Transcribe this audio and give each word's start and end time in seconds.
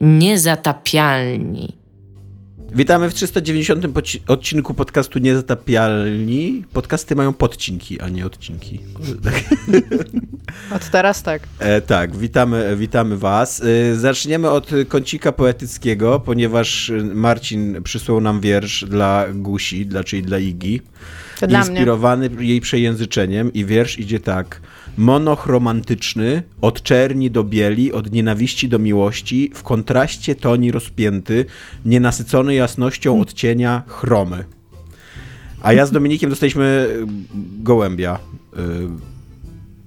Niezatapialni. 0.00 1.80
Witamy 2.74 3.10
w 3.10 3.14
390 3.14 3.86
odcinku 4.28 4.74
podcastu 4.74 5.18
Niezatapialni. 5.18 6.64
Podcasty 6.72 7.16
mają 7.16 7.32
podcinki, 7.32 8.00
a 8.00 8.08
nie 8.08 8.26
odcinki. 8.26 8.80
Od 10.76 10.90
teraz 10.90 11.22
tak. 11.22 11.42
E, 11.58 11.80
tak, 11.80 12.16
witamy, 12.16 12.76
witamy 12.76 13.16
Was. 13.16 13.62
E, 13.62 13.96
zaczniemy 13.96 14.50
od 14.50 14.70
kącika 14.88 15.32
poetyckiego, 15.32 16.20
ponieważ 16.20 16.92
Marcin 17.14 17.82
przysłał 17.82 18.20
nam 18.20 18.40
wiersz 18.40 18.84
dla 18.84 19.26
Gusi, 19.34 19.86
dla, 19.86 20.04
czyli 20.04 20.22
dla 20.22 20.38
Igi. 20.38 20.82
To 21.40 21.46
dla 21.46 21.58
inspirowany 21.58 22.30
jej 22.38 22.60
przejęzyczeniem 22.60 23.52
i 23.52 23.64
wiersz 23.64 23.98
idzie 23.98 24.20
tak. 24.20 24.60
Monochromantyczny, 24.96 26.42
od 26.60 26.82
czerni 26.82 27.30
do 27.30 27.44
bieli, 27.44 27.92
od 27.92 28.12
nienawiści 28.12 28.68
do 28.68 28.78
miłości, 28.78 29.50
w 29.54 29.62
kontraście 29.62 30.34
toni 30.34 30.72
rozpięty, 30.72 31.44
nienasycony 31.84 32.54
jasnością 32.54 33.20
odcienia 33.20 33.82
chromy. 33.86 34.44
A 35.62 35.72
ja 35.72 35.86
z 35.86 35.90
Dominikiem 35.90 36.30
dostaliśmy 36.30 36.88
gołębia. 37.62 38.18
Y, 38.58 38.60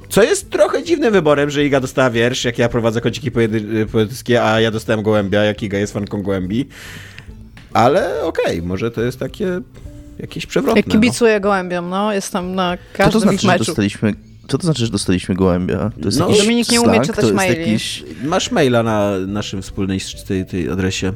co 0.10 0.24
jest 0.24 0.50
trochę 0.50 0.84
dziwnym 0.84 1.14
wyborem, 1.14 1.50
że 1.50 1.66
Iga 1.66 1.80
dostała 1.80 2.10
wiersz, 2.10 2.46
jak 2.46 2.58
ja 2.58 2.70
prowadzę 2.70 3.02
kąciki 3.02 3.32
poetyckie, 3.92 4.44
a 4.44 4.60
ja 4.60 4.72
dostałem 4.72 5.04
gołębia, 5.04 5.44
jak 5.44 5.64
Iga 5.64 5.78
jest 5.78 5.94
fanką 5.94 6.22
gołębi. 6.22 6.68
Ale 7.74 8.24
okej, 8.24 8.58
okay, 8.58 8.68
może 8.68 8.92
to 8.92 9.02
jest 9.02 9.20
takie 9.20 9.62
jakieś 10.20 10.46
przewrotne. 10.46 10.80
Jak 10.80 10.90
kibicuję 10.90 11.34
no. 11.34 11.40
gołębiom, 11.40 11.90
no, 11.90 12.14
jestem 12.14 12.56
na 12.56 12.78
każdym 12.94 13.22
Co 13.22 13.26
to 13.26 13.32
znaczy, 13.32 13.48
meczu. 13.48 13.64
Że 13.64 13.68
dostaliśmy 13.68 14.14
co 14.48 14.58
to 14.58 14.64
znaczy, 14.64 14.86
że 14.86 14.92
dostaliśmy 14.92 15.36
gołębia? 15.36 15.92
To 16.02 16.06
jest 16.06 16.20
no, 16.20 16.30
Dominik 16.32 16.72
nie 16.72 16.82
umie 16.82 17.02
czytać 17.02 17.32
maili. 17.32 17.60
Jakiś... 17.60 18.04
Masz 18.24 18.52
maila 18.52 18.84
na 18.84 19.12
naszym 19.28 19.62
wspólnej 19.62 20.00
tej, 20.28 20.46
tej 20.46 20.70
adresie. 20.70 21.14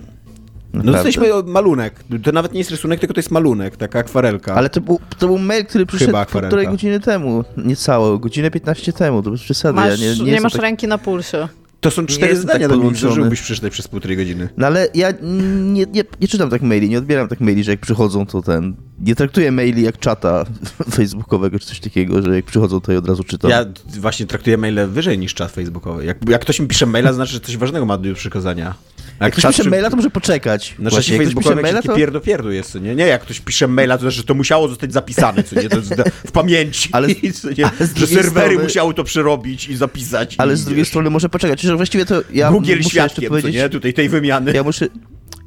No 0.74 0.84
dostaliśmy 0.84 1.28
malunek. 1.46 2.04
To 2.24 2.32
nawet 2.32 2.54
nie 2.54 2.60
jest 2.60 2.72
rysunek, 2.72 3.00
tylko 3.00 3.14
to 3.14 3.20
jest 3.20 3.32
malunek, 3.32 3.78
taka 3.78 4.00
akwarelka. 4.00 4.56
Ale 4.56 4.70
to 4.70 4.82
był, 4.82 5.00
to 5.20 5.28
był 5.28 5.38
mail, 5.38 5.66
który 5.66 5.86
przyszedł 5.86 6.18
półtorej 6.32 6.68
godziny 6.68 7.00
temu. 7.00 7.44
Niecałe, 7.58 8.20
godzinę 8.20 8.52
15 8.52 8.94
temu, 8.94 9.24
to 9.24 9.32
bez 9.32 9.42
przesady. 9.42 9.76
Masz, 9.76 10.02
ja 10.02 10.14
nie, 10.14 10.24
nie, 10.24 10.32
nie 10.32 10.42
masz 10.42 10.54
tak... 10.54 10.62
ręki 10.62 10.88
na 10.88 10.98
pulsie. 10.98 11.48
To 11.82 11.92
są 11.92 12.06
cztery 12.06 12.34
nie 12.34 12.40
zdania, 12.40 12.68
tak 12.68 12.78
Dominik, 12.78 12.98
żebyś 12.98 13.42
przeczytać 13.42 13.74
przez 13.74 13.88
półtorej 13.88 14.18
godziny. 14.18 14.50
No 14.58 14.68
ale 14.68 14.88
ja 14.94 15.12
nie, 15.22 15.86
nie, 15.86 16.04
nie 16.22 16.28
czytam 16.28 16.50
tak 16.50 16.62
maili, 16.62 16.90
nie 16.90 16.98
odbieram 16.98 17.28
tak 17.28 17.40
maili, 17.40 17.64
że 17.64 17.72
jak 17.72 17.80
przychodzą, 17.80 18.26
to 18.26 18.42
ten... 18.42 18.76
Nie 19.00 19.16
traktuję 19.16 19.52
maili 19.52 19.84
jak 19.84 20.00
czata 20.00 20.46
facebookowego 20.98 21.60
czy 21.60 21.66
coś 21.66 21.80
takiego, 21.80 22.22
że 22.22 22.36
jak 22.36 22.46
przychodzą, 22.46 22.82
to 22.82 22.92
je 22.92 22.98
od 22.98 23.08
razu 23.08 23.24
czytam. 23.24 23.52
Ja 23.52 23.66
właśnie 23.88 24.26
traktuję 24.26 24.58
maile 24.58 24.88
wyżej 24.88 25.20
niż 25.20 25.34
czat 25.34 25.52
facebookowy. 25.52 26.06
Jak, 26.06 26.30
jak 26.30 26.42
ktoś 26.42 26.60
mi 26.60 26.68
pisze 26.68 26.86
maila, 26.86 27.14
znaczy, 27.14 27.34
że 27.34 27.40
coś 27.40 27.58
ważnego 27.58 27.86
ma 27.86 27.98
do 27.98 28.14
przekazania. 28.14 28.76
Jak, 29.20 29.34
ktoś 29.34 29.56
pisze 29.56 29.70
maila, 29.70 29.90
to 29.90 29.96
może 29.96 30.10
poczekać. 30.10 30.76
Na 30.80 30.92
czacie 30.92 31.18
facebookowym 31.18 31.62
maila, 31.62 31.82
to... 31.82 31.96
pierdo 31.96 32.22
pierdu 32.22 32.52
jest, 32.52 32.82
nie? 32.82 32.96
Nie, 32.96 33.08
jak 33.08 33.22
ktoś 33.22 33.40
pisze 33.40 33.68
maila, 33.68 33.98
to 33.98 34.02
znaczy, 34.02 34.18
że 34.18 34.24
to 34.24 34.34
musiało 34.34 34.68
zostać 34.68 34.94
zapisane, 34.94 35.44
co 35.44 35.62
nie? 35.62 35.70
To 35.70 35.78
jest 35.78 35.94
w 36.28 36.32
pamięci, 36.32 36.90
ale, 36.92 37.08
nie? 37.58 37.66
Ale 37.66 37.88
że 37.96 38.08
serwery 38.08 38.48
strony... 38.48 38.64
musiały 38.64 38.94
to 38.94 39.04
przerobić 39.04 39.70
i 39.70 39.76
zapisać. 39.76 40.36
Ale 40.38 40.54
i, 40.54 40.58
z 40.58 40.66
drugiej 40.66 40.82
wiesz, 40.82 40.88
strony 40.88 41.10
może 41.10 41.30
poczekać, 41.30 41.62
że 41.62 41.76
właściwie 41.76 42.06
to 42.06 42.22
ja 42.34 42.52
Google 42.52 42.78
muszę 42.84 43.00
jeszcze 43.00 43.22
powiedzieć, 43.22 43.56
nie? 43.56 43.70
Tutaj 43.70 43.94
tej 43.94 44.10
wymiany. 44.10 44.54
Ja 44.54 44.64
muszę, 44.64 44.88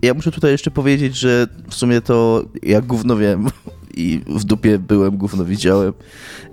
ja 0.02 0.14
muszę 0.14 0.30
tutaj 0.30 0.50
jeszcze 0.50 0.70
powiedzieć, 0.70 1.16
że 1.16 1.46
w 1.68 1.74
sumie 1.74 2.00
to 2.00 2.44
ja 2.62 2.80
gówno 2.80 3.16
wiem 3.16 3.46
i 3.96 4.20
w 4.26 4.44
dupie 4.44 4.78
byłem, 4.78 5.16
gówno 5.16 5.44
widziałem 5.44 5.92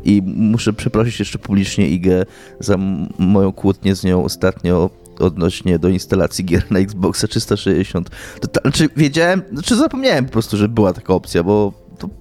i 0.04 0.22
muszę 0.26 0.74
przeprosić 0.74 1.20
jeszcze 1.20 1.40
publicznie 1.40 1.90
Igę 1.90 2.26
za 2.60 2.78
moją 3.20 3.52
kłótnię 3.52 3.96
z 3.96 4.04
nią 4.04 4.24
ostatnio 4.24 4.90
odnośnie 5.20 5.80
do 5.80 5.90
instalacji 5.90 6.46
gier 6.46 6.64
na 6.72 6.80
Xboxa 6.80 7.28
360. 7.28 8.10
To, 8.42 8.62
znaczy 8.62 8.90
wiedziałem, 8.98 9.42
znaczy 9.54 9.76
zapomniałem 9.76 10.26
po 10.26 10.32
prostu, 10.32 10.58
że 10.58 10.70
była 10.70 10.94
taka 10.94 11.14
opcja, 11.14 11.44
bo 11.44 11.74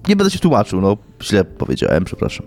nie 0.07 0.15
będę 0.15 0.31
się 0.31 0.39
tłumaczył, 0.39 0.81
no 0.81 0.97
źle 1.23 1.45
powiedziałem, 1.45 2.05
przepraszam. 2.05 2.45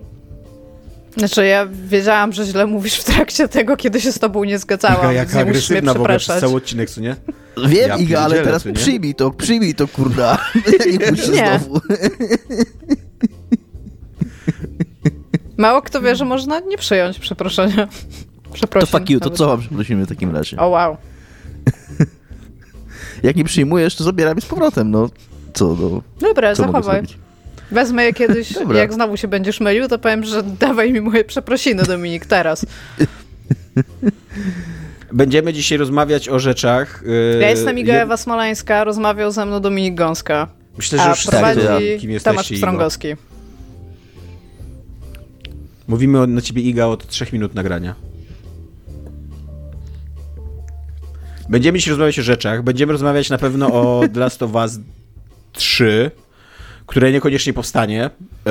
Znaczy 1.17 1.47
ja 1.47 1.67
wiedziałam, 1.85 2.33
że 2.33 2.45
źle 2.45 2.67
mówisz 2.67 2.95
w 2.95 3.05
trakcie 3.05 3.49
tego, 3.49 3.77
kiedy 3.77 4.01
się 4.01 4.13
z 4.13 4.19
tobą 4.19 4.45
nie 4.45 4.59
zgadzałam, 4.59 4.97
Jaka, 4.97 5.13
jaka 5.13 5.39
nie 5.43 5.45
musisz 5.45 5.71
mnie 5.71 5.83
przepraszać. 5.83 6.41
cały 6.41 6.55
odcinek, 6.55 6.91
co 6.91 7.01
nie? 7.01 7.17
Wiem, 7.69 7.89
ja 7.89 7.97
Iga, 7.97 8.21
ale 8.21 8.43
teraz 8.43 8.65
przyjmij 8.75 9.15
to, 9.15 9.31
przyjmij 9.31 9.75
to, 9.75 9.89
kurda. 9.89 10.39
nie 11.01 11.11
musisz 11.11 11.29
nie. 11.29 11.61
znowu. 11.65 11.81
Mało 15.57 15.83
kto 15.83 16.01
wie, 16.03 16.17
że 16.17 16.25
można 16.25 16.61
nie 16.61 16.79
przyjąć 16.79 17.19
przeproszenia. 17.19 17.89
To 18.71 18.87
fuck 18.87 19.11
you, 19.11 19.21
to 19.21 19.31
co 19.31 19.47
wam 19.47 19.61
przeprosimy 19.61 20.07
w 20.07 20.09
takim 20.09 20.37
razie? 20.37 20.57
O 20.57 20.69
wow. 20.69 20.97
Jak 23.23 23.37
nie 23.37 23.45
przyjmujesz, 23.45 23.97
to 23.97 24.05
zabieramy 24.05 24.41
z 24.41 24.47
powrotem, 24.47 24.91
no. 24.91 25.11
Co, 25.55 25.77
no. 25.81 26.03
Dobra, 26.21 26.55
co 26.55 26.63
zachowaj. 26.63 27.03
Wezmę 27.71 28.05
je 28.05 28.13
kiedyś, 28.13 28.53
Dobra. 28.59 28.79
jak 28.79 28.93
znowu 28.93 29.17
się 29.17 29.29
będziesz 29.29 29.61
mylił, 29.61 29.89
to 29.89 29.99
powiem, 29.99 30.25
że 30.25 30.43
dawaj 30.67 30.93
mi 30.93 31.01
moje 31.01 31.25
przeprosiny, 31.25 31.83
Dominik, 31.83 32.27
teraz. 32.27 32.67
Będziemy 35.13 35.53
dzisiaj 35.53 35.79
rozmawiać 35.79 36.29
o 36.29 36.39
rzeczach. 36.39 37.03
Yy, 37.07 37.39
ja 37.41 37.51
jestem 37.51 37.79
Iga 37.79 37.95
Ewa 37.95 38.17
Smolańska, 38.17 38.85
rozmawiał 38.85 39.31
ze 39.31 39.47
mną 39.47 39.61
Dominik 39.61 39.95
Gąska. 39.95 40.49
Myślę, 40.77 40.99
że 40.99 41.09
już 41.09 41.27
prowadzi 41.27 41.61
tak, 41.61 41.79
kim 42.01 42.11
jesteście, 42.11 42.31
Tomasz 42.31 42.59
Strągowski. 42.59 43.09
Mówimy 45.89 46.27
na 46.27 46.41
ciebie, 46.41 46.63
Iga, 46.63 46.87
od 46.87 47.07
trzech 47.07 47.33
minut 47.33 47.55
nagrania. 47.55 47.95
Będziemy 51.51 51.79
dzisiaj 51.79 51.91
rozmawiać 51.91 52.19
o 52.19 52.23
rzeczach. 52.23 52.63
Będziemy 52.63 52.93
rozmawiać 52.93 53.31
na 53.31 53.39
pewno 53.39 53.67
o 53.67 54.01
The 54.15 54.21
Last 54.21 54.43
of 54.43 54.55
Us 54.55 54.79
3 55.53 56.11
które 56.91 57.13
niekoniecznie 57.13 57.53
powstanie. 57.53 58.11
E, 58.47 58.51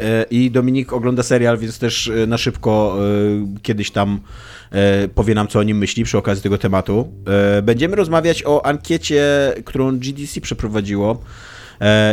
e, 0.00 0.24
I 0.30 0.50
Dominik 0.50 0.92
ogląda 0.92 1.22
serial, 1.22 1.58
więc 1.58 1.78
też 1.78 2.08
e, 2.08 2.26
na 2.26 2.38
szybko 2.38 2.98
kiedyś 3.62 3.90
tam 3.90 4.20
powie 5.14 5.34
nam, 5.34 5.48
co 5.48 5.58
o 5.58 5.62
nim 5.62 5.78
myśli 5.78 6.04
przy 6.04 6.18
okazji 6.18 6.42
tego 6.42 6.58
tematu. 6.58 7.12
Będziemy 7.62 7.96
rozmawiać 7.96 8.42
o 8.46 8.66
ankiecie, 8.66 9.22
którą 9.64 9.98
GDC 9.98 10.40
przeprowadziło. 10.40 11.22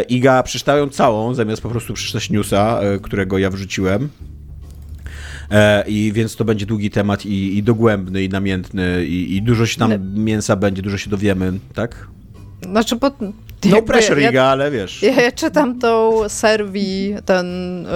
Iga 0.10 0.44
przeczytał 0.44 0.78
ją 0.78 0.90
całą, 0.90 1.34
zamiast 1.34 1.62
po 1.62 1.70
prostu 1.70 1.94
przeczytać 1.94 2.30
newsa, 2.30 2.80
którego 3.02 3.38
ja 3.38 3.50
wrzuciłem. 3.50 4.10
I 5.88 6.12
więc 6.14 6.36
to 6.36 6.46
będzie 6.46 6.66
długi 6.66 6.90
temat 6.90 7.26
i, 7.26 7.58
i 7.58 7.64
dogłębny, 7.64 8.24
i 8.24 8.30
namiętny, 8.30 9.06
i, 9.06 9.36
i 9.36 9.42
dużo 9.42 9.66
się 9.66 9.80
tam 9.80 9.92
mięsa 10.16 10.56
będzie, 10.56 10.82
dużo 10.82 10.98
się 10.98 11.10
dowiemy, 11.10 11.54
tak? 11.74 12.08
Znaczy, 12.62 12.96
bo 12.96 13.12
no 13.70 13.82
pressure, 13.82 14.34
ja, 14.34 14.44
ale 14.44 14.72
wiesz. 14.72 15.04
Ja, 15.04 15.22
ja 15.22 15.32
czytam 15.32 15.80
tą 15.80 16.12
serwi, 16.30 17.16
tę 17.26 17.44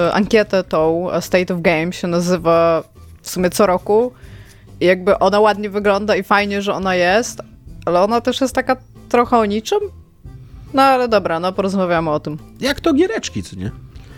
y, 0.09 0.13
ankietę, 0.13 0.63
tą 0.63 1.07
State 1.21 1.53
of 1.53 1.61
Game 1.61 1.93
się 1.93 2.07
nazywa 2.07 2.83
w 3.21 3.29
sumie 3.29 3.49
co 3.49 3.65
roku. 3.65 4.11
I 4.79 4.85
jakby 4.85 5.19
ona 5.19 5.39
ładnie 5.39 5.69
wygląda 5.69 6.15
i 6.15 6.23
fajnie, 6.23 6.61
że 6.61 6.73
ona 6.73 6.95
jest, 6.95 7.41
ale 7.85 8.01
ona 8.01 8.21
też 8.21 8.41
jest 8.41 8.55
taka 8.55 8.75
trochę 9.09 9.37
o 9.37 9.45
niczym. 9.45 9.79
No 10.73 10.81
ale 10.81 11.07
dobra, 11.07 11.39
no 11.39 11.53
porozmawiamy 11.53 12.09
o 12.09 12.19
tym. 12.19 12.37
Jak 12.59 12.79
to 12.79 12.93
giereczki, 12.93 13.43
co 13.43 13.55
nie? 13.55 13.71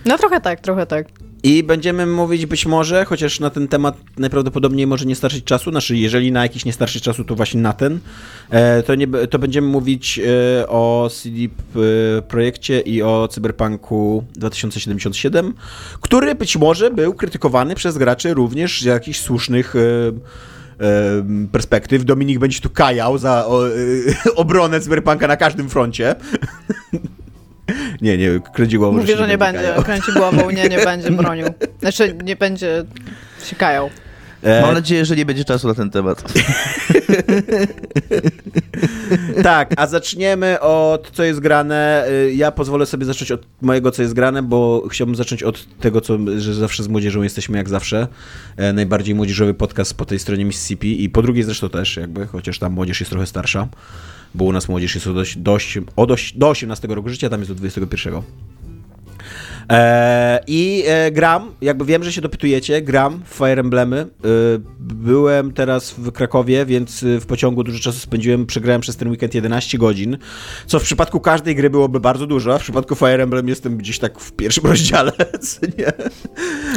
No 0.05 0.17
trochę 0.17 0.41
tak, 0.41 0.61
trochę 0.61 0.85
tak. 0.85 1.07
I 1.43 1.63
będziemy 1.63 2.05
mówić 2.05 2.45
być 2.45 2.65
może, 2.65 3.05
chociaż 3.05 3.39
na 3.39 3.49
ten 3.49 3.67
temat 3.67 3.97
najprawdopodobniej 4.17 4.87
może 4.87 5.05
nie 5.05 5.15
starczyć 5.15 5.43
czasu, 5.43 5.71
znaczy 5.71 5.97
jeżeli 5.97 6.31
na 6.31 6.43
jakiś 6.43 6.65
nie 6.65 6.73
starczy 6.73 7.01
czasu, 7.01 7.23
to 7.23 7.35
właśnie 7.35 7.61
na 7.61 7.73
ten, 7.73 7.99
e, 8.49 8.83
to, 8.83 8.95
nie, 8.95 9.07
to 9.07 9.39
będziemy 9.39 9.67
mówić 9.67 10.19
e, 10.19 10.67
o 10.67 11.09
CD 11.13 11.37
Projekcie 12.27 12.79
i 12.79 13.01
o 13.01 13.27
Cyberpunku 13.27 14.23
2077, 14.33 15.53
który 16.01 16.35
być 16.35 16.57
może 16.57 16.91
był 16.91 17.13
krytykowany 17.13 17.75
przez 17.75 17.97
graczy 17.97 18.33
również 18.33 18.81
z 18.81 18.85
jakichś 18.85 19.19
słusznych 19.19 19.75
e, 19.75 19.79
perspektyw. 21.51 22.05
Dominik 22.05 22.39
będzie 22.39 22.59
tu 22.59 22.69
kajał 22.69 23.17
za 23.17 23.45
obronę 24.35 24.79
Cyberpunka 24.79 25.27
na 25.27 25.37
każdym 25.37 25.69
froncie. 25.69 26.15
Nie, 28.01 28.17
nie, 28.17 28.39
kręci 28.53 28.77
głową. 28.77 28.97
Mówię, 28.97 29.17
że, 29.17 29.23
że 29.23 29.27
nie 29.27 29.37
będzie, 29.37 29.73
kręci 29.83 30.11
głową, 30.13 30.49
nie, 30.49 30.69
nie 30.69 30.85
będzie 30.85 31.11
bronił. 31.11 31.47
Znaczy, 31.79 32.15
nie 32.23 32.35
będzie 32.35 32.83
sikają. 33.43 33.89
E... 34.43 34.61
Mam 34.61 34.73
nadzieję, 34.73 35.05
że 35.05 35.15
nie 35.15 35.25
będzie 35.25 35.45
czasu 35.45 35.67
na 35.67 35.73
ten 35.73 35.89
temat. 35.89 36.23
tak, 39.43 39.73
a 39.77 39.87
zaczniemy 39.87 40.59
od 40.59 41.11
co 41.11 41.23
jest 41.23 41.39
grane. 41.39 42.05
Y, 42.09 42.33
ja 42.33 42.51
pozwolę 42.51 42.85
sobie 42.85 43.05
zacząć 43.05 43.31
od 43.31 43.45
mojego 43.61 43.91
co 43.91 44.01
jest 44.01 44.13
grane, 44.13 44.43
bo 44.43 44.83
chciałbym 44.91 45.15
zacząć 45.15 45.43
od 45.43 45.77
tego, 45.79 46.01
co, 46.01 46.17
że 46.37 46.53
zawsze 46.53 46.83
z 46.83 46.87
młodzieżą 46.87 47.23
jesteśmy 47.23 47.57
jak 47.57 47.69
zawsze. 47.69 48.07
E, 48.57 48.73
najbardziej 48.73 49.15
młodzieżowy 49.15 49.53
podcast 49.53 49.93
po 49.93 50.05
tej 50.05 50.19
stronie 50.19 50.45
Mississippi 50.45 51.03
i 51.03 51.09
po 51.09 51.21
drugiej 51.21 51.43
zresztą 51.43 51.69
też 51.69 51.97
jakby, 51.97 52.27
chociaż 52.27 52.59
tam 52.59 52.73
młodzież 52.73 52.99
jest 52.99 53.09
trochę 53.09 53.27
starsza 53.27 53.67
bo 54.35 54.45
u 54.45 54.51
nas 54.51 54.69
młodzież 54.69 54.95
jest 54.95 55.11
dość, 55.11 55.37
dość, 55.37 55.79
do 56.35 56.49
18 56.49 56.87
roku 56.87 57.09
życia, 57.09 57.29
tam 57.29 57.39
jest 57.39 57.51
do 57.51 57.55
21. 57.55 58.21
E, 59.71 60.39
I 60.47 60.83
e, 60.87 61.11
gram, 61.11 61.51
jakby 61.61 61.85
wiem, 61.85 62.03
że 62.03 62.13
się 62.13 62.21
dopytujecie, 62.21 62.81
gram 62.81 63.21
w 63.25 63.33
Fire 63.33 63.59
Emblemy. 63.59 63.97
E, 63.97 64.27
byłem 64.79 65.53
teraz 65.53 65.91
w 65.91 66.11
Krakowie, 66.11 66.65
więc 66.65 67.03
e, 67.03 67.19
w 67.19 67.25
pociągu 67.25 67.63
dużo 67.63 67.79
czasu 67.79 67.99
spędziłem, 67.99 68.45
przegrałem 68.45 68.81
przez 68.81 68.95
ten 68.95 69.09
weekend 69.09 69.35
11 69.35 69.77
godzin, 69.77 70.17
co 70.65 70.79
w 70.79 70.83
przypadku 70.83 71.19
każdej 71.19 71.55
gry 71.55 71.69
byłoby 71.69 71.99
bardzo 71.99 72.27
dużo, 72.27 72.55
a 72.55 72.57
w 72.57 72.61
przypadku 72.61 72.95
Fire 72.95 73.23
Emblem 73.23 73.47
jestem 73.47 73.77
gdzieś 73.77 73.99
tak 73.99 74.19
w 74.19 74.31
pierwszym 74.31 74.65
rozdziale, 74.71 75.11
nie? 75.77 75.91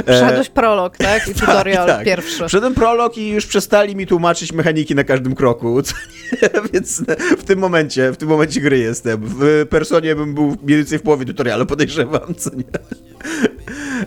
Przeszedłeś 0.06 0.48
prolog, 0.48 0.96
tak? 0.96 1.28
I 1.28 1.34
tutorial 1.40 1.86
tak. 1.86 2.04
pierwszy. 2.04 2.48
Wszedłem 2.48 2.74
prolog 2.74 3.18
i 3.18 3.28
już 3.28 3.46
przestali 3.46 3.96
mi 3.96 4.06
tłumaczyć 4.06 4.52
mechaniki 4.52 4.94
na 4.94 5.04
każdym 5.04 5.34
kroku, 5.34 5.82
więc 6.72 7.02
w 7.38 7.44
tym 7.44 7.58
momencie, 7.58 8.12
w 8.12 8.16
tym 8.16 8.28
momencie 8.28 8.60
gry 8.60 8.78
jestem. 8.78 9.20
W 9.24 9.66
Personie 9.70 10.16
bym 10.16 10.34
był 10.34 10.56
mniej 10.62 10.78
więcej 10.78 10.98
w 10.98 11.02
połowie 11.02 11.26
tutorialu, 11.26 11.66
podejrzewam, 11.66 12.34
co 12.34 12.50
nie? 12.56 12.79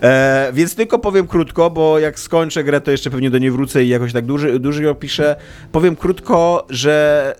E, 0.02 0.52
więc 0.54 0.76
tylko 0.76 1.00
powiem 1.00 1.28
krótko, 1.28 1.70
bo 1.70 2.00
jak 2.00 2.20
skończę 2.20 2.64
grę, 2.64 2.82
to 2.82 2.92
jeszcze 2.92 3.10
pewnie 3.10 3.30
do 3.30 3.38
niej 3.38 3.52
wrócę 3.52 3.84
i 3.84 3.90
jakoś 3.90 4.14
tak 4.14 4.26
dłużej, 4.26 4.60
dłużej 4.60 4.88
opiszę. 4.88 5.36
Powiem 5.72 5.96
krótko, 5.96 6.66
że 6.70 7.36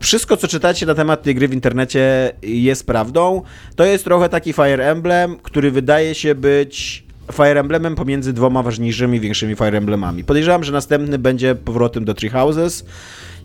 wszystko, 0.00 0.36
co 0.36 0.48
czytacie 0.48 0.86
na 0.86 0.94
temat 0.94 1.22
tej 1.22 1.34
gry 1.34 1.48
w 1.48 1.52
internecie 1.52 2.32
jest 2.42 2.86
prawdą. 2.86 3.42
To 3.76 3.84
jest 3.84 4.04
trochę 4.04 4.28
taki 4.28 4.52
Fire 4.52 4.90
Emblem, 4.90 5.36
który 5.42 5.70
wydaje 5.70 6.14
się 6.14 6.34
być 6.34 7.04
Fire 7.32 7.60
Emblemem 7.60 7.94
pomiędzy 7.94 8.32
dwoma 8.32 8.62
ważniejszymi, 8.62 9.20
większymi 9.20 9.56
Fire 9.56 9.78
Emblemami. 9.78 10.24
Podejrzewam, 10.24 10.64
że 10.64 10.72
następny 10.72 11.18
będzie 11.18 11.54
powrotem 11.54 12.04
do 12.04 12.14
Three 12.14 12.30
Houses, 12.30 12.84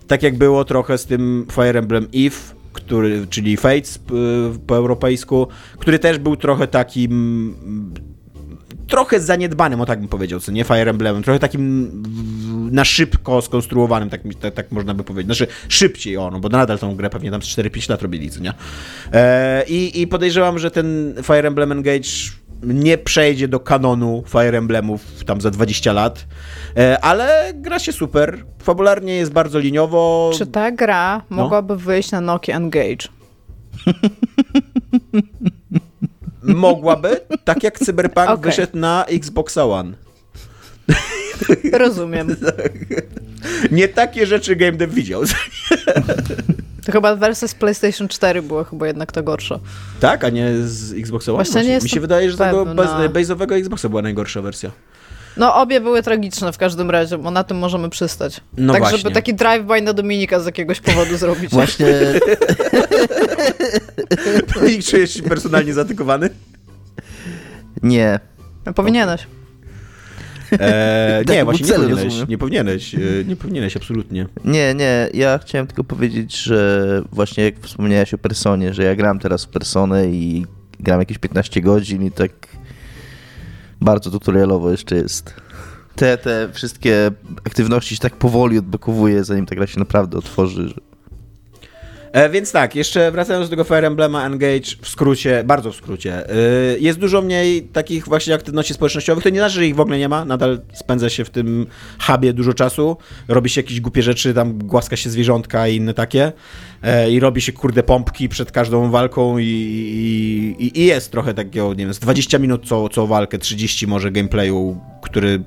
tak 0.06 0.22
jak 0.22 0.38
było 0.38 0.64
trochę 0.64 0.98
z 0.98 1.06
tym 1.06 1.46
Fire 1.52 1.78
Emblem 1.78 2.08
Eve, 2.14 2.63
który, 2.86 3.26
czyli 3.30 3.56
Fates 3.56 3.98
po 4.66 4.76
europejsku, 4.76 5.48
który 5.78 5.98
też 5.98 6.18
był 6.18 6.36
trochę 6.36 6.66
takim 6.66 7.54
trochę 8.86 9.20
zaniedbanym, 9.20 9.80
o 9.80 9.86
tak 9.86 9.98
bym 9.98 10.08
powiedział, 10.08 10.40
co 10.40 10.52
nie 10.52 10.64
Fire 10.64 10.90
Emblemem, 10.90 11.22
trochę 11.22 11.38
takim 11.38 11.90
na 12.70 12.84
szybko 12.84 13.42
skonstruowanym, 13.42 14.10
tak, 14.10 14.20
tak, 14.40 14.54
tak 14.54 14.72
można 14.72 14.94
by 14.94 15.04
powiedzieć. 15.04 15.26
Znaczy 15.26 15.46
szybciej 15.68 16.16
ono, 16.16 16.40
bo 16.40 16.48
nadal 16.48 16.78
tą 16.78 16.96
grę 16.96 17.10
pewnie 17.10 17.30
tam 17.30 17.40
4-5 17.40 17.90
lat 17.90 18.02
robili, 18.02 18.30
co 18.30 18.40
nie? 18.40 18.52
E, 19.12 19.64
i, 19.68 20.00
I 20.00 20.06
podejrzewam, 20.06 20.58
że 20.58 20.70
ten 20.70 21.14
Fire 21.22 21.48
Emblem 21.48 21.72
Engage 21.72 22.10
nie 22.62 22.98
przejdzie 22.98 23.48
do 23.48 23.60
kanonu 23.60 24.24
Fire 24.28 24.58
Emblemów 24.58 25.24
tam 25.24 25.40
za 25.40 25.50
20 25.50 25.92
lat, 25.92 26.26
e, 26.76 27.04
ale 27.04 27.52
gra 27.54 27.78
się 27.78 27.92
super. 27.92 28.44
Fabularnie 28.62 29.16
jest 29.16 29.32
bardzo 29.32 29.58
liniowo. 29.58 30.30
Czy 30.38 30.46
ta 30.46 30.70
gra 30.70 31.22
no? 31.30 31.36
mogłaby 31.36 31.76
wyjść 31.76 32.10
na 32.10 32.20
Nokia 32.20 32.56
Engage? 32.56 33.08
Mogłaby, 36.42 37.20
tak 37.44 37.62
jak 37.62 37.78
Cyberpunk 37.78 38.28
okay. 38.28 38.50
wyszedł 38.50 38.78
na 38.78 39.04
Xbox 39.04 39.56
One. 39.58 39.94
Rozumiem. 41.72 42.36
Nie 43.70 43.88
takie 43.88 44.26
rzeczy 44.26 44.56
Game 44.56 44.72
Dev 44.72 44.94
widział. 44.94 45.22
To 46.86 46.92
chyba 46.92 47.16
wersja 47.16 47.48
z 47.48 47.54
PlayStation 47.54 48.08
4 48.08 48.42
była 48.42 48.64
chyba 48.64 48.86
jednak 48.86 49.12
to 49.12 49.22
gorsza. 49.22 49.58
Tak, 50.00 50.24
a 50.24 50.30
nie 50.30 50.52
z 50.62 50.92
Xbox 50.92 51.28
One? 51.28 51.36
Właśnie 51.36 51.64
nie 51.64 51.78
Mi 51.78 51.88
się 51.88 52.00
wydaje, 52.00 52.30
że 52.30 52.38
tego 52.38 52.66
bez, 52.66 52.90
base'owego 52.90 53.58
Xboxa 53.58 53.88
była 53.88 54.02
najgorsza 54.02 54.42
wersja. 54.42 54.70
No 55.36 55.54
obie 55.54 55.80
były 55.80 56.02
tragiczne 56.02 56.52
w 56.52 56.58
każdym 56.58 56.90
razie, 56.90 57.18
bo 57.18 57.30
na 57.30 57.44
tym 57.44 57.58
możemy 57.58 57.90
przystać. 57.90 58.40
No 58.56 58.72
tak, 58.72 58.82
właśnie. 58.82 58.98
żeby 58.98 59.14
taki 59.14 59.34
drive-by 59.34 59.82
na 59.82 59.92
Dominika 59.92 60.40
z 60.40 60.46
jakiegoś 60.46 60.80
powodu 60.80 61.16
zrobić. 61.16 61.50
Właśnie. 61.54 61.86
Dominik, 64.54 64.84
czujesz 64.84 65.14
się 65.14 65.22
personalnie 65.22 65.74
zatykowany? 65.74 66.30
Nie. 67.82 68.20
No, 68.66 68.72
powinieneś. 68.72 69.26
Eee, 70.60 71.24
nie, 71.36 71.44
właśnie 71.44 71.66
nie 71.66 71.74
powinieneś, 71.74 72.28
nie 72.28 72.38
powinieneś, 72.38 72.94
e, 72.94 72.98
nie 73.28 73.36
powinieneś, 73.36 73.76
absolutnie. 73.76 74.26
Nie, 74.44 74.74
nie, 74.74 75.08
ja 75.14 75.38
chciałem 75.38 75.66
tylko 75.66 75.84
powiedzieć, 75.84 76.42
że 76.42 77.02
właśnie 77.12 77.44
jak 77.44 77.60
wspomniałeś 77.60 78.14
o 78.14 78.18
Personie, 78.18 78.74
że 78.74 78.82
ja 78.82 78.96
gram 78.96 79.18
teraz 79.18 79.44
w 79.44 79.48
Personę 79.48 80.06
i 80.06 80.46
gram 80.80 81.00
jakieś 81.00 81.18
15 81.18 81.60
godzin 81.60 82.02
i 82.02 82.10
tak 82.10 82.30
bardzo 83.80 84.10
tutorialowo 84.10 84.70
jeszcze 84.70 84.96
jest. 84.96 85.34
Te, 85.94 86.18
te 86.18 86.48
wszystkie 86.52 87.10
aktywności 87.44 87.94
się 87.94 88.00
tak 88.00 88.16
powoli 88.16 88.58
odblokowuje, 88.58 89.24
zanim 89.24 89.46
ta 89.46 89.54
gra 89.54 89.66
się 89.66 89.78
naprawdę 89.78 90.18
otworzy. 90.18 90.68
Że... 90.68 90.93
E, 92.14 92.30
więc 92.30 92.52
tak, 92.52 92.76
jeszcze 92.76 93.10
wracając 93.10 93.46
do 93.46 93.50
tego 93.50 93.64
Fire 93.64 93.86
Emblema 93.86 94.26
Engage, 94.26 94.76
w 94.80 94.88
skrócie, 94.88 95.44
bardzo 95.44 95.72
w 95.72 95.76
skrócie, 95.76 96.30
e, 96.30 96.34
jest 96.78 96.98
dużo 96.98 97.22
mniej 97.22 97.62
takich 97.62 98.08
właśnie 98.08 98.34
aktywności 98.34 98.74
społecznościowych, 98.74 99.24
to 99.24 99.30
nie 99.30 99.38
znaczy, 99.38 99.54
że 99.54 99.66
ich 99.66 99.74
w 99.74 99.80
ogóle 99.80 99.98
nie 99.98 100.08
ma, 100.08 100.24
nadal 100.24 100.60
spędza 100.72 101.10
się 101.10 101.24
w 101.24 101.30
tym 101.30 101.66
hubie 102.00 102.32
dużo 102.32 102.54
czasu, 102.54 102.96
robi 103.28 103.50
się 103.50 103.60
jakieś 103.60 103.80
głupie 103.80 104.02
rzeczy, 104.02 104.34
tam 104.34 104.58
głaska 104.58 104.96
się 104.96 105.10
zwierzątka 105.10 105.68
i 105.68 105.76
inne 105.76 105.94
takie 105.94 106.32
e, 106.82 107.10
i 107.10 107.20
robi 107.20 107.40
się 107.40 107.52
kurde 107.52 107.82
pompki 107.82 108.28
przed 108.28 108.52
każdą 108.52 108.90
walką 108.90 109.38
i, 109.38 109.44
i, 110.58 110.80
i 110.80 110.86
jest 110.86 111.10
trochę 111.10 111.34
takiego, 111.34 111.68
nie 111.68 111.84
wiem, 111.84 111.94
z 111.94 111.98
20 111.98 112.38
minut 112.38 112.68
co, 112.68 112.88
co 112.88 113.06
walkę, 113.06 113.38
30 113.38 113.86
może 113.86 114.10
gameplayu, 114.10 114.80
który 115.02 115.42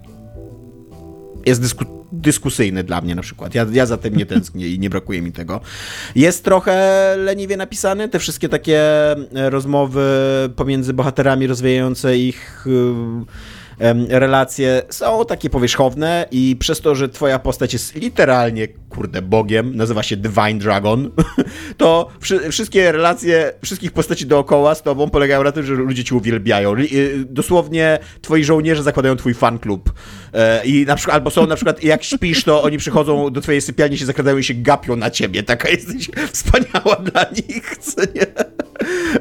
jest 1.48 1.62
dysku 1.62 1.86
dyskusyjny 2.12 2.84
dla 2.84 3.02
mnie 3.02 3.16
na 3.16 3.22
przykład. 3.22 3.56
Ja, 3.56 3.66
ja 3.72 3.86
za 3.86 3.98
tym 3.98 4.16
nie 4.16 4.26
tęsknię 4.26 4.68
i 4.68 4.80
nie 4.80 4.90
brakuje 4.90 5.22
mi 5.22 5.32
tego. 5.32 5.62
Jest 6.16 6.44
trochę 6.44 7.16
leniwie 7.18 7.58
napisany, 7.58 8.10
te 8.10 8.20
wszystkie 8.20 8.50
takie 8.50 8.82
rozmowy 9.34 10.06
pomiędzy 10.56 10.94
bohaterami 10.94 11.48
rozwijające 11.48 12.18
ich 12.18 12.66
relacje 14.10 14.82
są 14.90 15.26
takie 15.26 15.50
powierzchowne 15.50 16.26
i 16.32 16.56
przez 16.60 16.82
to, 16.82 16.96
że 16.96 17.10
twoja 17.10 17.40
postać 17.40 17.74
jest 17.74 17.96
literalnie, 17.96 18.68
kurde, 18.90 19.22
bogiem, 19.22 19.76
nazywa 19.76 20.04
się 20.04 20.18
Divine 20.18 20.60
Dragon, 20.60 21.12
to 21.78 22.10
wszystkie 22.52 22.92
relacje 22.92 23.54
wszystkich 23.62 23.92
postaci 23.92 24.26
dookoła 24.26 24.76
z 24.76 24.82
tobą 24.82 25.10
polegają 25.10 25.44
na 25.44 25.52
tym, 25.52 25.66
że 25.66 25.74
ludzie 25.74 26.04
cię 26.04 26.16
uwielbiają. 26.16 26.76
Y, 26.76 27.26
dosłownie 27.30 28.00
twoi 28.22 28.44
żołnierze 28.44 28.84
zakładają 28.84 29.16
twój 29.16 29.34
fan 29.34 29.60
klub. 29.60 29.94
E, 30.34 30.66
I 30.66 30.86
na 30.86 30.96
przykład, 30.96 31.16
albo 31.16 31.30
są 31.30 31.48
na 31.48 31.56
przykład, 31.56 31.84
jak 31.84 32.04
śpisz, 32.04 32.44
to 32.44 32.64
oni 32.64 32.78
przychodzą 32.78 33.30
do 33.30 33.42
twojej 33.42 33.62
sypialni, 33.62 33.98
się 33.98 34.06
zakradają 34.06 34.38
i 34.38 34.44
się 34.44 34.54
gapią 34.54 34.96
na 34.96 35.12
ciebie. 35.12 35.44
Taka 35.44 35.70
jesteś 35.70 36.10
wspaniała 36.32 36.96
dla 36.96 37.26
nich, 37.32 37.78
co 37.78 38.02
nie? 38.02 38.26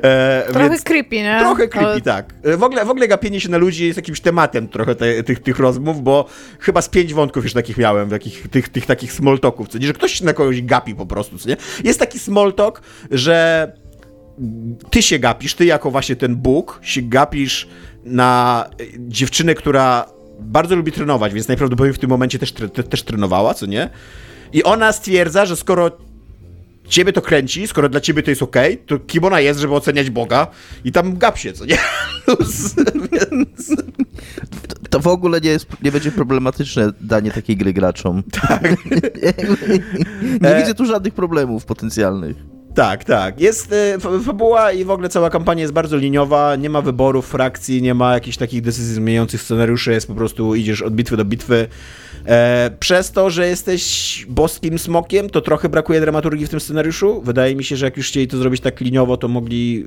E, 0.02 0.44
trochę 0.48 0.70
więc, 0.70 0.82
creepy, 0.82 1.16
nie? 1.16 1.36
Trochę 1.40 1.68
creepy, 1.68 1.90
Ale... 1.90 2.00
tak. 2.00 2.34
E, 2.42 2.56
w 2.56 2.62
ogóle, 2.62 2.84
w 2.84 2.90
ogóle 2.90 3.08
gapienie 3.08 3.40
się 3.40 3.48
na 3.48 3.58
ludzi 3.58 3.86
jest 3.86 3.96
jakimś 3.96 4.20
tematem 4.20 4.68
trochę 4.68 4.94
te, 4.94 5.22
tych, 5.22 5.40
tych 5.40 5.58
rozmów, 5.58 6.02
bo 6.02 6.26
chyba 6.60 6.82
z 6.82 6.88
pięć 6.88 7.14
wątków 7.14 7.44
już 7.44 7.52
takich 7.52 7.78
miałem, 7.78 8.10
takich, 8.10 8.48
tych, 8.48 8.68
tych 8.68 8.86
takich 8.86 9.12
small 9.12 9.38
talków, 9.38 9.68
co 9.68 9.78
nie? 9.78 9.86
Że 9.86 9.92
ktoś 9.92 10.12
się 10.12 10.24
na 10.24 10.32
kogoś 10.32 10.62
gapi 10.62 10.94
po 10.94 11.06
prostu, 11.06 11.38
co 11.38 11.48
nie? 11.48 11.56
Jest 11.84 12.00
taki 12.00 12.18
small 12.18 12.52
talk, 12.52 12.82
że 13.10 13.72
ty 14.90 15.02
się 15.02 15.18
gapisz, 15.18 15.54
ty 15.54 15.64
jako 15.64 15.90
właśnie 15.90 16.16
ten 16.16 16.36
Bóg 16.36 16.80
się 16.82 17.02
gapisz 17.02 17.68
na 18.04 18.64
dziewczynę, 18.98 19.54
która 19.54 20.06
bardzo 20.40 20.76
lubi 20.76 20.92
trenować, 20.92 21.34
więc 21.34 21.48
najprawdopodobniej 21.48 21.94
w 21.94 21.98
tym 21.98 22.10
momencie 22.10 22.38
też, 22.38 22.52
też 22.90 23.02
trenowała, 23.02 23.54
co 23.54 23.66
nie? 23.66 23.90
I 24.52 24.62
ona 24.62 24.92
stwierdza, 24.92 25.46
że 25.46 25.56
skoro 25.56 25.90
ciebie 26.88 27.12
to 27.12 27.22
kręci, 27.22 27.66
skoro 27.66 27.88
dla 27.88 28.00
ciebie 28.00 28.22
to 28.22 28.30
jest 28.30 28.42
ok, 28.42 28.56
to 28.86 28.98
kim 28.98 29.24
ona 29.24 29.40
jest, 29.40 29.60
żeby 29.60 29.74
oceniać 29.74 30.10
Boga 30.10 30.46
i 30.84 30.92
tam 30.92 31.18
gap 31.18 31.38
się, 31.38 31.52
co 31.52 31.64
nie? 31.64 31.78
Więc... 33.12 33.76
To 34.90 35.00
w 35.00 35.06
ogóle 35.06 35.40
nie, 35.40 35.50
jest, 35.50 35.66
nie 35.82 35.92
będzie 35.92 36.12
problematyczne 36.12 36.92
danie 37.00 37.30
takiej 37.30 37.56
gry 37.56 37.72
graczom. 37.72 38.22
Tak. 38.22 38.62
nie 40.42 40.48
e... 40.48 40.60
widzę 40.60 40.74
tu 40.74 40.86
żadnych 40.86 41.14
problemów 41.14 41.64
potencjalnych. 41.64 42.55
Tak, 42.76 43.04
tak. 43.04 43.40
Jest 43.40 43.72
y, 43.72 44.22
fabuła 44.24 44.72
i 44.72 44.84
w 44.84 44.90
ogóle 44.90 45.08
cała 45.08 45.30
kampania 45.30 45.62
jest 45.62 45.72
bardzo 45.72 45.96
liniowa, 45.96 46.56
nie 46.56 46.70
ma 46.70 46.82
wyborów 46.82 47.26
frakcji, 47.26 47.82
nie 47.82 47.94
ma 47.94 48.14
jakichś 48.14 48.36
takich 48.36 48.62
decyzji 48.62 48.94
zmieniających 48.94 49.42
scenariuszy, 49.42 49.92
jest 49.92 50.06
po 50.06 50.14
prostu 50.14 50.54
idziesz 50.54 50.82
od 50.82 50.94
bitwy 50.94 51.16
do 51.16 51.24
bitwy. 51.24 51.68
E, 52.26 52.70
przez 52.80 53.12
to, 53.12 53.30
że 53.30 53.48
jesteś 53.48 54.26
boskim 54.28 54.78
smokiem, 54.78 55.30
to 55.30 55.40
trochę 55.40 55.68
brakuje 55.68 56.00
dramaturgii 56.00 56.46
w 56.46 56.48
tym 56.48 56.60
scenariuszu. 56.60 57.22
Wydaje 57.22 57.56
mi 57.56 57.64
się, 57.64 57.76
że 57.76 57.86
jak 57.86 57.96
już 57.96 58.08
chcieli 58.08 58.28
to 58.28 58.36
zrobić 58.36 58.60
tak 58.60 58.80
liniowo, 58.80 59.16
to 59.16 59.28
mogli 59.28 59.84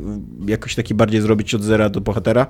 jakoś 0.47 0.75
taki 0.75 0.93
bardziej 0.93 1.21
zrobić 1.21 1.55
od 1.55 1.63
zera 1.63 1.89
do 1.89 2.01
bohatera. 2.01 2.47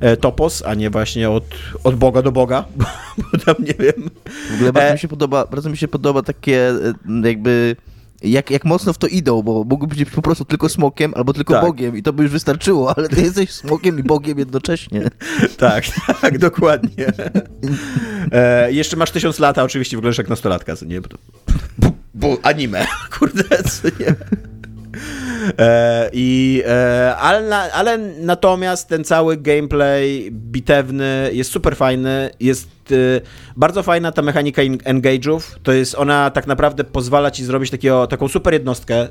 E, 0.00 0.16
topos, 0.16 0.62
a 0.66 0.74
nie 0.74 0.90
właśnie 0.90 1.30
od, 1.30 1.44
od 1.84 1.96
Boga 1.96 2.22
do 2.22 2.32
Boga, 2.32 2.64
bo, 2.76 2.84
bo 3.32 3.38
tam 3.38 3.54
nie 3.58 3.74
wiem. 3.74 4.10
W 4.50 4.54
ogóle 4.54 4.72
bardzo, 4.72 4.90
e... 4.90 4.92
mi 4.92 4.98
się 4.98 5.08
podoba, 5.08 5.46
bardzo 5.46 5.70
mi 5.70 5.76
się 5.76 5.88
podoba 5.88 6.22
takie 6.22 6.68
e, 6.68 6.94
jakby 7.24 7.76
jak, 8.22 8.50
jak 8.50 8.64
mocno 8.64 8.92
w 8.92 8.98
to 8.98 9.06
idą, 9.06 9.42
bo 9.42 9.64
mógłby 9.64 9.94
być 9.94 10.10
po 10.10 10.22
prostu 10.22 10.44
tylko 10.44 10.68
smokiem 10.68 11.12
albo 11.16 11.32
tylko 11.32 11.54
tak. 11.54 11.64
bogiem 11.64 11.96
i 11.96 12.02
to 12.02 12.12
by 12.12 12.22
już 12.22 12.32
wystarczyło, 12.32 12.96
ale 12.96 13.08
ty 13.08 13.20
jesteś 13.20 13.50
smokiem 13.50 13.98
i 13.98 14.02
bogiem 14.02 14.38
jednocześnie. 14.38 15.08
tak, 15.56 15.84
tak, 16.20 16.38
dokładnie. 16.38 17.06
E, 18.32 18.72
jeszcze 18.72 18.96
masz 18.96 19.10
tysiąc 19.10 19.38
lat, 19.38 19.58
a 19.58 19.62
oczywiście 19.62 19.96
wyglądasz 19.96 20.18
jak 20.18 20.28
nastolatka, 20.28 20.76
co 20.76 20.84
nie? 20.84 21.00
Bo, 21.00 21.08
bo, 21.78 21.92
bo 22.14 22.38
anime, 22.42 22.86
kurde, 23.18 23.62
co 23.62 23.88
nie? 23.88 24.14
E, 25.58 26.10
i, 26.12 26.62
e, 26.66 27.16
ale, 27.16 27.72
ale 27.72 27.98
natomiast 27.98 28.88
ten 28.88 29.04
cały 29.04 29.36
gameplay 29.36 30.30
bitewny 30.32 31.30
jest 31.32 31.50
super 31.50 31.76
fajny, 31.76 32.30
jest 32.40 32.68
y, 32.92 33.20
bardzo 33.56 33.82
fajna 33.82 34.12
ta 34.12 34.22
mechanika 34.22 34.62
engage'ów, 34.62 35.40
to 35.62 35.72
jest 35.72 35.94
ona 35.94 36.30
tak 36.30 36.46
naprawdę 36.46 36.84
pozwala 36.84 37.30
ci 37.30 37.44
zrobić 37.44 37.70
takiego, 37.70 38.06
taką 38.06 38.28
super 38.28 38.52
jednostkę, 38.52 39.06
y, 39.06 39.08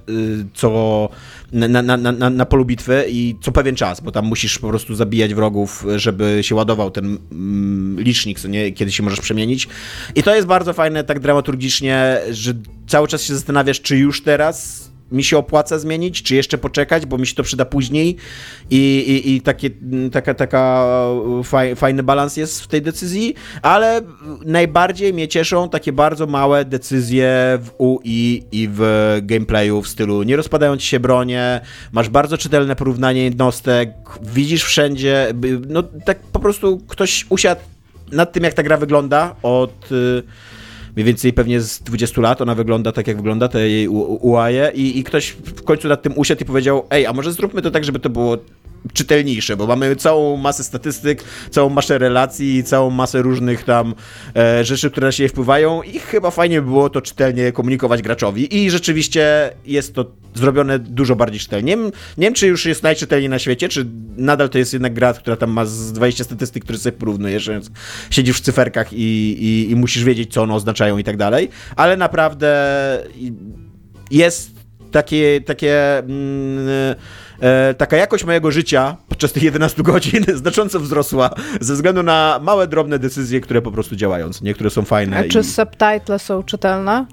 co 0.53 1.09
na, 1.51 1.81
na, 1.81 1.97
na, 1.97 2.29
na 2.29 2.45
polu 2.45 2.65
bitwy 2.65 3.05
i 3.09 3.35
co 3.41 3.51
pewien 3.51 3.75
czas, 3.75 4.01
bo 4.01 4.11
tam 4.11 4.25
musisz 4.25 4.59
po 4.59 4.69
prostu 4.69 4.95
zabijać 4.95 5.33
wrogów, 5.33 5.85
żeby 5.95 6.39
się 6.41 6.55
ładował 6.55 6.91
ten 6.91 7.17
mm, 7.31 7.99
licznik, 7.99 8.39
co 8.39 8.47
nie, 8.47 8.71
kiedy 8.71 8.91
się 8.91 9.03
możesz 9.03 9.21
przemienić. 9.21 9.67
I 10.15 10.23
to 10.23 10.35
jest 10.35 10.47
bardzo 10.47 10.73
fajne 10.73 11.03
tak 11.03 11.19
dramaturgicznie, 11.19 12.19
że 12.31 12.53
cały 12.87 13.07
czas 13.07 13.21
się 13.21 13.33
zastanawiasz, 13.35 13.81
czy 13.81 13.97
już 13.97 14.23
teraz 14.23 14.87
mi 15.11 15.23
się 15.23 15.37
opłaca 15.37 15.79
zmienić, 15.79 16.23
czy 16.23 16.35
jeszcze 16.35 16.57
poczekać, 16.57 17.05
bo 17.05 17.17
mi 17.17 17.27
się 17.27 17.35
to 17.35 17.43
przyda 17.43 17.65
później. 17.65 18.15
I, 18.69 18.77
i, 19.25 19.35
i 19.35 19.41
taka, 20.11 20.33
taka 20.33 20.87
faj, 21.43 21.75
fajny 21.75 22.03
balans 22.03 22.37
jest 22.37 22.61
w 22.61 22.67
tej 22.67 22.81
decyzji, 22.81 23.35
ale 23.61 24.01
najbardziej 24.45 25.13
mnie 25.13 25.27
cieszą 25.27 25.69
takie 25.69 25.91
bardzo 25.91 26.27
małe 26.27 26.65
decyzje 26.65 27.59
w 27.61 27.71
UI 27.77 28.43
i 28.51 28.69
w 28.71 28.81
gameplayu 29.23 29.81
w 29.81 29.87
stylu 29.87 30.23
nie 30.23 30.35
rozpadają 30.35 30.77
ci 30.77 30.87
się 30.87 30.99
bronie, 30.99 31.61
masz 31.91 32.09
bardzo 32.09 32.37
czytelne 32.37 32.75
porównanie 32.75 33.23
jednostek, 33.23 33.89
widzisz 34.21 34.63
wszędzie, 34.63 35.33
no 35.67 35.83
tak 36.05 36.19
po 36.19 36.39
prostu 36.39 36.81
ktoś 36.87 37.25
usiadł 37.29 37.61
nad 38.11 38.33
tym, 38.33 38.43
jak 38.43 38.53
ta 38.53 38.63
gra 38.63 38.77
wygląda 38.77 39.35
od 39.43 39.89
mniej 40.97 41.05
więcej 41.05 41.33
pewnie 41.33 41.61
z 41.61 41.79
20 41.79 42.21
lat 42.21 42.41
ona 42.41 42.55
wygląda 42.55 42.91
tak, 42.91 43.07
jak 43.07 43.17
wygląda, 43.17 43.47
te 43.47 43.69
jej 43.69 43.87
UI 43.87 44.53
i, 44.73 44.99
i 44.99 45.03
ktoś 45.03 45.29
w 45.29 45.63
końcu 45.63 45.87
nad 45.87 46.01
tym 46.01 46.13
usiadł 46.15 46.41
i 46.41 46.45
powiedział, 46.45 46.85
ej, 46.89 47.05
a 47.05 47.13
może 47.13 47.31
zróbmy 47.31 47.61
to 47.61 47.71
tak, 47.71 47.83
żeby 47.83 47.99
to 47.99 48.09
było 48.09 48.37
czytelniejsze, 48.93 49.57
bo 49.57 49.67
mamy 49.67 49.95
całą 49.95 50.37
masę 50.37 50.63
statystyk, 50.63 51.23
całą 51.51 51.69
masę 51.69 51.97
relacji, 51.97 52.63
całą 52.63 52.89
masę 52.89 53.21
różnych 53.21 53.63
tam 53.63 53.95
e, 54.35 54.65
rzeczy, 54.65 54.91
które 54.91 55.07
na 55.07 55.11
siebie 55.11 55.29
wpływają 55.29 55.81
i 55.83 55.99
chyba 55.99 56.31
fajnie 56.31 56.61
by 56.61 56.67
było 56.67 56.89
to 56.89 57.01
czytelnie 57.01 57.51
komunikować 57.51 58.01
graczowi 58.01 58.55
i 58.55 58.71
rzeczywiście 58.71 59.51
jest 59.65 59.95
to 59.95 60.05
zrobione 60.33 60.79
dużo 60.79 61.15
bardziej 61.15 61.39
czytelnie. 61.39 61.75
Nie, 61.77 61.91
wiem, 62.17 62.33
czy 62.33 62.47
już 62.47 62.65
jest 62.65 62.83
najczytelniej 62.83 63.29
na 63.29 63.39
świecie, 63.39 63.69
czy 63.69 63.85
nadal 64.17 64.49
to 64.49 64.57
jest 64.57 64.73
jednak 64.73 64.93
gra, 64.93 65.13
która 65.13 65.35
tam 65.35 65.51
ma 65.51 65.65
z 65.65 65.93
20 65.93 66.23
statystyk, 66.23 66.63
które 66.63 66.79
sobie 66.79 66.97
porównujesz, 66.97 67.49
więc 67.49 67.71
siedzisz 68.09 68.37
w 68.37 68.41
cyferkach 68.41 68.93
i, 68.93 68.97
i, 68.97 69.71
i 69.71 69.75
musisz 69.75 70.03
wiedzieć, 70.03 70.33
co 70.33 70.43
one 70.43 70.53
oznaczają 70.53 70.97
i 70.97 71.03
tak 71.03 71.17
dalej, 71.17 71.49
ale 71.75 71.97
naprawdę 71.97 72.57
jest 74.11 74.51
takie, 74.91 75.41
takie 75.41 75.97
mm, 75.97 76.95
e, 77.39 77.73
taka 77.73 77.97
jakość 77.97 78.25
mojego 78.25 78.51
życia 78.51 78.97
podczas 79.09 79.31
tych 79.31 79.43
11 79.43 79.83
godzin 79.83 80.25
znacząco 80.35 80.79
wzrosła 80.79 81.29
ze 81.61 81.73
względu 81.73 82.03
na 82.03 82.39
małe, 82.43 82.67
drobne 82.67 82.99
decyzje, 82.99 83.41
które 83.41 83.61
po 83.61 83.71
prostu 83.71 83.95
działają, 83.95 84.29
niektóre 84.41 84.69
są 84.69 84.85
fajne. 84.85 85.17
A 85.17 85.23
i... 85.23 85.29
czy 85.29 85.43
subtitle 85.43 86.19
są 86.19 86.43
czytelne? 86.43 87.05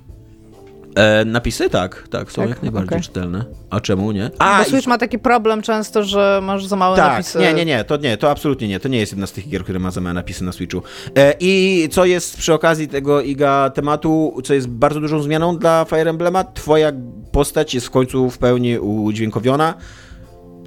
E, 0.95 1.25
napisy 1.25 1.71
tak, 1.71 2.09
tak, 2.11 2.33
są 2.33 2.43
tak? 2.43 2.51
jak 2.51 2.63
najbardziej 2.63 2.89
okay. 2.89 3.01
czytelne. 3.01 3.45
A 3.71 3.81
czemu 3.81 4.13
nie? 4.13 4.31
A, 4.39 4.59
Bo 4.59 4.65
Switch 4.65 4.87
i... 4.87 4.89
ma 4.89 4.99
taki 4.99 5.19
problem 5.19 5.63
często, 5.63 6.05
że 6.05 6.41
masz 6.43 6.67
za 6.67 6.77
małe 6.77 6.97
tak, 6.97 7.13
napisy. 7.13 7.39
Nie, 7.39 7.55
nie, 7.55 7.65
nie, 7.65 7.85
to 7.85 7.97
nie, 7.97 8.17
to 8.17 8.31
absolutnie 8.31 8.69
nie. 8.69 8.81
To 8.81 8.89
nie 8.89 8.99
jest 8.99 9.13
jedna 9.13 9.27
z 9.27 9.33
tych 9.33 9.49
gier, 9.49 9.63
które 9.63 9.79
ma 9.79 9.91
za 9.91 10.01
małe 10.01 10.15
napisy 10.15 10.45
na 10.45 10.53
Switchu. 10.53 10.83
E, 11.17 11.35
I 11.41 11.89
co 11.93 12.05
jest 12.05 12.37
przy 12.37 12.55
okazji 12.55 12.89
tego 12.89 13.21
IGA 13.21 13.71
tematu, 13.71 14.41
co 14.45 14.55
jest 14.55 14.69
bardzo 14.69 15.01
dużą 15.01 15.23
zmianą 15.23 15.59
dla 15.59 15.85
Fire 15.85 16.11
Emblema, 16.11 16.45
twoja 16.45 16.93
postać 17.33 17.75
jest 17.75 17.87
w 17.87 17.91
końcu 17.91 18.31
w 18.31 18.39
pełni 18.39 18.79
udźwiękowiona 18.79 19.75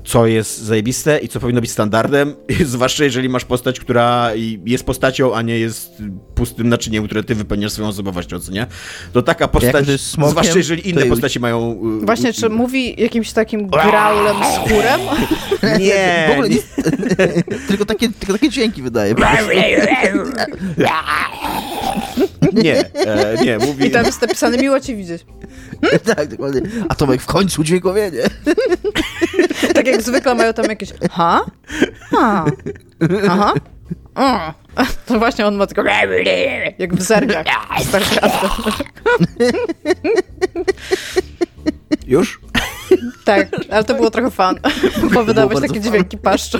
co 0.07 0.27
jest 0.27 0.57
zajebiste 0.57 1.17
i 1.19 1.27
co 1.27 1.39
powinno 1.39 1.61
być 1.61 1.71
standardem, 1.71 2.35
zwłaszcza 2.65 3.03
jeżeli 3.03 3.29
masz 3.29 3.45
postać, 3.45 3.79
która 3.79 4.31
jest 4.65 4.83
postacią, 4.83 5.35
a 5.35 5.41
nie 5.41 5.59
jest 5.59 5.91
pustym 6.35 6.69
naczyniem, 6.69 7.05
które 7.05 7.23
ty 7.23 7.35
wypełniasz 7.35 7.71
swoją 7.71 7.87
osobowością, 7.87 8.39
co 8.39 8.51
nie? 8.51 8.67
To 9.13 9.21
taka 9.21 9.47
postać, 9.47 10.01
smokiem, 10.01 10.31
zwłaszcza 10.31 10.57
jeżeli 10.57 10.89
inne 10.89 11.05
postaci 11.05 11.39
mają... 11.39 11.79
Y, 12.01 12.05
Właśnie, 12.05 12.33
czy 12.33 12.49
mówi 12.49 13.01
jakimś 13.01 13.31
takim 13.31 13.67
graulem 13.67 14.35
z 14.37 14.69
chórem? 14.69 15.01
Nie. 15.79 16.27
W 16.29 16.31
ogóle 16.31 16.49
nie. 16.49 16.57
tylko, 17.67 17.85
takie, 17.85 18.09
tylko 18.09 18.33
takie 18.33 18.49
dźwięki 18.49 18.81
wydaje. 18.81 19.15
nie, 22.53 22.93
e, 22.93 23.45
nie, 23.45 23.57
mówi... 23.57 23.85
I 23.85 23.91
tam 23.91 24.05
jest 24.05 24.21
napisane, 24.21 24.57
miło 24.57 24.79
cię 24.79 24.95
widzieć. 24.95 25.25
tak, 26.15 26.27
dokładnie. 26.27 26.61
A 26.89 26.95
Tomek 26.95 27.21
w 27.21 27.25
końcu 27.25 27.63
dźwiękowienie. 27.63 28.23
tak 29.75 29.87
jak 29.87 30.01
zwykle 30.01 30.35
mają 30.35 30.53
tam 30.53 30.65
jakieś 30.65 30.89
ha? 31.11 31.45
Ha. 32.11 32.45
Aha. 33.29 33.53
Mm. 34.15 34.53
To 35.05 35.19
właśnie 35.19 35.47
on 35.47 35.55
ma 35.55 35.67
tylko 35.67 35.83
jak 36.79 36.95
w 36.95 37.01
zergach 37.01 37.45
Już? 42.07 42.39
Tak, 43.25 43.49
ale 43.69 43.83
to 43.83 43.95
było 43.95 44.11
trochę 44.11 44.31
fan, 44.31 44.55
bo 45.13 45.23
wydawać 45.23 45.61
takie 45.61 45.81
dźwięki 45.81 46.17
paszczą. 46.17 46.59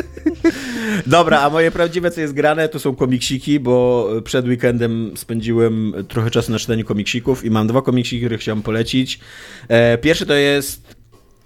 Dobra, 1.06 1.40
a 1.40 1.50
moje 1.50 1.70
prawdziwe, 1.70 2.10
co 2.10 2.20
jest 2.20 2.32
grane, 2.32 2.68
to 2.68 2.78
są 2.78 2.94
komiksiki, 2.94 3.60
bo 3.60 4.08
przed 4.24 4.46
weekendem 4.46 5.12
spędziłem 5.16 5.92
trochę 6.08 6.30
czasu 6.30 6.52
na 6.52 6.58
czytaniu 6.58 6.84
komiksików 6.84 7.44
i 7.44 7.50
mam 7.50 7.66
dwa 7.66 7.82
komiksiki, 7.82 8.20
które 8.20 8.38
chciałem 8.38 8.62
polecić. 8.62 9.20
E, 9.68 9.98
pierwszy 9.98 10.26
to 10.26 10.34
jest 10.34 10.96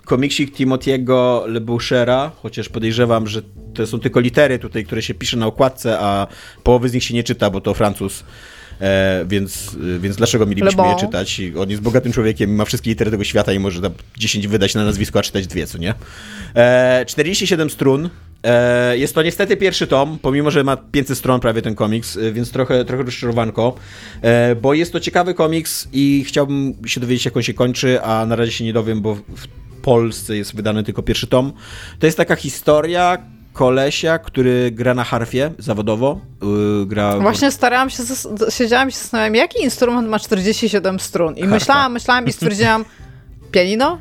komiksik 0.04 0.56
Timothy'ego 0.56 1.46
Lebouchera, 1.46 2.32
chociaż 2.42 2.68
podejrzewam, 2.68 3.26
że 3.26 3.42
to 3.74 3.86
są 3.86 4.00
tylko 4.00 4.20
litery 4.20 4.58
tutaj, 4.58 4.84
które 4.84 5.02
się 5.02 5.14
pisze 5.14 5.36
na 5.36 5.46
okładce, 5.46 5.98
a 6.00 6.26
połowy 6.62 6.88
z 6.88 6.92
nich 6.92 7.04
się 7.04 7.14
nie 7.14 7.24
czyta, 7.24 7.50
bo 7.50 7.60
to 7.60 7.74
Francuz. 7.74 8.24
E, 8.82 9.24
więc, 9.28 9.76
więc 9.98 10.16
dlaczego 10.16 10.46
mielibyśmy 10.46 10.86
je 10.86 10.96
czytać? 10.96 11.40
On 11.58 11.70
jest 11.70 11.82
bogatym 11.82 12.12
człowiekiem, 12.12 12.54
ma 12.54 12.64
wszystkie 12.64 12.90
litery 12.90 13.10
tego 13.10 13.24
świata 13.24 13.52
i 13.52 13.58
może 13.58 13.80
10 14.18 14.48
wydać 14.48 14.74
na 14.74 14.84
nazwisko, 14.84 15.18
a 15.18 15.22
czytać 15.22 15.46
dwie, 15.46 15.66
co 15.66 15.78
nie? 15.78 15.94
E, 16.54 17.04
47 17.06 17.70
strun. 17.70 18.10
E, 18.44 18.98
jest 18.98 19.14
to 19.14 19.22
niestety 19.22 19.56
pierwszy 19.56 19.86
tom, 19.86 20.18
pomimo, 20.22 20.50
że 20.50 20.64
ma 20.64 20.76
500 20.76 21.18
stron 21.18 21.40
prawie 21.40 21.62
ten 21.62 21.74
komiks, 21.74 22.16
e, 22.16 22.32
więc 22.32 22.50
trochę, 22.50 22.84
trochę 22.84 23.02
rozczarowanko, 23.02 23.74
e, 24.22 24.56
bo 24.56 24.74
jest 24.74 24.92
to 24.92 25.00
ciekawy 25.00 25.34
komiks 25.34 25.88
i 25.92 26.24
chciałbym 26.26 26.74
się 26.86 27.00
dowiedzieć, 27.00 27.24
jak 27.24 27.36
on 27.36 27.42
się 27.42 27.54
kończy, 27.54 28.02
a 28.02 28.26
na 28.26 28.36
razie 28.36 28.52
się 28.52 28.64
nie 28.64 28.72
dowiem, 28.72 29.00
bo 29.00 29.14
w 29.14 29.46
Polsce 29.82 30.36
jest 30.36 30.56
wydany 30.56 30.82
tylko 30.82 31.02
pierwszy 31.02 31.26
tom. 31.26 31.52
To 31.98 32.06
jest 32.06 32.16
taka 32.16 32.36
historia, 32.36 33.18
kolesia, 33.52 34.18
który 34.18 34.70
gra 34.70 34.94
na 34.94 35.04
harfie 35.04 35.50
zawodowo. 35.58 36.20
Yy, 36.42 36.86
gra 36.86 37.18
Właśnie 37.18 37.50
starałam 37.50 37.90
się, 37.90 38.02
siedziałam 38.48 38.88
i 38.88 38.92
się 38.92 38.98
zastanawiałam, 38.98 39.34
jaki 39.34 39.62
instrument 39.62 40.08
ma 40.08 40.18
47 40.18 41.00
strun. 41.00 41.36
I 41.36 41.40
harfa. 41.40 41.54
myślałam, 41.54 41.92
myślałam 41.92 42.26
i 42.26 42.32
stwierdziłam, 42.32 42.84
pianino? 43.52 43.98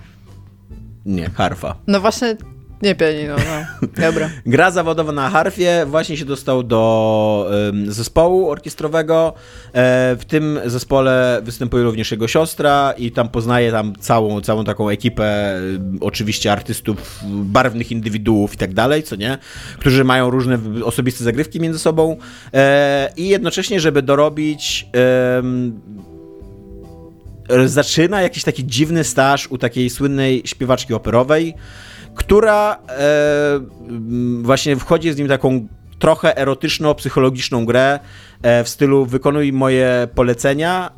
Nie, 1.06 1.30
harfa. 1.30 1.76
No 1.88 2.02
właśnie 2.02 2.36
nie 2.82 2.96
pianino, 2.96 3.36
no. 3.36 3.88
Dobra. 4.02 4.30
Gra 4.46 4.72
zawodowo 4.72 5.12
na 5.12 5.30
harfie, 5.30 5.86
właśnie 5.88 6.18
się 6.18 6.26
dostał 6.26 6.64
do 6.64 7.52
um, 7.66 7.92
zespołu 7.92 8.50
orkiestrowego. 8.50 9.34
E, 9.74 10.16
w 10.20 10.26
tym 10.26 10.60
zespole 10.66 11.42
występuje 11.44 11.84
również 11.84 12.12
jego 12.12 12.28
siostra 12.28 12.94
i 12.98 13.12
tam 13.12 13.30
poznaje 13.30 13.72
tam 13.72 13.94
całą, 14.00 14.42
całą 14.42 14.64
taką 14.64 14.90
ekipę, 14.90 15.60
oczywiście 16.02 16.52
artystów, 16.52 17.20
barwnych 17.26 17.92
indywiduów 17.92 18.54
i 18.54 18.58
tak 18.58 18.74
dalej, 18.74 19.04
co 19.04 19.16
nie? 19.16 19.38
Którzy 19.80 20.04
mają 20.04 20.30
różne 20.30 20.60
osobiste 20.84 21.24
zagrywki 21.24 21.60
między 21.60 21.80
sobą 21.80 22.18
e, 22.54 23.10
i 23.18 23.28
jednocześnie, 23.28 23.80
żeby 23.80 24.02
dorobić 24.02 24.86
zaczyna 27.66 28.22
jakiś 28.22 28.44
taki 28.44 28.66
dziwny 28.66 29.04
staż 29.04 29.48
u 29.48 29.58
takiej 29.58 29.90
słynnej 29.90 30.42
śpiewaczki 30.46 30.94
operowej, 30.94 31.56
która 32.16 32.78
e, 32.90 33.60
właśnie 34.42 34.76
wchodzi 34.76 35.14
z 35.14 35.18
nim 35.18 35.28
taką 35.28 35.68
trochę 36.00 36.38
erotyczno-psychologiczną 36.38 37.66
grę 37.66 38.00
e, 38.42 38.64
w 38.64 38.70
stylu 38.70 39.06
wykonuj 39.06 39.54
moje 39.54 40.08
polecenia 40.16 40.92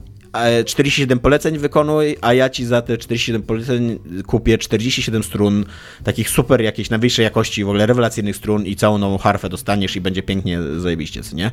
47 0.66 1.20
poleceń 1.20 1.58
wykonuj, 1.58 2.18
a 2.22 2.34
ja 2.34 2.50
ci 2.50 2.66
za 2.66 2.82
te 2.82 2.98
47 2.98 3.42
poleceń 3.42 4.00
kupię 4.28 4.58
47 4.58 5.24
strun, 5.24 5.66
takich 6.04 6.30
super 6.30 6.62
jakiejś 6.62 6.90
najwyższej 6.90 7.24
jakości, 7.24 7.64
w 7.64 7.70
ogóle 7.70 7.86
rewelacyjnych 7.86 8.36
strun 8.36 8.66
i 8.66 8.76
całą 8.76 8.98
nową 8.98 9.18
harfę 9.18 9.50
dostaniesz 9.50 9.96
i 9.96 10.02
będzie 10.02 10.24
pięknie 10.24 10.60
zajebiście, 10.78 11.22
nie? 11.34 11.52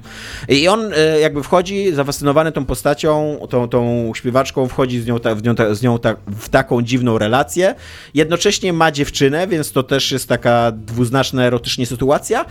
I 0.49 0.69
on 0.69 0.93
e, 0.97 1.21
jakby 1.21 1.43
wchodzi, 1.43 1.93
zafascynowany 1.93 2.53
tą 2.53 2.65
postacią, 2.65 3.39
tą, 3.51 3.69
tą 3.69 4.13
śpiewaczką, 4.15 4.69
wchodzi 4.69 5.01
z 5.01 5.07
nią, 5.07 5.21
ta, 5.21 5.35
w 5.35 5.43
nią, 5.43 5.55
ta, 5.55 5.75
z 5.75 5.83
nią 5.83 5.99
ta, 5.99 6.17
w 6.39 6.49
taką 6.49 6.83
dziwną 6.83 7.19
relację, 7.19 7.75
jednocześnie 8.15 8.73
ma 8.73 8.93
dziewczynę, 8.93 9.47
więc 9.47 9.73
to 9.73 9.83
też 9.83 10.13
jest 10.13 10.29
taka 10.29 10.73
dwuznaczna 10.73 11.45
erotycznie 11.45 11.87
sytuacja, 11.87 12.45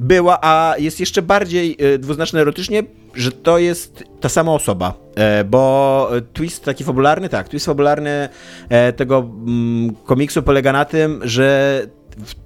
Była, 0.00 0.38
a 0.42 0.74
jest 0.78 1.00
jeszcze 1.00 1.22
bardziej 1.22 1.76
e, 1.78 1.98
dwuznaczne 1.98 2.40
erotycznie, 2.40 2.82
że 3.14 3.32
to 3.32 3.58
jest 3.58 4.04
ta 4.20 4.28
sama 4.28 4.52
osoba, 4.52 4.94
e, 5.14 5.44
bo 5.44 6.10
twist 6.32 6.64
taki 6.64 6.84
fabularny, 6.84 7.28
tak, 7.28 7.48
twist 7.48 7.66
fabularny 7.66 8.28
e, 8.68 8.92
tego 8.92 9.18
mm, 9.18 9.94
komiksu 9.94 10.42
polega 10.42 10.72
na 10.72 10.84
tym, 10.84 11.20
że 11.24 11.86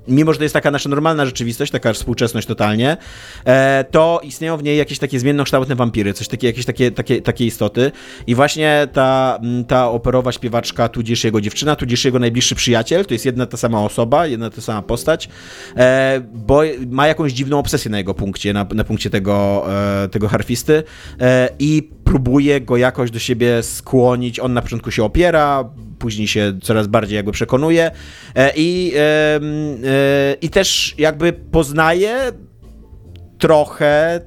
mimo 0.08 0.32
że 0.32 0.38
to 0.38 0.44
jest 0.44 0.52
taka 0.52 0.70
nasza 0.70 0.88
normalna 0.88 1.26
rzeczywistość, 1.26 1.72
taka 1.72 1.92
współczesność 1.92 2.46
totalnie, 2.46 2.96
e, 3.44 3.84
to 3.90 4.20
istnieją 4.24 4.56
w 4.56 4.62
niej 4.62 4.78
jakieś 4.78 4.98
takie 4.98 5.20
zmiennokształtne 5.20 5.74
wampiry, 5.74 6.12
coś 6.12 6.28
takie, 6.28 6.46
jakieś 6.46 6.64
takie, 6.64 6.90
takie, 6.90 7.22
takie 7.22 7.46
istoty. 7.46 7.92
I 8.26 8.34
właśnie 8.34 8.88
ta, 8.92 9.38
ta 9.68 9.90
operowa 9.90 10.32
śpiewaczka, 10.32 10.88
tudzież 10.88 11.24
jego 11.24 11.40
dziewczyna, 11.40 11.76
tudzież 11.76 12.04
jego 12.04 12.18
najbliższy 12.18 12.54
przyjaciel, 12.54 13.06
to 13.06 13.14
jest 13.14 13.26
jedna 13.26 13.46
ta 13.46 13.56
sama 13.56 13.84
osoba, 13.84 14.26
jedna 14.26 14.50
ta 14.50 14.60
sama 14.60 14.82
postać, 14.82 15.28
e, 15.76 16.20
bo 16.34 16.62
ma 16.88 17.06
jakąś 17.06 17.32
dziwną 17.32 17.58
obsesję 17.58 17.90
na 17.90 17.98
jego 17.98 18.14
punkcie, 18.14 18.52
na, 18.52 18.66
na 18.74 18.84
punkcie 18.84 19.10
tego, 19.10 19.66
e, 20.04 20.08
tego 20.08 20.28
harfisty 20.28 20.82
i 21.58 21.90
próbuje 22.04 22.60
go 22.60 22.76
jakoś 22.76 23.10
do 23.10 23.18
siebie 23.18 23.62
skłonić. 23.62 24.40
On 24.40 24.52
na 24.52 24.62
początku 24.62 24.90
się 24.90 25.04
opiera, 25.04 25.64
później 26.00 26.28
się 26.28 26.58
coraz 26.62 26.86
bardziej 26.86 27.16
jakby 27.16 27.32
przekonuje. 27.32 27.90
I, 28.56 28.92
i 30.40 30.50
też 30.50 30.94
jakby 30.98 31.32
poznaje 31.32 32.32
trochę 33.38 34.20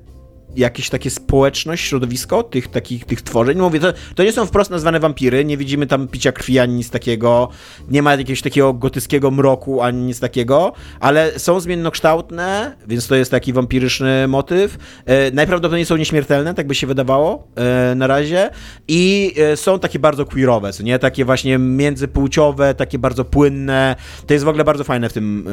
jakieś 0.55 0.89
takie 0.89 1.09
społeczność, 1.09 1.85
środowisko 1.85 2.43
tych 2.43 2.67
takich 2.67 3.05
tych 3.05 3.21
tworzeń. 3.21 3.57
Mówię, 3.57 3.79
to, 3.79 3.93
to 4.15 4.23
nie 4.23 4.31
są 4.31 4.45
wprost 4.45 4.71
nazwane 4.71 4.99
wampiry, 4.99 5.45
nie 5.45 5.57
widzimy 5.57 5.87
tam 5.87 6.07
picia 6.07 6.31
krwi 6.31 6.59
ani 6.59 6.73
nic 6.73 6.89
takiego, 6.89 7.49
nie 7.89 8.01
ma 8.01 8.11
jakiegoś 8.11 8.41
takiego 8.41 8.73
gotyckiego 8.73 9.31
mroku 9.31 9.81
ani 9.81 10.01
nic 10.01 10.19
takiego, 10.19 10.73
ale 10.99 11.39
są 11.39 11.59
zmiennokształtne, 11.59 12.75
więc 12.87 13.07
to 13.07 13.15
jest 13.15 13.31
taki 13.31 13.53
wampiryczny 13.53 14.27
motyw. 14.27 14.77
E, 15.05 15.31
najprawdopodobniej 15.31 15.85
są 15.85 15.97
nieśmiertelne, 15.97 16.53
tak 16.53 16.67
by 16.67 16.75
się 16.75 16.87
wydawało 16.87 17.47
e, 17.55 17.95
na 17.95 18.07
razie 18.07 18.49
i 18.87 19.33
e, 19.37 19.57
są 19.57 19.79
takie 19.79 19.99
bardzo 19.99 20.25
queerowe, 20.25 20.71
nie? 20.83 20.99
Takie 20.99 21.25
właśnie 21.25 21.57
międzypłciowe, 21.57 22.73
takie 22.75 22.99
bardzo 22.99 23.25
płynne. 23.25 23.95
To 24.27 24.33
jest 24.33 24.45
w 24.45 24.47
ogóle 24.47 24.63
bardzo 24.63 24.83
fajne 24.83 25.09
w 25.09 25.13
tym, 25.13 25.47
e, 25.47 25.51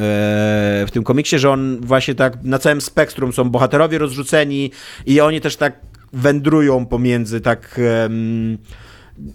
w 0.87 0.89
tym 0.91 1.03
komiksie, 1.03 1.39
że 1.39 1.49
on 1.49 1.81
właśnie 1.81 2.15
tak 2.15 2.43
na 2.43 2.59
całym 2.59 2.81
spektrum 2.81 3.33
są 3.33 3.49
bohaterowie 3.49 3.97
rozrzuceni, 3.97 4.71
i 5.05 5.21
oni 5.21 5.41
też 5.41 5.55
tak 5.55 5.79
wędrują 6.13 6.85
pomiędzy 6.85 7.41
tak... 7.41 7.79
Um, 8.03 8.57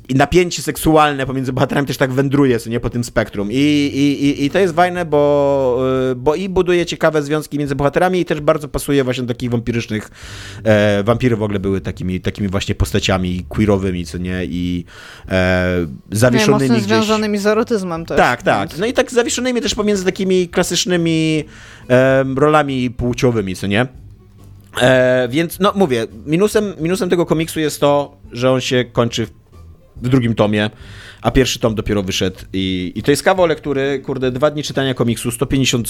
i 0.08 0.14
napięcie 0.14 0.62
seksualne 0.62 1.26
pomiędzy 1.26 1.52
bohaterami 1.52 1.86
też 1.86 1.96
tak 1.96 2.12
wędruje, 2.12 2.58
co 2.58 2.70
nie, 2.70 2.80
po 2.80 2.90
tym 2.90 3.04
spektrum. 3.04 3.48
I, 3.52 3.56
i, 3.56 4.44
i 4.44 4.50
to 4.50 4.58
jest 4.58 4.74
fajne, 4.74 5.04
bo, 5.04 5.86
y, 6.12 6.14
bo 6.14 6.34
i 6.34 6.48
buduje 6.48 6.86
ciekawe 6.86 7.22
związki 7.22 7.58
między 7.58 7.74
bohaterami 7.74 8.20
i 8.20 8.24
też 8.24 8.40
bardzo 8.40 8.68
pasuje 8.68 9.04
właśnie 9.04 9.22
do 9.22 9.34
takich 9.34 9.50
wampirycznych, 9.50 10.10
e, 10.64 11.02
wampiry 11.02 11.36
w 11.36 11.42
ogóle 11.42 11.58
były 11.58 11.80
takimi, 11.80 12.20
takimi 12.20 12.48
właśnie 12.48 12.74
postaciami 12.74 13.44
queerowymi, 13.48 14.06
co 14.06 14.18
nie, 14.18 14.44
i 14.44 14.84
e, 15.28 15.86
zawieszonymi 16.10 16.70
nie, 16.70 16.76
mocno 16.76 16.88
związanymi 16.88 17.38
z 17.38 17.46
erotyzmem 17.46 18.06
też. 18.06 18.16
Tak, 18.16 18.42
tak. 18.42 18.78
No 18.78 18.86
i 18.86 18.92
tak 18.92 19.10
zawieszonymi 19.10 19.60
też 19.60 19.74
pomiędzy 19.74 20.04
takimi 20.04 20.48
klasycznymi 20.48 21.44
e, 21.90 22.24
rolami 22.36 22.90
płciowymi, 22.90 23.56
co 23.56 23.66
nie. 23.66 23.86
E, 24.80 25.28
więc, 25.28 25.60
no 25.60 25.72
mówię, 25.74 26.06
minusem, 26.26 26.74
minusem 26.80 27.10
tego 27.10 27.26
komiksu 27.26 27.60
jest 27.60 27.80
to, 27.80 28.16
że 28.32 28.50
on 28.50 28.60
się 28.60 28.84
kończy 28.92 29.26
w, 29.96 30.08
drugim 30.08 30.34
tomie, 30.34 30.70
a 31.22 31.30
pierwszy 31.30 31.58
tom 31.58 31.74
dopiero 31.74 32.02
wyszedł. 32.02 32.36
I, 32.52 32.92
I 32.94 33.02
to 33.02 33.10
jest 33.10 33.22
kawał 33.22 33.46
lektury, 33.46 34.02
kurde, 34.04 34.30
dwa 34.30 34.50
dni 34.50 34.62
czytania 34.62 34.94
komiksu, 34.94 35.30
150 35.30 35.88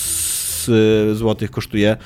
zł 1.12 1.48
kosztuje. 1.50 1.96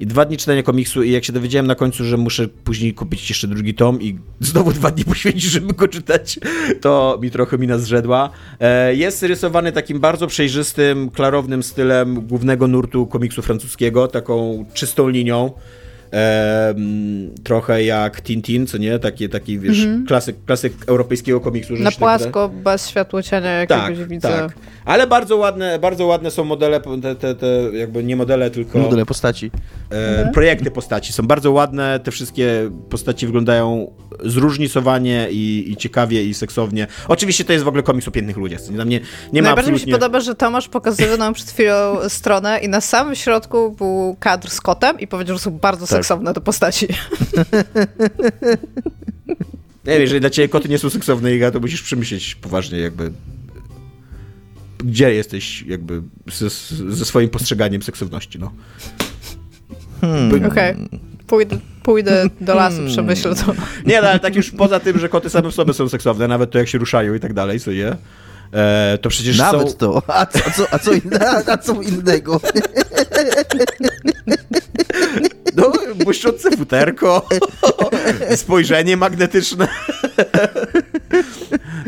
I 0.00 0.06
dwa 0.06 0.24
dni 0.24 0.36
czytania 0.36 0.62
komiksu, 0.62 1.02
i 1.02 1.10
jak 1.10 1.24
się 1.24 1.32
dowiedziałem 1.32 1.66
na 1.66 1.74
końcu, 1.74 2.04
że 2.04 2.16
muszę 2.16 2.48
później 2.48 2.94
kupić 2.94 3.28
jeszcze 3.28 3.48
drugi 3.48 3.74
tom 3.74 4.02
i 4.02 4.18
znowu 4.40 4.72
dwa 4.72 4.90
dni 4.90 5.04
poświęcić, 5.14 5.50
żeby 5.50 5.74
go 5.74 5.88
czytać, 5.88 6.38
to 6.80 7.18
mi 7.22 7.30
trochę 7.30 7.58
mina 7.58 7.78
zrzedła. 7.78 8.30
E, 8.60 8.94
jest 8.94 9.22
rysowany 9.22 9.72
takim 9.72 10.00
bardzo 10.00 10.26
przejrzystym, 10.26 11.10
klarownym 11.10 11.62
stylem 11.62 12.26
głównego 12.26 12.66
nurtu 12.66 13.06
komiksu 13.06 13.42
francuskiego, 13.42 14.08
taką 14.08 14.64
czystą 14.74 15.08
linią 15.08 15.52
trochę 17.44 17.84
jak 17.84 18.22
Tintin, 18.22 18.66
co 18.66 18.78
nie? 18.78 18.98
Taki, 18.98 19.28
taki 19.28 19.58
wiesz, 19.58 19.84
mhm. 19.84 20.06
klasyk, 20.06 20.36
klasyk 20.46 20.72
europejskiego 20.86 21.40
komiksu. 21.40 21.74
Na 21.74 21.90
płasko, 21.90 22.48
tak 22.48 22.58
bez 22.58 22.88
światłocienia 22.88 23.50
jakiegoś 23.50 23.98
tak, 23.98 24.08
widzę. 24.08 24.28
Tak. 24.28 24.52
Ale 24.84 25.06
bardzo 25.06 25.36
ładne, 25.36 25.78
bardzo 25.78 26.06
ładne 26.06 26.30
są 26.30 26.44
modele, 26.44 26.80
te, 26.80 27.14
te, 27.14 27.34
te 27.34 27.46
jakby 27.72 28.04
nie 28.04 28.16
modele, 28.16 28.50
tylko... 28.50 28.78
Modele 28.78 29.06
postaci. 29.06 29.50
E, 29.90 30.08
mhm. 30.08 30.32
Projekty 30.32 30.70
postaci. 30.70 31.12
Są 31.12 31.22
bardzo 31.22 31.52
ładne, 31.52 32.00
te 32.00 32.10
wszystkie 32.10 32.70
postaci 32.90 33.26
wyglądają 33.26 33.92
zróżnicowanie 34.24 35.28
i, 35.30 35.72
i 35.72 35.76
ciekawie 35.76 36.24
i 36.24 36.34
seksownie. 36.34 36.86
Oczywiście 37.08 37.44
to 37.44 37.52
jest 37.52 37.64
w 37.64 37.68
ogóle 37.68 37.82
komiks 37.82 38.08
o 38.08 38.10
pięknych 38.10 38.36
ludziach. 38.36 38.60
Nie, 38.70 38.76
nie, 38.76 38.84
nie 38.84 39.42
ma 39.42 39.48
Najbardziej 39.48 39.50
absolutnie... 39.52 39.72
mi 39.72 39.80
się 39.80 39.92
podoba, 39.92 40.20
że 40.20 40.34
Tomasz 40.34 40.68
pokazywał 40.68 41.18
nam 41.18 41.34
przed 41.34 41.50
chwilą 41.50 42.08
stronę 42.08 42.58
i 42.62 42.68
na 42.68 42.80
samym 42.80 43.14
środku 43.14 43.70
był 43.70 44.16
kadr 44.20 44.50
z 44.50 44.60
kotem 44.60 45.00
i 45.00 45.06
powiedział, 45.06 45.36
że 45.36 45.42
są 45.42 45.50
bardzo 45.50 45.86
tak. 45.86 45.98
Seksowne 46.06 46.34
te 46.34 46.40
postaci. 46.40 46.86
Nie 49.84 49.92
wiem, 49.92 50.00
jeżeli 50.00 50.20
dla 50.20 50.30
ciebie 50.30 50.48
koty 50.48 50.68
nie 50.68 50.78
są 50.78 50.90
seksowne, 50.90 51.34
Iga, 51.34 51.50
to 51.50 51.60
musisz 51.60 51.82
przemyśleć 51.82 52.34
poważnie 52.34 52.78
jakby 52.78 53.12
gdzie 54.78 55.14
jesteś 55.14 55.62
jakby 55.62 56.02
ze, 56.32 56.50
ze 56.94 57.04
swoim 57.04 57.28
postrzeganiem 57.28 57.82
seksowności, 57.82 58.38
no. 58.38 58.52
Hmm. 60.00 60.46
Okej. 60.46 60.46
Okay. 60.46 60.88
Pójdę, 61.26 61.58
pójdę 61.82 62.26
do 62.40 62.54
lasu, 62.54 62.76
hmm. 62.76 62.92
przemyślę 62.92 63.34
to. 63.34 63.54
Nie, 63.86 64.02
no, 64.02 64.08
ale 64.08 64.20
tak 64.20 64.36
już 64.36 64.50
poza 64.50 64.80
tym, 64.80 64.98
że 64.98 65.08
koty 65.08 65.30
same 65.30 65.50
w 65.50 65.54
sobie 65.54 65.72
są 65.72 65.88
seksowne, 65.88 66.28
nawet 66.28 66.50
to 66.50 66.58
jak 66.58 66.68
się 66.68 66.78
ruszają 66.78 67.14
i 67.14 67.20
tak 67.20 67.34
dalej, 67.34 67.60
co 67.60 67.70
je, 67.70 67.96
e, 68.52 68.98
to 69.02 69.08
przecież 69.08 69.38
Nawet 69.38 69.70
są... 69.70 69.76
to. 69.76 70.02
A 70.06 70.26
co, 70.26 70.38
a 70.46 70.50
co, 70.50 70.66
a 70.70 70.78
co, 70.78 70.90
a, 71.20 71.52
a 71.52 71.58
co 71.58 71.82
innego? 71.82 72.40
No, 75.56 75.72
błyszczące 76.04 76.56
futerko, 76.56 77.26
spojrzenie 78.36 78.96
magnetyczne. 78.96 79.68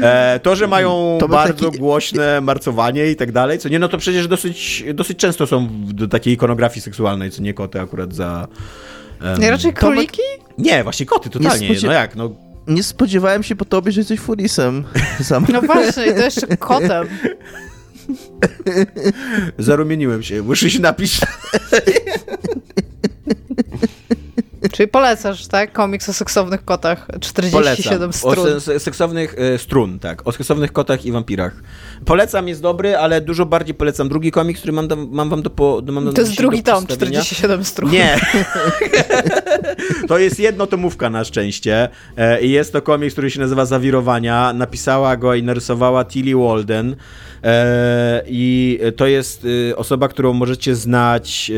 E, 0.03 0.41
to, 0.43 0.57
że 0.57 0.67
mają 0.67 1.19
to 1.21 1.29
bardzo 1.29 1.67
taki... 1.67 1.79
głośne 1.79 2.41
marcowanie 2.41 3.11
i 3.11 3.17
tak 3.17 3.33
dalej, 3.33 3.59
co 3.59 3.69
nie, 3.69 3.79
no 3.79 3.89
to 3.89 3.99
przecież 3.99 4.29
dosyć, 4.29 4.85
dosyć 4.95 5.19
często 5.19 5.47
są 5.47 5.69
do 5.85 6.09
takiej 6.09 6.35
ikonografii 6.35 6.81
seksualnej, 6.81 7.31
co 7.31 7.43
nie 7.43 7.55
koty 7.55 7.81
akurat 7.81 8.15
za... 8.15 8.49
Um... 9.23 9.41
Nie, 9.41 9.51
raczej 9.51 9.73
króliki? 9.73 10.23
Nie, 10.59 10.85
właśnie 10.85 11.07
koty, 11.07 11.31
totalnie. 11.31 11.69
Nie 11.69 11.77
no 11.83 11.93
jak, 11.93 12.17
no 12.17 12.31
nie 12.69 12.83
spodziewałem 12.83 13.43
się 13.43 13.57
po 13.57 13.65
tobie, 13.65 13.93
że 13.93 14.01
jesteś 14.01 14.21
furisem. 14.21 14.85
Sam. 15.23 15.47
No 15.53 15.63
właśnie, 15.63 16.07
i 16.07 16.15
to 16.15 16.21
jeszcze 16.21 16.57
kotem. 16.57 17.09
Zarumieniłem 19.59 20.23
się, 20.23 20.43
muszę 20.43 20.71
się 20.71 20.81
napić. 20.81 21.21
Czyli 24.73 24.89
polecasz, 24.89 25.47
tak? 25.47 25.73
Komiks 25.73 26.09
o 26.09 26.13
seksownych 26.13 26.65
kotach. 26.65 27.07
47 27.21 27.99
Polecam. 27.99 28.13
strun. 28.13 28.77
O 28.77 28.81
seksownych 28.81 29.35
e, 29.39 29.59
strun, 29.59 29.99
tak. 29.99 30.27
O 30.27 30.33
seksownych 30.33 30.73
kotach 30.73 31.07
i 31.07 31.13
wampirach. 31.13 31.53
Polecam, 32.05 32.49
jest 32.49 32.63
dobry, 32.63 32.97
ale 32.97 33.21
dużo 33.21 33.47
bardziej 33.47 33.75
polecam 33.75 34.09
drugi 34.09 34.31
komiks, 34.31 34.61
który 34.61 34.73
mam, 34.73 34.89
do, 34.89 34.97
mam 34.97 35.29
wam 35.29 35.43
do, 35.43 35.51
po, 35.51 35.83
mam 35.93 36.05
do 36.05 36.13
To 36.13 36.21
jest 36.21 36.37
drugi 36.37 36.63
tom, 36.63 36.87
47 36.87 37.65
strun. 37.65 37.91
Nie. 37.91 38.21
to 40.09 40.19
jest 40.19 40.41
jednotomówka 40.41 41.11
na 41.11 41.25
szczęście. 41.25 41.89
E, 42.17 42.41
I 42.41 42.51
jest 42.51 42.73
to 42.73 42.83
komiks, 42.83 43.13
który 43.13 43.31
się 43.31 43.41
nazywa 43.41 43.65
Zawirowania. 43.67 44.53
Napisała 44.53 45.17
go 45.17 45.35
i 45.35 45.43
narysowała 45.43 46.05
Tilly 46.05 46.37
Walden. 46.37 46.97
E, 47.45 48.23
I 48.27 48.79
to 48.97 49.07
jest 49.07 49.45
y, 49.45 49.77
osoba, 49.77 50.09
którą 50.09 50.33
możecie 50.33 50.75
znać 50.75 51.51
y, 51.51 51.55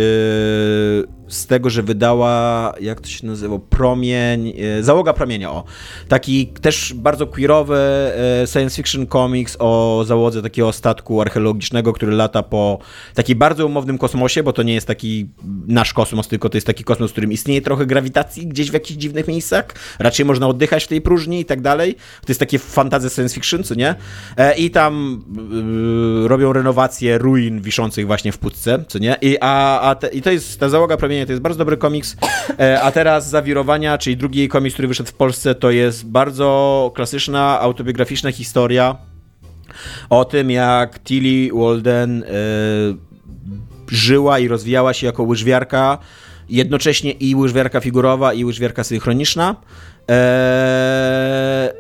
z 1.29 1.47
tego, 1.47 1.71
że 1.71 1.83
wydała, 1.83 2.73
jak 2.81 3.01
to 3.01 3.09
się 3.09 3.27
nazywa, 3.27 3.59
Promień, 3.71 4.53
e, 4.79 4.83
Załoga 4.83 5.13
Promienia, 5.13 5.51
o. 5.51 5.65
Taki 6.09 6.47
też 6.47 6.95
bardzo 6.95 7.27
queerowy 7.27 7.79
science 8.53 8.77
fiction 8.77 9.07
comics 9.07 9.57
o 9.59 10.03
załodze 10.07 10.43
takiego 10.43 10.73
statku 10.73 11.21
archeologicznego, 11.21 11.93
który 11.93 12.13
lata 12.13 12.43
po 12.43 12.79
takim 13.15 13.39
bardzo 13.39 13.67
umownym 13.67 13.99
kosmosie, 13.99 14.43
bo 14.43 14.53
to 14.53 14.63
nie 14.63 14.75
jest 14.75 14.87
taki 14.87 15.29
nasz 15.67 15.93
kosmos, 15.93 16.29
tylko 16.29 16.49
to 16.49 16.57
jest 16.57 16.67
taki 16.67 16.85
kosmos, 16.85 17.11
w 17.11 17.13
którym 17.13 17.33
istnieje 17.33 17.63
trochę 17.63 17.87
grawitacji 17.87 18.47
gdzieś 18.47 18.71
w 18.71 18.75
jakichś 18.75 18.99
dziwnych 19.01 19.29
miejscach. 19.29 19.75
Raczej 19.99 20.27
można 20.27 20.49
oddychać 20.49 20.85
w 20.85 20.89
tej 20.89 21.01
próżni 21.01 21.41
i 21.41 21.45
tak 21.45 21.61
dalej. 21.61 21.95
To 21.95 22.29
jest 22.29 22.41
takie 22.41 22.59
fantazy 22.59 23.11
science 23.11 23.35
fiction, 23.35 23.63
co 23.63 23.75
nie? 23.75 23.95
E, 24.37 24.57
I 24.57 24.71
tam 24.71 25.25
robią 26.27 26.53
renowację 26.53 27.19
ruin 27.19 27.61
wiszących 27.61 28.07
właśnie 28.07 28.33
w 28.33 28.39
pudce, 28.39 28.85
co 28.89 28.99
nie? 28.99 29.17
I, 29.23 29.37
a, 29.41 29.81
a 29.81 29.95
te, 29.95 30.09
i 30.09 30.23
to 30.23 30.31
jest 30.31 30.61
ta 30.61 30.69
załoga 30.69 30.97
promienia 30.97 31.27
to 31.27 31.33
jest 31.33 31.43
bardzo 31.43 31.59
dobry 31.59 31.77
komiks. 31.77 32.17
E, 32.59 32.83
a 32.83 32.93
teraz 32.93 33.29
Zawirowania, 33.29 33.99
czyli 33.99 34.17
drugi 34.17 34.49
komiks, 34.49 34.75
który 34.75 34.89
wyszedł 34.89 35.11
w 35.11 35.15
Polsce, 35.15 35.55
to 35.55 35.71
jest 35.71 36.07
bardzo 36.07 36.93
klasyczna, 36.95 37.61
autobiograficzna 37.61 38.33
historia 38.33 38.97
o 40.11 40.25
tym, 40.25 40.51
jak 40.51 41.01
Tilly 41.01 41.51
Walden 41.55 42.23
e, 42.23 42.27
żyła 43.91 44.39
i 44.39 44.49
rozwijała 44.49 44.93
się 44.93 45.07
jako 45.07 45.23
łyżwiarka 45.23 45.99
jednocześnie 46.49 47.13
i 47.13 47.35
łyżwiarka 47.35 47.81
figurowa, 47.81 48.33
i 48.33 48.45
łyżwiarka 48.45 48.85
synchroniczna. 48.85 49.57
Eee, 50.09 51.71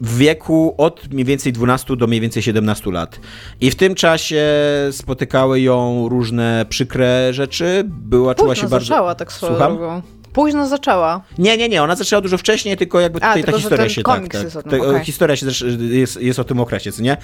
w 0.00 0.18
wieku 0.18 0.74
od 0.78 1.12
mniej 1.12 1.24
więcej 1.24 1.52
12 1.52 1.96
do 1.96 2.06
mniej 2.06 2.20
więcej 2.20 2.42
17 2.42 2.90
lat. 2.90 3.20
I 3.60 3.70
w 3.70 3.74
tym 3.74 3.94
czasie 3.94 4.44
spotykały 4.90 5.60
ją 5.60 6.08
różne 6.08 6.66
przykre 6.68 7.32
rzeczy. 7.32 7.82
Była, 7.86 8.34
czuła 8.34 8.54
się 8.54 8.68
bardzo. 8.68 8.86
zaczęła 8.86 9.14
tak 9.14 9.32
swoją 9.32 9.52
Słucham? 9.52 9.76
drogą. 9.76 10.02
Późno 10.32 10.68
zaczęła. 10.68 11.22
Nie, 11.38 11.56
nie, 11.56 11.68
nie, 11.68 11.82
ona 11.82 11.96
zaczęła 11.96 12.22
dużo 12.22 12.38
wcześniej, 12.38 12.76
tylko 12.76 13.00
jakby 13.00 13.18
A, 13.22 13.28
tutaj 13.28 13.42
tylko, 13.42 13.52
ta 13.52 13.58
że 13.58 13.62
historia 13.62 13.88
się 13.88 14.02
tak, 14.02 14.28
tak. 14.28 14.42
jest 14.42 14.56
o 14.56 14.62
tym, 14.62 14.80
ta- 14.80 14.86
okej. 14.86 15.04
Historia 15.04 15.36
się 15.36 15.46
też 15.46 15.64
jest, 15.90 16.20
jest 16.22 16.38
o 16.38 16.44
tym 16.44 16.60
okresie, 16.60 16.92
co 16.92 17.02
nie? 17.02 17.16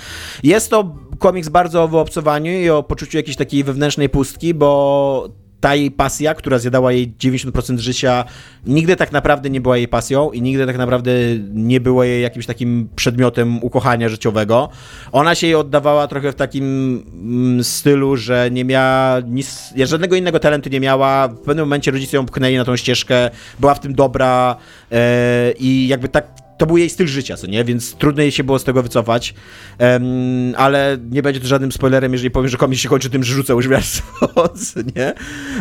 Jest 0.43 0.71
to 0.71 0.95
komiks 1.19 1.49
bardzo 1.49 1.83
o 1.83 1.89
wyobcowaniu 1.89 2.53
i 2.53 2.71
o 2.71 2.83
poczuciu 2.83 3.17
jakiejś 3.17 3.37
takiej 3.37 3.65
wewnętrznej 3.65 4.09
pustki, 4.09 4.55
bo 4.55 5.29
ta 5.63 5.75
jej 5.75 5.91
pasja, 5.91 6.35
która 6.35 6.59
zjadała 6.59 6.93
jej 6.93 7.13
90% 7.19 7.79
życia, 7.79 8.25
nigdy 8.67 8.97
tak 8.97 9.13
naprawdę 9.13 9.51
nie 9.51 9.61
była 9.61 9.77
jej 9.77 9.89
pasją 9.89 10.31
i 10.31 10.43
nigdy 10.43 10.67
tak 10.67 10.79
naprawdę 10.79 11.13
nie 11.53 11.81
była 11.81 12.07
jej 12.07 12.23
jakimś 12.23 12.47
takim 12.47 12.89
przedmiotem 12.97 13.65
ukochania 13.65 14.09
życiowego. 14.09 14.69
Ona 15.13 15.35
się 15.35 15.47
jej 15.47 15.57
oddawała 15.57 16.09
trochę 16.09 16.33
w 16.33 16.35
takim 16.35 16.65
mm, 17.13 17.65
stylu, 17.65 18.17
że 18.17 18.49
nie 18.51 18.65
miała 18.65 19.21
nic, 19.21 19.75
żadnego 19.85 20.17
innego 20.17 20.39
talentu 20.39 20.69
nie 20.69 20.81
miała. 20.81 21.29
W 21.29 21.39
pewnym 21.39 21.67
momencie 21.67 21.91
rodzice 21.91 22.17
ją 22.17 22.27
pchnęli 22.27 22.57
na 22.57 22.65
tą 22.65 22.77
ścieżkę, 22.77 23.31
była 23.61 23.75
w 23.75 23.81
tym 23.81 23.95
dobra 23.95 24.57
e, 24.93 25.53
i 25.59 25.89
jakby 25.89 26.09
tak 26.09 26.42
to 26.63 26.67
był 26.67 26.77
jej 26.77 26.91
styl 26.91 27.07
życia, 27.07 27.37
co 27.37 27.47
nie? 27.47 27.65
Więc 27.65 27.95
trudno 27.95 28.23
jej 28.23 28.33
się 28.33 28.45
było 28.45 28.59
z 28.59 28.65
tego 28.65 28.83
wycofać, 28.83 29.35
Em, 29.79 30.55
ale 30.57 30.99
nie 31.11 31.23
będzie 31.23 31.41
to 31.41 31.47
żadnym 31.47 31.73
spoilerem, 31.73 32.13
jeżeli 32.13 32.31
powiem, 32.31 32.49
że 32.49 32.57
komiks 32.57 32.83
się 32.83 32.89
kończy 32.89 33.11
tym, 33.11 33.25
że 33.25 33.35
rzuca 33.35 33.55
łyżwiarstwo, 33.55 34.29
nie? 34.97 35.13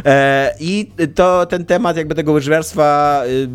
E, 0.05 0.55
I 0.59 0.91
to 1.15 1.45
ten 1.45 1.65
temat 1.65 1.97
jakby 1.97 2.15
tego 2.15 2.31
łyżwiarstwa 2.31 3.21
y, 3.27 3.49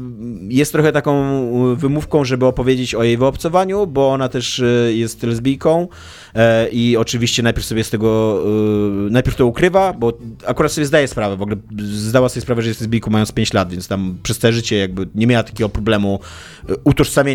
jest 0.48 0.72
trochę 0.72 0.92
taką 0.92 1.72
y, 1.72 1.76
wymówką, 1.76 2.24
żeby 2.24 2.46
opowiedzieć 2.46 2.94
o 2.94 3.02
jej 3.02 3.16
wyobcowaniu, 3.16 3.86
bo 3.86 4.10
ona 4.10 4.28
też 4.28 4.58
y, 4.58 4.92
jest 4.96 5.22
lesbijką 5.22 5.88
e, 6.34 6.68
i 6.68 6.96
oczywiście 6.96 7.42
najpierw 7.42 7.66
sobie 7.66 7.84
z 7.84 7.90
tego, 7.90 8.42
y, 9.06 9.10
najpierw 9.10 9.36
to 9.36 9.46
ukrywa, 9.46 9.92
bo 9.92 10.12
akurat 10.46 10.72
sobie 10.72 10.86
zdaje 10.86 11.08
sprawę, 11.08 11.36
w 11.36 11.42
ogóle 11.42 11.56
zdała 11.78 12.28
sobie 12.28 12.42
sprawę, 12.42 12.62
że 12.62 12.68
jest 12.68 12.80
lesbijką 12.80 13.10
mając 13.10 13.32
5 13.32 13.52
lat, 13.52 13.70
więc 13.70 13.88
tam 13.88 14.18
przez 14.22 14.38
całe 14.38 14.52
życie 14.52 14.76
jakby 14.76 15.08
nie 15.14 15.26
miała 15.26 15.42
takiego 15.42 15.68
problemu 15.68 16.20
y, 16.70 16.74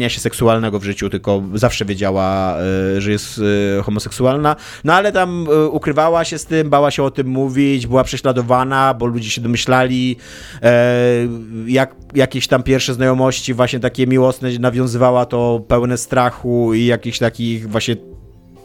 utożsamienia 0.01 0.09
się 0.09 0.19
seksualnego 0.19 0.79
w 0.79 0.83
życiu, 0.83 1.09
tylko 1.09 1.43
zawsze 1.53 1.85
wiedziała, 1.85 2.57
y, 2.97 3.01
że 3.01 3.11
jest 3.11 3.37
y, 3.37 3.83
homoseksualna, 3.83 4.55
no 4.83 4.93
ale 4.93 5.11
tam 5.11 5.47
y, 5.47 5.69
ukrywała 5.69 6.25
się 6.25 6.37
z 6.37 6.45
tym, 6.45 6.69
bała 6.69 6.91
się 6.91 7.03
o 7.03 7.11
tym 7.11 7.27
mówić, 7.27 7.87
była 7.87 8.03
prześladowana, 8.03 8.93
bo 8.93 9.05
ludzie 9.05 9.29
się 9.29 9.41
domyślali, 9.41 10.17
e, 10.61 11.27
jak 11.67 11.95
jakieś 12.15 12.47
tam 12.47 12.63
pierwsze 12.63 12.93
znajomości 12.93 13.53
właśnie 13.53 13.79
takie 13.79 14.07
miłosne 14.07 14.49
nawiązywała 14.59 15.25
to 15.25 15.61
pełne 15.67 15.97
strachu 15.97 16.73
i 16.73 16.85
jakichś 16.85 17.19
takich 17.19 17.69
właśnie 17.69 17.95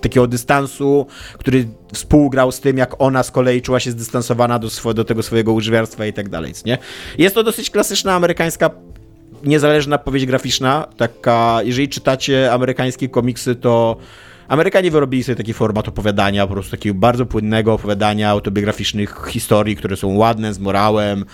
takiego 0.01 0.27
dystansu, 0.27 1.07
który 1.39 1.69
współgrał 1.93 2.53
z 2.53 2.61
tym, 2.61 2.79
jak 2.79 2.95
ona 2.99 3.23
z 3.23 3.31
kolei 3.31 3.63
czuła 3.63 3.81
się 3.81 3.91
zdystansowana 3.91 4.59
do, 4.59 4.69
swo- 4.69 4.95
do 4.95 5.05
tego 5.05 5.23
swojego 5.23 5.53
łyżwiarstwa 5.53 6.07
i 6.07 6.13
tak 6.13 6.29
dalej, 6.29 6.53
nie? 6.67 6.79
Jest 7.19 7.35
to 7.35 7.43
dosyć 7.43 7.71
klasyczna 7.71 8.15
amerykańska 8.15 8.71
niezależna 9.45 9.99
powieść 9.99 10.27
graficzna, 10.27 10.87
taka, 10.97 11.59
jeżeli 11.65 11.89
czytacie 11.89 12.53
amerykańskie 12.53 13.09
komiksy, 13.09 13.55
to 13.55 13.97
Amerykanie 14.49 14.91
wyrobili 14.91 15.25
sobie 15.25 15.37
taki 15.37 15.53
format 15.53 15.89
opowiadania, 15.89 16.47
po 16.47 16.53
prostu 16.53 16.71
takiego 16.71 16.95
bardzo 16.95 17.27
płynnego 17.27 17.73
opowiadania 17.73 18.31
autobiograficznych 18.31 19.27
historii, 19.29 19.77
które 19.77 19.97
są 19.97 20.17
ładne, 20.17 20.55
z 20.55 20.59
morałem, 20.59 21.25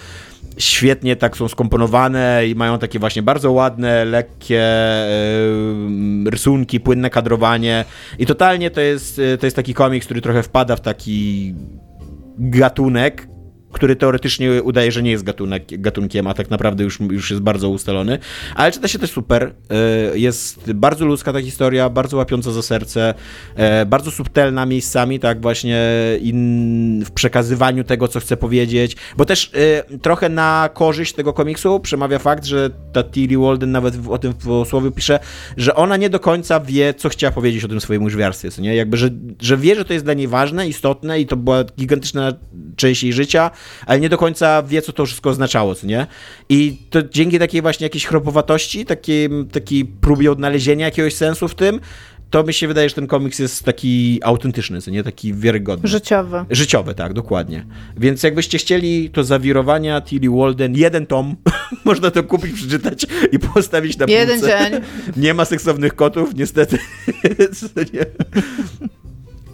świetnie 0.59 1.17
tak 1.17 1.37
są 1.37 1.49
skomponowane 1.49 2.43
i 2.49 2.55
mają 2.55 2.79
takie 2.79 2.99
właśnie 2.99 3.23
bardzo 3.23 3.53
ładne, 3.53 4.05
lekkie 4.05 4.65
rysunki, 6.27 6.81
płynne 6.81 7.11
kadrowanie. 7.11 7.85
I 8.19 8.27
totalnie 8.27 8.71
to 8.71 8.81
jest, 8.81 9.21
to 9.41 9.47
jest 9.47 9.57
taki 9.57 9.75
komiks, 9.75 10.05
który 10.05 10.21
trochę 10.21 10.43
wpada 10.43 10.77
w 10.77 10.81
taki 10.81 11.55
gatunek, 12.39 13.29
który 13.73 13.97
teoretycznie 13.97 14.63
udaje, 14.63 14.93
że 14.93 15.03
nie 15.03 15.11
jest 15.11 15.25
gatunek, 15.25 15.65
gatunkiem, 15.81 16.27
a 16.27 16.35
tak 16.35 16.51
naprawdę 16.51 16.85
już, 16.85 17.01
już 17.01 17.31
jest 17.31 17.43
bardzo 17.43 17.69
ustalony, 17.69 18.19
ale 18.55 18.73
czyta 18.73 18.89
się 18.89 18.99
też 18.99 19.11
super. 19.11 19.55
E, 19.71 20.19
Jest 20.19 20.73
bardzo 20.73 21.07
ludzka 21.07 21.33
ta 21.33 21.41
historia, 21.41 21.89
bardzo 21.89 22.17
łapiąca 22.17 22.53
za 22.53 22.63
serce, 22.63 23.15
e, 23.57 23.87
bardzo 23.87 24.11
subtelna 24.11 24.67
miejscami, 24.67 25.21
tak 25.21 25.41
właśnie 25.41 25.83
in, 26.21 27.05
w 27.05 27.11
przekazywaniu 27.11 27.85
tego, 27.85 28.09
co 28.09 28.21
chce 28.21 28.37
powiedzieć, 28.37 28.97
bo 29.17 29.25
też 29.25 29.51
e, 29.55 29.99
trochę 29.99 30.29
na 30.29 30.71
korzyść 30.75 31.13
tego 31.15 31.33
komiksu 31.33 31.81
przemawia 31.81 32.19
fakt, 32.19 32.45
że 32.45 32.71
ta 32.93 33.05
Tilly 33.05 33.39
Walden 33.39 33.73
nawet 33.73 33.95
o 34.09 34.19
tym 34.19 34.33
w 34.45 34.69
słowie 34.69 34.91
pisze, 34.91 35.19
że 35.57 35.75
ona 35.75 35.97
nie 35.97 36.11
do 36.11 36.21
końca 36.21 36.61
wie, 36.61 36.95
co 36.95 37.09
chciała 37.09 37.33
powiedzieć 37.33 37.65
o 37.65 37.69
tym 37.69 37.81
swoim 37.81 38.05
łyżwiarstwie, 38.05 38.49
nie? 38.59 38.75
Jakby, 38.75 38.97
że, 38.97 39.11
że 39.41 39.57
wie, 39.57 39.75
że 39.75 39.85
to 39.85 39.93
jest 39.93 40.05
dla 40.05 40.15
niej 40.15 40.29
ważne, 40.29 40.69
istotne 40.69 41.21
i 41.21 41.27
to 41.27 41.37
była 41.37 41.65
gigantyczna 41.65 42.33
część 42.77 43.03
jej 43.03 43.13
życia, 43.13 43.51
ale 43.87 44.01
nie 44.01 44.09
do 44.09 44.19
końca 44.19 44.63
wie, 44.63 44.83
co 44.83 44.93
to 44.93 45.07
wszystko 45.07 45.31
oznaczało, 45.31 45.75
co 45.75 45.87
nie? 45.87 46.07
I 46.49 46.77
to 46.91 47.03
dzięki 47.03 47.39
takiej 47.39 47.63
właśnie 47.63 47.85
jakiejś 47.85 48.07
chropowatości, 48.07 48.85
takiej, 48.87 49.29
takiej 49.53 49.85
próbie 49.85 50.33
odnalezienia 50.33 50.85
jakiegoś 50.87 51.15
sensu 51.15 51.49
w 51.49 51.55
tym, 51.55 51.81
to 52.31 52.45
mi 52.45 52.53
się 52.55 52.69
wydaje, 52.69 52.89
że 52.89 52.95
ten 52.95 53.07
komiks 53.07 53.39
jest 53.39 53.65
taki 53.65 54.21
autentyczny, 54.23 54.81
co 54.81 54.91
nie? 54.91 55.03
Taki 55.03 55.35
wiarygodny. 55.35 55.89
Życiowy. 55.89 56.45
Życiowe, 56.51 56.95
tak, 56.95 57.13
dokładnie. 57.13 57.67
Więc 57.97 58.23
jakbyście 58.23 58.59
chcieli 58.59 59.11
to 59.11 59.25
zawirowania 59.25 60.01
Tilly 60.01 60.31
Walden, 60.31 60.75
jeden 60.75 61.07
tom, 61.07 61.37
można 61.85 62.11
to 62.11 62.23
kupić, 62.23 62.53
przeczytać 62.53 63.07
i 63.33 63.39
postawić 63.39 63.99
na 63.99 64.07
Jeden 64.09 64.41
półce. 64.41 64.71
dzień. 64.71 64.81
Nie 65.17 65.35
ma 65.35 65.45
seksownych 65.45 65.95
kotów, 65.95 66.35
niestety. 66.35 66.79
Nie? 67.95 68.07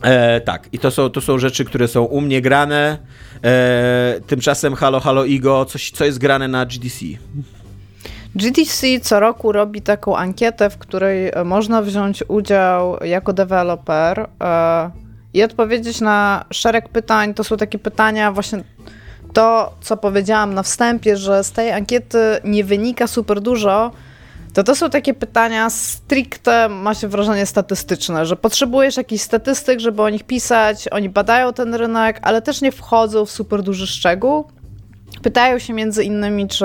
E, 0.03 0.41
tak, 0.41 0.69
i 0.73 0.79
to 0.79 0.91
są, 0.91 1.11
to 1.11 1.21
są 1.21 1.39
rzeczy, 1.39 1.65
które 1.65 1.89
są 1.89 2.03
u 2.03 2.21
mnie 2.21 2.43
grane. 2.43 2.99
E, 3.45 4.21
tymczasem 4.27 4.75
Halo 4.75 5.01
Halo 5.01 5.25
Igo, 5.25 5.65
coś, 5.65 5.91
co 5.91 6.05
jest 6.05 6.19
grane 6.19 6.49
na 6.49 6.67
GDC. 6.67 7.05
GDC 8.35 9.01
co 9.03 9.21
roku 9.21 9.53
robi 9.53 9.83
taką 9.83 10.17
ankietę, 10.17 10.71
w 10.71 10.79
której 10.79 11.29
e, 11.29 11.45
można 11.45 11.83
wziąć 11.83 12.25
udział 12.29 13.05
jako 13.05 13.33
deweloper 13.33 14.29
e, 14.41 14.91
i 15.35 15.43
odpowiedzieć 15.43 16.01
na 16.01 16.45
szereg 16.51 16.89
pytań. 16.89 17.35
To 17.35 17.45
są 17.45 17.57
takie 17.57 17.79
pytania 17.79 18.33
właśnie 18.33 18.65
to, 19.33 19.75
co 19.81 19.97
powiedziałam 19.97 20.55
na 20.55 20.63
wstępie, 20.63 21.17
że 21.17 21.45
z 21.45 21.53
tej 21.53 21.73
ankiety 21.73 22.19
nie 22.45 22.65
wynika 22.65 23.07
super 23.07 23.41
dużo, 23.41 23.91
to 24.59 24.65
to 24.65 24.77
są 24.77 24.91
takie 24.91 25.15
pytania 25.15 25.71
stricte, 25.71 26.69
ma 26.69 26.95
się 26.95 27.09
wrażenie, 27.09 27.47
statystyczne, 27.47 28.27
że 28.27 28.37
potrzebujesz 28.37 28.97
jakichś 28.97 29.23
statystyk, 29.23 29.81
żeby 29.81 30.03
o 30.03 30.09
nich 30.09 30.25
pisać, 30.25 30.89
oni 30.89 31.09
badają 31.09 31.53
ten 31.53 31.75
rynek, 31.75 32.19
ale 32.23 32.43
też 32.43 32.61
nie 32.61 32.73
wchodzą 32.73 33.27
w 33.27 33.31
super 33.31 33.63
duży 33.63 33.87
szczegół. 33.87 34.45
Pytają 35.23 35.59
się 35.59 35.73
między 35.73 36.05
innymi, 36.05 36.49
czy 36.49 36.65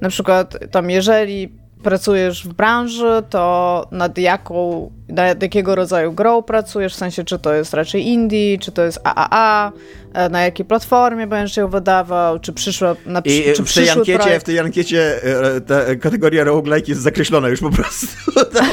na 0.00 0.08
przykład 0.08 0.58
tam, 0.70 0.90
jeżeli 0.90 1.52
pracujesz 1.82 2.44
w 2.48 2.52
branży, 2.52 3.22
to 3.30 3.86
nad 3.90 4.18
jaką, 4.18 4.90
nad 5.08 5.42
jakiego 5.42 5.74
rodzaju 5.74 6.12
grą 6.12 6.42
pracujesz, 6.42 6.92
w 6.94 6.96
sensie 6.96 7.24
czy 7.24 7.38
to 7.38 7.54
jest 7.54 7.74
raczej 7.74 8.06
indie, 8.06 8.58
czy 8.58 8.72
to 8.72 8.82
jest 8.82 9.00
AAA, 9.04 9.72
e, 10.12 10.28
na 10.28 10.42
jakiej 10.42 10.66
platformie 10.66 11.26
będziesz 11.26 11.56
ją 11.56 11.68
wydawał, 11.68 12.38
czy 12.38 12.52
przyszła, 12.52 12.96
na, 13.06 13.20
I 13.24 13.52
czy 13.56 13.64
w 13.64 13.74
tej, 13.74 13.90
ankiecie, 13.90 14.18
w 14.18 14.22
projekt. 14.22 14.46
tej 14.46 14.58
ankiecie 14.58 15.22
e, 15.56 15.60
ta 15.60 15.96
kategoria 16.00 16.44
roguelike 16.44 16.92
jest 16.92 17.02
zakreślona 17.02 17.48
już 17.48 17.60
po 17.60 17.70
prostu. 17.70 18.06
Tam, 18.54 18.66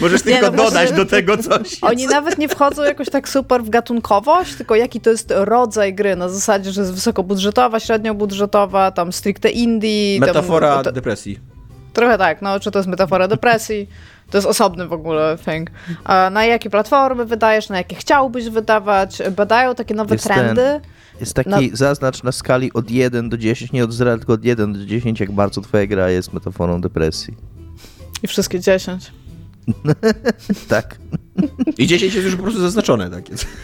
Możesz 0.00 0.24
Nie, 0.24 0.32
tylko 0.32 0.46
no 0.50 0.52
właśnie- 0.52 0.70
dodać 0.70 0.92
do 0.92 1.06
tego 1.06 1.36
coś. 1.36 1.78
Oni 1.82 2.06
nawet 2.06 2.38
nie 2.38 2.48
wchodzą 2.48 2.82
jakoś 2.82 3.10
tak 3.10 3.28
super 3.28 3.64
w 3.64 3.70
gatunkowość, 3.70 4.54
tylko 4.54 4.74
jaki 4.76 5.00
to 5.00 5.10
jest 5.10 5.32
rodzaj 5.36 5.94
gry, 5.94 6.16
na 6.16 6.28
zasadzie, 6.28 6.72
że 6.72 6.80
jest 6.80 6.94
wysokobudżetowa, 6.94 7.80
średniobudżetowa, 7.80 8.90
tam 8.90 9.12
stricte 9.12 9.50
indie. 9.50 10.20
Metafora 10.20 10.74
tam, 10.74 10.84
to, 10.84 10.92
depresji. 10.92 11.57
Trochę 11.92 12.18
tak, 12.18 12.42
no, 12.42 12.60
czy 12.60 12.70
to 12.70 12.78
jest 12.78 12.88
metafora 12.88 13.28
depresji, 13.28 13.88
to 14.30 14.38
jest 14.38 14.48
osobny 14.48 14.86
w 14.88 14.92
ogóle 14.92 15.38
thing. 15.44 15.70
Na 16.30 16.44
jakie 16.44 16.70
platformy 16.70 17.24
wydajesz, 17.24 17.68
na 17.68 17.76
jakie 17.78 17.96
chciałbyś 17.96 18.48
wydawać, 18.48 19.22
badają 19.36 19.74
takie 19.74 19.94
nowe 19.94 20.14
Jest 20.14 20.24
trendy. 20.24 20.54
ten- 20.62 20.80
Jest 21.20 21.34
taki 21.34 21.50
No. 21.50 21.58
zaznacz 21.72 22.22
na 22.22 22.32
skali 22.32 22.72
od 22.72 22.90
1 22.90 23.28
do 23.28 23.38
10, 23.38 23.72
nie 23.72 23.84
od 23.84 23.92
0, 23.92 24.18
tylko 24.18 24.32
od 24.32 24.44
1 24.44 24.72
do 24.72 24.86
10, 24.86 25.20
jak 25.20 25.32
bardzo 25.32 25.60
twoja 25.60 25.86
gra 25.86 26.10
jest 26.10 26.32
metaforą 26.32 26.80
depresji. 26.80 27.34
I 28.22 28.26
wszystkie 28.26 28.60
10. 28.60 29.12
Tak. 30.68 30.98
I 31.78 31.86
10 31.86 32.14
jest 32.14 32.26
już 32.26 32.36
po 32.36 32.42
prostu 32.42 32.60
zaznaczone. 32.60 33.10
Tak, 33.10 33.28
jest. 33.28 33.46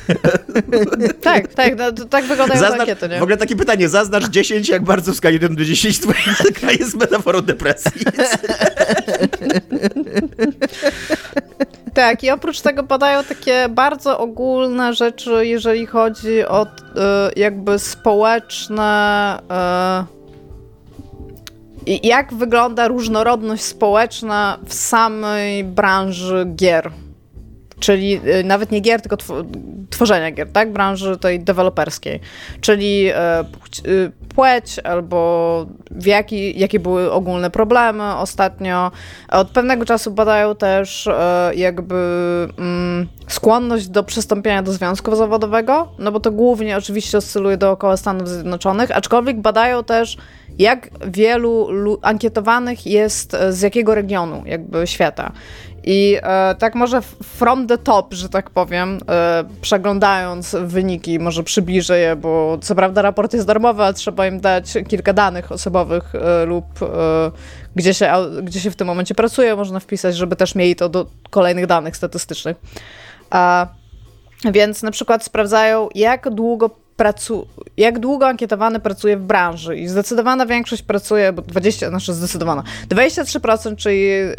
Tak, 1.21 1.55
tak, 1.55 1.79
no, 1.79 1.93
tak 1.93 2.25
wyglądają 2.25 2.61
Zaznacz, 2.61 2.81
ankiety, 2.81 3.09
nie? 3.09 3.19
w 3.19 3.23
ogóle 3.23 3.37
takie 3.37 3.57
pytanie, 3.57 3.89
zaznacz 3.89 4.29
10, 4.29 4.69
jak 4.69 4.85
bardzo 4.85 5.13
w 5.13 5.17
skali 5.17 5.35
1 5.35 5.57
do 5.57 5.65
10 5.65 6.01
twoja 6.01 6.73
jest 6.79 6.97
metaforą 6.97 7.41
depresji. 7.41 7.91
Tak, 11.95 12.25
i 12.25 12.31
oprócz 12.31 12.61
tego 12.61 12.83
badają 12.83 13.25
takie 13.25 13.69
bardzo 13.69 14.19
ogólne 14.19 14.95
rzeczy, 14.95 15.47
jeżeli 15.47 15.87
chodzi 15.87 16.45
o 16.45 16.65
y, 16.65 16.69
jakby 17.37 17.79
społeczne. 17.79 19.39
Y, 21.89 21.99
jak 22.03 22.35
wygląda 22.35 22.89
różnorodność 22.89 23.63
społeczna 23.63 24.59
w 24.67 24.75
samej 24.75 25.65
branży 25.65 26.47
gier 26.57 26.91
czyli 27.85 28.21
y, 28.41 28.45
nawet 28.45 28.71
nie 28.71 28.81
gier, 28.81 29.01
tylko 29.01 29.17
tworzenia 29.91 30.31
gier, 30.31 30.49
tak? 30.53 30.73
Branży 30.73 31.19
tej 31.19 31.41
deweloperskiej. 31.41 32.21
Czyli 32.61 33.09
e, 33.09 33.45
y, 33.87 34.13
płeć 34.35 34.79
albo 34.79 35.67
w 35.91 36.07
jaki, 36.07 36.61
jakie 36.61 36.81
były 36.81 37.13
ogólne 37.13 37.51
problemy 37.51 38.15
ostatnio. 38.15 38.91
Od 39.29 39.51
pewnego 39.51 39.85
czasu 39.85 40.11
badają 40.11 40.55
też 40.55 41.07
e, 41.07 41.53
jakby 41.55 41.95
mm, 42.59 43.09
skłonność 43.29 43.89
do 43.89 44.03
przystąpienia 44.03 44.63
do 44.63 44.73
związku 44.73 45.17
zawodowego, 45.17 45.89
no 45.99 46.13
bo 46.13 46.21
to 46.21 46.33
głównie 46.33 46.77
oczywiście 46.77 47.19
oscyluje 47.19 47.57
dookoła 47.57 47.97
Stanów 47.97 48.29
Zjednoczonych, 48.29 48.97
aczkolwiek 48.97 49.41
badają 49.41 49.85
też 49.85 50.17
jak 50.59 50.91
wielu 51.07 51.69
ankietowanych 52.03 52.87
jest 52.87 53.37
z 53.51 53.63
jakiego 53.63 53.95
regionu 53.95 54.43
jakby 54.47 54.87
świata. 54.87 55.33
I 55.87 56.19
e, 56.23 56.55
tak 56.55 56.75
może 56.75 57.03
from 57.23 57.67
the 57.67 57.79
top, 57.79 58.15
że 58.15 58.29
tak 58.29 58.51
powiem, 58.51 58.99
e, 59.09 59.45
przeglądając 59.61 60.57
wyniki, 60.65 61.19
może 61.19 61.43
przybliżę 61.43 61.99
je, 61.99 62.17
bo 62.17 62.59
co 62.61 62.75
prawda 62.75 63.03
raport 63.03 63.35
jest 63.35 63.47
darmowy, 63.47 63.83
ale 63.83 63.95
trzeba 63.95 64.27
im 64.27 64.41
dać 64.41 64.75
kilka 64.89 65.13
danych 65.13 65.53
osobowych 65.53 66.15
e, 66.15 66.45
lub 66.45 66.65
e, 66.83 66.87
gdzie, 67.77 67.95
się, 67.95 68.13
gdzie 68.43 68.61
się 68.61 68.71
w 68.71 68.77
tym 68.77 68.87
momencie 68.87 69.15
pracuje, 69.15 69.57
można 69.57 69.81
wpisać, 69.81 70.17
żeby 70.17 70.37
też 70.37 70.55
mieli 70.55 70.77
to 70.77 70.89
do 70.89 71.07
kolejnych 71.31 71.67
danych 71.67 71.97
statystycznych. 71.97 72.57
więc 74.53 74.83
na 74.83 74.91
przykład 74.91 75.25
sprawdzają, 75.25 75.89
jak 75.95 76.31
długo 76.31 76.71
pracu 76.97 77.47
jak 77.77 77.99
długo 77.99 78.29
ankietowany 78.29 78.81
pracuje 78.81 79.17
w 79.17 79.23
branży 79.23 79.77
i 79.77 79.89
zdecydowana 79.89 80.47
większość 80.47 80.83
pracuje, 80.83 81.33
bo 81.33 81.43
20, 81.43 81.89
znaczy 81.89 82.15
zdecydowana, 82.15 82.63
23%, 82.89 83.77
czyli 83.77 84.01
yy, 84.01 84.35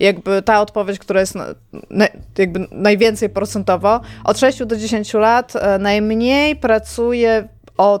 jakby 0.00 0.42
ta 0.42 0.60
odpowiedź, 0.60 0.98
która 0.98 1.20
jest 1.20 1.34
na, 1.34 1.46
na, 1.90 2.06
jakby 2.38 2.66
najwięcej 2.70 3.28
procentowo, 3.28 4.00
od 4.24 4.38
6 4.38 4.64
do 4.64 4.76
10 4.76 5.14
lat 5.14 5.56
e, 5.56 5.78
najmniej 5.78 6.56
pracuje 6.56 7.48
o 7.76 8.00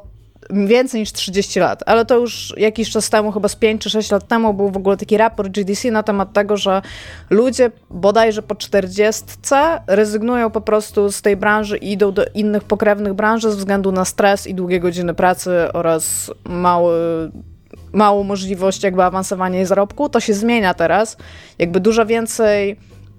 więcej 0.50 1.00
niż 1.00 1.12
30 1.12 1.60
lat, 1.60 1.82
ale 1.86 2.04
to 2.04 2.18
już 2.18 2.54
jakiś 2.56 2.90
czas 2.90 3.10
temu, 3.10 3.32
chyba 3.32 3.48
z 3.48 3.56
5 3.56 3.82
czy 3.82 3.90
6 3.90 4.10
lat 4.10 4.28
temu, 4.28 4.54
był 4.54 4.70
w 4.70 4.76
ogóle 4.76 4.96
taki 4.96 5.16
raport 5.16 5.48
GDC 5.52 5.90
na 5.90 6.02
temat 6.02 6.32
tego, 6.32 6.56
że 6.56 6.82
ludzie 7.30 7.70
bodajże 7.90 8.42
po 8.42 8.54
40 8.54 9.24
rezygnują 9.86 10.50
po 10.50 10.60
prostu 10.60 11.12
z 11.12 11.22
tej 11.22 11.36
branży 11.36 11.78
i 11.78 11.92
idą 11.92 12.12
do 12.12 12.24
innych 12.34 12.64
pokrewnych 12.64 13.14
branż 13.14 13.42
ze 13.42 13.48
względu 13.48 13.92
na 13.92 14.04
stres 14.04 14.46
i 14.46 14.54
długie 14.54 14.80
godziny 14.80 15.14
pracy 15.14 15.50
oraz 15.72 16.30
mały 16.44 17.30
małą 17.94 18.24
możliwość 18.24 18.82
jakby 18.82 19.02
awansowania 19.02 19.62
i 19.62 19.64
zarobku. 19.64 20.08
To 20.08 20.20
się 20.20 20.34
zmienia 20.34 20.74
teraz. 20.74 21.16
Jakby 21.58 21.80
dużo 21.80 22.06
więcej 22.06 22.76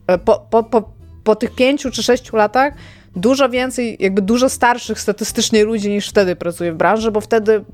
e, 0.08 0.18
po, 0.18 0.48
po, 0.50 0.64
po, 0.64 0.90
po 1.24 1.36
tych 1.36 1.56
pięciu 1.56 1.92
czy 1.92 2.04
sześciu 2.04 2.36
latach 2.36 2.74
dużo 3.16 3.50
więcej, 3.50 3.98
jakby 4.00 4.22
dużo 4.22 4.50
starszych 4.50 5.00
statystycznie 5.00 5.64
ludzi 5.64 5.90
niż 5.90 6.10
wtedy 6.10 6.36
pracuje 6.36 6.74
w 6.74 6.76
branży, 6.76 7.12
bo 7.12 7.22
wtedy 7.22 7.66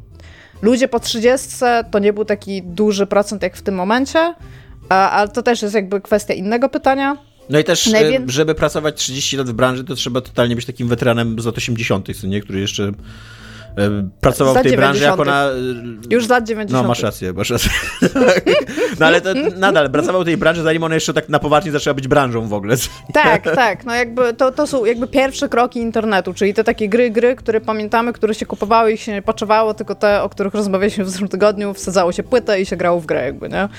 ludzie 0.61 0.87
po 0.87 0.99
30 0.99 1.49
to 1.91 1.99
nie 1.99 2.13
był 2.13 2.25
taki 2.25 2.63
duży 2.63 3.07
procent 3.07 3.43
jak 3.43 3.57
w 3.57 3.61
tym 3.61 3.75
momencie, 3.75 4.35
ale 4.89 5.29
to 5.29 5.43
też 5.43 5.61
jest 5.61 5.75
jakby 5.75 6.01
kwestia 6.01 6.33
innego 6.33 6.69
pytania. 6.69 7.17
No 7.49 7.59
i 7.59 7.63
też, 7.63 7.87
Najwię... 7.87 8.21
żeby 8.27 8.55
pracować 8.55 8.95
30 8.95 9.37
lat 9.37 9.49
w 9.49 9.53
branży, 9.53 9.83
to 9.83 9.95
trzeba 9.95 10.21
totalnie 10.21 10.55
być 10.55 10.65
takim 10.65 10.87
weteranem 10.87 11.39
z 11.39 11.45
lat 11.45 11.57
80., 11.57 12.17
co 12.21 12.27
nie? 12.27 12.41
Który 12.41 12.59
jeszcze 12.59 12.91
pracował 14.21 14.53
w 14.53 14.61
tej 14.61 14.71
90. 14.71 14.77
branży 14.77 15.03
jako 15.03 15.25
na... 15.25 15.49
Już 16.09 16.25
z 16.25 16.29
lat 16.29 16.43
90. 16.43 16.83
No, 16.83 16.87
masz 16.87 17.03
rację, 17.03 17.33
masz 17.33 17.49
rację. 17.49 17.71
no 18.99 19.05
ale 19.05 19.21
to 19.21 19.29
nadal, 19.57 19.91
pracował 19.91 20.21
w 20.21 20.25
tej 20.25 20.37
branży, 20.37 20.63
zanim 20.63 20.83
ona 20.83 20.95
jeszcze 20.95 21.13
tak 21.13 21.29
na 21.29 21.39
poważnie 21.39 21.71
zaczęła 21.71 21.93
być 21.93 22.07
branżą 22.07 22.47
w 22.47 22.53
ogóle. 22.53 22.75
tak, 23.13 23.43
tak, 23.55 23.85
no 23.85 23.95
jakby 23.95 24.33
to, 24.33 24.51
to 24.51 24.67
są 24.67 24.85
jakby 24.85 25.07
pierwsze 25.07 25.49
kroki 25.49 25.79
internetu, 25.79 26.33
czyli 26.33 26.53
te 26.53 26.63
takie 26.63 26.89
gry, 26.89 27.09
gry, 27.09 27.35
które 27.35 27.61
pamiętamy, 27.61 28.13
które 28.13 28.33
się 28.33 28.45
kupowały 28.45 28.93
i 28.93 28.97
się 28.97 29.11
nie 29.11 29.21
poczewało, 29.21 29.73
tylko 29.73 29.95
te, 29.95 30.23
o 30.23 30.29
których 30.29 30.53
rozmawialiśmy 30.53 31.03
w 31.03 31.09
zeszłym 31.09 31.29
tygodniu, 31.29 31.73
wsadzało 31.73 32.11
się 32.11 32.23
płytę 32.23 32.61
i 32.61 32.65
się 32.65 32.77
grało 32.77 32.99
w 32.99 33.05
grę 33.05 33.25
jakby, 33.25 33.49
nie? 33.49 33.69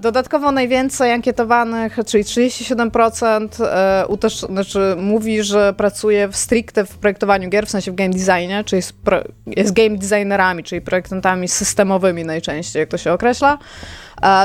Dodatkowo 0.00 0.52
najwięcej 0.52 1.12
ankietowanych, 1.12 1.98
czyli 2.06 2.24
37% 2.24 3.64
e, 3.64 4.04
utoż, 4.08 4.34
znaczy, 4.34 4.96
mówi, 4.98 5.42
że 5.42 5.74
pracuje 5.76 6.28
w 6.28 6.36
stricte 6.36 6.84
w 6.84 6.98
projektowaniu 6.98 7.50
gier, 7.50 7.66
w 7.66 7.70
sensie 7.70 7.92
w 7.92 7.94
game 7.94 8.10
designie, 8.10 8.64
czyli 8.64 8.78
jest, 8.78 8.92
pro, 8.92 9.22
jest 9.46 9.72
game 9.72 9.98
designerami, 9.98 10.64
czyli 10.64 10.80
projektantami 10.80 11.48
systemowymi 11.48 12.24
najczęściej, 12.24 12.80
jak 12.80 12.88
to 12.88 12.98
się 12.98 13.12
określa. 13.12 13.58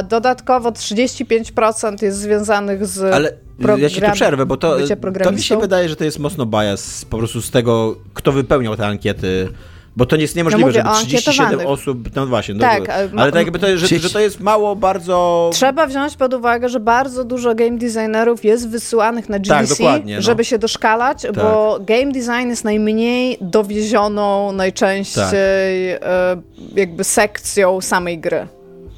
Dodatkowo 0.09 0.71
35% 0.71 2.03
jest 2.03 2.17
związanych 2.17 2.85
z 2.85 3.13
Ale 3.13 3.33
ja 3.77 3.89
ci 3.89 4.01
tu 4.01 4.11
przerwę, 4.11 4.45
bo 4.45 4.57
to, 4.57 4.77
to 5.23 5.31
mi 5.31 5.43
się 5.43 5.59
wydaje, 5.59 5.89
że 5.89 5.95
to 5.95 6.03
jest 6.03 6.19
mocno 6.19 6.45
bias 6.45 7.05
po 7.05 7.17
prostu 7.17 7.41
z 7.41 7.51
tego, 7.51 7.95
kto 8.13 8.31
wypełniał 8.31 8.75
te 8.75 8.87
ankiety 8.87 9.49
bo 9.97 10.05
to 10.05 10.15
nie 10.15 10.21
jest 10.21 10.35
niemożliwe, 10.35 10.71
żeby 10.71 10.89
37 10.89 11.67
osób, 11.67 12.15
no 12.15 12.27
właśnie, 12.27 12.55
no, 12.55 12.61
tak, 12.61 12.89
ale 13.17 13.31
tak 13.31 13.41
jakby 13.41 13.59
to, 13.59 13.77
że, 13.77 13.87
że, 13.87 14.09
to 14.09 14.19
jest 14.19 14.39
mało 14.39 14.75
bardzo... 14.75 15.49
Trzeba 15.53 15.87
wziąć 15.87 16.17
pod 16.17 16.33
uwagę, 16.33 16.69
że 16.69 16.79
bardzo 16.79 17.23
dużo 17.23 17.55
game 17.55 17.77
designerów 17.77 18.45
jest 18.45 18.69
wysyłanych 18.69 19.29
na 19.29 19.39
GDC, 19.39 19.83
tak, 19.83 20.01
no. 20.05 20.21
żeby 20.21 20.45
się 20.45 20.59
doszkalać, 20.59 21.21
tak. 21.21 21.33
bo 21.33 21.79
game 21.79 22.11
design 22.11 22.49
jest 22.49 22.63
najmniej 22.63 23.37
dowiezioną 23.41 24.51
najczęściej 24.51 25.93
tak. 25.99 26.09
E, 26.09 26.41
jakby 26.75 27.03
sekcją 27.03 27.81
samej 27.81 28.19
gry. 28.19 28.47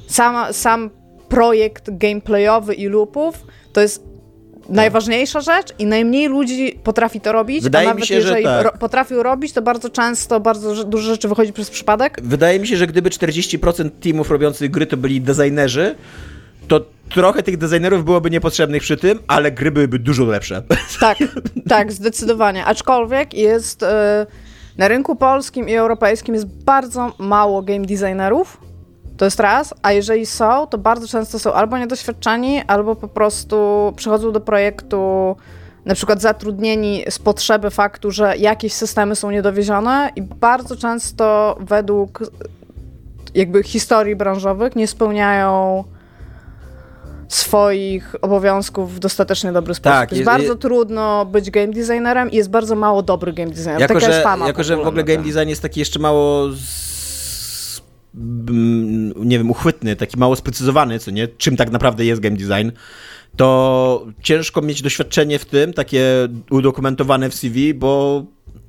Sama, 0.06 0.52
sam 0.52 0.90
projekt 1.28 1.98
gameplayowy 1.98 2.74
i 2.74 2.88
loopów 2.88 3.46
to 3.72 3.80
jest 3.80 4.09
najważniejsza 4.70 5.40
rzecz 5.40 5.68
i 5.78 5.86
najmniej 5.86 6.28
ludzi 6.28 6.78
potrafi 6.84 7.20
to 7.20 7.32
robić, 7.32 7.62
Wydaje 7.62 7.86
a 7.86 7.90
nawet 7.90 8.00
mi 8.00 8.06
się, 8.06 8.14
jeżeli 8.14 8.42
że 8.42 8.48
tak. 8.48 8.64
ro 8.64 8.72
potrafią 8.78 9.22
robić, 9.22 9.52
to 9.52 9.62
bardzo 9.62 9.90
często 9.90 10.40
bardzo 10.40 10.84
dużo 10.84 11.10
rzeczy 11.10 11.28
wychodzi 11.28 11.52
przez 11.52 11.70
przypadek. 11.70 12.20
Wydaje 12.22 12.60
mi 12.60 12.66
się, 12.66 12.76
że 12.76 12.86
gdyby 12.86 13.10
40% 13.10 13.90
teamów 14.00 14.30
robiących 14.30 14.70
gry 14.70 14.86
to 14.86 14.96
byli 14.96 15.20
designerzy, 15.20 15.94
to 16.68 16.80
trochę 17.14 17.42
tych 17.42 17.56
designerów 17.56 18.04
byłoby 18.04 18.30
niepotrzebnych 18.30 18.82
przy 18.82 18.96
tym, 18.96 19.18
ale 19.28 19.52
gry 19.52 19.70
byłyby 19.70 19.98
dużo 19.98 20.24
lepsze. 20.24 20.62
Tak, 21.00 21.18
tak, 21.68 21.92
zdecydowanie. 21.92 22.64
Aczkolwiek 22.64 23.34
jest... 23.34 23.82
Yy, 23.82 24.50
na 24.78 24.88
rynku 24.88 25.16
polskim 25.16 25.68
i 25.68 25.74
europejskim 25.74 26.34
jest 26.34 26.46
bardzo 26.46 27.12
mało 27.18 27.62
game 27.62 27.86
designerów, 27.86 28.60
to 29.20 29.24
jest 29.24 29.40
raz, 29.40 29.74
a 29.82 29.92
jeżeli 29.92 30.26
są, 30.26 30.66
to 30.66 30.78
bardzo 30.78 31.08
często 31.08 31.38
są 31.38 31.52
albo 31.52 31.78
niedoświadczeni, 31.78 32.62
albo 32.66 32.96
po 32.96 33.08
prostu 33.08 33.92
przychodzą 33.96 34.32
do 34.32 34.40
projektu 34.40 35.36
na 35.84 35.94
przykład 35.94 36.20
zatrudnieni 36.20 37.04
z 37.10 37.18
potrzeby 37.18 37.70
faktu, 37.70 38.10
że 38.10 38.36
jakieś 38.36 38.72
systemy 38.72 39.16
są 39.16 39.30
niedowiezione 39.30 40.10
i 40.16 40.22
bardzo 40.22 40.76
często 40.76 41.56
według 41.60 42.20
jakby 43.34 43.62
historii 43.62 44.16
branżowych 44.16 44.76
nie 44.76 44.86
spełniają 44.86 45.84
swoich 47.28 48.16
obowiązków 48.22 48.94
w 48.94 48.98
dostatecznie 48.98 49.52
dobry 49.52 49.74
sposób. 49.74 49.98
Tak, 49.98 50.10
jest, 50.10 50.18
jest 50.18 50.26
bardzo 50.26 50.48
jest, 50.48 50.60
trudno 50.60 51.26
być 51.26 51.50
game 51.50 51.68
designerem 51.68 52.30
i 52.30 52.36
jest 52.36 52.50
bardzo 52.50 52.76
mało 52.76 53.02
dobrych 53.02 53.34
game 53.34 53.50
designerów. 53.50 53.80
Jako, 53.80 53.94
Taka 53.94 54.06
że, 54.06 54.46
jako 54.46 54.64
że 54.64 54.76
w 54.76 54.86
ogóle 54.86 55.04
game 55.04 55.22
design 55.22 55.48
jest 55.48 55.62
taki 55.62 55.80
jeszcze 55.80 55.98
mało 55.98 56.48
nie 59.16 59.38
wiem, 59.38 59.50
uchwytny, 59.50 59.96
taki 59.96 60.18
mało 60.18 60.36
sprecyzowany, 60.36 60.98
co 60.98 61.10
nie, 61.10 61.28
czym 61.28 61.56
tak 61.56 61.70
naprawdę 61.70 62.04
jest 62.04 62.20
game 62.20 62.36
design, 62.36 62.70
to 63.36 64.06
ciężko 64.22 64.62
mieć 64.62 64.82
doświadczenie 64.82 65.38
w 65.38 65.44
tym, 65.44 65.72
takie 65.72 66.28
udokumentowane 66.50 67.30
w 67.30 67.34
CV, 67.34 67.74
bo 67.74 68.24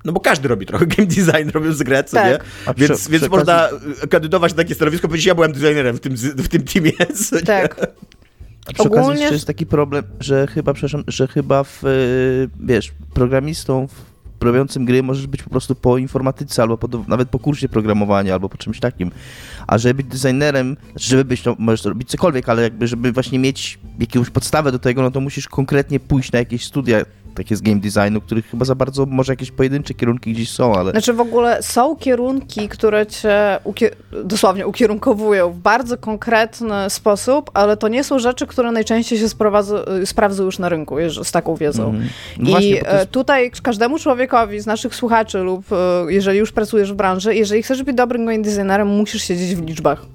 no 0.05 0.11
bo 0.11 0.19
każdy 0.19 0.47
robi 0.47 0.65
trochę 0.65 0.85
game 0.97 1.07
design, 1.07 1.49
robiąc 1.53 1.83
grę, 1.83 2.03
co 2.03 2.17
tak. 2.17 2.27
nie? 2.27 2.39
A 2.65 2.73
więc, 2.73 3.01
przy, 3.01 3.11
więc 3.11 3.23
przy 3.23 3.29
można 3.29 3.69
kandydować 4.09 4.51
na 4.51 4.57
takie 4.57 4.75
stanowisko, 4.75 5.07
powiedzieć, 5.07 5.25
ja 5.25 5.35
byłem 5.35 5.51
designerem 5.51 5.97
w 5.97 5.99
tym, 5.99 6.15
w 6.15 6.47
tym 6.47 6.63
teamie, 6.63 6.91
co 7.29 7.41
Tak. 7.41 7.77
Nie? 7.77 7.87
A 8.65 8.73
przy 8.73 8.83
Ogólnie... 8.83 9.05
okazji 9.05 9.33
jest 9.33 9.47
taki 9.47 9.65
problem, 9.65 10.03
że 10.19 10.47
chyba, 10.47 10.73
przepraszam, 10.73 11.03
że 11.07 11.27
chyba 11.27 11.63
w, 11.63 11.83
y, 11.83 12.49
wiesz, 12.59 12.91
programistą 13.13 13.87
w 13.87 14.10
robiącym 14.45 14.85
gry 14.85 15.03
możesz 15.03 15.27
być 15.27 15.43
po 15.43 15.49
prostu 15.49 15.75
po 15.75 15.97
informatyce, 15.97 16.61
albo 16.61 16.77
po, 16.77 16.87
nawet 17.07 17.29
po 17.29 17.39
kursie 17.39 17.69
programowania, 17.69 18.33
albo 18.33 18.49
po 18.49 18.57
czymś 18.57 18.79
takim. 18.79 19.11
A 19.67 19.77
żeby 19.77 19.93
być 19.93 20.07
designerem, 20.07 20.77
żeby 20.95 21.25
być, 21.25 21.41
to 21.41 21.55
możesz 21.59 21.85
robić 21.85 22.09
cokolwiek, 22.09 22.49
ale 22.49 22.61
jakby, 22.61 22.87
żeby 22.87 23.11
właśnie 23.11 23.39
mieć 23.39 23.79
jakąś 23.99 24.29
podstawę 24.29 24.71
do 24.71 24.79
tego, 24.79 25.01
no 25.01 25.11
to 25.11 25.21
musisz 25.21 25.47
konkretnie 25.47 25.99
pójść 25.99 26.31
na 26.31 26.39
jakieś 26.39 26.65
studia 26.65 27.05
takie 27.35 27.55
z 27.55 27.61
game 27.61 27.79
designu, 27.79 28.21
których 28.21 28.45
chyba 28.45 28.65
za 28.65 28.75
bardzo, 28.75 29.05
może 29.05 29.33
jakieś 29.33 29.51
pojedyncze 29.51 29.93
kierunki 29.93 30.33
gdzieś 30.33 30.49
są, 30.49 30.75
ale... 30.75 30.91
Znaczy 30.91 31.13
w 31.13 31.21
ogóle 31.21 31.63
są 31.63 31.95
kierunki, 31.95 32.69
które 32.69 33.05
cię 33.05 33.59
ukier 33.63 33.95
dosłownie 34.23 34.67
ukierunkowują 34.67 35.51
w 35.51 35.57
bardzo 35.57 35.97
konkretny 35.97 36.89
sposób, 36.89 37.51
ale 37.53 37.77
to 37.77 37.87
nie 37.87 38.03
są 38.03 38.19
rzeczy, 38.19 38.47
które 38.47 38.71
najczęściej 38.71 39.19
się 39.19 39.29
sprawdzą 40.05 40.43
już 40.43 40.59
na 40.59 40.69
rynku 40.69 40.95
z 41.23 41.31
taką 41.31 41.55
wiedzą. 41.55 41.89
Mm. 41.89 42.07
No 42.39 42.49
I 42.49 42.51
właśnie, 42.51 42.69
jest... 42.69 42.87
E, 42.87 43.05
tutaj 43.05 43.51
każdemu 43.63 43.99
człowiekowi 43.99 44.59
z 44.59 44.65
naszych 44.65 44.95
słuchaczy 44.95 45.37
lub 45.37 45.71
e, 45.71 46.05
jeżeli 46.07 46.39
już 46.39 46.51
pracujesz 46.51 46.93
w 46.93 46.95
branży, 46.95 47.35
jeżeli 47.35 47.63
chcesz 47.63 47.83
być 47.83 47.95
dobrym 47.95 48.25
game 48.25 48.41
designerem, 48.41 48.87
musisz 48.87 49.23
siedzieć 49.23 49.55
w 49.55 49.65
liczbach. 49.65 50.05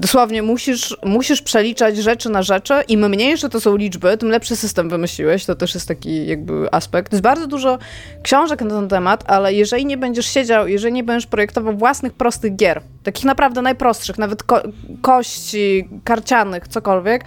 Dosłownie 0.00 0.42
musisz, 0.42 0.96
musisz 1.04 1.42
przeliczać 1.42 1.96
rzeczy 1.96 2.28
na 2.28 2.42
rzeczy. 2.42 2.74
Im 2.88 3.08
mniejsze 3.08 3.48
to 3.48 3.60
są 3.60 3.76
liczby, 3.76 4.16
tym 4.16 4.28
lepszy 4.28 4.56
system 4.56 4.88
wymyśliłeś. 4.88 5.44
To 5.44 5.54
też 5.54 5.74
jest 5.74 5.88
taki 5.88 6.26
jakby 6.26 6.68
aspekt. 6.72 7.12
Jest 7.12 7.22
bardzo 7.22 7.46
dużo 7.46 7.78
książek 8.22 8.62
na 8.62 8.70
ten 8.70 8.88
temat, 8.88 9.24
ale 9.26 9.54
jeżeli 9.54 9.86
nie 9.86 9.96
będziesz 9.96 10.26
siedział, 10.26 10.68
jeżeli 10.68 10.92
nie 10.92 11.04
będziesz 11.04 11.26
projektował 11.26 11.76
własnych 11.76 12.12
prostych 12.12 12.56
gier, 12.56 12.82
takich 13.02 13.24
naprawdę 13.24 13.62
najprostszych, 13.62 14.18
nawet 14.18 14.42
ko 14.42 14.62
kości, 15.02 15.88
karcianych, 16.04 16.68
cokolwiek, 16.68 17.24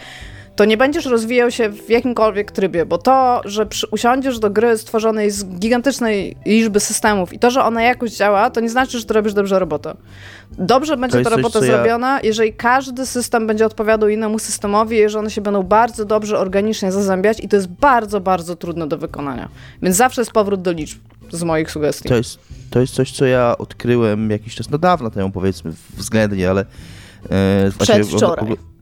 to 0.56 0.66
nie 0.66 0.78
będziesz 0.78 1.06
rozwijał 1.06 1.52
się 1.52 1.70
w 1.70 1.89
jakimkolwiek 1.89 2.52
trybie, 2.52 2.86
bo 2.86 2.98
to, 2.98 3.42
że 3.46 3.66
przy, 3.66 3.88
usiądziesz 3.88 4.39
do 4.39 4.50
gry 4.50 4.78
stworzonej 4.78 5.32
z 5.32 5.46
gigantycznej 5.46 6.36
liczby 6.46 6.80
systemów 6.80 7.34
i 7.34 7.39
to, 7.39 7.52
że 7.52 7.63
ona 7.63 7.84
jakoś 7.84 8.12
działa, 8.12 8.50
to 8.50 8.62
nie 8.62 8.70
znaczy, 8.70 9.00
że 9.00 9.06
ty 9.06 9.13
robisz 9.13 9.34
dobrze 9.34 9.60
robotę. 9.60 9.96
Dobrze 10.52 10.98
będzie 10.98 11.24
ta 11.24 11.30
robota 11.30 11.60
coś, 11.60 11.70
zrobiona, 11.70 12.13
ja... 12.13 12.20
jeżeli 12.24 12.54
każdy 12.54 13.06
system 13.06 13.48
będzie 13.48 13.66
odpowiadał 13.66 14.10
innemu 14.10 14.39
systemowi, 14.39 14.98
jeżeli 14.98 15.20
one 15.20 15.32
się 15.32 15.42
będą 15.42 15.63
bardzo 15.63 16.06
dobrze, 16.06 16.39
organicznie 16.39 16.92
zazębiać 16.92 17.39
i 17.39 17.48
to 17.48 17.56
jest 17.56 17.68
bardzo, 17.68 18.22
bardzo 18.22 18.56
trudne 18.56 18.88
do 18.88 18.98
wykonania. 18.98 19.50
Więc 19.82 19.96
zawsze 19.96 20.22
jest 20.22 20.32
powrót 20.32 20.62
do 20.62 20.72
liczb 20.72 21.00
z 21.32 21.44
moich 21.44 21.72
sugestii. 21.72 22.10
To 22.10 22.16
jest, 22.16 22.39
to 22.70 22.80
jest 22.80 22.94
coś, 22.94 23.12
co 23.12 23.26
ja 23.26 23.56
odkryłem 23.58 24.30
jakiś 24.30 24.56
czas, 24.56 24.70
no 24.70 24.78
dawno 24.78 25.10
temu 25.10 25.32
powiedzmy, 25.32 25.72
względnie, 25.98 26.50
ale 26.50 26.66
e, 27.30 27.72
Przedwczoraj 27.80 28.72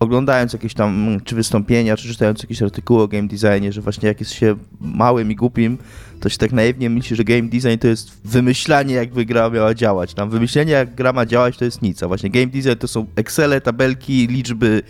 oglądając 0.00 0.52
jakieś 0.52 0.74
tam 0.74 1.20
czy 1.24 1.34
wystąpienia, 1.34 1.96
czy 1.96 2.08
czytając 2.08 2.42
jakieś 2.42 2.62
artykuły 2.62 3.02
o 3.02 3.08
game 3.08 3.28
designie, 3.28 3.72
że 3.72 3.80
właśnie 3.80 4.08
jak 4.08 4.20
jest 4.20 4.32
się 4.32 4.56
małym 4.80 5.30
i 5.30 5.36
głupim, 5.36 5.78
to 6.20 6.28
się 6.28 6.38
tak 6.38 6.52
naiwnie 6.52 6.90
myśli, 6.90 7.16
że 7.16 7.24
game 7.24 7.42
design 7.42 7.78
to 7.80 7.88
jest 7.88 8.20
wymyślanie, 8.24 8.94
jakby 8.94 9.24
gra 9.24 9.50
miała 9.50 9.74
działać. 9.74 10.14
Tam 10.14 10.30
wymyślenie, 10.30 10.72
jak 10.72 10.94
gra 10.94 11.12
ma 11.12 11.26
działać, 11.26 11.56
to 11.56 11.64
jest 11.64 11.82
nic. 11.82 12.02
A 12.02 12.08
właśnie 12.08 12.30
game 12.30 12.46
design 12.46 12.78
to 12.78 12.88
są 12.88 13.06
Excele, 13.16 13.60
tabelki, 13.60 14.26
liczby, 14.26 14.82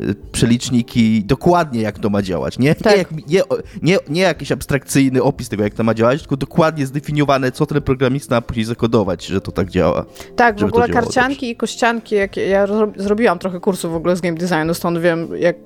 y, 0.00 0.14
przeliczniki, 0.32 1.24
dokładnie 1.24 1.80
jak 1.80 1.98
to 1.98 2.10
ma 2.10 2.22
działać. 2.22 2.58
Nie, 2.58 2.74
tak. 2.74 3.12
nie, 3.12 3.24
nie, 3.28 3.42
nie, 3.82 3.98
nie 4.08 4.20
jakiś 4.20 4.52
abstrakcyjny 4.52 5.22
opis 5.22 5.48
tego, 5.48 5.62
jak 5.62 5.74
to 5.74 5.84
ma 5.84 5.94
działać, 5.94 6.20
tylko 6.20 6.36
dokładnie 6.36 6.86
zdefiniowane, 6.86 7.52
co 7.52 7.66
ten 7.66 7.82
programista 7.82 8.34
ma 8.34 8.40
później 8.40 8.64
zakodować, 8.64 9.26
że 9.26 9.40
to 9.40 9.52
tak 9.52 9.70
działa. 9.70 10.04
Tak, 10.36 10.60
w 10.60 10.64
ogóle 10.64 10.88
karcianki 10.88 11.34
dobrze. 11.34 11.46
i 11.46 11.56
kościanki, 11.56 12.14
jak 12.14 12.36
ja 12.36 12.66
zrobiłam 12.96 13.38
trochę 13.38 13.60
kursów 13.60 13.92
w 13.92 13.96
ogóle 13.96 14.16
z 14.16 14.20
game 14.20 14.36
designu, 14.36 14.74
stąd 14.74 14.98
wiem, 14.98 15.28
jak 15.38 15.56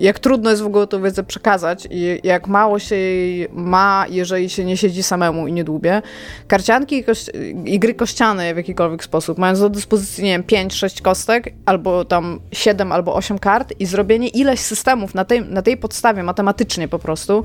jak 0.00 0.18
trudno 0.18 0.50
jest 0.50 0.62
w 0.62 0.66
ogóle 0.66 0.86
tę 0.86 1.02
wiedzę 1.02 1.22
przekazać 1.24 1.88
i 1.90 2.20
jak 2.22 2.48
mało 2.48 2.78
się 2.78 2.96
jej 2.96 3.48
ma, 3.52 4.06
jeżeli 4.10 4.50
się 4.50 4.64
nie 4.64 4.76
siedzi 4.76 5.02
samemu 5.02 5.46
i 5.46 5.52
nie 5.52 5.64
dłubie. 5.64 6.02
Karcianki 6.48 6.96
i, 6.98 7.04
kości- 7.04 7.62
i 7.64 7.78
gry 7.78 7.94
kościane 7.94 8.54
w 8.54 8.56
jakikolwiek 8.56 9.04
sposób, 9.04 9.38
mając 9.38 9.60
do 9.60 9.70
dyspozycji, 9.70 10.24
nie 10.24 10.30
wiem, 10.30 10.68
5-6 10.68 11.02
kostek, 11.02 11.54
albo 11.66 12.04
tam 12.04 12.40
7 12.52 12.92
albo 12.92 13.14
8 13.14 13.38
kart 13.38 13.72
i 13.78 13.86
zrobienie 13.86 14.28
ileś 14.28 14.60
systemów 14.60 15.14
na 15.14 15.24
tej, 15.24 15.44
na 15.44 15.62
tej 15.62 15.76
podstawie, 15.76 16.22
matematycznie 16.22 16.88
po 16.88 16.98
prostu, 16.98 17.44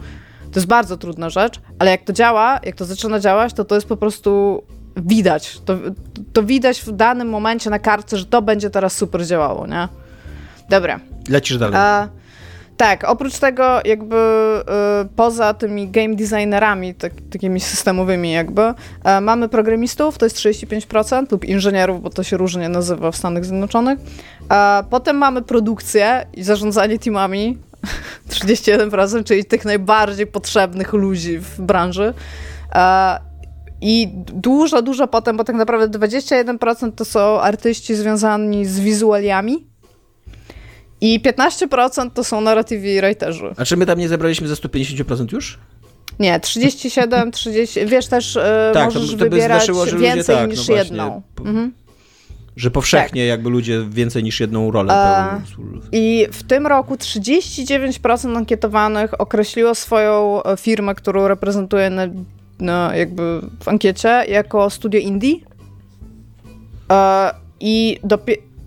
to 0.51 0.59
jest 0.59 0.67
bardzo 0.67 0.97
trudna 0.97 1.29
rzecz, 1.29 1.59
ale 1.79 1.91
jak 1.91 2.03
to 2.03 2.13
działa, 2.13 2.59
jak 2.63 2.75
to 2.75 2.85
zaczyna 2.85 3.19
działać, 3.19 3.53
to 3.53 3.65
to 3.65 3.75
jest 3.75 3.87
po 3.87 3.97
prostu 3.97 4.63
widać. 4.97 5.61
To, 5.65 5.77
to 6.33 6.43
widać 6.43 6.81
w 6.81 6.91
danym 6.91 7.29
momencie 7.29 7.69
na 7.69 7.79
kartce, 7.79 8.17
że 8.17 8.25
to 8.25 8.41
będzie 8.41 8.69
teraz 8.69 8.97
super 8.97 9.25
działało, 9.25 9.67
nie? 9.67 9.87
Dobra. 10.69 10.99
Lecisz 11.29 11.57
dalej. 11.57 11.75
A, 11.79 12.07
tak, 12.79 13.03
oprócz 13.03 13.39
tego 13.39 13.79
jakby 13.85 14.15
y, 14.15 15.07
poza 15.15 15.53
tymi 15.53 15.87
game 15.87 16.15
designerami, 16.15 16.95
tak, 16.95 17.13
takimi 17.31 17.59
systemowymi 17.59 18.31
jakby, 18.31 18.61
y, 18.61 19.21
mamy 19.21 19.49
programistów, 19.49 20.17
to 20.17 20.25
jest 20.25 20.37
35% 20.37 21.31
lub 21.31 21.45
inżynierów, 21.45 22.01
bo 22.01 22.09
to 22.09 22.23
się 22.23 22.37
różnie 22.37 22.69
nazywa 22.69 23.11
w 23.11 23.15
Stanach 23.15 23.45
Zjednoczonych. 23.45 23.99
E, 24.51 24.83
potem 24.89 25.17
mamy 25.17 25.41
produkcję 25.41 26.25
i 26.33 26.43
zarządzanie 26.43 26.99
teamami, 26.99 27.57
31%, 28.29 29.23
czyli 29.23 29.45
tych 29.45 29.65
najbardziej 29.65 30.27
potrzebnych 30.27 30.93
ludzi 30.93 31.39
w 31.39 31.61
branży. 31.61 32.13
E, 32.75 33.19
I 33.81 34.07
dużo, 34.33 34.81
dużo 34.81 35.07
potem, 35.07 35.37
bo 35.37 35.43
tak 35.43 35.55
naprawdę 35.55 35.99
21% 35.99 36.91
to 36.91 37.05
są 37.05 37.41
artyści 37.41 37.95
związani 37.95 38.65
z 38.65 38.79
wizualiami, 38.79 39.69
i 41.01 41.19
15% 41.19 42.09
to 42.13 42.23
są 42.23 42.41
narratywi 42.41 43.01
writerzy. 43.01 43.53
A 43.57 43.65
czy 43.65 43.77
my 43.77 43.85
tam 43.85 43.99
nie 43.99 44.09
zebraliśmy 44.09 44.47
za 44.47 44.55
150% 44.55 45.33
już? 45.33 45.59
Nie, 46.19 46.39
37, 46.39 47.31
30, 47.31 47.85
wiesz 47.85 48.07
też, 48.07 48.35
yy, 48.35 48.41
tak, 48.73 48.85
możesz 48.85 49.11
to, 49.11 49.17
to 49.17 49.23
wybierać 49.23 49.63
zdarzyło, 49.63 49.85
więcej 49.85 50.35
tak, 50.35 50.49
niż 50.49 50.67
no 50.67 50.75
jedną. 50.75 51.21
Mhm. 51.39 51.73
Że 52.55 52.71
powszechnie 52.71 53.21
tak. 53.21 53.27
jakby 53.29 53.49
ludzie 53.49 53.85
więcej 53.89 54.23
niż 54.23 54.39
jedną 54.39 54.71
rolę 54.71 54.93
e, 54.93 55.41
I 55.91 56.27
w 56.31 56.43
tym 56.43 56.67
roku 56.67 56.95
39% 56.95 58.37
ankietowanych 58.37 59.21
określiło 59.21 59.75
swoją 59.75 60.43
e, 60.43 60.57
firmę, 60.57 60.95
którą 60.95 61.27
reprezentuje 61.27 61.89
na, 61.89 62.07
na 62.59 62.95
jakby 62.95 63.41
w 63.59 63.67
ankiecie, 63.67 64.23
jako 64.27 64.69
studio 64.69 64.99
indie. 64.99 65.35
E, 66.91 67.31
I 67.59 67.99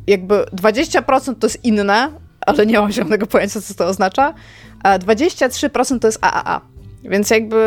jakby 0.06 0.34
20% 0.34 1.34
to 1.38 1.46
jest 1.46 1.64
inne, 1.64 2.10
ale 2.40 2.66
nie 2.66 2.80
mam 2.80 2.92
zielonego 2.92 3.26
pojęcia, 3.26 3.60
co 3.60 3.74
to 3.74 3.86
oznacza. 3.86 4.34
A 4.82 4.98
23% 4.98 5.98
to 5.98 6.08
jest 6.08 6.18
AAA. 6.24 6.60
Więc 7.04 7.30
jakby, 7.30 7.64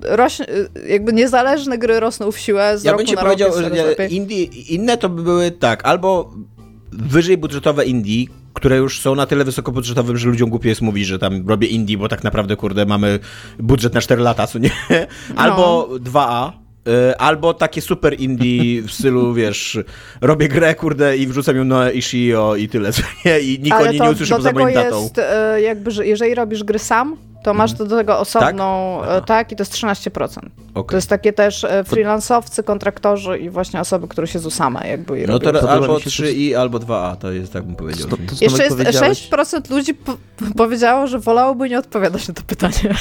rośnie, 0.00 0.46
jakby 0.88 1.12
niezależne 1.12 1.78
gry 1.78 2.00
rosną 2.00 2.32
w 2.32 2.38
siłę 2.38 2.78
z 2.78 2.84
ja 2.84 2.92
roku 2.92 3.04
bym 3.04 3.06
ci 3.06 3.16
powiedział, 3.16 3.52
że 3.52 4.06
indie, 4.06 4.44
inne 4.44 4.96
to 4.96 5.08
by 5.08 5.22
były 5.22 5.50
tak, 5.50 5.84
albo 5.84 6.34
wyżej 6.92 7.36
budżetowe 7.36 7.84
indie, 7.84 8.26
które 8.54 8.76
już 8.76 9.00
są 9.00 9.14
na 9.14 9.26
tyle 9.26 9.44
wysokobudżetowym, 9.44 10.16
że 10.16 10.28
ludziom 10.28 10.50
głupio 10.50 10.68
jest 10.68 10.80
mówić, 10.80 11.06
że 11.06 11.18
tam 11.18 11.48
robię 11.48 11.68
indie, 11.68 11.98
bo 11.98 12.08
tak 12.08 12.24
naprawdę, 12.24 12.56
kurde, 12.56 12.86
mamy 12.86 13.18
budżet 13.58 13.94
na 13.94 14.00
4 14.00 14.22
lata, 14.22 14.46
co 14.46 14.58
nie? 14.58 14.70
Albo 15.36 15.88
no. 15.90 15.96
2A, 15.96 16.52
Y, 16.52 16.67
albo 17.18 17.54
takie 17.54 17.80
super 17.80 18.20
indie 18.20 18.82
w 18.82 18.92
stylu, 18.92 19.34
wiesz, 19.34 19.78
robię 20.20 20.48
grę, 20.48 20.74
kurde, 20.74 21.16
i 21.16 21.26
wrzucam 21.26 21.56
ją 21.56 21.64
na 21.64 21.90
Ishio 21.90 22.56
i 22.56 22.68
tyle? 22.68 22.90
I 23.42 23.58
nikt 23.62 23.76
o 23.80 23.86
niej 23.86 24.00
nie 24.00 24.10
usłyszy 24.10 24.34
poza 24.34 24.52
moim 24.52 24.74
tatą. 24.74 25.02
jest, 25.02 25.18
y, 25.18 25.60
jakby, 25.60 25.90
że 25.90 26.06
jeżeli 26.06 26.34
robisz 26.34 26.64
gry 26.64 26.78
sam, 26.78 27.16
to 27.42 27.54
masz 27.54 27.70
mhm. 27.70 27.88
do 27.88 27.96
tego 27.96 28.18
osobną, 28.18 28.98
tak, 29.00 29.22
e, 29.22 29.26
tak 29.26 29.52
i 29.52 29.56
to 29.56 29.62
jest 29.62 29.72
13%. 29.72 30.38
Okay. 30.74 30.90
To 30.90 30.96
jest 30.96 31.08
takie 31.08 31.32
też 31.32 31.64
e, 31.64 31.84
freelancowcy, 31.84 32.62
kontraktorzy 32.62 33.38
i 33.38 33.50
właśnie 33.50 33.80
osoby, 33.80 34.08
które 34.08 34.26
się 34.26 34.38
same 34.50 34.88
jakby 34.88 35.24
No 35.26 35.38
to 35.38 35.70
albo 35.70 35.96
3i, 35.96 36.54
albo 36.54 36.78
2a, 36.78 37.16
to 37.16 37.32
jest 37.32 37.52
tak 37.52 37.64
bym 37.64 37.76
powiedział. 37.76 38.08
To, 38.08 38.16
to 38.16 38.22
Jeszcze 38.40 38.64
jest 38.64 38.76
powiedziałeś? 38.76 39.30
6% 39.30 39.70
ludzi 39.70 39.94
po 39.94 40.16
powiedziało, 40.56 41.06
że 41.06 41.18
wolałoby 41.18 41.68
nie 41.68 41.78
odpowiadać 41.78 42.28
na 42.28 42.34
to 42.34 42.42
pytanie. 42.42 42.94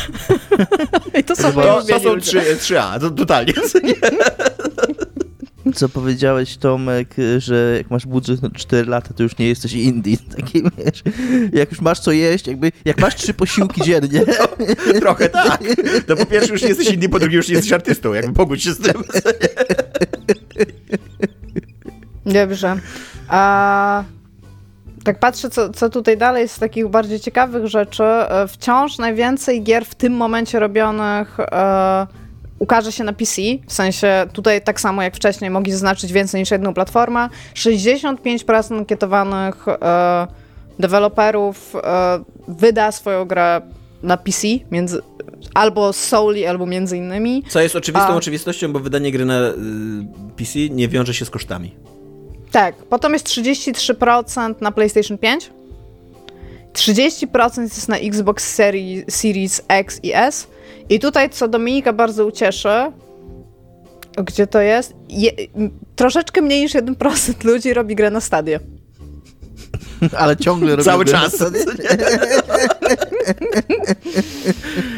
I 1.20 1.24
to 1.24 1.36
są 1.36 1.52
to, 1.54 1.82
to 1.90 2.00
są 2.00 2.20
3, 2.20 2.40
3a, 2.40 3.00
to 3.00 3.10
totalnie. 3.10 3.54
co 5.74 5.90
powiedziałeś, 5.90 6.58
Tomek, 6.58 7.16
że 7.38 7.74
jak 7.78 7.92
masz 7.92 8.06
budżet 8.06 8.42
na 8.42 8.50
4 8.50 8.90
lata, 8.90 9.14
to 9.14 9.24
już 9.24 9.38
nie 9.38 9.48
jesteś 9.48 9.74
indie. 9.74 10.18
Taki, 10.36 10.64
wiesz, 10.64 11.04
jak 11.54 11.72
już 11.72 11.82
masz 11.82 12.00
co 12.00 12.12
jeść, 12.12 12.48
jakby, 12.48 12.72
jak 12.86 13.02
masz 13.02 13.16
trzy 13.16 13.34
posiłki 13.34 13.82
dziennie. 13.82 14.22
No, 14.88 15.00
trochę 15.00 15.30
tak. 15.50 15.64
To 16.08 16.16
po 16.16 16.26
pierwsze 16.26 16.54
już 16.54 16.62
nie 16.62 16.68
jesteś 16.68 16.88
indie, 16.90 17.10
po 17.10 17.20
drugie 17.20 17.38
już 17.38 17.48
nie 17.48 17.56
jesteś 17.56 17.74
artystą. 17.74 18.14
Jakby 18.14 18.34
pogódź 18.34 18.64
się 18.64 18.74
z 18.74 18.80
tym. 18.80 19.04
Dobrze. 22.26 22.76
A 23.28 24.04
tak 25.04 25.20
patrzę, 25.20 25.50
co, 25.50 25.70
co 25.70 25.90
tutaj 25.90 26.18
dalej 26.18 26.48
z 26.48 26.60
takich 26.60 26.88
bardziej 26.88 27.20
ciekawych 27.20 27.68
rzeczy. 27.68 28.04
E, 28.04 28.48
wciąż 28.48 28.98
najwięcej 28.98 29.64
gier 29.64 29.86
w 29.86 29.96
tym 29.96 30.14
momencie 30.14 30.60
robionych... 30.60 31.40
E, 31.40 32.08
ukaże 32.60 32.92
się 32.92 33.04
na 33.04 33.14
PC, 33.14 33.42
w 33.68 33.74
sensie 33.74 34.26
tutaj 34.34 34.62
tak 34.62 34.82
samo 34.82 35.04
jak 35.04 35.16
wcześniej 35.16 35.50
mogli 35.50 35.72
zaznaczyć 35.72 36.14
więcej 36.14 36.42
niż 36.42 36.52
jedną 36.52 36.74
platformę. 36.74 37.30
65% 37.56 38.78
ankietowanych 38.78 39.68
e, 39.68 40.28
deweloperów 40.80 41.76
e, 41.76 42.20
wyda 42.48 42.92
swoją 42.92 43.26
grę 43.26 43.62
na 44.04 44.18
PC, 44.18 44.48
między, 44.72 45.02
albo 45.54 45.94
solely, 45.94 46.50
albo 46.50 46.66
między 46.66 46.98
innymi. 46.98 47.44
Co 47.50 47.62
jest 47.62 47.76
oczywistą 47.76 48.08
A, 48.08 48.16
oczywistością, 48.16 48.74
bo 48.74 48.80
wydanie 48.80 49.12
gry 49.12 49.26
na 49.26 49.40
y, 49.40 49.54
PC 50.38 50.60
nie 50.70 50.88
wiąże 50.88 51.14
się 51.14 51.26
z 51.26 51.30
kosztami. 51.30 51.76
Tak, 52.52 52.76
potem 52.76 53.14
jest 53.14 53.28
33% 53.28 54.56
na 54.62 54.72
PlayStation 54.72 55.18
5 55.18 55.52
30% 56.74 57.62
jest 57.62 57.90
na 57.90 57.98
Xbox 57.98 58.54
Series, 58.56 59.04
Series 59.08 59.62
X 59.68 60.00
i 60.04 60.12
S. 60.14 60.48
I 60.90 61.00
tutaj, 61.00 61.30
co 61.30 61.48
Dominika 61.48 61.94
bardzo 61.94 62.26
ucieszy, 62.26 62.70
gdzie 64.24 64.48
to 64.48 64.62
jest? 64.62 64.94
Je, 65.10 65.32
troszeczkę 65.96 66.42
mniej 66.42 66.62
niż 66.62 66.74
1% 66.74 67.46
ludzi 67.46 67.74
robi 67.74 67.96
grę 67.96 68.12
na 68.12 68.22
stadie. 68.22 68.60
Ale 70.18 70.38
ciągle 70.38 70.72
robię 70.72 70.84
Cały 70.84 71.06
czas. 71.06 71.38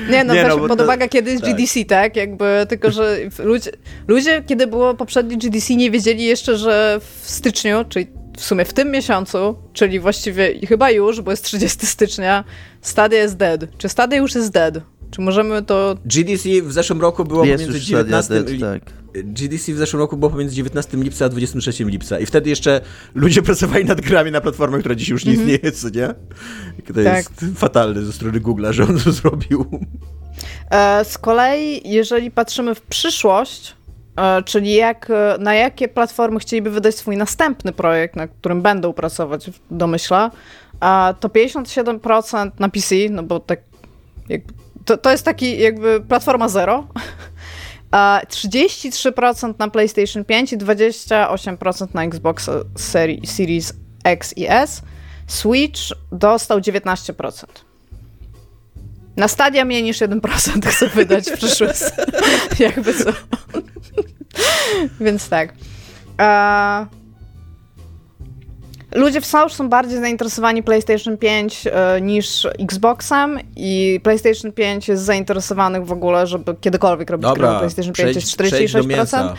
Nie, 0.09 0.23
no, 0.23 0.33
Nie, 0.33 0.43
weźmy 0.43 0.61
no, 0.61 0.67
pod 0.67 0.77
to- 0.77 0.83
uwagę, 0.83 1.09
kiedy 1.09 1.31
jest 1.31 1.43
tak. 1.43 1.55
GDC, 1.55 1.85
tak? 1.85 2.15
Jakby, 2.15 2.65
tylko, 2.69 2.91
że 2.91 3.17
ludzie, 3.39 3.71
ludzie, 4.07 4.43
kiedy 4.47 4.67
było 4.67 4.93
poprzednie 4.93 5.37
GDC, 5.37 5.75
nie 5.75 5.91
wiedzieli 5.91 6.23
jeszcze, 6.23 6.57
że 6.57 6.99
w 6.99 7.29
styczniu, 7.29 7.85
czyli 7.89 8.07
w 8.37 8.43
sumie 8.43 8.65
w 8.65 8.73
tym 8.73 8.91
miesiącu, 8.91 9.55
czyli 9.73 9.99
właściwie 9.99 10.67
chyba 10.67 10.91
już, 10.91 11.21
bo 11.21 11.31
jest 11.31 11.43
30 11.43 11.85
stycznia, 11.85 12.43
Stadia 12.81 13.19
jest 13.19 13.37
dead. 13.37 13.61
Czy 13.77 13.89
Stadia 13.89 14.17
już 14.17 14.35
jest 14.35 14.51
dead? 14.51 14.73
Czy 15.11 15.21
możemy 15.21 15.61
to... 15.63 15.95
GDC 16.05 16.49
w 16.61 16.71
zeszłym 16.73 17.01
roku 17.01 17.25
było 17.25 17.45
Jest 17.45 17.63
pomiędzy 17.63 17.77
już 17.77 17.87
Stadia 17.87 18.21
19 18.21 18.33
Dead, 18.33 18.49
li- 18.49 18.59
tak. 18.59 18.93
GDC 19.13 19.73
w 19.73 19.77
zeszłym 19.77 19.99
roku 19.99 20.17
było 20.17 20.31
pomiędzy 20.31 20.55
19 20.55 20.97
lipca 20.97 21.25
a 21.25 21.29
23 21.29 21.83
lipca 21.85 22.19
i 22.19 22.25
wtedy 22.25 22.49
jeszcze 22.49 22.81
ludzie 23.15 23.41
pracowali 23.49 23.85
nad 23.85 24.01
grami 24.01 24.31
na 24.31 24.41
platformę, 24.41 24.79
która 24.79 24.95
dziś 24.95 25.09
już 25.09 25.25
nie 25.25 25.33
istnieje, 25.33 25.71
co 25.71 25.89
nie? 25.89 26.13
I 26.79 26.81
To 26.81 26.93
Tak. 26.93 27.15
jest 27.15 27.45
fatalne 27.55 28.01
ze 28.01 28.13
strony 28.13 28.39
Google'a, 28.41 28.71
że 28.71 28.83
on 28.83 28.99
to 28.99 29.11
zrobił. 29.11 29.65
E, 30.71 31.05
z 31.05 31.17
kolei, 31.17 31.89
jeżeli 31.89 32.31
patrzymy 32.31 32.75
w 32.75 32.81
przyszłość, 32.81 33.75
e, 34.17 34.43
czyli 34.43 34.73
jak, 34.73 35.09
e, 35.09 35.37
na 35.39 35.53
jakie 35.53 35.87
platformy 35.87 36.39
chcieliby 36.39 36.71
wydać 36.71 36.95
swój 36.95 37.17
następny 37.17 37.71
projekt, 37.71 38.15
na 38.15 38.27
którym 38.27 38.61
będą 38.61 38.93
pracować, 38.93 39.49
domyśla, 39.71 40.31
to 41.19 41.29
57% 41.29 42.51
na 42.59 42.69
PC, 42.69 42.95
no 43.09 43.23
bo 43.23 43.39
tak 43.39 43.59
jakby, 44.29 44.53
to, 44.89 44.97
to 44.97 45.11
jest 45.11 45.25
taki 45.25 45.59
jakby 45.59 46.01
platforma 46.01 46.49
zero, 46.49 46.87
a 47.91 48.21
33% 48.29 49.53
na 49.59 49.69
PlayStation 49.69 50.25
5 50.25 50.53
i 50.53 50.57
28% 50.57 51.87
na 51.93 52.03
Xbox 52.03 52.49
Seri- 52.77 53.27
Series 53.27 53.73
X 54.03 54.37
i 54.37 54.45
S. 54.47 54.81
Switch 55.27 55.79
dostał 56.11 56.59
19%. 56.59 57.45
Na 59.17 59.27
stadia 59.27 59.65
mniej 59.65 59.83
niż 59.83 59.99
1% 59.99 60.65
chcę 60.65 60.87
wydać 60.87 61.29
w 61.29 61.37
przyszłość. 61.37 61.81
Jakby 62.59 62.93
co. 62.93 63.11
Więc 65.05 65.29
tak. 65.29 65.53
A... 66.17 66.85
Ludzie 68.95 69.21
wciąż 69.21 69.53
są 69.53 69.69
bardziej 69.69 69.99
zainteresowani 69.99 70.63
PlayStation 70.63 71.17
5 71.17 71.67
e, 71.67 72.01
niż 72.01 72.47
Xboxem 72.59 73.39
i 73.55 73.99
PlayStation 74.03 74.51
5 74.51 74.87
jest 74.87 75.03
zainteresowanych 75.03 75.85
w 75.85 75.91
ogóle, 75.91 76.27
żeby 76.27 76.55
kiedykolwiek 76.61 77.09
robić 77.09 77.23
grę 77.23 77.31
na 77.31 77.35
Dobra, 77.35 77.59
PlayStation 77.59 77.93
5 77.93 77.95
przejdź, 77.95 78.15
jest 78.15 78.37
przejdź 78.37 78.73
do 78.73 78.79
46%, 78.79 78.87
mięsa. 78.87 79.33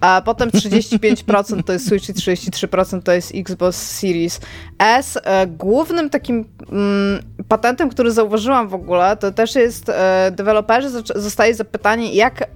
a 0.00 0.22
potem 0.24 0.50
35% 0.50 1.62
to 1.62 1.72
jest 1.72 1.86
Switch 1.86 2.08
i 2.08 2.12
33% 2.12 3.02
to 3.02 3.12
jest 3.12 3.32
Xbox 3.34 3.76
Series 3.76 4.40
S. 4.78 5.18
E, 5.24 5.46
Głównym 5.46 6.10
takim 6.10 6.44
mm, 6.72 7.22
patentem, 7.48 7.88
który 7.88 8.12
zauważyłam 8.12 8.68
w 8.68 8.74
ogóle, 8.74 9.16
to 9.16 9.32
też 9.32 9.54
jest 9.54 9.88
e, 9.88 10.32
deweloperzy 10.36 10.88
zostaje 11.14 11.54
zapytanie, 11.54 12.14
jak 12.14 12.48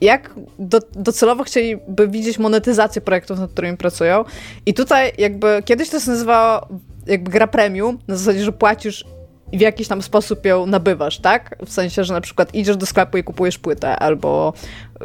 jak 0.00 0.34
do, 0.58 0.78
docelowo 0.92 1.44
chcieliby 1.44 2.08
widzieć 2.08 2.38
monetyzację 2.38 3.02
projektów, 3.02 3.38
nad 3.38 3.50
którymi 3.50 3.76
pracują. 3.76 4.24
I 4.66 4.74
tutaj 4.74 5.12
jakby 5.18 5.62
kiedyś 5.64 5.90
to 5.90 6.00
się 6.00 6.10
nazywało 6.10 6.68
jakby 7.06 7.30
gra 7.30 7.46
premium, 7.46 7.98
na 8.08 8.16
zasadzie, 8.16 8.44
że 8.44 8.52
płacisz 8.52 9.04
i 9.52 9.58
w 9.58 9.60
jakiś 9.60 9.88
tam 9.88 10.02
sposób 10.02 10.44
ją 10.44 10.66
nabywasz, 10.66 11.18
tak? 11.18 11.56
W 11.66 11.72
sensie, 11.72 12.04
że 12.04 12.14
na 12.14 12.20
przykład 12.20 12.54
idziesz 12.54 12.76
do 12.76 12.86
sklepu 12.86 13.18
i 13.18 13.24
kupujesz 13.24 13.58
płytę, 13.58 13.96
albo 13.96 14.52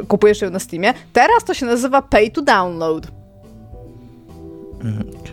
kupujesz 0.08 0.40
ją 0.40 0.50
na 0.50 0.58
Steamie. 0.58 0.94
Teraz 1.12 1.44
to 1.44 1.54
się 1.54 1.66
nazywa 1.66 2.02
pay 2.02 2.30
to 2.30 2.42
download. 2.42 3.06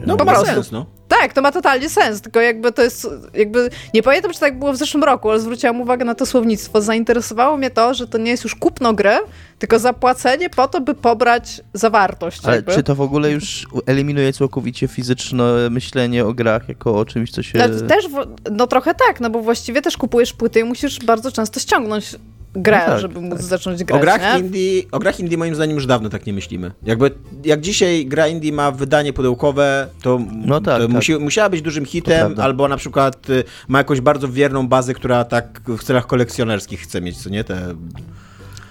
No, 0.05 0.18
po 0.18 0.26
prostu. 0.26 0.45
sens, 0.45 0.72
no. 0.72 0.86
Tak, 1.20 1.34
to 1.34 1.41
ma 1.41 1.51
totalnie 1.51 1.89
sens, 1.89 2.22
tylko 2.22 2.41
jakby 2.41 2.72
to 2.72 2.84
jest, 2.84 3.07
jakby, 3.34 3.70
nie 3.93 4.03
pamiętam, 4.03 4.34
czy 4.34 4.39
tak 4.39 4.59
było 4.59 4.74
w 4.74 4.78
zeszłym 4.78 5.03
roku, 5.03 5.30
ale 5.30 5.39
zwróciłam 5.39 5.82
uwagę 5.82 6.05
na 6.05 6.16
to 6.16 6.26
słownictwo. 6.26 6.82
Zainteresowało 6.82 7.57
mnie 7.57 7.70
to, 7.70 7.93
że 7.93 8.07
to 8.07 8.18
nie 8.18 8.32
jest 8.32 8.43
już 8.43 8.55
kupno 8.55 8.93
gry, 8.93 9.18
tylko 9.59 9.80
zapłacenie 9.80 10.49
po 10.49 10.68
to, 10.68 10.82
by 10.82 10.93
pobrać 10.93 11.62
zawartość. 11.74 12.45
Ale 12.45 12.55
jakby. 12.55 12.76
czy 12.76 12.84
to 12.84 12.95
w 12.95 13.01
ogóle 13.01 13.32
już 13.32 13.68
eliminuje 13.86 14.34
całkowicie 14.34 14.88
fizyczne 14.88 15.70
myślenie 15.70 16.26
o 16.26 16.34
grach 16.34 16.70
jako 16.70 16.99
o 16.99 17.05
czymś, 17.05 17.32
co 17.32 17.43
się... 17.43 17.59
Też, 17.88 18.05
no 18.51 18.68
trochę 18.68 18.93
tak, 18.93 19.20
no 19.20 19.30
bo 19.30 19.41
właściwie 19.41 19.82
też 19.82 19.97
kupujesz 19.97 20.34
płyty 20.34 20.59
i 20.59 20.64
musisz 20.64 20.99
bardzo 20.99 21.32
często 21.32 21.59
ściągnąć 21.59 22.16
grę, 22.54 22.82
No 22.88 22.91
tak, 22.91 23.02
żeby 23.02 23.22
móc 23.22 23.32
tak. 23.38 23.41
zacząć 23.41 23.82
O 23.82 23.86
grać, 23.86 24.02
grach, 24.02 24.34
nie? 24.34 24.39
indie, 24.39 24.82
o 24.91 24.99
grach 24.99 25.20
indie 25.20 25.38
moim 25.38 25.56
zdaniem 25.56 25.76
już 25.76 25.86
dawno 25.86 26.10
tak 26.10 26.26
nie 26.26 26.34
myślimy. 26.34 26.72
Jakby, 26.84 27.12
jak 27.43 27.62
dzisiaj 27.62 28.06
gra 28.06 28.28
indie 28.28 28.54
ma 28.54 28.72
wydanie 28.72 29.14
pudełkowe, 29.14 29.88
to, 30.02 30.20
No 30.45 30.62
tak, 30.62 30.78
to 30.82 30.88
tak. 30.88 30.95
Musi, 30.95 31.16
musiała 31.18 31.49
być 31.49 31.62
dużym 31.62 31.86
hitem, 31.86 32.36
albo 32.39 32.68
na 32.68 32.78
przykład 32.78 33.30
y, 33.30 33.43
ma 33.68 33.78
jakąś 33.78 34.02
bardzo 34.02 34.28
wierną 34.28 34.68
bazę, 34.68 34.93
która 34.93 35.24
tak 35.24 35.62
w 35.68 35.84
celach 35.84 36.08
kolekcjonerskich 36.08 36.82
chce 36.82 37.02
mieć, 37.02 37.18
co 37.24 37.30
nie? 37.30 37.43
Te... 37.43 37.76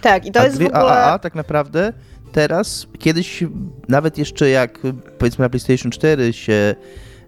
Tak, 0.01 0.26
i 0.26 0.33
to 0.33 0.41
A 0.41 0.45
jest 0.45 0.57
w 0.57 0.59
gry 0.59 0.66
ogóle... 0.68 0.83
AAA 0.83 1.18
tak 1.18 1.35
naprawdę 1.35 1.93
teraz, 2.33 2.87
kiedyś 2.99 3.45
nawet 3.89 4.18
jeszcze 4.18 4.49
jak 4.51 4.78
powiedzmy 5.18 5.43
na 5.43 5.49
PlayStation 5.49 5.91
4 5.93 6.33
się 6.33 6.74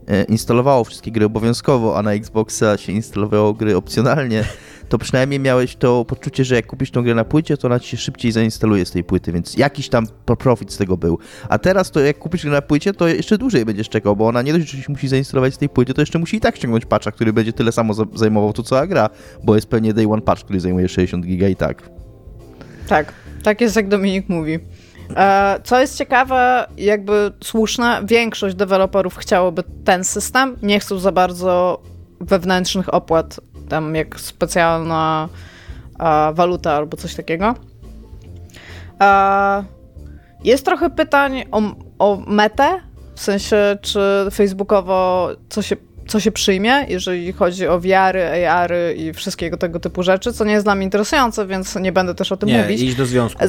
e, 0.08 0.24
instalowało 0.24 0.84
wszystkie 0.84 1.10
gry 1.12 1.24
obowiązkowo, 1.24 1.98
a 1.98 2.02
na 2.02 2.12
Xboxa 2.12 2.76
się 2.76 2.92
instalowało 2.92 3.54
gry 3.54 3.76
opcjonalnie, 3.76 4.44
to 4.92 4.98
przynajmniej 4.98 5.40
miałeś 5.40 5.76
to 5.76 6.04
poczucie, 6.04 6.44
że 6.44 6.54
jak 6.54 6.66
kupisz 6.66 6.90
tą 6.90 7.02
grę 7.02 7.14
na 7.14 7.24
płycie, 7.24 7.56
to 7.56 7.68
ona 7.68 7.80
ci 7.80 7.88
się 7.88 7.96
szybciej 7.96 8.32
zainstaluje 8.32 8.86
z 8.86 8.90
tej 8.90 9.04
płyty, 9.04 9.32
więc 9.32 9.56
jakiś 9.56 9.88
tam 9.88 10.06
pro- 10.26 10.36
profit 10.36 10.72
z 10.72 10.76
tego 10.76 10.96
był. 10.96 11.18
A 11.48 11.58
teraz 11.58 11.90
to 11.90 12.00
jak 12.00 12.18
kupisz 12.18 12.42
grę 12.42 12.50
na 12.52 12.62
płycie, 12.62 12.92
to 12.94 13.08
jeszcze 13.08 13.38
dłużej 13.38 13.64
będziesz 13.64 13.88
czekał, 13.88 14.16
bo 14.16 14.26
ona 14.26 14.42
nie 14.42 14.52
dość, 14.52 14.70
że 14.70 14.82
się 14.82 14.92
musi 14.92 15.08
zainstalować 15.08 15.54
z 15.54 15.58
tej 15.58 15.68
płyty, 15.68 15.94
to 15.94 16.02
jeszcze 16.02 16.18
musi 16.18 16.36
i 16.36 16.40
tak 16.40 16.56
ściągnąć 16.56 16.84
patcha, 16.86 17.10
który 17.12 17.32
będzie 17.32 17.52
tyle 17.52 17.72
samo 17.72 17.94
za- 17.94 18.04
zajmował 18.14 18.52
to 18.52 18.62
cała 18.62 18.86
gra, 18.86 19.10
bo 19.44 19.54
jest 19.54 19.66
pewnie 19.66 19.92
day 19.94 20.06
one 20.12 20.22
patch, 20.22 20.42
który 20.44 20.60
zajmuje 20.60 20.88
60 20.88 21.26
giga 21.26 21.48
i 21.48 21.56
tak. 21.56 21.82
Tak, 22.88 23.12
tak 23.42 23.60
jest 23.60 23.76
jak 23.76 23.88
Dominik 23.88 24.28
mówi. 24.28 24.58
E, 25.16 25.60
Co 25.64 25.80
jest 25.80 25.98
ciekawe, 25.98 26.66
jakby 26.76 27.32
słuszne, 27.44 28.02
większość 28.04 28.56
deweloperów 28.56 29.16
chciałoby 29.16 29.62
ten 29.84 30.04
system, 30.04 30.56
nie 30.62 30.80
chcą 30.80 30.98
za 30.98 31.12
bardzo 31.12 31.82
wewnętrznych 32.20 32.94
opłat, 32.94 33.40
tam 33.68 33.94
jak 33.94 34.20
specjalna 34.20 35.28
waluta 36.34 36.72
albo 36.72 36.96
coś 36.96 37.14
takiego. 37.14 37.54
Jest 40.44 40.64
trochę 40.64 40.90
pytań 40.90 41.44
o, 41.50 41.62
o 41.98 42.22
metę, 42.26 42.80
w 43.14 43.20
sensie 43.20 43.78
czy 43.82 44.00
facebookowo 44.32 45.28
co 45.48 45.62
się, 45.62 45.76
co 46.08 46.20
się 46.20 46.32
przyjmie, 46.32 46.86
jeżeli 46.88 47.32
chodzi 47.32 47.66
o 47.68 47.80
VR-y, 47.80 48.50
AR-y 48.50 48.94
i 48.94 49.12
wszystkiego 49.12 49.56
tego 49.56 49.80
typu 49.80 50.02
rzeczy, 50.02 50.32
co 50.32 50.44
nie 50.44 50.52
jest 50.52 50.66
dla 50.66 50.74
mnie 50.74 50.84
interesujące, 50.84 51.46
więc 51.46 51.76
nie 51.76 51.92
będę 51.92 52.14
też 52.14 52.32
o 52.32 52.36
tym 52.36 52.48
Nie, 52.48 52.62
mówić. 52.62 52.80
iść 52.82 52.96
do 52.96 53.06
związku. 53.06 53.42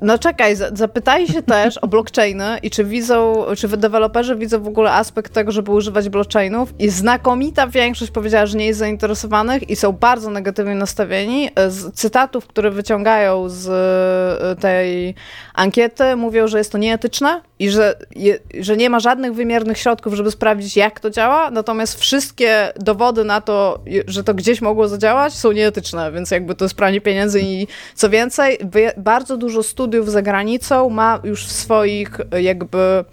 No 0.00 0.18
czekaj, 0.18 0.56
za- 0.56 0.70
zapytaj 0.74 1.26
się 1.26 1.42
też 1.52 1.78
o 1.78 1.88
blockchainy 1.88 2.58
i 2.62 2.70
czy 2.70 2.84
widzą, 2.84 3.44
czy 3.56 3.68
deweloperzy 3.68 4.36
widzą 4.36 4.62
w 4.62 4.68
ogóle 4.68 4.92
aspekt 4.92 5.32
tego, 5.32 5.52
żeby 5.52 5.70
używać 5.70 6.08
blockchainów 6.08 6.74
i 6.80 6.88
znakomita 6.88 7.66
większość 7.66 8.10
powiedziała, 8.10 8.46
że 8.46 8.58
nie 8.58 8.66
jest 8.66 8.78
zainteresowanych 8.78 9.70
i 9.70 9.76
są 9.76 9.92
bardzo 9.92 10.30
negatywnie 10.30 10.74
nastawieni. 10.74 11.50
Z 11.68 11.94
cytatów, 11.94 12.46
które 12.46 12.70
wyciągają 12.70 13.48
z 13.48 13.68
e, 13.68 14.56
tej 14.62 15.14
ankiety 15.54 16.16
mówią, 16.16 16.46
że 16.48 16.58
jest 16.58 16.72
to 16.72 16.78
nieetyczne 16.78 17.40
i 17.58 17.70
że, 17.70 17.94
je, 18.16 18.38
że 18.60 18.76
nie 18.76 18.90
ma 18.90 19.00
żadnych 19.00 19.34
wymiernych 19.34 19.78
środków, 19.78 20.14
żeby 20.14 20.30
sprawdzić 20.30 20.76
jak 20.76 21.00
to 21.00 21.10
działa, 21.10 21.50
natomiast 21.50 22.00
wszystkie 22.00 22.72
dowody 22.76 23.24
na 23.24 23.40
to, 23.40 23.80
że 24.06 24.24
to 24.24 24.34
gdzieś 24.34 24.60
mogło 24.60 24.88
zadziałać 24.88 25.34
są 25.34 25.52
nieetyczne, 25.52 26.12
więc 26.12 26.30
jakby 26.30 26.54
to 26.54 26.64
jest 26.64 26.74
pranie 26.74 27.00
pieniędzy 27.00 27.40
i 27.40 27.66
co 27.94 28.10
więcej, 28.10 28.58
bardzo 28.96 29.36
dużo 29.36 29.62
studiów 29.62 30.10
za 30.10 30.22
granicą 30.22 30.90
ma 30.90 31.20
już 31.24 31.46
w 31.46 31.52
swoich 31.52 32.20
jakby 32.40 33.04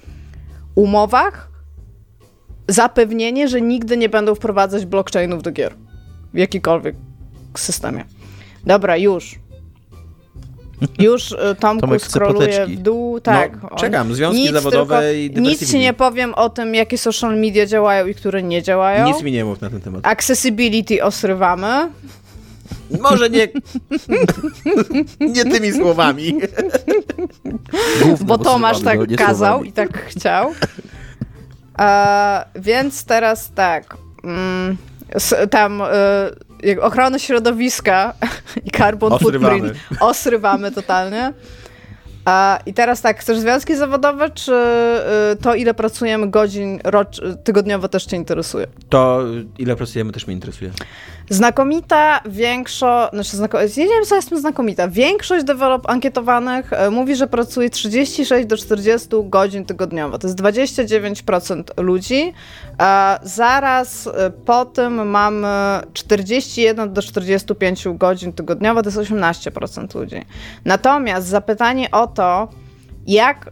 umowach 0.75 1.49
zapewnienie, 2.67 3.47
że 3.47 3.61
nigdy 3.61 3.97
nie 3.97 4.09
będą 4.09 4.35
wprowadzać 4.35 4.85
blockchainów 4.85 5.43
do 5.43 5.51
gier 5.51 5.73
w 6.33 6.37
jakikolwiek 6.37 6.95
systemie. 7.57 8.05
Dobra, 8.65 8.97
już. 8.97 9.39
Już 10.99 11.31
e, 11.31 11.55
Tomku 11.55 11.81
Tomek 11.81 12.01
skroluje 12.01 12.65
w 12.67 12.75
dół, 12.77 13.19
tak. 13.19 13.51
No, 13.63 13.69
czekam, 13.77 14.13
związki 14.13 14.41
Nic 14.41 14.51
zawodowe 14.51 15.01
tylko- 15.01 15.39
i 15.39 15.41
Nic 15.41 15.71
ci 15.71 15.79
nie 15.79 15.93
powiem 15.93 16.33
o 16.33 16.49
tym, 16.49 16.75
jakie 16.75 16.97
social 16.97 17.37
media 17.39 17.65
działają 17.65 18.07
i 18.07 18.15
które 18.15 18.43
nie 18.43 18.63
działają. 18.63 19.05
Nic 19.07 19.21
mi 19.23 19.31
nie 19.31 19.45
mów 19.45 19.61
na 19.61 19.69
ten 19.69 19.81
temat. 19.81 20.05
Accessibility 20.07 21.03
osrywamy. 21.03 21.89
Może 23.01 23.29
nie... 23.29 23.47
nie 25.33 25.45
tymi 25.45 25.71
słowami. 25.71 26.39
Gówno 28.03 28.25
Bo 28.25 28.37
Tomasz 28.37 28.81
tak 28.81 28.99
no, 28.99 29.17
kazał 29.17 29.35
słowami. 29.49 29.69
i 29.69 29.71
tak 29.73 30.05
chciał. 30.05 30.53
E, 31.79 32.45
więc 32.55 33.05
teraz 33.05 33.51
tak. 33.55 33.97
Mm, 34.23 34.77
s- 35.09 35.35
tam 35.51 35.81
y, 35.81 35.85
ochronę 36.81 37.19
środowiska 37.19 38.13
i 38.65 38.71
carbon 38.71 39.13
Osrywamy. 39.13 39.59
footprint 39.59 39.77
osrywamy 39.99 40.71
totalnie. 40.71 41.33
A, 42.25 42.59
I 42.65 42.73
teraz 42.73 43.01
tak, 43.01 43.19
chcesz 43.19 43.39
związki 43.39 43.75
zawodowe, 43.75 44.29
czy 44.29 44.53
y, 45.33 45.35
to 45.35 45.55
ile 45.55 45.73
pracujemy 45.73 46.29
godzin 46.29 46.79
rocz, 46.83 47.21
tygodniowo 47.43 47.87
też 47.87 48.05
cię 48.05 48.17
interesuje? 48.17 48.67
To 48.89 49.21
ile 49.57 49.75
pracujemy 49.75 50.11
też 50.11 50.27
mnie 50.27 50.33
interesuje. 50.33 50.71
Znakomita 51.29 52.21
większość, 52.25 53.13
znaczy 53.13 53.37
znako, 53.37 53.61
nie 53.61 53.87
wiem 53.87 54.05
co 54.05 54.15
jest 54.15 54.29
tym 54.29 54.39
znakomita, 54.39 54.87
większość 54.87 55.45
develop 55.45 55.89
ankietowanych 55.89 56.73
e, 56.73 56.89
mówi, 56.89 57.15
że 57.15 57.27
pracuje 57.27 57.69
36 57.69 58.47
do 58.47 58.57
40 58.57 59.07
godzin 59.23 59.65
tygodniowo, 59.65 60.17
to 60.19 60.27
jest 60.27 60.39
29% 60.39 61.63
ludzi, 61.83 62.33
zaraz 63.23 64.07
e, 64.07 64.29
po 64.45 64.65
tym 64.65 65.09
mamy 65.09 65.47
41 65.93 66.93
do 66.93 67.01
45 67.01 67.87
godzin 67.87 68.33
tygodniowo, 68.33 68.81
to 68.81 68.89
jest 68.89 68.97
18% 69.11 69.95
ludzi. 69.95 70.25
Natomiast 70.65 71.27
zapytanie 71.27 71.91
o 71.91 72.07
to, 72.07 72.47
jak 73.07 73.51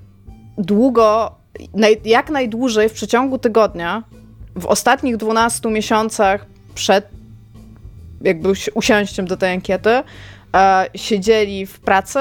długo, 0.58 1.36
jak 2.06 2.30
najdłużej 2.30 2.90
w 2.90 2.94
przeciągu 2.94 3.38
tygodnia, 3.38 4.04
w 4.56 4.66
ostatnich 4.66 5.18
12 5.18 5.70
miesiącach 5.70 6.46
przed 6.76 7.21
jakby 8.24 8.50
usi- 8.50 8.72
usiąściem 8.74 9.26
do 9.28 9.38
tej 9.38 9.52
ankiety, 9.54 9.90
e, 10.56 10.86
siedzieli 10.96 11.66
w 11.66 11.80
pracy. 11.80 12.20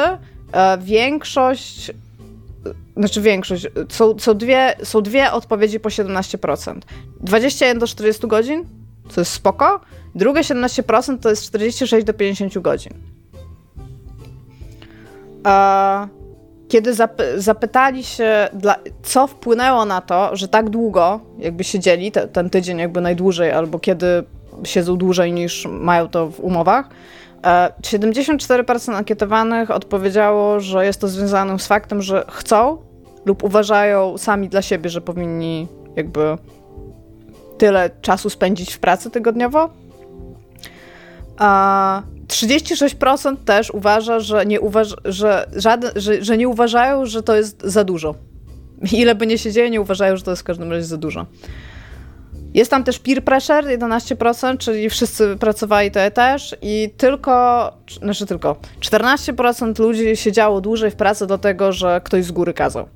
E, 0.52 0.78
większość, 0.78 1.90
znaczy 2.96 3.20
większość, 3.20 3.66
są, 3.88 4.18
są, 4.18 4.34
dwie, 4.34 4.74
są 4.82 5.02
dwie 5.02 5.32
odpowiedzi 5.32 5.80
po 5.80 5.88
17%. 5.88 6.84
21 7.20 7.78
do 7.78 7.86
40 7.86 8.26
godzin, 8.28 8.64
co 9.10 9.20
jest 9.20 9.32
spoko. 9.32 9.80
Drugie 10.14 10.40
17% 10.40 11.18
to 11.18 11.30
jest 11.30 11.44
46 11.44 12.06
do 12.06 12.14
50 12.14 12.58
godzin. 12.58 12.92
E, 15.46 16.08
kiedy 16.68 16.92
zap- 16.94 17.22
zapytali 17.36 18.04
się, 18.04 18.48
co 19.02 19.26
wpłynęło 19.26 19.84
na 19.84 20.00
to, 20.00 20.36
że 20.36 20.48
tak 20.48 20.70
długo 20.70 21.20
jakby 21.38 21.64
siedzieli, 21.64 22.12
te, 22.12 22.28
ten 22.28 22.50
tydzień 22.50 22.78
jakby 22.78 23.00
najdłużej, 23.00 23.52
albo 23.52 23.78
kiedy 23.78 24.24
siedzą 24.64 24.96
dłużej 24.96 25.32
niż 25.32 25.66
mają 25.70 26.08
to 26.08 26.30
w 26.30 26.40
umowach, 26.40 26.88
e, 27.46 27.72
74% 27.82 28.94
ankietowanych 28.94 29.70
odpowiedziało, 29.70 30.60
że 30.60 30.86
jest 30.86 31.00
to 31.00 31.08
związane 31.08 31.58
z 31.58 31.66
faktem, 31.66 32.02
że 32.02 32.24
chcą 32.28 32.78
lub 33.24 33.44
uważają 33.44 34.18
sami 34.18 34.48
dla 34.48 34.62
siebie, 34.62 34.90
że 34.90 35.00
powinni 35.00 35.68
jakby 35.96 36.36
tyle 37.58 37.90
czasu 38.02 38.30
spędzić 38.30 38.74
w 38.74 38.78
pracy 38.78 39.10
tygodniowo. 39.10 39.70
A 41.38 42.02
36% 42.28 43.36
też 43.44 43.70
uważa, 43.70 44.20
że 44.20 44.46
nie, 44.46 44.60
uważ- 44.60 44.96
że, 45.04 45.46
żaden, 45.56 45.90
że, 45.96 46.24
że 46.24 46.36
nie 46.36 46.48
uważają, 46.48 47.06
że 47.06 47.22
to 47.22 47.36
jest 47.36 47.62
za 47.62 47.84
dużo. 47.84 48.14
Ile 48.92 49.14
by 49.14 49.26
nie 49.26 49.38
siedzieli, 49.38 49.70
nie 49.70 49.80
uważają, 49.80 50.16
że 50.16 50.22
to 50.22 50.30
jest 50.30 50.42
w 50.42 50.44
każdym 50.44 50.70
razie 50.70 50.84
za 50.84 50.96
dużo. 50.96 51.26
Jest 52.54 52.70
tam 52.70 52.84
też 52.84 52.98
peer 52.98 53.24
pressure, 53.24 53.64
11%, 53.64 54.58
czyli 54.58 54.90
wszyscy 54.90 55.36
pracowali 55.36 55.90
to 55.90 56.10
też 56.10 56.56
i 56.62 56.90
tylko, 56.96 57.72
znaczy 58.02 58.26
tylko, 58.26 58.56
14% 58.80 59.80
ludzi 59.80 60.16
siedziało 60.16 60.60
dłużej 60.60 60.90
w 60.90 60.96
pracy 60.96 61.26
do 61.26 61.38
tego, 61.38 61.72
że 61.72 62.00
ktoś 62.04 62.24
z 62.24 62.32
góry 62.32 62.54
kazał. 62.54 62.88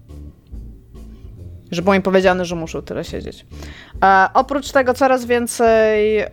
Że 1.70 1.82
było 1.82 1.94
im 1.94 2.02
powiedziane, 2.02 2.44
że 2.44 2.56
muszą 2.56 2.82
tyle 2.82 3.04
siedzieć. 3.04 3.46
E, 4.04 4.28
oprócz 4.34 4.72
tego 4.72 4.94
coraz 4.94 5.24
więcej 5.24 6.18
e, 6.18 6.28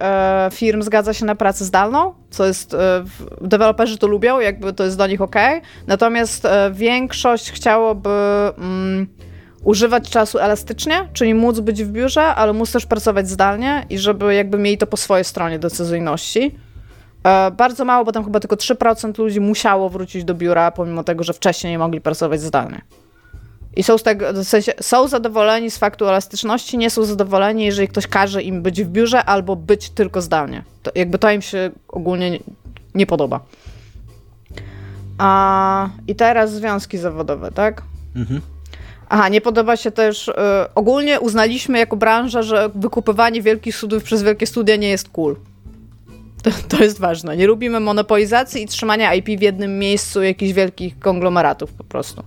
firm 0.53 0.81
zgadza 0.81 1.13
się 1.13 1.25
na 1.25 1.35
pracę 1.35 1.65
zdalną, 1.65 2.13
co 2.29 2.45
jest, 2.45 2.73
e, 2.73 3.03
deweloperzy 3.41 3.97
to 3.97 4.07
lubią, 4.07 4.39
jakby 4.39 4.73
to 4.73 4.83
jest 4.83 4.97
dla 4.97 5.07
nich 5.07 5.21
ok. 5.21 5.35
Natomiast 5.87 6.45
e, 6.45 6.71
większość 6.73 7.51
chciałoby 7.51 8.09
mm, 8.57 9.07
używać 9.63 10.09
czasu 10.09 10.39
elastycznie, 10.39 11.09
czyli 11.13 11.33
móc 11.33 11.59
być 11.59 11.83
w 11.83 11.91
biurze, 11.91 12.23
ale 12.23 12.53
móc 12.53 12.71
też 12.71 12.85
pracować 12.85 13.29
zdalnie 13.29 13.85
i 13.89 13.97
żeby 13.97 14.35
jakby 14.35 14.57
mieli 14.57 14.77
to 14.77 14.87
po 14.87 14.97
swojej 14.97 15.25
stronie 15.25 15.59
decyzyjności. 15.59 16.55
E, 17.23 17.51
bardzo 17.51 17.85
mało, 17.85 18.05
bo 18.05 18.11
tam 18.11 18.23
chyba 18.23 18.39
tylko 18.39 18.55
3% 18.55 19.19
ludzi 19.19 19.39
musiało 19.39 19.89
wrócić 19.89 20.23
do 20.23 20.33
biura, 20.33 20.71
pomimo 20.71 21.03
tego, 21.03 21.23
że 21.23 21.33
wcześniej 21.33 21.71
nie 21.73 21.79
mogli 21.79 22.01
pracować 22.01 22.41
zdalnie. 22.41 22.81
I 23.75 23.83
są, 23.83 23.97
z 23.97 24.03
tego, 24.03 24.33
w 24.33 24.43
sensie, 24.43 24.73
są 24.81 25.07
zadowoleni 25.07 25.71
z 25.71 25.77
faktu 25.77 26.07
elastyczności, 26.07 26.77
nie 26.77 26.89
są 26.89 27.03
zadowoleni, 27.03 27.65
jeżeli 27.65 27.87
ktoś 27.87 28.07
każe 28.07 28.43
im 28.43 28.61
być 28.61 28.83
w 28.83 28.87
biurze 28.87 29.25
albo 29.25 29.55
być 29.55 29.89
tylko 29.89 30.21
zdalnie. 30.21 30.63
To, 30.83 30.91
jakby 30.95 31.19
to 31.19 31.31
im 31.31 31.41
się 31.41 31.71
ogólnie 31.87 32.31
nie, 32.31 32.39
nie 32.95 33.05
podoba. 33.05 33.39
A, 35.17 35.89
I 36.07 36.15
teraz 36.15 36.53
związki 36.53 36.97
zawodowe, 36.97 37.51
tak? 37.51 37.83
Mhm. 38.15 38.41
Aha, 39.13 39.29
nie 39.29 39.41
podoba 39.41 39.77
się 39.77 39.91
też. 39.91 40.27
Y, 40.27 40.33
ogólnie 40.75 41.19
uznaliśmy 41.19 41.79
jako 41.79 41.95
branża, 41.95 42.41
że 42.41 42.69
wykupywanie 42.75 43.41
wielkich 43.41 43.75
studiów 43.75 44.03
przez 44.03 44.23
wielkie 44.23 44.47
studia 44.47 44.75
nie 44.75 44.89
jest 44.89 45.09
cool. 45.09 45.35
To, 46.43 46.49
to 46.77 46.83
jest 46.83 46.99
ważne. 46.99 47.37
Nie 47.37 47.47
lubimy 47.47 47.79
monopolizacji 47.79 48.63
i 48.63 48.67
trzymania 48.67 49.13
IP 49.13 49.25
w 49.39 49.41
jednym 49.41 49.79
miejscu 49.79 50.23
jakichś 50.23 50.53
wielkich 50.53 50.99
konglomeratów 50.99 51.73
po 51.73 51.83
prostu. 51.83 52.23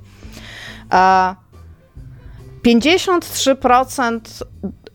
A 0.90 1.34
53% 2.66 4.20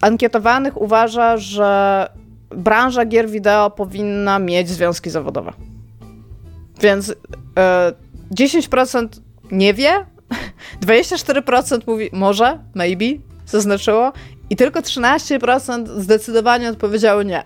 ankietowanych 0.02 0.82
uważa, 0.82 1.38
że 1.38 2.10
branża 2.50 3.06
gier 3.06 3.30
wideo 3.30 3.70
powinna 3.70 4.40
mieć 4.40 4.70
związki 4.70 5.10
zawodowe. 5.10 5.54
Więc 6.82 7.16
e, 7.58 7.94
10% 8.32 9.08
nie 9.52 9.74
wie, 9.74 10.06
24% 10.86 11.80
mówi 11.88 12.10
może, 12.14 12.60
maybe, 12.76 13.06
zaznaczyło, 13.46 14.14
i 14.50 14.56
tylko 14.56 14.80
13% 14.80 15.88
zdecydowanie 16.00 16.70
odpowiedziało 16.70 17.24
nie. 17.24 17.44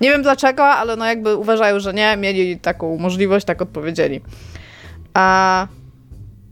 Nie 0.00 0.10
wiem 0.10 0.22
dlaczego, 0.22 0.64
ale 0.64 0.96
no 0.96 1.06
jakby 1.06 1.36
uważają, 1.36 1.80
że 1.80 1.94
nie, 1.94 2.16
mieli 2.16 2.58
taką 2.58 2.98
możliwość, 2.98 3.46
tak 3.46 3.62
odpowiedzieli. 3.62 4.20
A 5.14 5.66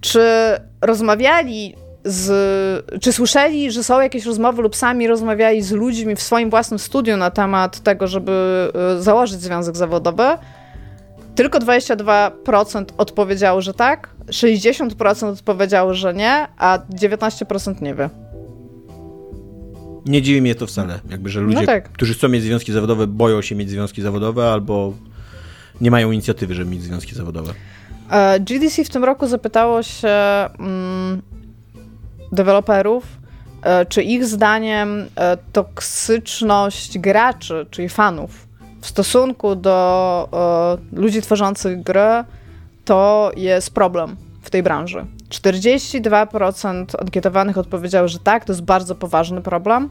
czy 0.01 0.21
rozmawiali 0.81 1.75
z, 2.05 2.31
czy 3.03 3.13
słyszeli, 3.13 3.71
że 3.71 3.85
są 3.85 4.01
jakieś 4.01 4.27
rozmowy 4.27 4.63
lub 4.63 4.77
sami 4.77 5.07
rozmawiali 5.09 5.63
z 5.63 5.73
ludźmi 5.73 6.17
w 6.17 6.23
swoim 6.23 6.51
własnym 6.51 6.79
studiu 6.79 7.17
na 7.17 7.31
temat 7.31 7.81
tego, 7.81 8.07
żeby 8.07 8.33
y, 8.99 9.03
założyć 9.03 9.41
związek 9.41 9.77
zawodowy? 9.77 10.25
Tylko 11.35 11.59
22% 11.59 12.85
odpowiedziało, 12.99 13.61
że 13.61 13.75
tak, 13.75 14.11
60% 14.27 15.33
odpowiedziało, 15.33 15.95
że 15.95 16.15
nie, 16.15 16.47
a 16.59 16.79
19% 16.79 17.83
nie 17.83 17.95
wie. 17.95 18.11
Nie 20.07 20.23
dziwi 20.23 20.43
mnie 20.43 20.55
to 20.55 20.67
wcale. 20.67 21.01
Jakby, 21.11 21.31
że 21.31 21.41
ludzie, 21.41 21.61
No 21.61 21.67
tak. 21.67 21.93
którzy 21.93 22.15
chcą 22.15 22.29
mieć 22.29 22.43
związki 22.43 22.73
zawodowe, 22.73 23.07
boją 23.07 23.43
się 23.43 23.55
mieć 23.55 23.71
związki 23.71 24.03
zawodowe 24.03 24.53
albo 24.53 24.93
nie 25.81 25.91
mają 25.91 26.11
inicjatywy, 26.11 26.55
żeby 26.55 26.71
mieć 26.71 26.83
związki 26.83 27.15
zawodowe. 27.15 27.53
E, 28.11 28.41
GDC 28.41 28.85
w 28.85 28.91
tym 28.91 29.05
roku 29.05 29.27
zapytało 29.27 29.83
się 29.83 30.09
mm, 30.59 31.23
deweloperów, 32.33 33.05
e, 33.63 33.87
czy 33.87 34.03
ich 34.03 34.27
zdaniem 34.27 35.07
e, 35.17 35.37
toksyczność 35.53 36.99
graczy, 36.99 37.67
czyli 37.71 37.89
fanów, 37.89 38.47
w 38.81 38.87
stosunku 38.87 39.57
do 39.57 40.29
e, 40.93 41.01
ludzi 41.01 41.23
tworzących 41.23 41.83
gry, 41.83 42.25
to 42.85 43.31
jest 43.37 43.75
problem 43.75 44.17
w 44.43 44.51
tej 44.51 44.63
branży. 44.63 45.07
42% 45.29 46.85
ankietowanych 47.01 47.59
odpowiedziało, 47.59 48.09
że 48.09 48.19
tak, 48.19 48.45
to 48.45 48.53
jest 48.53 48.63
bardzo 48.63 48.95
poważny 48.95 49.41
problem. 49.43 49.89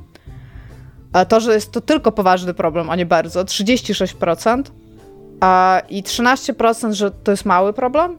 A 1.13 1.25
to, 1.25 1.39
że 1.39 1.53
jest 1.53 1.71
to 1.71 1.81
tylko 1.81 2.11
poważny 2.11 2.53
problem, 2.53 2.89
a 2.89 2.95
nie 2.95 3.05
bardzo, 3.05 3.43
36%. 3.43 4.63
A, 5.39 5.81
I 5.89 6.03
13%, 6.03 6.91
że 6.93 7.11
to 7.11 7.31
jest 7.31 7.45
mały 7.45 7.73
problem. 7.73 8.17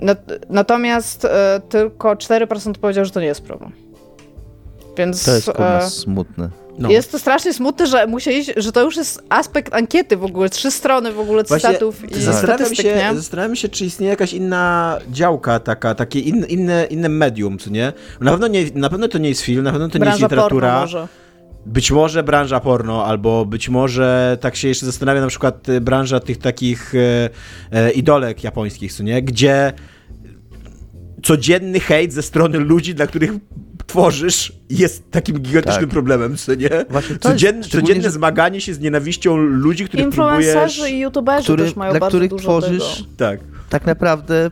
Nat- 0.00 0.38
Natomiast 0.48 1.24
e, 1.24 1.60
tylko 1.68 2.14
4% 2.14 2.72
powiedział, 2.74 3.04
że 3.04 3.10
to 3.10 3.20
nie 3.20 3.26
jest 3.26 3.42
problem. 3.42 3.72
Więc 4.96 5.24
To 5.24 5.30
jest 5.30 5.46
kurwa 5.46 5.78
e, 5.78 5.90
smutne. 5.90 6.50
No. 6.78 6.90
jest 6.90 7.12
to 7.12 7.18
strasznie 7.18 7.52
smutne, 7.52 7.86
że 7.86 8.06
musieli, 8.06 8.44
że 8.56 8.72
to 8.72 8.82
już 8.84 8.96
jest 8.96 9.22
aspekt 9.28 9.74
ankiety 9.74 10.16
w 10.16 10.24
ogóle, 10.24 10.48
trzy 10.50 10.70
strony 10.70 11.12
w 11.12 11.20
ogóle 11.20 11.44
Właśnie 11.44 11.68
cytatów 11.68 12.10
i 12.12 12.20
Zastanawiam 12.22 12.74
się, 12.74 12.94
nie? 12.94 13.10
zastanawiam 13.14 13.56
się, 13.56 13.68
czy 13.68 13.84
istnieje 13.84 14.10
jakaś 14.10 14.32
inna 14.32 14.98
działka, 15.12 15.60
taka, 15.60 15.94
takie 15.94 16.20
in, 16.20 16.44
inne, 16.44 16.86
inne 16.90 17.08
medium, 17.08 17.58
co 17.58 17.70
nie? 17.70 17.92
Na 18.20 18.30
pewno, 18.30 18.46
nie? 18.46 18.64
na 18.74 18.88
pewno 18.88 19.08
to 19.08 19.18
nie 19.18 19.28
jest 19.28 19.40
film, 19.40 19.64
na 19.64 19.72
pewno 19.72 19.88
to 19.88 19.98
nie 19.98 20.04
jest 20.04 20.18
Branża 20.18 20.28
porno 20.28 20.44
literatura. 20.44 20.80
może. 20.80 21.08
Być 21.66 21.90
może 21.90 22.22
branża 22.22 22.60
porno, 22.60 23.04
albo 23.04 23.44
być 23.44 23.68
może 23.68 24.38
tak 24.40 24.56
się 24.56 24.68
jeszcze 24.68 24.86
zastanawia 24.86 25.20
na 25.20 25.26
przykład 25.26 25.68
y, 25.68 25.80
branża 25.80 26.20
tych 26.20 26.38
takich 26.38 26.94
e, 26.94 27.30
e, 27.72 27.90
idolek 27.90 28.44
japońskich, 28.44 28.92
co 28.92 29.02
nie? 29.02 29.22
Gdzie 29.22 29.72
codzienny 31.28 31.80
hejt 31.80 32.12
ze 32.12 32.22
strony 32.22 32.58
ludzi, 32.58 32.94
dla 32.94 33.06
których 33.06 33.30
tworzysz, 33.86 34.52
jest 34.70 35.10
takim 35.10 35.38
gigantycznym 35.38 35.84
Tak. 35.84 35.90
problemem, 35.90 36.36
co 36.36 36.54
nie? 36.54 36.70
Właśnie 36.90 37.16
to 37.16 37.28
Codzienne, 37.28 37.58
jest 37.58 37.70
codzienne 37.70 38.02
że- 38.02 38.10
zmaganie 38.10 38.60
się 38.60 38.74
z 38.74 38.80
nienawiścią 38.80 39.36
ludzi, 39.36 39.84
których 39.84 40.06
Influencerzy 40.06 40.74
próbujesz... 40.74 40.92
i 40.92 40.98
youtuberzy 40.98 41.44
który, 41.44 41.64
też 41.64 41.76
mają 41.76 41.92
dla 41.92 42.00
bardzo 42.00 42.10
których 42.10 42.30
dużo 42.30 42.42
tworzysz 42.42 42.96
tego. 42.96 43.08
Tak. 43.16 43.40
tak 43.68 43.86
naprawdę 43.86 44.50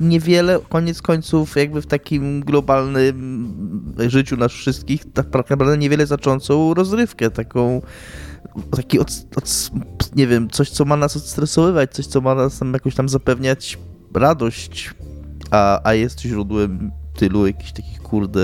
niewiele, 0.00 0.58
koniec 0.68 1.02
końców, 1.02 1.56
jakby 1.56 1.82
w 1.82 1.86
takim 1.86 2.40
globalnym 2.40 3.54
życiu 4.08 4.36
nas 4.36 4.52
wszystkich, 4.52 5.02
tak 5.12 5.50
naprawdę 5.50 5.78
niewiele 5.78 6.06
znaczącą 6.06 6.74
rozrywkę, 6.74 7.30
taką 7.30 7.82
taki 8.76 8.98
od, 8.98 9.10
od, 9.36 9.70
nie 10.16 10.26
wiem, 10.26 10.50
coś, 10.50 10.70
co 10.70 10.84
ma 10.84 10.96
nas 10.96 11.16
odstresowywać, 11.16 11.92
coś, 11.92 12.06
co 12.06 12.20
ma 12.20 12.34
nas 12.34 12.58
tam 12.58 12.72
jakoś 12.72 12.94
tam 12.94 13.08
zapewniać 13.08 13.78
radość, 14.14 14.94
a, 15.50 15.88
a 15.88 15.94
jest 15.94 16.20
źródłem 16.20 16.90
tylu 17.16 17.46
jakichś 17.46 17.72
takich, 17.72 18.02
kurde, 18.02 18.40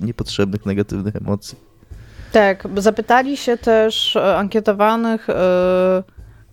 niepotrzebnych, 0.00 0.66
negatywnych 0.66 1.16
emocji. 1.16 1.58
Tak, 2.32 2.68
zapytali 2.76 3.36
się 3.36 3.56
też 3.56 4.16
e, 4.16 4.36
ankietowanych, 4.36 5.30
e, 5.30 6.02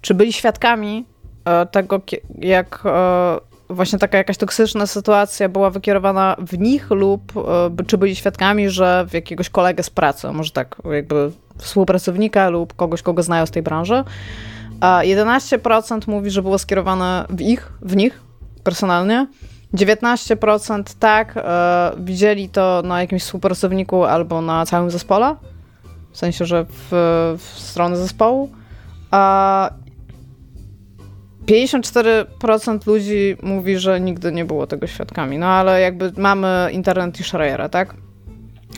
czy 0.02 0.14
byli 0.14 0.34
świadkami 0.34 1.06
e, 1.46 1.66
tego, 1.66 2.02
jak 2.40 2.84
właśnie 3.70 4.00
taka 4.00 4.18
jakaś 4.18 4.38
toksyczna 4.38 4.88
sytuacja 4.88 5.50
była 5.50 5.70
wykierowana 5.70 6.36
w 6.40 6.60
nich 6.60 6.90
lub 6.90 7.34
czy 7.88 7.98
byli 7.98 8.16
świadkami, 8.16 8.70
że 8.70 9.06
w 9.10 9.14
jakiegoś 9.14 9.50
kolegę 9.50 9.84
z 9.84 9.90
pracy, 9.90 10.32
może 10.32 10.52
tak 10.52 10.76
jakby 10.92 11.32
współpracownika 11.58 12.50
lub 12.50 12.74
kogoś, 12.74 13.02
kogo 13.02 13.24
znają 13.24 13.46
z 13.46 13.52
tej 13.52 13.64
branży. 13.64 14.04
A 14.80 15.02
11% 15.04 16.08
mówi, 16.08 16.32
że 16.32 16.42
było 16.42 16.58
skierowane 16.58 17.26
w 17.30 17.42
ich, 17.42 17.72
w 17.82 17.96
nich 17.96 18.22
personalnie. 18.64 19.28
19% 19.74 20.84
tak, 21.00 21.38
e, 21.38 21.92
widzieli 21.98 22.50
to 22.50 22.82
na 22.86 23.02
jakimś 23.02 23.24
współpracowniku 23.24 24.04
albo 24.04 24.42
na 24.42 24.66
całym 24.66 24.92
zespole, 24.92 25.36
w 26.12 26.18
sensie, 26.18 26.46
że 26.46 26.66
w, 26.70 26.88
w 27.38 27.60
stronę 27.60 27.98
zespołu. 27.98 28.50
A 29.12 29.70
54% 31.46 32.88
ludzi 32.88 33.38
mówi, 33.44 33.78
że 33.78 34.00
nigdy 34.00 34.32
nie 34.32 34.46
było 34.46 34.68
tego 34.68 34.88
świadkami. 34.88 35.38
No 35.38 35.46
ale 35.48 35.82
jakby 35.82 36.12
mamy 36.18 36.70
internet 36.72 37.20
i 37.20 37.24
Schreiera, 37.24 37.70
tak? 37.70 37.96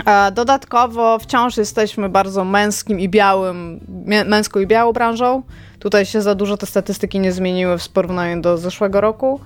A 0.06 0.32
dodatkowo 0.32 1.20
wciąż 1.20 1.58
jesteśmy 1.58 2.10
bardzo 2.10 2.46
męskim 2.46 3.00
i 3.00 3.10
białym, 3.10 3.80
mę- 4.06 4.26
męską 4.26 4.60
i 4.60 4.68
białą 4.68 4.94
branżą. 4.94 5.44
Tutaj 5.80 6.06
się 6.06 6.22
za 6.22 6.36
dużo 6.36 6.58
te 6.58 6.66
statystyki 6.66 7.20
nie 7.20 7.32
zmieniły 7.32 7.78
w 7.78 7.90
porównaniu 7.90 8.42
do 8.42 8.58
zeszłego 8.58 9.02
roku. 9.02 9.40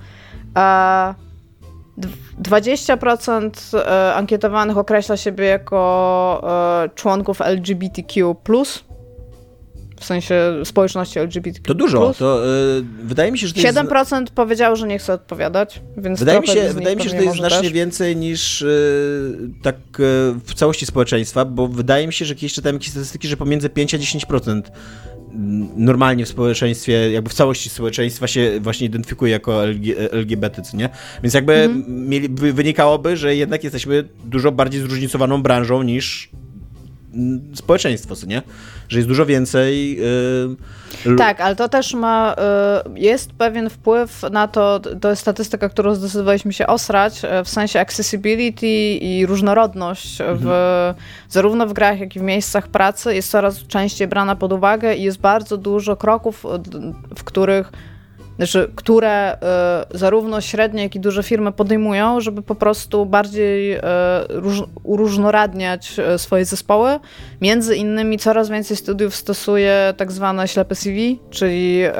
20% 2.42 3.50
e, 3.78 4.14
ankietowanych 4.14 4.78
określa 4.78 5.16
siebie 5.16 5.44
jako 5.44 6.84
e, 6.84 6.88
członków 6.94 7.40
LGBTQ+, 7.40 8.34
w 10.00 10.04
sensie 10.04 10.34
społeczności 10.64 11.18
LGBTQ+. 11.18 11.68
To 11.68 11.74
dużo. 11.74 12.14
To 12.18 12.46
y, 12.46 12.84
wydaje 13.04 13.32
mi 13.32 13.38
się, 13.38 13.46
że 13.46 13.54
to 13.54 13.60
jest... 13.60 13.78
7% 13.78 14.24
powiedział, 14.34 14.76
że 14.76 14.86
nie 14.86 14.98
chce 14.98 15.12
odpowiadać, 15.12 15.80
więc 15.96 16.18
Wydaje 16.18 16.40
mi 16.40 16.48
się, 16.48 16.68
wydaje 16.74 16.96
mi 16.96 17.02
się 17.02 17.08
że 17.08 17.16
to 17.16 17.22
jest 17.22 17.36
znacznie 17.36 17.62
też. 17.62 17.72
więcej 17.72 18.16
niż 18.16 18.62
y, 18.62 19.50
tak 19.62 19.76
y, 19.76 20.00
w 20.44 20.54
całości 20.54 20.86
społeczeństwa, 20.86 21.44
bo 21.44 21.68
wydaje 21.68 22.06
mi 22.06 22.12
się, 22.12 22.24
że 22.24 22.34
kiedyś 22.34 22.54
czytałem 22.54 22.76
jakieś 22.76 22.90
statystyki, 22.90 23.28
że 23.28 23.36
pomiędzy 23.36 23.68
5 23.68 23.94
a 23.94 23.98
10% 23.98 24.50
mm, 24.50 24.62
normalnie 25.76 26.24
w 26.26 26.28
społeczeństwie, 26.28 27.10
jakby 27.10 27.30
w 27.30 27.34
całości 27.34 27.70
społeczeństwa 27.70 28.26
się 28.26 28.60
właśnie 28.60 28.86
identyfikuje 28.86 29.32
jako 29.32 29.66
LG, 29.66 29.86
LGBT, 30.10 30.62
co 30.62 30.76
nie? 30.76 30.88
Więc 31.22 31.34
jakby 31.34 31.54
Mhm. 31.54 32.08
mieli, 32.08 32.28
wy- 32.28 32.52
wynikałoby, 32.52 33.16
że 33.16 33.36
jednak 33.36 33.64
jesteśmy 33.64 34.04
dużo 34.24 34.52
bardziej 34.52 34.80
zróżnicowaną 34.80 35.42
branżą 35.42 35.82
niż 35.82 36.30
społeczeństwo, 37.54 38.16
co 38.16 38.26
nie? 38.26 38.42
Że 38.88 38.98
jest 38.98 39.08
dużo 39.08 39.26
więcej... 39.26 39.98
y, 41.04 41.08
lu- 41.08 41.18
Tak, 41.18 41.40
ale 41.40 41.56
to 41.56 41.68
też 41.68 41.94
ma, 41.94 42.36
y, 42.96 43.00
jest 43.00 43.32
pewien 43.32 43.70
wpływ 43.70 44.22
na 44.30 44.48
to, 44.48 44.80
to 45.00 45.10
jest 45.10 45.22
statystyka, 45.22 45.68
którą 45.68 45.94
zdecydowaliśmy 45.94 46.52
się 46.52 46.66
osrać, 46.66 47.24
y, 47.24 47.44
w 47.44 47.48
sensie 47.48 47.80
accessibility 47.80 48.66
i 48.94 49.26
różnorodność 49.26 50.18
w, 50.34 50.94
zarówno 51.28 51.66
w 51.66 51.72
grach, 51.72 52.00
jak 52.00 52.16
i 52.16 52.18
w 52.18 52.22
miejscach 52.22 52.68
pracy 52.68 53.14
jest 53.14 53.30
coraz 53.30 53.66
częściej 53.66 54.08
brana 54.08 54.36
pod 54.36 54.52
uwagę 54.52 54.94
i 54.94 55.02
jest 55.02 55.18
bardzo 55.18 55.56
dużo 55.56 55.96
kroków, 55.96 56.44
w 57.16 57.24
których 57.24 57.72
znaczy, 58.36 58.72
które 58.74 59.36
y, 59.94 59.98
zarówno 59.98 60.40
średnie, 60.40 60.82
jak 60.82 60.94
i 60.94 61.00
duże 61.00 61.22
firmy 61.22 61.52
podejmują, 61.52 62.20
żeby 62.20 62.42
po 62.42 62.54
prostu 62.54 63.06
bardziej 63.06 63.76
y, 63.76 63.80
róż, 64.28 64.62
y, 66.14 66.18
swoje 66.18 66.44
zespoły. 66.44 66.98
Między 67.40 67.76
innymi 67.76 68.18
coraz 68.18 68.48
więcej 68.50 68.76
studiów 68.76 69.14
stosuje 69.14 69.94
tak 69.96 70.12
zwane 70.12 70.48
ślepe 70.48 70.74
CV, 70.74 71.20
czyli 71.30 71.84
y, 71.84 71.92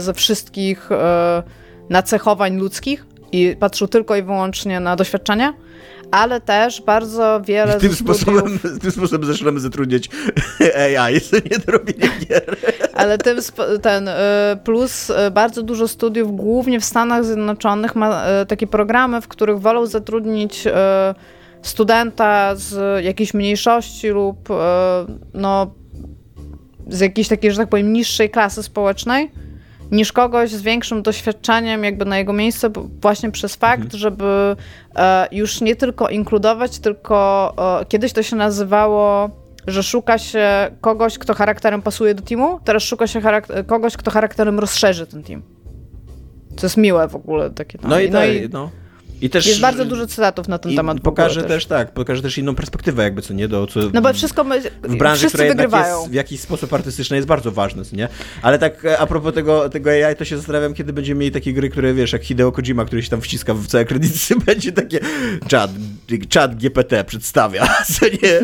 ze 0.00 0.14
wszystkich 0.14 0.92
y, 0.92 0.94
nacechowań 1.90 2.56
ludzkich 2.56 3.06
i 3.32 3.56
patrzył 3.60 3.88
tylko 3.88 4.16
i 4.16 4.22
wyłącznie 4.22 4.80
na 4.80 4.96
doświadczenia, 4.96 5.54
ale 6.10 6.40
też 6.40 6.82
bardzo 6.82 7.40
wiele 7.44 7.80
tym 7.80 7.90
ze 7.90 7.96
studiów... 7.96 8.16
sposobem, 8.20 8.58
tym 8.82 8.90
sposobem 8.90 9.26
zaczynamy 9.26 9.60
zatrudniać 9.60 10.08
AI, 10.98 11.20
co 11.20 11.36
nie 11.36 11.58
do 11.66 11.72
robienia 11.72 12.08
gier. 12.28 12.56
Ale 12.94 13.18
tym 13.18 13.38
ten 13.82 14.08
y, 14.08 14.12
plus 14.64 15.10
y, 15.10 15.30
bardzo 15.30 15.62
dużo 15.62 15.88
studiów, 15.88 16.36
głównie 16.36 16.80
w 16.80 16.84
Stanach 16.84 17.24
Zjednoczonych, 17.24 17.96
ma 17.96 18.24
y, 18.42 18.46
takie 18.46 18.66
programy, 18.66 19.20
w 19.20 19.28
których 19.28 19.60
wolą 19.60 19.86
zatrudnić 19.86 20.64
studenta 21.62 22.54
z 22.56 23.04
jakiejś 23.04 23.34
mniejszości 23.34 24.08
lub 24.08 24.48
no, 25.34 25.74
z 26.88 27.00
jakiejś 27.00 27.28
takiej, 27.28 27.50
że 27.50 27.56
tak 27.56 27.68
powiem, 27.68 27.92
niższej 27.92 28.30
klasy 28.30 28.62
społecznej, 28.62 29.30
niż 29.90 30.12
kogoś 30.12 30.50
z 30.50 30.62
większym 30.62 31.02
doświadczeniem 31.02 31.84
jakby 31.84 32.04
na 32.04 32.18
jego 32.18 32.32
miejsce, 32.32 32.70
właśnie 33.02 33.30
przez 33.30 33.56
fakt, 33.56 33.94
żeby 33.94 34.56
e, 34.96 35.28
już 35.32 35.60
nie 35.60 35.76
tylko 35.76 36.08
inkludować, 36.08 36.78
tylko 36.78 37.54
e, 37.80 37.84
kiedyś 37.84 38.12
to 38.12 38.22
się 38.22 38.36
nazywało, 38.36 39.30
że 39.66 39.82
szuka 39.82 40.18
się 40.18 40.70
kogoś, 40.80 41.18
kto 41.18 41.34
charakterem 41.34 41.82
pasuje 41.82 42.14
do 42.14 42.22
teamu, 42.22 42.60
teraz 42.64 42.82
szuka 42.82 43.06
się 43.06 43.20
kogoś, 43.66 43.96
kto 43.96 44.10
charakterem 44.10 44.58
rozszerzy 44.58 45.06
ten 45.06 45.22
team. 45.22 45.42
Co 46.56 46.66
jest 46.66 46.76
miłe 46.76 47.08
w 47.08 47.16
ogóle 47.16 47.50
takie 47.50 47.78
tam. 47.78 47.90
No 47.90 48.00
i, 48.00 48.10
no 48.10 48.24
i 48.24 48.48
no. 48.52 48.70
I 49.20 49.30
też 49.30 49.46
jest 49.46 49.60
bardzo 49.60 49.84
dużo 49.84 50.06
cytatów 50.06 50.48
na 50.48 50.58
ten 50.58 50.72
i 50.72 50.76
temat. 50.76 51.00
pokaże 51.00 51.42
też. 51.42 51.66
tak, 51.66 51.92
pokaże 51.92 52.22
też 52.22 52.38
inną 52.38 52.54
perspektywę 52.54 53.02
jakby, 53.02 53.22
co 53.22 53.34
nie, 53.34 53.48
do 53.48 53.66
co 53.66 53.80
No 53.94 54.02
bo 54.02 54.12
wszystko 54.12 54.44
my, 54.44 54.60
w 54.82 54.96
branży, 54.96 55.26
która 55.28 55.48
wygrywają. 55.48 55.98
jest 55.98 56.10
w 56.10 56.14
jakiś 56.14 56.40
sposób 56.40 56.72
artystyczna 56.74 57.16
jest 57.16 57.28
bardzo 57.28 57.52
ważne, 57.52 57.82
nie? 57.92 58.08
Ale 58.42 58.58
tak 58.58 58.84
e, 58.84 58.98
a 58.98 59.06
propos 59.06 59.34
tego, 59.34 59.68
tego 59.68 59.90
AI, 59.90 60.16
to 60.16 60.24
się 60.24 60.36
zastanawiam, 60.36 60.74
kiedy 60.74 60.92
będziemy 60.92 61.20
mieli 61.20 61.32
takie 61.32 61.52
gry, 61.52 61.70
które 61.70 61.94
wiesz, 61.94 62.12
jak 62.12 62.24
Hideo 62.24 62.52
Kojima, 62.52 62.84
który 62.84 63.02
się 63.02 63.10
tam 63.10 63.20
wciska 63.20 63.54
w 63.54 63.66
całe 63.66 63.84
kredyty, 63.84 64.36
będzie 64.46 64.72
takie 64.72 65.00
chat, 65.50 65.70
chat 66.34 66.54
GPT 66.56 67.04
przedstawia, 67.04 67.68
co 67.98 68.06
nie? 68.06 68.40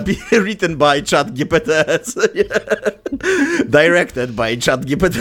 Napi- 0.00 0.16
written 0.44 0.76
by 0.76 1.02
chat 1.10 1.30
GPT, 1.32 1.84
co 2.02 2.20
nie? 2.34 2.44
Directed 3.68 4.30
by 4.32 4.56
chat 4.66 4.84
GPT 4.84 5.18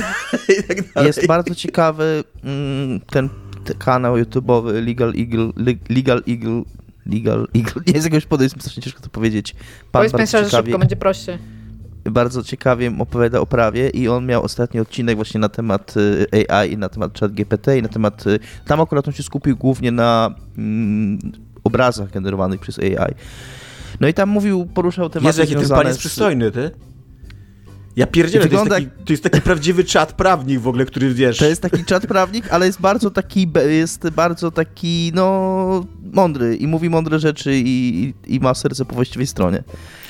i 0.60 0.64
tak 0.64 0.93
dalej. 0.93 1.08
Jest 1.08 1.28
bardzo 1.28 1.56
ciekawy 1.56 2.24
mm, 2.43 2.99
ten 2.99 3.30
kanał 3.78 4.16
YouTube'owy 4.16 4.86
Legal 4.86 5.14
Eagle, 5.20 5.52
Le- 5.56 5.96
Legal 5.96 6.24
Eagle, 6.30 6.64
Legal 7.06 7.48
Eagle, 7.56 7.82
nie 7.88 7.94
jest 7.94 8.06
jakiegoś 8.06 8.26
podejść, 8.26 8.56
strasznie 8.60 8.84
ciężko 8.84 9.02
to 9.02 9.10
powiedzieć. 9.10 9.54
Pan 9.54 9.62
Powiedz 9.92 10.12
bardzo 10.12 10.18
Państwa, 10.18 10.38
że 10.40 10.46
ciekawie, 10.46 10.66
szybko 10.66 10.80
będzie 10.80 10.96
prościej. 10.96 11.38
bardzo 12.06 12.44
ciekawie 12.44 12.92
opowiada 13.00 13.40
o 13.40 13.46
prawie 13.46 13.90
i 13.90 14.08
on 14.08 14.26
miał 14.26 14.44
ostatni 14.44 14.80
odcinek 14.80 15.16
właśnie 15.16 15.40
na 15.40 15.50
temat 15.50 15.94
y, 15.98 16.48
AI 16.50 16.72
i 16.74 16.78
na 16.78 16.90
temat 16.90 17.20
chat 17.20 17.32
GPT 17.32 17.78
i 17.78 17.82
na 17.82 17.90
temat, 17.90 18.28
y, 18.28 18.40
tam 18.66 18.82
akurat 18.82 19.08
on 19.08 19.14
się 19.14 19.24
skupił 19.24 19.58
głównie 19.58 19.92
na 19.92 20.36
mm, 20.58 21.20
obrazach 21.64 22.12
generowanych 22.12 22.60
przez 22.60 22.80
AI. 22.80 23.14
No 24.00 24.08
i 24.08 24.14
tam 24.14 24.30
mówił, 24.30 24.66
poruszał 24.66 25.10
tematy 25.10 25.28
Jezu, 25.28 25.54
jaki 25.54 25.68
ten 25.68 25.78
pan 25.78 25.88
jest 25.88 26.00
przystojny, 26.00 26.52
ty? 26.52 26.72
Ja 27.96 28.08
pierdzielę, 28.08 28.44
Wygląda 28.44 28.76
to, 28.76 28.82
jest 28.82 28.92
taki, 28.92 29.06
to 29.06 29.14
jest 29.14 29.24
taki 29.24 29.42
prawdziwy 29.42 29.84
czat 29.84 30.14
prawnik 30.14 30.60
w 30.60 30.68
ogóle, 30.68 30.86
który 30.86 31.14
wiesz... 31.14 31.38
To 31.38 31.46
jest 31.46 31.62
taki 31.62 31.86
czat 31.86 32.08
prawnik, 32.08 32.46
ale 32.50 32.66
jest 32.66 32.82
bardzo 32.82 33.12
taki, 33.12 33.52
jest 33.70 34.10
bardzo 34.10 34.52
taki, 34.52 35.12
no, 35.16 35.86
mądry 36.14 36.56
i 36.56 36.68
mówi 36.68 36.89
mądre 36.89 37.20
rzeczy 37.20 37.56
i, 37.56 38.14
i, 38.28 38.36
i 38.36 38.39
ma 38.39 38.54
serce 38.54 38.86
po 38.86 38.96
właściwej 38.96 39.28
stronie. 39.28 39.64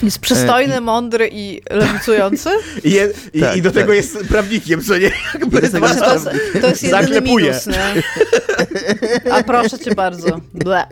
Jest 0.03 0.19
przystojny, 0.19 0.75
E, 0.75 0.81
mądry 0.81 1.29
i 1.31 1.61
lewicujący. 1.69 2.49
I, 2.83 2.91
je, 2.91 3.09
i, 3.33 3.39
Tak, 3.39 3.57
i 3.57 3.61
do 3.61 3.71
tego 3.71 3.87
tak. 3.87 3.95
jest 3.95 4.17
prawnikiem, 4.17 4.81
co 4.81 4.97
nie? 4.97 5.11
Jakby 5.33 5.61
tego 5.61 5.87
jest 5.87 5.99
to 5.99 6.13
jest, 6.13 6.29
to 6.61 6.67
jest 6.67 6.83
jedyny 6.83 7.03
Zaklepuje. 7.03 7.45
minus, 7.45 7.67
nie? 7.67 8.03
A 9.31 9.43
proszę 9.43 9.79
cię 9.79 9.95
bardzo. 9.95 10.41
Ble. 10.53 10.83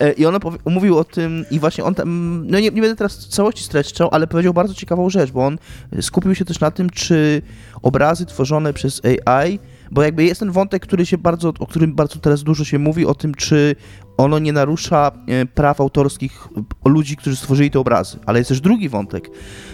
E, 0.00 0.12
I 0.12 0.26
on 0.26 0.38
mówił 0.64 0.98
o 0.98 1.04
tym 1.04 1.44
i 1.50 1.60
właśnie 1.60 1.84
on 1.84 1.94
tam, 1.94 2.42
no 2.46 2.60
nie, 2.60 2.70
nie 2.70 2.80
będę 2.82 2.96
teraz 2.96 3.26
w 3.26 3.28
całości 3.28 3.64
streszczał, 3.64 4.08
ale 4.12 4.26
powiedział 4.26 4.54
bardzo 4.54 4.74
ciekawą 4.74 5.10
rzecz, 5.10 5.30
bo 5.30 5.46
on 5.46 5.58
skupił 6.00 6.25
się 6.34 6.44
też 6.44 6.60
na 6.60 6.70
tym, 6.70 6.90
czy 6.90 7.42
obrazy 7.82 8.26
tworzone 8.26 8.72
przez 8.72 9.02
AI 9.04 9.58
bo 9.90 10.02
jakby 10.02 10.24
jest 10.24 10.40
ten 10.40 10.50
wątek, 10.50 10.82
który 10.82 11.06
się 11.06 11.18
bardzo, 11.18 11.52
o 11.58 11.66
którym 11.66 11.94
bardzo 11.94 12.18
teraz 12.18 12.42
dużo 12.42 12.64
się 12.64 12.78
mówi, 12.78 13.06
o 13.06 13.14
tym, 13.14 13.34
czy 13.34 13.76
ono 14.16 14.38
nie 14.38 14.52
narusza 14.52 15.12
e, 15.26 15.46
praw 15.46 15.80
autorskich 15.80 16.48
ludzi, 16.84 17.16
którzy 17.16 17.36
stworzyli 17.36 17.70
te 17.70 17.80
obrazy. 17.80 18.18
Ale 18.26 18.38
jest 18.38 18.48
też 18.48 18.60
drugi 18.60 18.88
wątek, 18.88 19.30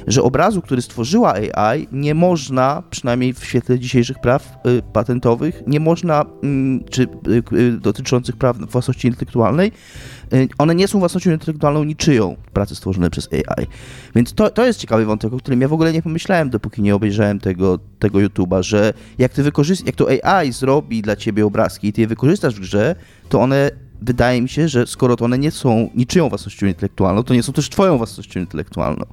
że 0.07 0.23
obrazu, 0.23 0.63
który 0.63 0.83
stworzyła 0.83 1.35
AI, 1.35 1.89
nie 1.93 2.15
można, 2.15 2.83
przynajmniej 2.91 3.35
w 3.35 3.45
świetle 3.45 3.79
dzisiejszych 3.79 4.19
praw 4.19 4.59
y, 4.67 4.83
patentowych, 4.93 5.63
nie 5.67 5.81
można, 5.81 6.25
y, 6.85 6.91
czy 6.91 7.07
y, 7.53 7.73
dotyczących 7.73 8.37
praw 8.37 8.59
własności 8.59 9.09
intelektualnej, 9.09 9.73
one 10.59 10.75
nie 10.75 10.89
są 10.89 10.99
własnością 10.99 11.31
intelektualną 11.31 11.85
niczyją, 11.85 12.37
prace 12.53 12.75
stworzone 12.75 13.11
przez 13.11 13.29
AI. 13.33 13.67
Więc 14.15 14.33
to, 14.33 14.51
to 14.51 14.67
jest 14.67 14.81
ciekawy 14.81 15.05
wątek, 15.05 15.33
o 15.33 15.39
którym 15.39 15.61
ja 15.61 15.69
w 15.69 15.73
ogóle 15.73 15.93
nie 15.93 16.03
pomyślałem, 16.03 16.51
dopóki 16.51 16.83
nie 16.83 16.95
obejrzałem 16.95 17.41
tego, 17.41 17.79
tego 17.99 18.19
YouTube'a, 18.19 18.63
że 18.63 18.93
jak 19.19 19.33
ty 19.33 19.43
wykorzyst- 19.43 19.87
jak 19.87 19.97
to 19.97 20.09
AI 20.25 20.53
zrobi 20.53 21.03
dla 21.03 21.17
ciebie 21.17 21.47
obrazki 21.47 21.89
i 21.89 21.93
ty 21.93 22.01
je 22.01 22.07
wykorzystasz 22.07 22.55
w 22.55 22.61
grze, 22.61 22.95
to 23.29 23.41
one 23.41 23.71
wydaje 24.03 24.43
mi 24.43 24.49
się, 24.49 24.69
że 24.69 24.87
skoro 24.87 25.17
to 25.17 25.25
one 25.25 25.39
nie 25.39 25.51
są 25.51 25.91
niczyją 25.95 26.29
własnością 26.29 26.67
intelektualną, 26.67 27.23
to 27.23 27.35
nie 27.35 27.43
są 27.43 27.53
też 27.53 27.71
twoją 27.71 27.99
własnością 27.99 28.41
intelektualną. 28.41 29.05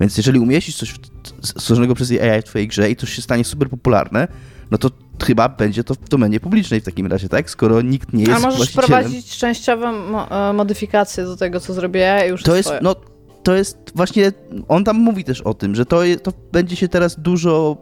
Więc 0.00 0.16
jeżeli 0.16 0.38
umieścisz 0.38 0.76
coś 0.76 0.94
stworzonego 1.42 1.94
przez 1.94 2.10
AI 2.10 2.42
w 2.42 2.44
twojej 2.44 2.68
grze 2.68 2.90
i 2.90 2.96
to 2.96 3.06
się 3.06 3.22
stanie 3.22 3.44
super 3.44 3.68
popularne, 3.70 4.28
no 4.70 4.78
to 4.78 4.90
chyba 5.24 5.48
będzie 5.48 5.84
to 5.84 5.94
w 5.94 6.08
domenie 6.08 6.40
publicznej 6.40 6.80
w 6.80 6.84
takim 6.84 7.06
razie, 7.06 7.28
tak? 7.28 7.50
Skoro 7.50 7.82
nikt 7.82 8.12
nie 8.12 8.24
jest 8.24 8.32
A 8.36 8.40
możesz 8.40 8.56
właścicielem. 8.56 8.88
wprowadzić 9.02 9.36
częściowe 9.38 9.92
mo- 9.92 10.48
e, 10.50 10.52
modyfikacje 10.52 11.24
do 11.24 11.36
tego, 11.36 11.60
co 11.60 11.74
zrobię 11.74 12.22
już 12.28 12.42
To 12.42 12.56
jest, 12.56 12.70
jest, 12.70 12.82
no, 12.82 12.96
to 13.42 13.54
jest 13.54 13.78
właśnie, 13.94 14.32
on 14.68 14.84
tam 14.84 14.96
mówi 14.96 15.24
też 15.24 15.40
o 15.40 15.54
tym, 15.54 15.74
że 15.74 15.86
to, 15.86 16.00
to 16.22 16.32
będzie 16.52 16.76
się 16.76 16.88
teraz 16.88 17.20
dużo 17.20 17.76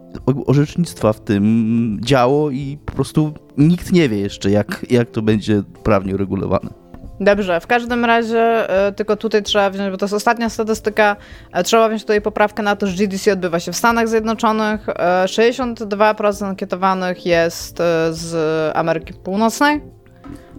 orzecznictwa 0.46 1.12
w 1.12 1.20
tym 1.20 1.98
działo 2.00 2.50
i 2.50 2.78
po 2.86 2.92
prostu 2.92 3.34
nikt 3.58 3.92
nie 3.92 4.08
wie 4.08 4.18
jeszcze, 4.18 4.50
jak, 4.50 4.86
jak 4.90 5.10
to 5.10 5.22
będzie 5.22 5.62
prawnie 5.82 6.14
uregulowane. 6.14 6.83
Dobrze, 7.20 7.60
w 7.60 7.66
każdym 7.66 8.04
razie 8.04 8.66
y, 8.88 8.92
tylko 8.92 9.16
tutaj 9.16 9.42
trzeba 9.42 9.70
wziąć, 9.70 9.90
bo 9.90 9.96
to 9.96 10.04
jest 10.04 10.14
ostatnia 10.14 10.50
statystyka, 10.50 11.16
y, 11.60 11.62
trzeba 11.62 11.88
wziąć 11.88 12.02
tutaj 12.02 12.20
poprawkę 12.20 12.62
na 12.62 12.76
to, 12.76 12.86
że 12.86 12.96
GDC 12.96 13.32
odbywa 13.32 13.60
się 13.60 13.72
w 13.72 13.76
Stanach 13.76 14.08
Zjednoczonych. 14.08 14.88
Y, 14.88 14.92
62% 15.28 16.46
ankietowanych 16.46 17.26
jest 17.26 17.78
z 18.10 18.32
Ameryki 18.76 19.14
Północnej, 19.14 19.80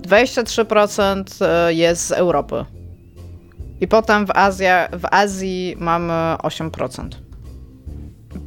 23% 0.02 1.24
jest 1.68 2.08
z 2.08 2.12
Europy. 2.12 2.66
I 3.82 3.88
potem 3.88 4.26
w, 4.26 4.32
Azja, 4.32 4.90
w 4.92 5.06
Azji 5.12 5.76
mamy 5.80 6.14
8%. 6.44 7.10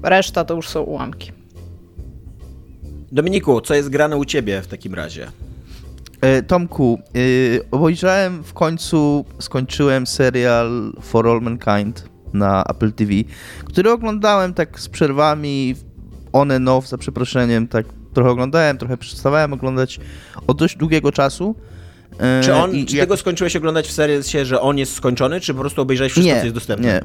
Reszta 0.03 0.45
to 0.45 0.55
już 0.55 0.69
są 0.69 0.83
ułamki. 0.83 1.33
Dominiku, 3.13 3.61
co 3.61 3.75
jest 3.75 3.89
grane 3.89 4.17
u 4.17 4.25
ciebie 4.25 4.63
w 4.63 4.67
takim 4.67 4.95
razie? 4.95 5.31
E, 6.21 6.43
Tomku, 6.43 6.99
e, 7.15 7.71
obejrzałem 7.71 8.45
w 8.45 8.53
końcu, 8.53 9.25
skończyłem 9.39 10.07
serial 10.07 10.93
For 11.01 11.29
All 11.29 11.41
Mankind 11.41 12.09
na 12.33 12.65
Apple 12.65 12.93
TV, 12.93 13.13
który 13.65 13.91
oglądałem 13.91 14.55
tak 14.55 14.81
z 14.81 14.89
przerwami 14.89 15.75
on 16.33 16.51
and 16.51 16.69
off, 16.69 16.89
za 16.89 16.99
przeproszeniem, 16.99 17.69
tak 17.69 17.87
trochę 18.15 18.31
oglądałem, 18.31 18.79
trochę 18.79 18.97
przestawałem 18.97 19.53
oglądać 19.53 20.01
od 20.47 20.59
dość 20.59 20.77
długiego 20.77 21.13
czasu. 21.13 21.55
E, 22.19 22.41
czy 22.45 22.55
on, 22.55 22.73
I, 22.73 22.87
czy 22.87 22.97
ty 22.97 23.07
go 23.07 23.17
skończyłeś 23.17 23.57
oglądać 23.57 23.89
w 23.89 23.93
sensie, 23.93 24.45
że 24.45 24.61
on 24.61 24.79
jest 24.79 24.95
skończony, 24.95 25.41
czy 25.41 25.55
po 25.55 25.61
prostu 25.61 25.83
obejrzałeś 25.83 26.13
wszystko, 26.13 26.35
nie, 26.35 26.41
co 26.41 26.45
jest 26.45 26.55
dostępne? 26.55 26.89
Nie, 26.89 27.01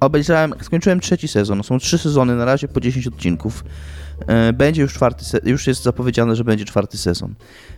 obejrzałem, 0.00 0.54
skończyłem 0.62 1.00
trzeci 1.00 1.28
sezon, 1.28 1.62
są 1.62 1.78
trzy 1.78 1.98
sezony 1.98 2.36
na 2.36 2.44
razie 2.44 2.68
po 2.68 2.80
10 2.80 3.06
odcinków. 3.06 3.64
E, 4.26 4.52
będzie 4.52 4.82
już 4.82 4.94
czwarty, 4.94 5.24
już 5.44 5.66
jest 5.66 5.82
zapowiedziane, 5.82 6.36
że 6.36 6.44
będzie 6.44 6.64
czwarty 6.64 6.98
sezon, 6.98 7.34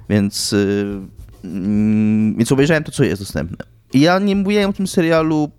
więc, 0.08 0.52
yy, 0.52 1.00
więc 2.36 2.52
obejrzałem 2.52 2.84
to, 2.84 2.92
co 2.92 3.04
jest 3.04 3.22
dostępne. 3.22 3.56
I 3.92 4.00
ja 4.00 4.18
nie 4.18 4.36
mówiłem 4.36 4.70
o 4.70 4.72
tym 4.72 4.86
serialu, 4.86 5.50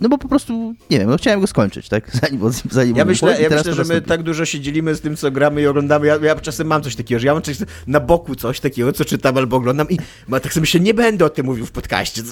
no 0.00 0.08
bo 0.08 0.18
po 0.18 0.28
prostu, 0.28 0.74
nie 0.90 0.98
wiem, 0.98 1.10
no 1.10 1.16
chciałem 1.16 1.40
go 1.40 1.46
skończyć, 1.46 1.88
tak? 1.88 2.10
Zanim, 2.22 2.40
zanim 2.70 2.96
ja 2.96 3.04
myślę, 3.04 3.42
ja 3.42 3.48
myślę 3.50 3.74
że 3.74 3.84
my 3.84 4.02
tak 4.02 4.22
dużo 4.22 4.44
się 4.44 4.60
dzielimy 4.60 4.94
z 4.94 5.00
tym, 5.00 5.16
co 5.16 5.30
gramy 5.30 5.62
i 5.62 5.66
oglądamy. 5.66 6.06
Ja, 6.06 6.16
ja 6.22 6.34
czasem 6.34 6.66
mam 6.66 6.82
coś 6.82 6.96
takiego, 6.96 7.18
że 7.18 7.26
ja 7.26 7.34
mam 7.34 7.42
coś 7.42 7.56
na 7.86 8.00
boku 8.00 8.34
coś 8.34 8.60
takiego, 8.60 8.92
co 8.92 9.04
czytam 9.04 9.36
albo 9.36 9.56
oglądam 9.56 9.90
i 9.90 9.98
ma, 10.28 10.40
tak 10.40 10.52
sobie 10.52 10.60
myślę, 10.60 10.80
nie 10.80 10.94
będę 10.94 11.24
o 11.24 11.28
tym 11.28 11.46
mówił 11.46 11.66
w 11.66 11.70
podcaście. 11.70 12.22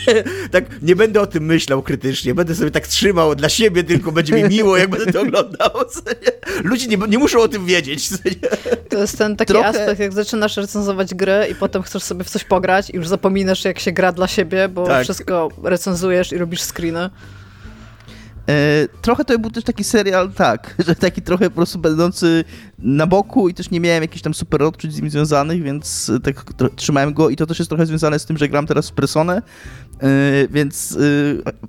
tak, 0.52 0.64
nie 0.82 0.96
będę 0.96 1.20
o 1.20 1.26
tym 1.26 1.44
myślał 1.44 1.82
krytycznie, 1.82 2.34
będę 2.34 2.54
sobie 2.54 2.70
tak 2.70 2.86
trzymał 2.86 3.34
dla 3.34 3.48
siebie, 3.48 3.84
tylko 3.84 4.12
będzie 4.12 4.34
mi 4.34 4.44
miło, 4.44 4.76
jak 4.76 4.90
będę 4.90 5.12
to 5.12 5.20
oglądał. 5.26 5.70
Ludzie 6.64 6.86
nie, 6.86 6.96
nie 7.08 7.18
muszą 7.18 7.40
o 7.40 7.48
tym 7.48 7.66
wiedzieć. 7.66 8.08
To 8.88 8.98
jest 8.98 9.18
ten 9.18 9.36
taki 9.36 9.52
Trochę... 9.52 9.68
aspekt, 9.68 10.00
jak 10.00 10.12
zaczynasz 10.12 10.56
recenzować 10.56 11.14
gry 11.14 11.46
i 11.50 11.54
potem 11.54 11.82
chcesz 11.82 12.02
sobie 12.02 12.24
w 12.24 12.30
coś 12.30 12.44
pograć 12.44 12.90
i 12.90 12.96
już 12.96 13.08
zapominasz, 13.08 13.64
jak 13.64 13.78
się 13.78 13.92
gra 13.92 14.12
dla 14.12 14.28
siebie, 14.28 14.68
bo 14.68 14.86
tak. 14.86 15.04
wszystko 15.04 15.48
recenzujesz 15.62 16.32
i 16.32 16.38
robisz 16.38 16.62
screeny. 16.62 17.10
E, 18.48 18.88
trochę 19.02 19.24
to 19.24 19.38
był 19.38 19.50
też 19.50 19.64
taki 19.64 19.84
serial, 19.84 20.32
tak, 20.32 20.74
że 20.86 20.94
taki 20.94 21.22
trochę 21.22 21.50
po 21.50 21.56
prostu 21.56 21.78
będący 21.78 22.44
na 22.78 23.06
boku 23.06 23.48
i 23.48 23.54
też 23.54 23.70
nie 23.70 23.80
miałem 23.80 24.02
jakichś 24.02 24.22
tam 24.22 24.34
super 24.34 24.62
odczuć 24.62 24.92
z 24.92 25.00
nim 25.00 25.10
związanych, 25.10 25.62
więc 25.62 26.12
tak 26.22 26.44
trzymałem 26.76 27.14
go 27.14 27.30
i 27.30 27.36
to 27.36 27.46
też 27.46 27.58
jest 27.58 27.68
trochę 27.68 27.86
związane 27.86 28.18
z 28.18 28.26
tym, 28.26 28.38
że 28.38 28.48
gram 28.48 28.66
teraz 28.66 28.90
w 28.90 28.92
Personę, 28.92 29.42
e, 30.02 30.08
więc 30.50 30.98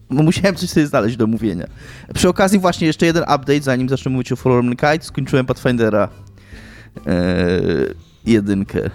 e, 0.10 0.14
musiałem 0.24 0.56
coś 0.56 0.70
sobie 0.70 0.88
znaleźć 0.88 1.18
do 1.18 1.28
mówienia. 1.28 1.68
Przy 2.14 2.30
okazji 2.30 2.60
właśnie 2.60 2.88
jeszcze 2.88 3.06
jeden 3.06 3.24
update, 3.24 3.62
zanim 3.62 3.90
zacznę 3.90 4.12
mówić 4.12 4.32
o 4.32 4.36
Fallen 4.36 4.70
Kite, 4.70 5.02
skończyłem 5.02 5.46
Pathfindera 5.46 6.10
jedynkę 8.26 8.90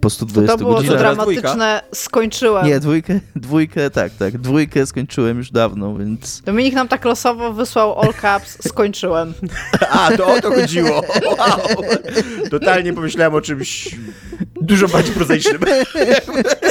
po 0.00 0.10
120 0.10 0.52
to 0.52 0.58
było 0.58 0.74
godzinach. 0.74 0.96
To 0.96 1.02
dramatyczne, 1.02 1.82
skończyłem. 1.94 2.66
Nie, 2.66 2.80
dwójkę, 2.80 3.20
dwójkę, 3.36 3.90
tak, 3.90 4.12
tak, 4.18 4.38
dwójkę 4.38 4.86
skończyłem 4.86 5.38
już 5.38 5.50
dawno, 5.50 5.96
więc... 5.96 6.42
Dominik 6.42 6.74
nam 6.74 6.88
tak 6.88 7.04
losowo 7.04 7.52
wysłał 7.52 8.00
all 8.00 8.14
caps, 8.14 8.68
skończyłem. 8.68 9.34
A, 9.90 10.16
to 10.16 10.34
o 10.34 10.40
to 10.40 10.50
chodziło. 10.50 11.02
Wow. 11.38 11.60
Totalnie 12.50 12.92
pomyślałem 12.92 13.34
o 13.34 13.40
czymś 13.40 13.96
dużo 14.60 14.88
bardziej 14.88 15.14
prozaicznym. 15.14 15.60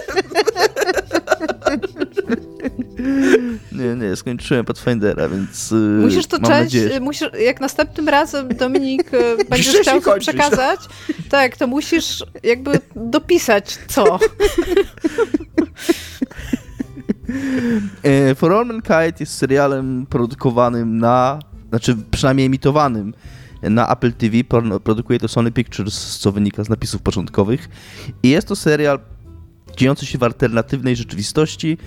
Nie, 3.71 3.95
nie, 3.95 4.15
skończyłem 4.15 4.65
Pathfindera, 4.65 5.29
więc 5.29 5.71
y, 5.71 5.75
Musisz 5.75 6.27
to 6.27 6.39
mam 6.39 6.51
część, 6.51 6.73
nadzieję, 6.73 6.99
musisz, 6.99 7.29
jak 7.39 7.61
następnym 7.61 8.09
razem 8.09 8.47
Dominik 8.47 9.13
y, 9.13 9.37
będziesz 9.49 9.75
chciał 9.75 10.01
to 10.01 10.17
przekazać, 10.19 10.79
tak, 11.29 11.57
to 11.57 11.67
musisz 11.67 12.23
jakby 12.43 12.79
dopisać 12.95 13.79
co. 13.87 14.19
E, 18.03 18.35
For 18.35 18.53
All 18.53 18.65
Mankind 18.65 19.19
jest 19.19 19.33
serialem 19.33 20.05
produkowanym 20.09 20.97
na, 20.97 21.39
znaczy 21.69 21.95
przynajmniej 22.11 22.45
emitowanym 22.45 23.13
na 23.61 23.91
Apple 23.91 24.13
TV. 24.13 24.37
Produkuje 24.83 25.19
to 25.19 25.27
Sony 25.27 25.51
Pictures, 25.51 26.17
co 26.17 26.31
wynika 26.31 26.63
z 26.63 26.69
napisów 26.69 27.01
początkowych. 27.01 27.69
I 28.23 28.29
jest 28.29 28.47
to 28.47 28.55
serial 28.55 28.99
dziejący 29.77 30.05
się 30.05 30.17
w 30.17 30.23
alternatywnej 30.23 30.95
rzeczywistości, 30.95 31.77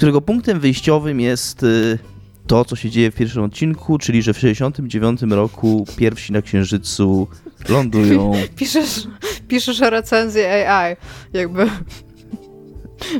którego 0.00 0.20
punktem 0.20 0.60
wyjściowym 0.60 1.20
jest 1.20 1.62
y, 1.62 1.98
to, 2.46 2.64
co 2.64 2.76
się 2.76 2.90
dzieje 2.90 3.10
w 3.10 3.14
pierwszym 3.14 3.42
odcinku, 3.42 3.98
czyli 3.98 4.22
że 4.22 4.34
w 4.34 4.38
69 4.38 5.22
roku 5.22 5.86
pierwsi 5.96 6.32
na 6.32 6.42
Księżycu 6.42 7.28
lądują. 7.68 8.32
piszesz, 8.56 9.06
piszesz 9.48 9.80
recenzję 9.80 10.68
AI, 10.68 10.96
jakby 11.32 11.70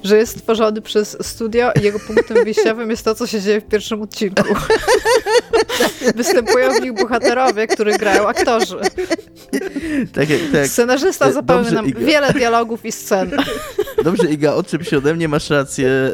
że 0.05 0.17
jest 0.17 0.39
stworzony 0.39 0.81
przez 0.83 1.17
studio 1.27 1.71
i 1.81 1.85
jego 1.85 1.99
punktem 1.99 2.37
wyjściowym 2.45 2.91
jest 2.91 3.05
to, 3.05 3.15
co 3.15 3.27
się 3.27 3.41
dzieje 3.41 3.61
w 3.61 3.65
pierwszym 3.65 4.03
odcinku. 4.03 4.43
Występują 6.17 6.73
w 6.75 6.81
nich 6.81 6.93
bohaterowie, 6.95 7.67
których 7.67 7.99
grają 7.99 8.29
aktorzy. 8.29 8.77
Tak, 10.13 10.29
tak. 10.53 10.67
Scenarzysta 10.67 11.27
e, 11.27 11.33
zapełnia 11.33 11.71
nam 11.71 11.87
Iga. 11.87 12.01
wiele 12.01 12.33
dialogów 12.33 12.85
i 12.87 12.93
scen. 12.93 13.31
Dobrze, 14.05 14.31
Iga, 14.31 14.53
odczep 14.55 14.85
się 14.85 14.99
ode 14.99 15.15
mnie, 15.15 15.29
masz 15.29 15.51
rację. 15.51 16.11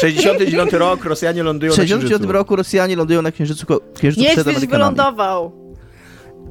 69 0.00 0.72
rok, 0.72 1.04
Rosjanie 1.04 1.42
lądują 1.42 1.72
69 1.72 2.02
na 2.02 2.08
Księżycu. 2.16 2.32
roku 2.32 2.56
Rosjanie 2.56 2.96
lądują 2.96 3.22
na 3.22 3.32
Księżycu, 3.32 3.66
księżycu 3.98 4.24
przed 4.26 4.38
Amerykanami. 4.38 4.66
wylądował. 4.66 5.52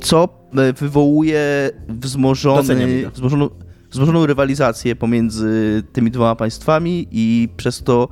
Co 0.01 0.29
e, 0.57 0.73
wywołuje 0.73 1.71
wzmożony, 1.89 3.09
wzmożoną, 3.13 3.49
wzmożoną 3.91 4.25
rywalizację 4.25 4.95
pomiędzy 4.95 5.83
tymi 5.93 6.11
dwoma 6.11 6.35
państwami 6.35 7.07
i 7.11 7.49
przez 7.57 7.83
to 7.83 8.09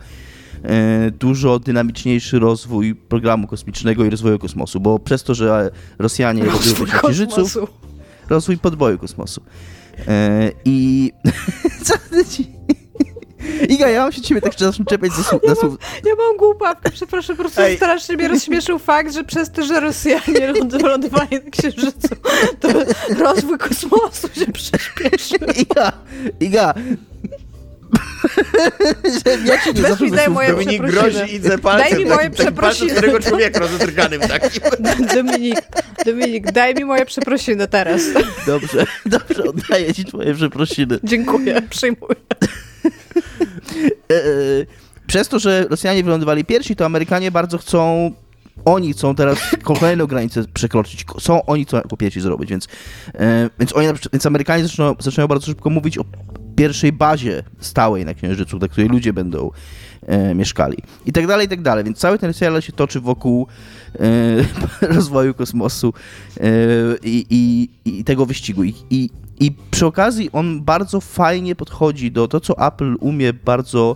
e, 0.64 1.12
dużo 1.12 1.60
dynamiczniejszy 1.60 2.40
rozwój 2.40 2.96
programu 2.96 3.48
kosmicznego 3.48 4.06
i 4.06 4.10
rozwoju 4.10 4.40
kosmosu, 4.40 4.80
bo 4.80 5.00
przez 5.00 5.24
to, 5.24 5.36
że 5.36 5.72
Rosjanie 6.00 6.46
robią 6.46 6.86
na 6.94 7.00
Księżycu, 7.00 7.68
rozwój 8.30 8.58
podboju 8.58 8.98
kosmosu. 8.98 9.42
E, 10.08 10.52
I 10.66 11.12
co 11.86 11.94
ci... 12.30 12.48
Iga, 13.74 13.88
ja 13.90 14.02
mam 14.02 14.12
się 14.12 14.22
ciebie 14.22 14.42
tak 14.42 14.56
czasem 14.56 14.86
czepiać 14.86 15.12
za 15.14 15.24
słów. 15.24 15.42
Ja, 15.44 15.54
mam, 15.64 15.78
ja 16.06 16.16
mam 16.16 16.38
głupawkę, 16.38 16.92
przepraszam, 16.92 17.36
po 17.36 17.44
prostu 17.44 17.62
Ej. 17.62 17.76
strasznie 17.76 18.16
mnie 18.16 18.28
rozśmieszył 18.28 18.80
fakt, 18.80 19.14
że 19.14 19.24
przez 19.24 19.52
to, 19.52 19.64
że 19.64 19.80
Rosjanie 19.80 20.54
lądowali 20.84 21.30
na 21.46 21.52
Księżycu, 21.52 22.16
to 22.60 22.68
rozwój 23.24 23.58
kosmosu 23.58 24.28
się 24.40 24.52
przyspieszył. 24.52 25.48
Iga, 25.62 25.92
Iga. 26.40 26.74
ja 29.46 29.58
ci 29.64 29.74
nie 29.74 29.82
Weź 29.82 30.00
mi 30.00 30.12
daj 30.12 30.30
moje 30.30 30.52
Dominik 30.52 30.84
przeprosiny. 30.84 31.12
grozi 31.12 31.36
i 31.36 31.62
palcem. 31.62 31.90
Daj 31.90 32.00
mi 32.00 32.06
moje 32.06 32.30
takim 32.30 32.30
palcem 32.30 32.54
przeprosiny. 32.54 32.92
starego 32.92 33.20
człowieka 33.20 33.60
rozodrganym 33.60 34.22
takim. 34.22 34.62
Dominik, 35.16 35.62
Dominik, 36.06 36.52
daj 36.52 36.76
mi 36.76 36.86
moje 36.86 37.06
przeprosiny 37.06 37.68
teraz. 37.68 38.02
Dobrze, 38.46 38.86
dobrze, 39.06 39.44
oddaję 39.44 39.94
ci 39.94 40.06
twoje 40.06 40.34
przeprosiny. 40.34 41.00
Dziękuję, 41.04 41.62
przyjmuję. 41.70 42.16
E, 44.12 44.16
e, 44.16 44.66
przez 45.08 45.28
to, 45.28 45.40
że 45.40 45.66
Rosjanie 45.70 46.04
wylądowali 46.04 46.46
pierwsi, 46.46 46.76
to 46.76 46.86
Amerykanie 46.86 47.32
bardzo 47.32 47.58
chcą. 47.58 48.12
Oni 48.66 48.94
chcą 48.94 49.16
teraz 49.16 49.40
kolejną 49.64 50.08
granicę 50.08 50.44
przekroczyć. 50.54 51.06
Są, 51.20 51.46
oni 51.46 51.66
chcą 51.66 51.78
jako 51.78 51.98
pierwsi 51.98 52.22
zrobić, 52.22 52.50
więc, 52.50 52.68
e, 53.14 53.50
więc, 53.60 53.76
oni, 53.76 53.88
więc 54.14 54.26
Amerykanie 54.26 54.64
zaczynają, 54.64 54.96
zaczynają 55.00 55.28
bardzo 55.28 55.46
szybko 55.46 55.70
mówić 55.70 55.98
o 55.98 56.06
pierwszej 56.56 56.92
bazie 56.92 57.44
stałej 57.60 58.06
na 58.06 58.14
Księżycu, 58.14 58.60
na 58.60 58.68
której 58.68 58.90
ludzie 58.90 59.14
będą 59.14 59.52
e, 60.06 60.36
mieszkali. 60.36 60.78
I 61.06 61.12
tak 61.12 61.28
dalej, 61.28 61.46
i 61.46 61.50
tak 61.50 61.62
dalej. 61.62 61.84
Więc 61.84 61.98
cały 61.98 62.20
ten 62.20 62.34
serial 62.34 62.62
się 62.62 62.72
toczy 62.72 63.00
wokół 63.00 63.48
e, 63.96 64.00
rozwoju 64.96 65.34
kosmosu 65.34 65.94
e, 66.38 66.44
i, 67.04 67.26
i, 67.30 67.70
i 67.86 68.04
tego 68.04 68.26
wyścigu. 68.26 68.64
I, 68.64 68.74
i, 68.90 69.10
I 69.40 69.52
przy 69.72 69.86
okazji 69.86 70.30
on 70.32 70.62
bardzo 70.62 71.02
fajnie 71.02 71.56
podchodzi 71.56 72.12
do 72.12 72.28
to, 72.28 72.40
co 72.40 72.68
Apple 72.68 72.96
umie 73.00 73.34
bardzo 73.34 73.96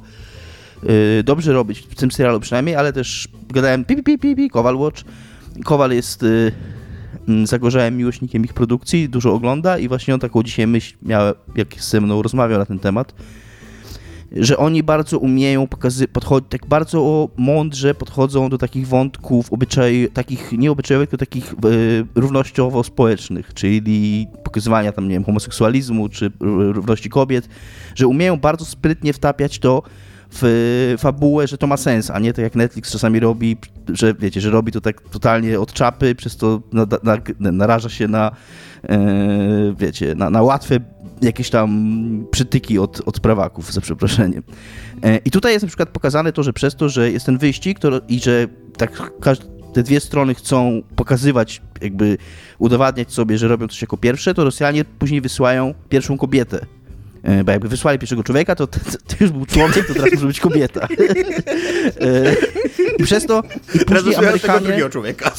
y, 1.19 1.23
dobrze 1.23 1.53
robić, 1.53 1.79
w 1.79 1.95
tym 1.95 2.11
serialu 2.11 2.39
przynajmniej, 2.39 2.75
ale 2.75 2.93
też 2.93 3.27
gadałem 3.49 3.85
pi, 3.85 4.03
pi, 4.03 4.17
pi, 4.17 4.35
pi, 4.35 4.49
Kowal 4.49 4.75
Watch. 4.75 5.01
Kowal 5.63 5.91
jest 5.91 6.23
y, 6.23 6.51
mm, 7.27 7.47
zagorzałym 7.47 7.97
miłośnikiem 7.97 8.45
ich 8.45 8.53
produkcji, 8.53 9.09
dużo 9.09 9.33
ogląda 9.33 9.77
i 9.77 9.87
właśnie 9.87 10.13
on 10.13 10.19
taką 10.19 10.43
dzisiaj 10.43 10.67
myśl 10.67 10.95
miał, 11.01 11.33
jak 11.55 11.81
ze 11.81 12.01
mną 12.01 12.21
rozmawiał 12.21 12.59
na 12.59 12.65
ten 12.65 12.79
temat, 12.79 13.13
że 14.35 14.57
oni 14.57 14.83
bardzo 14.83 15.19
umieją 15.19 15.67
podchodzić, 16.13 16.49
tak 16.49 16.65
bardzo 16.65 17.29
mądrze 17.37 17.95
podchodzą 17.95 18.49
do 18.49 18.57
takich 18.57 18.87
wątków 18.87 19.53
obyczaj, 19.53 20.09
takich 20.13 20.51
nie 20.51 20.71
obyczajowych, 20.71 21.09
tylko 21.09 21.25
takich 21.25 21.53
y, 21.53 22.05
równościowo-społecznych, 22.15 23.53
czyli 23.53 24.27
pokazywania 24.43 24.91
tam, 24.91 25.07
nie 25.07 25.13
wiem, 25.15 25.23
homoseksualizmu 25.23 26.09
czy 26.09 26.31
równości 26.39 27.09
kobiet, 27.09 27.49
że 27.95 28.07
umieją 28.07 28.37
bardzo 28.37 28.65
sprytnie 28.65 29.13
wtapiać 29.13 29.59
to 29.59 29.83
w 30.33 30.95
fabułę, 30.99 31.47
że 31.47 31.57
to 31.57 31.67
ma 31.67 31.77
sens, 31.77 32.09
a 32.09 32.19
nie 32.19 32.33
tak 32.33 32.43
jak 32.43 32.55
Netflix 32.55 32.91
czasami 32.91 33.19
robi, 33.19 33.57
że 33.89 34.13
wiecie, 34.13 34.41
że 34.41 34.49
robi 34.49 34.71
to 34.71 34.81
tak 34.81 35.01
totalnie 35.01 35.59
od 35.59 35.73
czapy, 35.73 36.15
przez 36.15 36.37
to 36.37 36.61
na, 36.73 36.87
na, 37.03 37.51
naraża 37.51 37.89
się 37.89 38.07
na, 38.07 38.27
e, 38.27 38.31
wiecie, 39.77 40.15
na, 40.15 40.29
na 40.29 40.41
łatwe 40.41 40.79
jakieś 41.21 41.49
tam 41.49 42.25
przytyki 42.31 42.79
od, 42.79 43.01
od 43.05 43.19
prawaków, 43.19 43.73
za 43.73 43.81
przeproszeniem. 43.81 44.43
E, 45.03 45.17
I 45.17 45.31
tutaj 45.31 45.53
jest 45.53 45.63
na 45.63 45.67
przykład 45.67 45.89
pokazane 45.89 46.33
to, 46.33 46.43
że 46.43 46.53
przez 46.53 46.75
to, 46.75 46.89
że 46.89 47.11
jest 47.11 47.25
ten 47.25 47.37
wyścig 47.37 47.79
to, 47.79 48.01
i 48.07 48.19
że 48.19 48.47
tak 48.77 49.11
te 49.73 49.83
dwie 49.83 49.99
strony 49.99 50.35
chcą 50.35 50.81
pokazywać, 50.95 51.61
jakby 51.81 52.17
udowadniać 52.59 53.13
sobie, 53.13 53.37
że 53.37 53.47
robią 53.47 53.67
coś 53.67 53.81
jako 53.81 53.97
pierwsze, 53.97 54.33
to 54.33 54.43
Rosjanie 54.43 54.85
później 54.85 55.21
wysyłają 55.21 55.73
pierwszą 55.89 56.17
kobietę 56.17 56.65
E, 56.65 56.80
Bo 57.45 57.51
jakby 57.51 57.67
wysłali 57.67 57.99
pierwszego 57.99 58.23
człowieka, 58.23 58.55
to, 58.55 58.67
to, 58.67 58.79
to 58.79 59.15
już 59.19 59.31
był 59.31 59.45
człowiek, 59.45 59.87
to 59.87 59.93
teraz 59.93 60.13
może 60.13 60.27
być 60.27 60.39
kobieta. 60.39 60.87
E, 62.01 62.35
I 62.99 63.03
przez 63.03 63.25
to 63.25 63.43
i 63.75 63.79
później 63.79 64.15
Amerykanie... 64.15 64.67
drugiego 64.67 64.89
człowieka. 64.89 65.31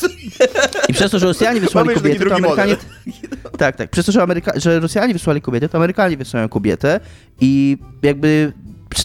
I 0.89 0.93
przez 0.93 1.11
to, 1.11 1.19
że 1.19 1.27
Rosjanie 1.27 1.61
wysłali 1.67 1.89
Mamy 1.89 2.01
kobietę, 2.01 2.27
to 2.27 2.35
Amerykanie... 2.37 2.73
model. 2.73 3.59
Tak, 3.59 3.77
tak. 3.77 3.91
Przez 3.91 4.07
to, 4.07 4.13
że, 4.13 4.23
Ameryka... 4.23 4.53
że 4.57 4.81
Rosjanie 4.81 5.13
wysłali 5.13 5.41
kobietę, 5.41 5.69
to 5.69 5.79
Amerykanie 5.79 6.17
wysyłają 6.17 6.49
kobietę 6.49 7.01
i 7.41 7.79
jakby 8.03 8.53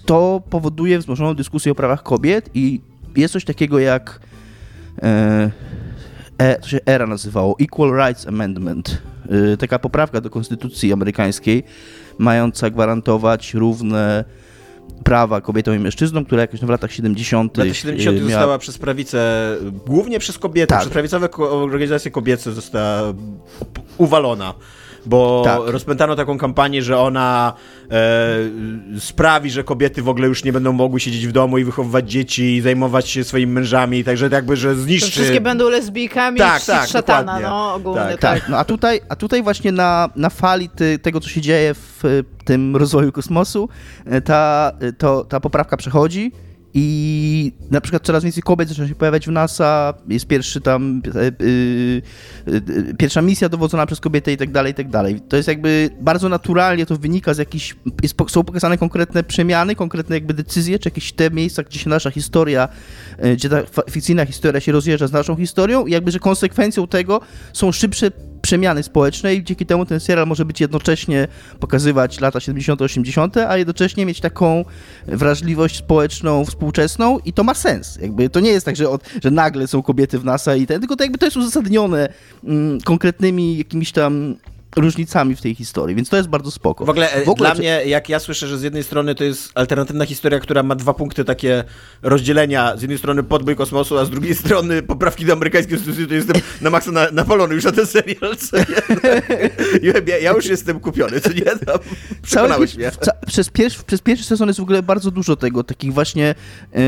to 0.06 0.42
powoduje 0.50 1.00
wzmożoną 1.00 1.34
dyskusję 1.34 1.72
o 1.72 1.76
prawach 1.76 2.04
kobiet 2.04 2.50
i 2.54 2.82
jest 3.16 3.34
coś 3.34 3.46
takiego 3.46 3.80
jak... 3.80 4.20
E... 5.04 5.52
E, 6.38 6.60
to 6.60 6.68
się 6.68 6.80
ERA 6.86 7.08
nazywało, 7.08 7.56
Equal 7.60 7.92
Rights 7.92 8.28
Amendment. 8.28 9.02
E, 9.54 9.58
taka 9.58 9.80
poprawka 9.80 10.22
do 10.22 10.30
konstytucji 10.30 10.94
amerykańskiej, 10.94 11.64
mająca 12.18 12.70
gwarantować 12.70 13.54
równe 13.54 14.26
prawa 15.04 15.42
kobietom 15.42 15.76
i 15.76 15.80
mężczyznom, 15.80 16.26
która 16.26 16.42
jakoś 16.42 16.60
w 16.60 16.70
latach 16.70 16.92
70. 16.92 17.54
W 17.56 17.58
latach 17.58 17.76
70. 17.76 18.18
e, 18.18 18.22
miała- 18.22 18.30
została 18.32 18.58
przez 18.58 18.78
prawicę, 18.78 19.20
głównie 19.86 20.20
przez 20.20 20.38
kobiety, 20.38 20.68
Tak. 20.68 20.80
przez 20.80 20.94
prawicowe 20.94 21.30
organizacje 21.38 22.12
kobiece 22.12 22.52
została 22.54 23.14
uwalona. 23.98 24.54
Bo 25.08 25.42
Tak. 25.46 25.60
rozpętano 25.66 26.16
taką 26.16 26.38
kampanię, 26.38 26.82
że 26.82 27.00
ona 27.00 27.54
e, 27.92 29.00
sprawi, 29.00 29.50
że 29.50 29.64
kobiety 29.64 30.02
w 30.02 30.10
ogóle 30.10 30.28
już 30.28 30.44
nie 30.44 30.54
będą 30.54 30.74
mogły 30.74 31.00
siedzieć 31.00 31.28
w 31.28 31.32
domu 31.32 31.58
i 31.58 31.64
wychowywać 31.64 32.12
dzieci 32.12 32.56
i 32.56 32.62
zajmować 32.62 33.10
się 33.10 33.24
swoimi 33.24 33.52
mężami, 33.54 34.04
także 34.04 34.30
jakby, 34.32 34.56
że 34.56 34.70
To 34.76 34.82
zniszczy... 34.82 35.12
wszystkie 35.12 35.42
będą 35.42 35.70
lesbijkami 35.70 36.38
Tak, 36.40 36.64
i 36.64 36.66
tak, 36.66 36.88
szatana, 36.90 37.24
dokładnie. 37.24 37.48
no 37.50 37.74
ogólnie 37.74 38.00
Tak, 38.02 38.20
tak. 38.20 38.40
Tak, 38.40 38.50
no 38.50 38.58
a 38.58 38.66
tutaj, 38.66 39.02
a 39.10 39.16
tutaj 39.16 39.44
właśnie 39.44 39.72
na, 39.72 40.10
na 40.16 40.30
fali 40.30 40.70
ty, 40.70 41.00
tego, 41.00 41.20
co 41.20 41.30
się 41.30 41.42
dzieje 41.42 41.74
w 41.74 42.24
tym 42.46 42.76
rozwoju 42.76 43.12
kosmosu, 43.12 43.70
y, 44.14 44.22
ta, 44.22 44.72
to, 44.98 45.26
ta 45.26 45.40
poprawka 45.40 45.78
przechodzi 45.78 46.32
i 46.80 47.52
na 47.72 47.82
przykład 47.82 48.04
coraz 48.04 48.24
więcej 48.24 48.44
kobiet 48.44 48.70
zaczyna 48.70 48.88
się 48.88 48.96
pojawiać 48.96 49.28
w 49.28 49.32
NASA, 49.32 49.94
jest 50.08 50.28
pierwszy 50.28 50.62
tam, 50.62 51.02
y, 51.16 51.44
y, 51.44 52.02
y, 52.48 52.96
pierwsza 52.98 53.22
misja 53.22 53.50
dowodzona 53.50 53.86
przez 53.86 54.00
kobietę 54.00 54.34
i 54.34 54.38
tak 54.38 54.52
dalej, 54.52 54.72
i 54.72 54.76
tak 54.76 54.90
dalej. 54.90 55.22
To 55.30 55.38
jest 55.38 55.48
jakby 55.48 55.90
bardzo 56.02 56.30
naturalnie 56.30 56.86
to 56.86 56.98
wynika 56.98 57.34
z 57.34 57.38
jakichś, 57.38 57.76
jest, 58.04 58.16
są 58.30 58.44
pokazane 58.44 58.78
konkretne 58.78 59.24
przemiany, 59.24 59.76
konkretne 59.76 60.16
jakby 60.16 60.34
decyzje, 60.34 60.80
czy 60.80 60.90
jakieś 60.90 61.14
te 61.14 61.30
miejsca, 61.30 61.64
gdzie 61.64 61.80
się 61.80 61.90
nasza 61.90 62.12
historia, 62.12 62.68
gdzie 63.34 63.50
ta 63.50 63.62
fikcyjna 63.92 64.26
historia 64.26 64.62
się 64.62 64.72
rozjeżdża 64.72 65.08
z 65.08 65.12
naszą 65.12 65.36
historią 65.36 65.86
i 65.86 65.92
jakby, 65.92 66.12
że 66.12 66.20
konsekwencją 66.20 66.88
tego 66.88 67.22
są 67.54 67.72
szybsze 67.72 68.12
przemiany 68.48 68.84
społeczne 68.84 69.36
i 69.36 69.44
dzięki 69.44 69.66
temu 69.66 69.86
ten 69.86 70.00
serial 70.00 70.28
może 70.28 70.46
być 70.46 70.62
jednocześnie 70.62 71.28
pokazywać 71.60 72.20
lata 72.20 72.40
70., 72.40 72.82
80., 72.82 73.38
a 73.38 73.58
jednocześnie 73.58 74.06
mieć 74.06 74.20
taką 74.20 74.66
wrażliwość 75.08 75.78
społeczną, 75.78 76.46
współczesną 76.46 77.20
i 77.20 77.34
to 77.34 77.44
ma 77.44 77.54
sens. 77.54 78.00
Jakby 78.02 78.30
to 78.30 78.40
nie 78.40 78.50
jest 78.50 78.66
tak, 78.66 78.76
że, 78.76 78.90
od, 78.90 79.04
że 79.24 79.32
nagle 79.32 79.68
są 79.68 79.84
kobiety 79.84 80.20
w 80.20 80.26
NASA 80.26 80.56
i 80.56 80.68
ten, 80.68 80.80
tylko 80.80 80.96
to 80.96 81.04
jakby 81.04 81.18
to 81.18 81.26
jest 81.26 81.38
uzasadnione 81.38 82.10
mm, 82.44 82.82
konkretnymi 82.82 83.58
jakimiś 83.58 83.92
tam 83.92 84.36
różnicami 84.78 85.36
w 85.36 85.42
tej 85.42 85.56
historii, 85.56 85.96
więc 85.96 86.10
to 86.10 86.18
jest 86.18 86.30
bardzo 86.30 86.52
spoko. 86.52 86.86
W 86.86 86.90
ogóle, 86.90 87.12
e, 87.12 87.26
W 87.26 87.30
ogóle 87.30 87.50
dla 87.50 87.60
mnie, 87.60 87.82
jak 87.86 88.10
ja 88.10 88.20
słyszę, 88.20 88.48
że 88.48 88.58
z 88.58 88.64
jednej 88.64 88.84
strony 88.84 89.16
to 89.16 89.24
jest 89.24 89.52
alternatywna 89.56 90.06
historia, 90.06 90.40
która 90.40 90.64
ma 90.64 90.76
dwa 90.76 90.94
punkty 90.94 91.26
takie 91.26 91.64
rozdzielenia. 92.02 92.78
Z 92.78 92.82
jednej 92.82 92.98
strony 92.98 93.24
podbój 93.24 93.56
kosmosu, 93.56 93.98
a 93.98 94.06
z 94.06 94.10
drugiej 94.10 94.36
strony 94.46 94.84
poprawki 94.84 95.26
do 95.26 95.34
amerykańskiej 95.34 95.78
konstytucji, 95.78 96.08
to 96.08 96.14
jestem 96.14 96.36
na 96.62 96.70
maksa 96.70 96.92
na, 96.92 97.12
napalony 97.12 97.56
już 97.56 97.64
na 97.64 97.72
ten 97.72 97.86
serial, 97.86 98.36
co 98.38 98.58
nie? 98.58 98.64
Ja, 100.08 100.18
ja 100.18 100.32
już 100.32 100.46
jestem 100.46 100.80
kupiony, 100.80 101.22
co 101.22 101.34
nie? 101.34 101.42
Tam, 101.42 101.58
Cały, 101.66 101.80
przekonałeś 102.22 102.76
mnie. 102.76 102.92
ca, 102.92 103.12
przez, 103.28 103.50
pierwszy, 103.50 103.84
przez 103.84 104.02
pierwszy 104.02 104.26
sezon 104.26 104.48
jest 104.48 104.60
w 104.60 104.64
ogóle 104.64 104.84
bardzo 104.84 105.12
dużo 105.12 105.36
tego, 105.36 105.64
takich 105.64 105.94
właśnie. 105.94 106.36
Yy, 106.74 106.82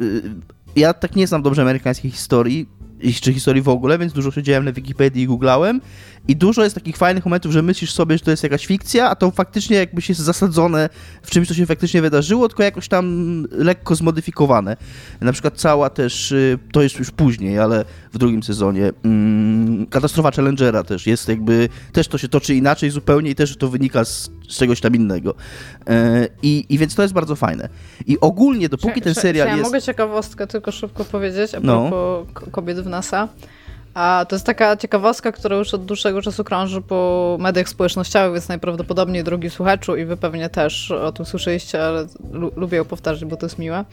yy, 0.00 0.22
ja 0.76 0.94
tak 0.94 1.16
nie 1.16 1.26
znam 1.26 1.42
dobrze 1.42 1.62
amerykańskiej 1.62 2.10
historii, 2.10 2.68
czy 3.20 3.32
historii 3.32 3.62
w 3.62 3.68
ogóle, 3.68 3.98
więc 3.98 4.12
dużo 4.12 4.30
siedziałem 4.30 4.64
na 4.64 4.72
Wikipedii 4.72 5.22
i 5.22 5.26
googlałem. 5.26 5.80
I 6.28 6.36
dużo 6.36 6.62
jest 6.64 6.74
takich 6.74 6.96
fajnych 6.96 7.24
momentów, 7.26 7.52
że 7.52 7.62
myślisz 7.62 7.92
sobie, 7.92 8.18
że 8.18 8.24
to 8.24 8.30
jest 8.30 8.42
jakaś 8.42 8.66
fikcja, 8.66 9.10
a 9.10 9.14
to 9.16 9.30
faktycznie 9.30 9.76
jakbyś 9.76 10.08
jest 10.08 10.20
zasadzone 10.20 10.88
w 11.22 11.30
czymś, 11.30 11.48
co 11.48 11.54
się 11.54 11.66
faktycznie 11.66 12.02
wydarzyło, 12.02 12.48
tylko 12.48 12.62
jakoś 12.62 12.88
tam 12.88 13.46
lekko 13.50 13.94
zmodyfikowane. 13.94 14.76
Na 15.20 15.32
przykład 15.32 15.54
cała 15.56 15.90
też, 15.90 16.32
y, 16.32 16.58
to 16.72 16.82
jest 16.82 16.98
już 16.98 17.10
później, 17.10 17.58
ale 17.58 17.84
w 18.12 18.18
drugim 18.18 18.42
sezonie, 18.42 18.92
mm, 19.04 19.86
katastrofa 19.86 20.30
Challengera 20.30 20.82
też 20.82 21.06
jest 21.06 21.28
jakby, 21.28 21.68
też 21.92 22.08
to 22.08 22.18
się 22.18 22.28
toczy 22.28 22.54
inaczej 22.54 22.90
zupełnie 22.90 23.30
i 23.30 23.34
też 23.34 23.56
to 23.56 23.68
wynika 23.68 24.04
z, 24.04 24.30
z 24.48 24.56
czegoś 24.58 24.80
tam 24.80 24.94
innego. 24.96 25.34
E, 25.86 26.28
I, 26.42 26.66
I 26.68 26.78
więc 26.78 26.94
to 26.94 27.02
jest 27.02 27.14
bardzo 27.14 27.36
fajne. 27.36 27.68
I 28.06 28.20
ogólnie, 28.20 28.68
dopóki 28.68 29.00
ten 29.02 29.14
Czy- 29.14 29.20
serial 29.20 29.46
czy 29.46 29.50
ja 29.50 29.56
jest... 29.56 29.68
mogę 29.68 29.82
ciekawostkę 29.82 30.46
tylko 30.46 30.72
szybko 30.72 31.04
powiedzieć 31.04 31.54
a 31.54 31.60
No. 31.60 31.88
propos 31.88 32.26
ko- 32.34 32.50
kobiet 32.50 32.80
w 32.80 32.86
NASA? 32.86 33.28
A 33.96 34.26
to 34.28 34.36
jest 34.36 34.46
taka 34.46 34.76
ciekawostka, 34.76 35.32
która 35.32 35.56
już 35.56 35.74
od 35.74 35.84
dłuższego 35.84 36.22
czasu 36.22 36.44
krąży 36.44 36.82
po 36.82 37.36
mediach 37.40 37.68
społecznościowych, 37.68 38.32
więc 38.32 38.48
najprawdopodobniej 38.48 39.24
drogi 39.24 39.50
słuchaczu 39.50 39.96
i 39.96 40.04
wy 40.04 40.16
pewnie 40.16 40.48
też 40.48 40.90
o 40.90 41.12
tym 41.12 41.26
słyszeliście, 41.26 41.84
ale 41.84 42.06
lu- 42.32 42.52
lubię 42.56 42.76
ją 42.76 42.84
powtarzać, 42.84 43.24
bo 43.24 43.36
to 43.36 43.46
jest 43.46 43.58
miłe. 43.58 43.84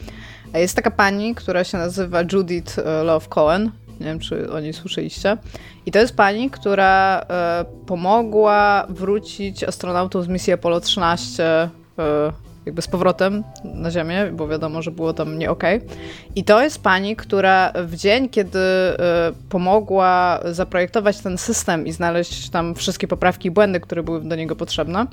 A 0.53 0.57
Jest 0.57 0.75
taka 0.75 0.91
pani, 0.91 1.35
która 1.35 1.63
się 1.63 1.77
nazywa 1.77 2.21
Judith 2.33 2.79
e, 2.79 3.03
Love 3.03 3.27
Cohen. 3.29 3.71
Nie 3.99 4.05
wiem, 4.05 4.19
czy 4.19 4.51
o 4.51 4.59
niej 4.59 4.73
słyszeliście. 4.73 5.37
I 5.85 5.91
to 5.91 5.99
jest 5.99 6.15
pani, 6.15 6.49
która 6.49 7.25
e, 7.29 7.65
pomogła 7.87 8.85
wrócić 8.89 9.63
astronautom 9.63 10.23
z 10.23 10.27
misji 10.27 10.53
Apollo 10.53 10.79
13 10.79 11.43
e, 11.43 11.69
jakby 12.65 12.81
z 12.81 12.87
powrotem 12.87 13.43
na 13.63 13.91
ziemię, 13.91 14.31
bo 14.33 14.47
wiadomo, 14.47 14.81
że 14.81 14.91
było 14.91 15.13
tam 15.13 15.39
nie 15.39 15.51
okej. 15.51 15.77
Okay. 15.77 15.97
I 16.35 16.43
to 16.43 16.61
jest 16.61 16.83
pani, 16.83 17.15
która 17.15 17.73
w 17.85 17.95
dzień, 17.95 18.29
kiedy 18.29 18.59
y, 18.59 18.93
pomogła 19.49 20.39
zaprojektować 20.45 21.19
ten 21.19 21.37
system 21.37 21.87
i 21.87 21.91
znaleźć 21.91 22.49
tam 22.49 22.75
wszystkie 22.75 23.07
poprawki 23.07 23.47
i 23.47 23.51
błędy, 23.51 23.79
które 23.79 24.03
były 24.03 24.21
do 24.21 24.35
niego 24.35 24.55
potrzebne, 24.55 25.05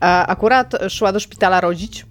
akurat 0.00 0.72
szła 0.88 1.12
do 1.12 1.20
szpitala 1.20 1.60
rodzić 1.60 2.06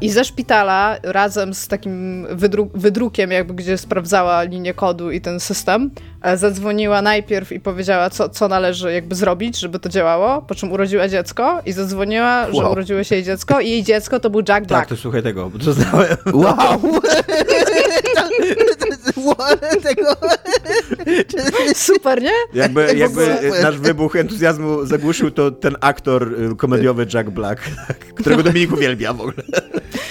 i 0.00 0.10
ze 0.10 0.24
szpitala 0.24 0.96
razem 1.02 1.54
z 1.54 1.68
takim 1.68 2.26
wydru 2.30 2.70
wydrukiem, 2.74 3.30
jakby 3.30 3.54
gdzie 3.54 3.78
sprawdzała 3.78 4.42
linię 4.42 4.74
kodu 4.74 5.10
i 5.10 5.20
ten 5.20 5.40
system, 5.40 5.90
e, 6.22 6.36
zadzwoniła 6.36 7.02
najpierw 7.02 7.52
i 7.52 7.60
powiedziała, 7.60 8.10
co, 8.10 8.28
co 8.28 8.48
należy 8.48 8.92
jakby 8.92 9.14
zrobić, 9.14 9.58
żeby 9.58 9.78
to 9.78 9.88
działało, 9.88 10.42
po 10.42 10.54
czym 10.54 10.72
urodziła 10.72 11.08
dziecko 11.08 11.60
i 11.66 11.72
zadzwoniła, 11.72 12.46
wow. 12.52 12.62
że 12.62 12.70
urodziło 12.70 13.04
się 13.04 13.14
jej 13.14 13.24
dziecko 13.24 13.60
i 13.60 13.70
jej 13.70 13.82
dziecko 13.82 14.20
to 14.20 14.30
był 14.30 14.40
Jack 14.40 14.48
tak, 14.48 14.66
Black. 14.66 14.88
Tak, 14.88 14.88
to 14.88 14.96
słuchaj 14.96 15.22
tego, 15.22 15.50
bo 15.50 15.58
to 15.58 15.72
znałem. 15.72 16.16
Wow! 16.32 16.80
tego... 19.82 20.16
Super, 21.74 22.22
nie? 22.22 22.32
Jakby, 22.54 22.94
jakby 22.96 23.38
nasz 23.62 23.78
wybuch 23.78 24.16
entuzjazmu 24.16 24.86
zagłuszył 24.86 25.30
to 25.30 25.50
ten 25.50 25.76
aktor 25.80 26.34
y, 26.52 26.56
komediowy 26.56 27.06
Jack 27.14 27.30
Black, 27.30 27.62
którego 28.14 28.42
Dominik 28.42 28.72
uwielbia 28.72 29.12
w 29.12 29.20
ogóle. 29.20 29.42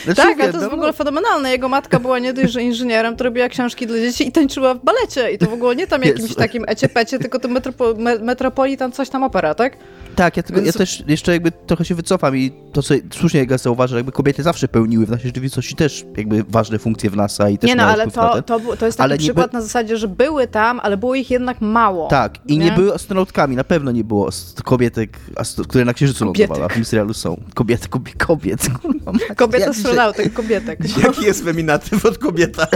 Znaczy, 0.04 0.22
tak, 0.22 0.40
a 0.40 0.52
to 0.52 0.58
jest 0.58 0.70
w 0.70 0.74
ogóle 0.74 0.94
fenomenalne. 0.94 1.52
Jego 1.52 1.70
matka 1.70 2.00
była 2.00 2.20
nie 2.20 2.34
dość, 2.34 2.54
że 2.54 2.62
inżynierem, 2.62 3.16
to 3.16 3.24
robiła 3.24 3.50
książki 3.50 3.88
dla 3.88 3.98
dzieci 3.98 4.28
i 4.28 4.32
tańczyła 4.32 4.74
w 4.74 4.84
balecie. 4.84 5.32
I 5.32 5.38
to 5.38 5.46
w 5.46 5.54
ogóle 5.54 5.76
nie 5.76 5.88
tam 5.88 6.02
jakimś 6.02 6.36
takim 6.36 6.64
eciepecie, 6.68 7.20
tylko 7.20 7.40
to 7.40 7.48
metropo, 7.48 7.94
me, 7.98 8.20
Metropolitan 8.20 8.92
coś 8.92 9.10
tam 9.10 9.24
opera, 9.24 9.56
tak? 9.56 9.78
Tak, 10.16 10.38
ja, 10.38 10.44
tylko, 10.44 10.62
Więc... 10.62 10.76
ja 10.76 10.80
też 10.80 11.04
jeszcze 11.08 11.32
jakby 11.32 11.52
trochę 11.52 11.86
się 11.86 11.96
wycofam 11.96 12.38
i 12.38 12.52
to, 12.74 12.84
co 12.84 12.94
słusznie 13.14 13.42
Ega 13.42 13.58
zauważy, 13.58 13.96
jakby 13.96 14.12
kobiety 14.12 14.44
zawsze 14.44 14.68
pełniły 14.68 15.06
w 15.06 15.10
naszej 15.10 15.26
rzeczywistości 15.26 15.76
też 15.76 16.06
jakby 16.18 16.44
ważne 16.44 16.80
funkcje 16.80 17.10
w 17.10 17.16
NASA 17.16 17.50
i 17.50 17.58
też 17.58 17.68
Nie 17.68 17.76
no, 17.76 17.84
ale 17.84 18.12
to, 18.12 18.42
to, 18.42 18.60
to 18.80 18.86
jest 18.86 19.00
ale 19.04 19.18
przykład 19.18 19.54
na 19.54 19.62
zasadzie, 19.62 19.98
że 19.98 20.08
były 20.08 20.48
tam, 20.48 20.80
ale 20.84 20.98
było 20.98 21.16
ich 21.16 21.32
jednak 21.32 21.62
mało. 21.62 22.08
Tak, 22.08 22.38
i 22.48 22.58
nie, 22.58 22.66
nie 22.66 22.72
były 22.72 22.94
astronautkami, 22.94 23.56
na 23.56 23.64
pewno 23.64 23.92
nie 23.92 24.04
było 24.04 24.30
kobietek, 24.64 25.20
które 25.68 25.86
na 25.86 25.94
Księżycu 25.94 26.26
lądowały, 26.26 26.64
a 26.64 26.70
w 26.70 26.74
tym 26.74 26.86
serialu 26.86 27.14
są. 27.14 27.38
Kobiety, 27.54 27.88
kobiet, 27.90 28.18
kobiet. 28.18 28.70
Kobiet 29.36 29.68
astronautek, 29.68 30.34
kobietek. 30.34 30.80
Jaki 31.04 31.26
jest 31.26 31.44
feminatyw 31.44 32.06
od 32.06 32.18
kobieta? 32.18 32.68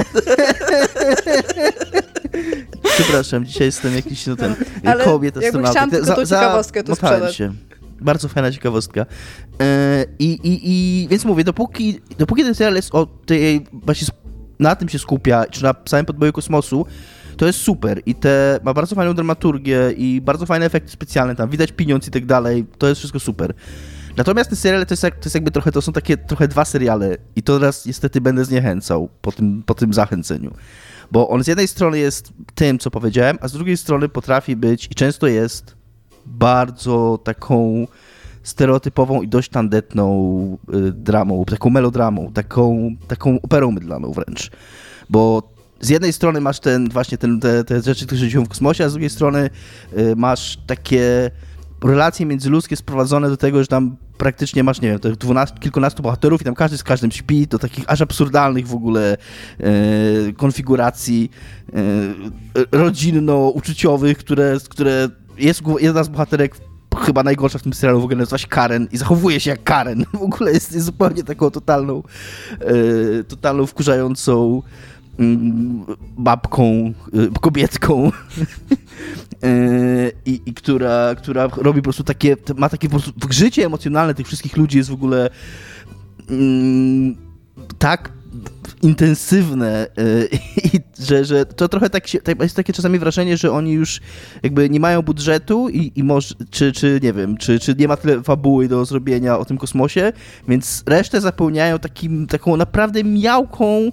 Przepraszam, 2.84 3.46
dzisiaj 3.46 3.68
jestem 3.68 3.96
jakiś, 3.96 4.28
no 4.28 4.36
ten, 4.36 4.56
Ale 4.86 5.04
kobiet 5.04 5.38
astronautek. 5.38 5.72
chciałam 5.72 5.90
tylko 5.90 6.16
tą 6.16 6.26
ciekawostkę 6.26 6.84
tu 6.84 6.96
sprzedać. 6.96 7.36
Się. 7.36 7.54
Bardzo 8.02 8.28
fajna 8.28 8.52
ciekawostka. 8.52 9.06
E, 9.62 10.06
i, 10.20 10.26
i, 10.32 10.60
I 10.64 11.08
więc 11.08 11.26
mówię, 11.26 11.44
dopóki, 11.44 12.00
dopóki 12.18 12.44
ten 12.44 12.56
serial 12.56 12.76
jest 12.76 12.96
o 12.96 13.06
tej, 13.06 13.66
właśnie 13.74 14.08
na 14.60 14.76
tym 14.76 14.90
się 14.90 15.00
skupia, 15.00 15.46
czy 15.46 15.64
na 15.64 15.76
samym 15.86 16.06
podboju 16.06 16.34
kosmosu, 16.34 16.86
to 17.38 17.46
jest 17.46 17.60
super 17.60 18.02
i 18.06 18.16
te, 18.16 18.60
ma 18.64 18.74
bardzo 18.74 18.96
fajną 18.96 19.14
dramaturgię 19.14 19.92
i 19.98 20.22
bardzo 20.22 20.46
fajne 20.46 20.66
efekty 20.66 20.92
specjalne, 20.92 21.36
tam 21.36 21.50
widać 21.50 21.72
pieniądz 21.72 22.08
i 22.08 22.12
tak 22.12 22.26
dalej, 22.26 22.66
to 22.78 22.88
jest 22.88 23.00
wszystko 23.00 23.20
super. 23.20 23.54
Natomiast 24.18 24.50
te 24.50 24.56
seriale 24.56 24.86
to 24.86 24.94
jest, 24.94 25.02
to 25.02 25.26
jest 25.26 25.36
jakby 25.36 25.52
trochę, 25.52 25.72
to 25.72 25.82
są 25.82 25.94
takie 25.94 26.18
trochę 26.18 26.48
dwa 26.48 26.66
seriale 26.66 27.18
i 27.36 27.44
to 27.44 27.54
teraz 27.54 27.86
niestety 27.86 28.22
będę 28.22 28.46
zniechęcał 28.46 29.10
po 29.22 29.32
tym, 29.32 29.64
po 29.66 29.74
tym 29.74 29.94
zachęceniu. 29.94 30.54
Bo 31.12 31.30
on 31.30 31.44
z 31.44 31.48
jednej 31.48 31.68
strony 31.68 32.00
jest 32.00 32.34
tym, 32.56 32.80
co 32.80 32.92
powiedziałem, 32.92 33.38
a 33.42 33.48
z 33.48 33.52
drugiej 33.52 33.78
strony 33.78 34.10
potrafi 34.10 34.56
być 34.56 34.86
i 34.86 34.96
często 34.96 35.28
jest 35.28 35.76
bardzo 36.26 37.20
taką 37.24 37.88
stereotypową 38.48 39.22
i 39.22 39.28
dość 39.28 39.50
tandetną 39.50 40.58
y, 40.74 40.92
dramą, 40.92 41.46
taką 41.46 41.70
melodramą, 41.70 42.32
taką, 42.34 42.96
taką 43.08 43.42
operą 43.42 43.72
mydlaną 43.72 44.12
wręcz. 44.12 44.52
Bo 45.10 45.54
z 45.80 45.90
jednej 45.90 46.14
strony 46.14 46.42
masz 46.42 46.60
ten 46.60 46.90
właśnie 46.90 47.18
ten, 47.18 47.40
te, 47.40 47.64
te 47.64 47.82
rzeczy, 47.82 48.06
które 48.06 48.22
się 48.22 48.30
dzieją 48.30 48.46
w 48.46 48.50
kosmosie, 48.50 48.86
a 48.86 48.90
z 48.90 48.92
drugiej 48.92 49.10
strony 49.10 49.50
y, 49.98 50.16
masz 50.16 50.58
takie 50.68 51.32
relacje 51.84 52.26
międzyludzkie 52.26 52.76
sprowadzone 52.76 53.30
do 53.30 53.38
tego, 53.38 53.62
że 53.62 53.68
tam 53.68 53.98
praktycznie 54.18 54.64
masz, 54.64 54.82
nie 54.82 54.90
wiem, 54.90 55.00
tych 55.00 55.16
dwunastu, 55.16 55.60
kilkunastu 55.60 56.04
bohaterów 56.04 56.42
i 56.42 56.46
tam 56.46 56.56
każdy 56.56 56.78
z 56.78 56.84
każdym 56.84 57.12
śpi, 57.12 57.48
do 57.48 57.60
takich 57.60 57.84
aż 57.88 58.02
absurdalnych 58.02 58.68
w 58.68 58.76
ogóle 58.76 59.18
e, 59.60 60.34
konfiguracji 60.34 61.32
e, 61.74 61.80
rodzinno-uczuciowych, 62.72 64.18
które, 64.18 64.58
które 64.70 65.10
jest 65.38 65.62
jedna 65.80 66.04
z 66.04 66.08
bohaterek 66.08 66.56
chyba 66.96 67.24
najgorsza 67.24 67.60
w 67.60 67.64
tym 67.64 67.74
serialu 67.74 68.02
w 68.02 68.04
ogóle 68.04 68.18
nazywa 68.18 68.38
się 68.38 68.48
Karen 68.48 68.88
i 68.92 68.98
zachowuje 68.98 69.40
się 69.40 69.50
jak 69.50 69.64
Karen. 69.64 70.06
W 70.14 70.22
ogóle 70.22 70.52
jest, 70.52 70.74
jest 70.74 70.86
zupełnie 70.86 71.24
taką 71.24 71.52
totalną, 71.52 72.04
e, 72.60 73.24
totalną 73.24 73.66
wkurzającą 73.66 74.62
mm, 75.20 75.86
babką, 76.18 76.94
e, 77.14 77.40
kobietką. 77.42 78.12
E, 79.44 80.12
I, 80.26 80.42
i, 80.46 80.54
która, 80.54 81.16
która 81.16 81.48
robi 81.58 81.82
po 81.82 81.84
prostu 81.84 82.04
takie, 82.04 82.36
ma 82.56 82.70
takie 82.70 82.90
po 82.90 83.00
prostu, 83.00 83.64
emocjonalne 83.66 84.14
tych 84.14 84.28
wszystkich 84.28 84.58
ludzi 84.58 84.78
jest 84.78 84.90
w 84.90 84.94
ogóle 84.94 85.30
mm, 86.30 87.16
tak 87.80 88.12
intensywne 88.82 89.88
i 90.74 90.80
że, 91.00 91.26
że 91.26 91.46
to 91.46 91.70
trochę 91.70 91.90
tak 91.90 92.08
się, 92.08 92.22
tak 92.22 92.42
jest 92.42 92.56
takie 92.56 92.74
czasami 92.74 93.00
wrażenie, 93.00 93.38
że 93.38 93.52
oni 93.52 93.72
już 93.72 94.02
jakby 94.44 94.70
nie 94.70 94.80
mają 94.80 95.02
budżetu 95.02 95.70
i, 95.70 95.92
i 95.96 96.04
może, 96.04 96.36
czy, 96.50 96.72
czy 96.72 97.00
nie 97.04 97.14
wiem, 97.14 97.38
czy, 97.38 97.60
czy 97.60 97.76
nie 97.76 97.88
ma 97.88 97.98
tyle 97.98 98.24
fabuły 98.24 98.68
do 98.68 98.86
zrobienia 98.86 99.40
o 99.40 99.46
tym 99.46 99.58
kosmosie, 99.58 100.14
więc 100.48 100.84
resztę 100.86 101.22
zapełniają 101.22 101.80
takim, 101.80 102.28
taką 102.28 102.58
naprawdę 102.58 103.04
miałką 103.04 103.92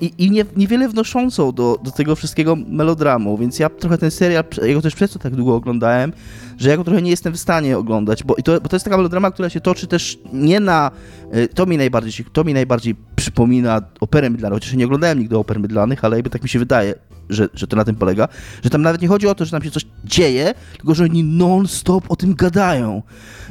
i, 0.00 0.12
i 0.18 0.30
nie, 0.30 0.44
niewiele 0.56 0.88
wnoszącą 0.88 1.52
do, 1.52 1.78
do 1.84 1.90
tego 1.90 2.16
wszystkiego 2.16 2.56
melodramu, 2.56 3.38
więc 3.38 3.58
ja 3.58 3.68
trochę 3.68 3.98
ten 3.98 4.10
serial, 4.10 4.44
ja 4.66 4.74
go 4.74 4.82
też 4.82 4.94
przez 4.94 5.10
to 5.10 5.18
tak 5.18 5.34
długo 5.34 5.54
oglądałem, 5.54 6.12
że 6.58 6.70
ja 6.70 6.76
go 6.76 6.84
trochę 6.84 7.02
nie 7.02 7.10
jestem 7.10 7.32
w 7.32 7.38
stanie 7.38 7.78
oglądać, 7.78 8.24
bo, 8.24 8.34
i 8.36 8.42
to, 8.42 8.60
bo 8.60 8.68
to 8.68 8.76
jest 8.76 8.84
taka 8.84 8.96
melodrama, 8.96 9.30
która 9.30 9.50
się 9.50 9.60
toczy 9.60 9.86
też 9.86 10.18
nie 10.32 10.60
na... 10.60 10.90
E, 11.30 11.48
to 11.48 11.66
mi 11.66 11.76
najbardziej, 11.76 12.26
to 12.32 12.44
mi 12.44 12.54
najbardziej 12.54 12.94
przypomina 13.16 13.82
operę 14.00 14.30
mydlaną, 14.30 14.56
chociaż 14.56 14.74
nie 14.74 14.84
oglądałem 14.84 15.18
nigdy 15.18 15.38
oper 15.38 15.60
mydlanych, 15.60 16.04
ale 16.04 16.16
jakby 16.16 16.30
tak 16.30 16.42
mi 16.42 16.48
się 16.48 16.58
wydaje, 16.58 16.94
że, 17.34 17.48
że 17.54 17.66
to 17.66 17.76
na 17.76 17.84
tym 17.84 17.96
polega, 17.96 18.28
że 18.64 18.70
tam 18.70 18.82
nawet 18.82 19.02
nie 19.02 19.08
chodzi 19.08 19.26
o 19.26 19.34
to, 19.34 19.44
że 19.44 19.50
tam 19.50 19.62
się 19.62 19.70
coś 19.70 19.86
dzieje, 20.04 20.54
tylko 20.76 20.94
że 20.94 21.04
oni 21.04 21.24
non-stop 21.24 22.10
o 22.10 22.16
tym 22.16 22.34
gadają. 22.34 23.02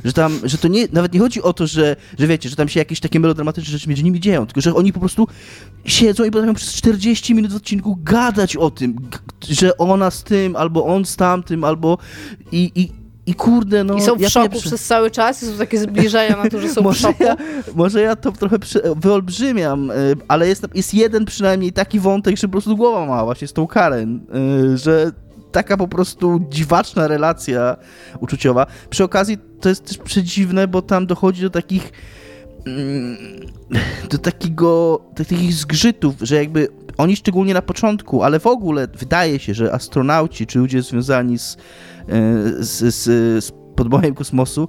Że 0.06 0.14
tam, 0.14 0.40
że 0.44 0.58
to 0.58 0.68
nie, 0.68 0.88
nawet 0.94 1.14
nie 1.14 1.20
chodzi 1.20 1.42
o 1.42 1.54
to, 1.54 1.68
że, 1.68 1.96
że 2.20 2.28
wiecie, 2.28 2.50
że 2.50 2.56
tam 2.56 2.70
się 2.70 2.80
jakieś 2.80 3.00
takie 3.00 3.20
melodramatyczne 3.20 3.72
rzeczy 3.72 3.90
między 3.90 4.04
nimi 4.04 4.20
dzieją, 4.20 4.46
tylko 4.46 4.62
że 4.62 4.76
oni 4.76 4.94
po 4.94 5.00
prostu 5.00 5.28
siedzą 5.86 6.24
i 6.24 6.32
potrafią 6.32 6.54
przez 6.54 6.74
40 6.74 7.36
minut 7.36 7.52
w 7.52 7.56
odcinku 7.56 7.98
gadać 8.04 8.58
o 8.58 8.72
tym, 8.72 8.96
że 9.50 9.78
ona 9.78 10.12
z 10.12 10.24
tym, 10.24 10.56
albo 10.56 10.86
on 10.86 11.06
z 11.06 11.16
tamtym, 11.16 11.64
albo 11.64 11.98
i, 12.52 12.72
i 12.76 13.01
i 13.26 13.36
kurde, 13.36 13.84
no... 13.84 13.96
I 13.96 14.02
są 14.02 14.16
w 14.16 14.30
szoku 14.30 14.50
przy... 14.50 14.68
przez 14.68 14.86
cały 14.86 15.12
czas 15.12 15.44
i 15.44 15.46
są 15.46 15.58
takie 15.58 15.80
zbliżenia 15.80 16.38
na 16.44 16.50
to, 16.50 16.62
że 16.62 16.70
są 16.70 16.82
może 16.92 17.00
w 17.00 17.02
szoku. 17.02 17.24
Ja, 17.24 17.36
może 17.76 18.02
ja 18.02 18.16
to 18.16 18.32
trochę 18.32 18.60
przy... 18.60 18.82
wyolbrzymiam, 18.96 19.92
y, 19.92 20.16
ale 20.28 20.48
jest, 20.48 20.68
jest 20.76 20.94
jeden 20.94 21.26
przynajmniej 21.26 21.74
taki 21.74 22.00
wątek, 22.00 22.38
że 22.38 22.48
po 22.48 22.52
prostu 22.52 22.78
głowa 22.78 23.06
ma 23.06 23.26
właśnie 23.26 23.48
z 23.48 23.54
tą 23.54 23.68
Karen, 23.68 24.20
y, 24.74 24.78
że 24.78 25.12
taka 25.52 25.78
po 25.78 25.88
prostu 25.88 26.42
dziwaczna 26.50 27.08
relacja 27.08 27.78
uczuciowa. 28.20 28.66
Przy 28.90 29.04
okazji 29.04 29.38
to 29.62 29.70
jest 29.70 29.86
też 29.86 29.98
przedziwne, 29.98 30.68
bo 30.68 30.82
tam 30.82 31.08
dochodzi 31.08 31.42
do 31.42 31.50
takich 31.50 31.92
mm, 32.66 33.18
do 34.10 34.18
takiego, 34.18 35.02
do 35.16 35.26
takich 35.26 35.54
zgrzytów, 35.54 36.16
że 36.22 36.36
jakby 36.36 36.68
oni 36.98 37.16
szczególnie 37.16 37.54
na 37.54 37.62
początku, 37.62 38.24
ale 38.24 38.40
w 38.40 38.48
ogóle 38.48 38.88
wydaje 38.94 39.40
się, 39.40 39.54
że 39.54 39.74
astronauci 39.74 40.48
czy 40.48 40.60
ludzie 40.60 40.82
związani 40.82 41.40
z, 41.40 41.58
z, 42.60 42.96
z, 42.96 43.04
z 43.46 43.52
podbojem 43.76 44.16
kosmosu, 44.16 44.68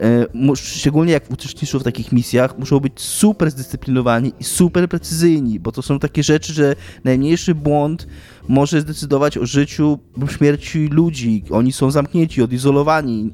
e, 0.00 0.56
szczególnie 0.56 1.12
jak 1.12 1.30
uczestniczą 1.30 1.78
w 1.78 1.82
takich 1.82 2.12
misjach, 2.12 2.58
muszą 2.58 2.80
być 2.80 3.00
super 3.00 3.50
zdyscyplinowani 3.50 4.32
i 4.40 4.44
super 4.44 4.88
precyzyjni, 4.88 5.60
bo 5.60 5.72
to 5.72 5.82
są 5.82 5.98
takie 5.98 6.22
rzeczy, 6.22 6.52
że 6.52 6.76
najmniejszy 7.04 7.54
błąd 7.54 8.06
może 8.48 8.80
zdecydować 8.80 9.38
o 9.38 9.46
życiu 9.46 9.98
lub 10.16 10.32
śmierci 10.32 10.88
ludzi. 10.88 11.44
Oni 11.50 11.72
są 11.72 11.90
zamknięci, 11.90 12.42
odizolowani, 12.42 13.32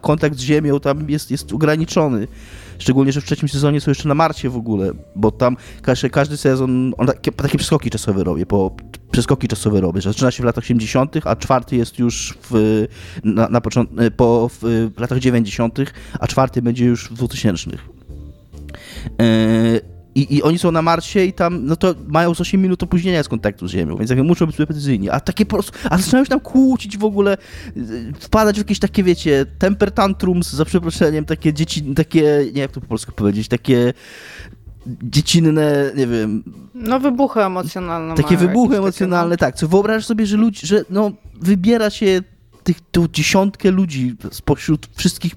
kontakt 0.00 0.36
z 0.36 0.40
Ziemią 0.40 0.80
tam 0.80 1.10
jest, 1.10 1.30
jest 1.30 1.52
ograniczony. 1.52 2.28
Szczególnie, 2.78 3.12
że 3.12 3.20
w 3.20 3.24
trzecim 3.24 3.48
sezonie 3.48 3.80
są 3.80 3.90
jeszcze 3.90 4.08
na 4.08 4.14
Marcie 4.14 4.50
w 4.50 4.56
ogóle, 4.56 4.92
bo 5.16 5.30
tam 5.30 5.56
każdy, 5.82 6.10
każdy 6.10 6.36
sezon, 6.36 6.94
on 6.98 7.06
takie, 7.06 7.32
takie 7.32 7.58
przeskoki 7.58 7.90
czasowe 7.90 8.24
robi, 8.24 8.46
po 8.46 8.76
przeskoki 9.10 9.48
czasowe 9.48 9.80
robi, 9.80 10.00
że 10.00 10.12
zaczyna 10.12 10.30
się 10.30 10.42
w 10.42 10.46
latach 10.46 10.64
80., 10.64 11.16
a 11.24 11.36
czwarty 11.36 11.76
jest 11.76 11.98
już 11.98 12.38
w, 12.50 12.84
na, 13.24 13.48
na 13.48 13.60
początku, 13.60 13.96
po, 14.16 14.50
w, 14.62 14.90
latach 14.98 15.18
90., 15.18 15.78
a 16.20 16.26
czwarty 16.26 16.62
będzie 16.62 16.84
już 16.84 17.10
w 17.10 17.14
2000. 17.14 17.70
Yy, 17.70 19.93
i, 20.14 20.36
I 20.36 20.42
oni 20.42 20.58
są 20.58 20.72
na 20.72 20.82
Marsie 20.82 21.24
i 21.24 21.32
tam, 21.32 21.66
no 21.66 21.76
to 21.76 21.94
mają 22.08 22.34
z 22.34 22.40
8 22.40 22.62
minut 22.62 22.82
opóźnienia 22.82 23.22
z 23.22 23.28
kontaktu 23.28 23.68
z 23.68 23.70
Ziemią, 23.70 23.96
więc 23.96 24.10
jakby 24.10 24.24
muszą 24.24 24.46
być 24.46 24.56
precyzyjni. 24.56 25.10
A 25.10 25.20
takie 25.20 25.46
po 25.46 25.56
prostu, 25.56 25.78
a 25.90 25.98
zaczynają 25.98 26.24
się 26.24 26.30
tam 26.30 26.40
kłócić 26.40 26.98
w 26.98 27.04
ogóle, 27.04 27.36
y, 27.76 28.12
wpadać 28.20 28.56
w 28.56 28.58
jakieś 28.58 28.78
takie, 28.78 29.02
wiecie, 29.02 29.46
temper 29.58 29.92
tantrums, 29.92 30.52
za 30.52 30.64
przeproszeniem, 30.64 31.24
takie 31.24 31.52
dzieci, 31.52 31.82
takie, 31.82 32.46
nie 32.54 32.60
jak 32.60 32.70
to 32.70 32.80
po 32.80 32.86
polsku 32.86 33.12
powiedzieć, 33.12 33.48
takie 33.48 33.92
dziecinne, 34.86 35.92
nie 35.96 36.06
wiem... 36.06 36.42
No 36.74 37.00
wybuchy 37.00 37.40
emocjonalne 37.40 38.14
Takie 38.14 38.36
wybuchy 38.36 38.76
emocjonalne, 38.76 39.36
takie, 39.36 39.46
no. 39.46 39.52
tak. 39.52 39.56
Co 39.60 39.68
wyobrażasz 39.68 40.06
sobie, 40.06 40.26
że 40.26 40.36
ludzi, 40.36 40.66
że 40.66 40.84
no, 40.90 41.10
wybiera 41.40 41.90
się 41.90 42.22
tych, 42.62 42.76
tą 42.90 43.08
dziesiątkę 43.08 43.70
ludzi 43.70 44.16
spośród 44.30 44.88
wszystkich 44.96 45.34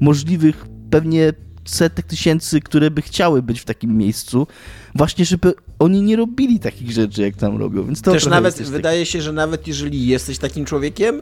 możliwych 0.00 0.66
pewnie 0.90 1.32
setek 1.64 2.06
tysięcy, 2.06 2.60
które 2.60 2.90
by 2.90 3.02
chciały 3.02 3.42
być 3.42 3.60
w 3.60 3.64
takim 3.64 3.96
miejscu, 3.98 4.46
właśnie 4.94 5.24
żeby 5.24 5.54
oni 5.78 6.02
nie 6.02 6.16
robili 6.16 6.60
takich 6.60 6.90
rzeczy, 6.90 7.22
jak 7.22 7.36
tam 7.36 7.56
robią. 7.56 7.84
Więc 7.84 8.02
to 8.02 8.12
Też 8.12 8.26
nawet 8.26 8.62
wydaje 8.62 9.00
taki... 9.00 9.12
się, 9.12 9.22
że 9.22 9.32
nawet 9.32 9.66
jeżeli 9.66 10.06
jesteś 10.06 10.38
takim 10.38 10.64
człowiekiem, 10.64 11.20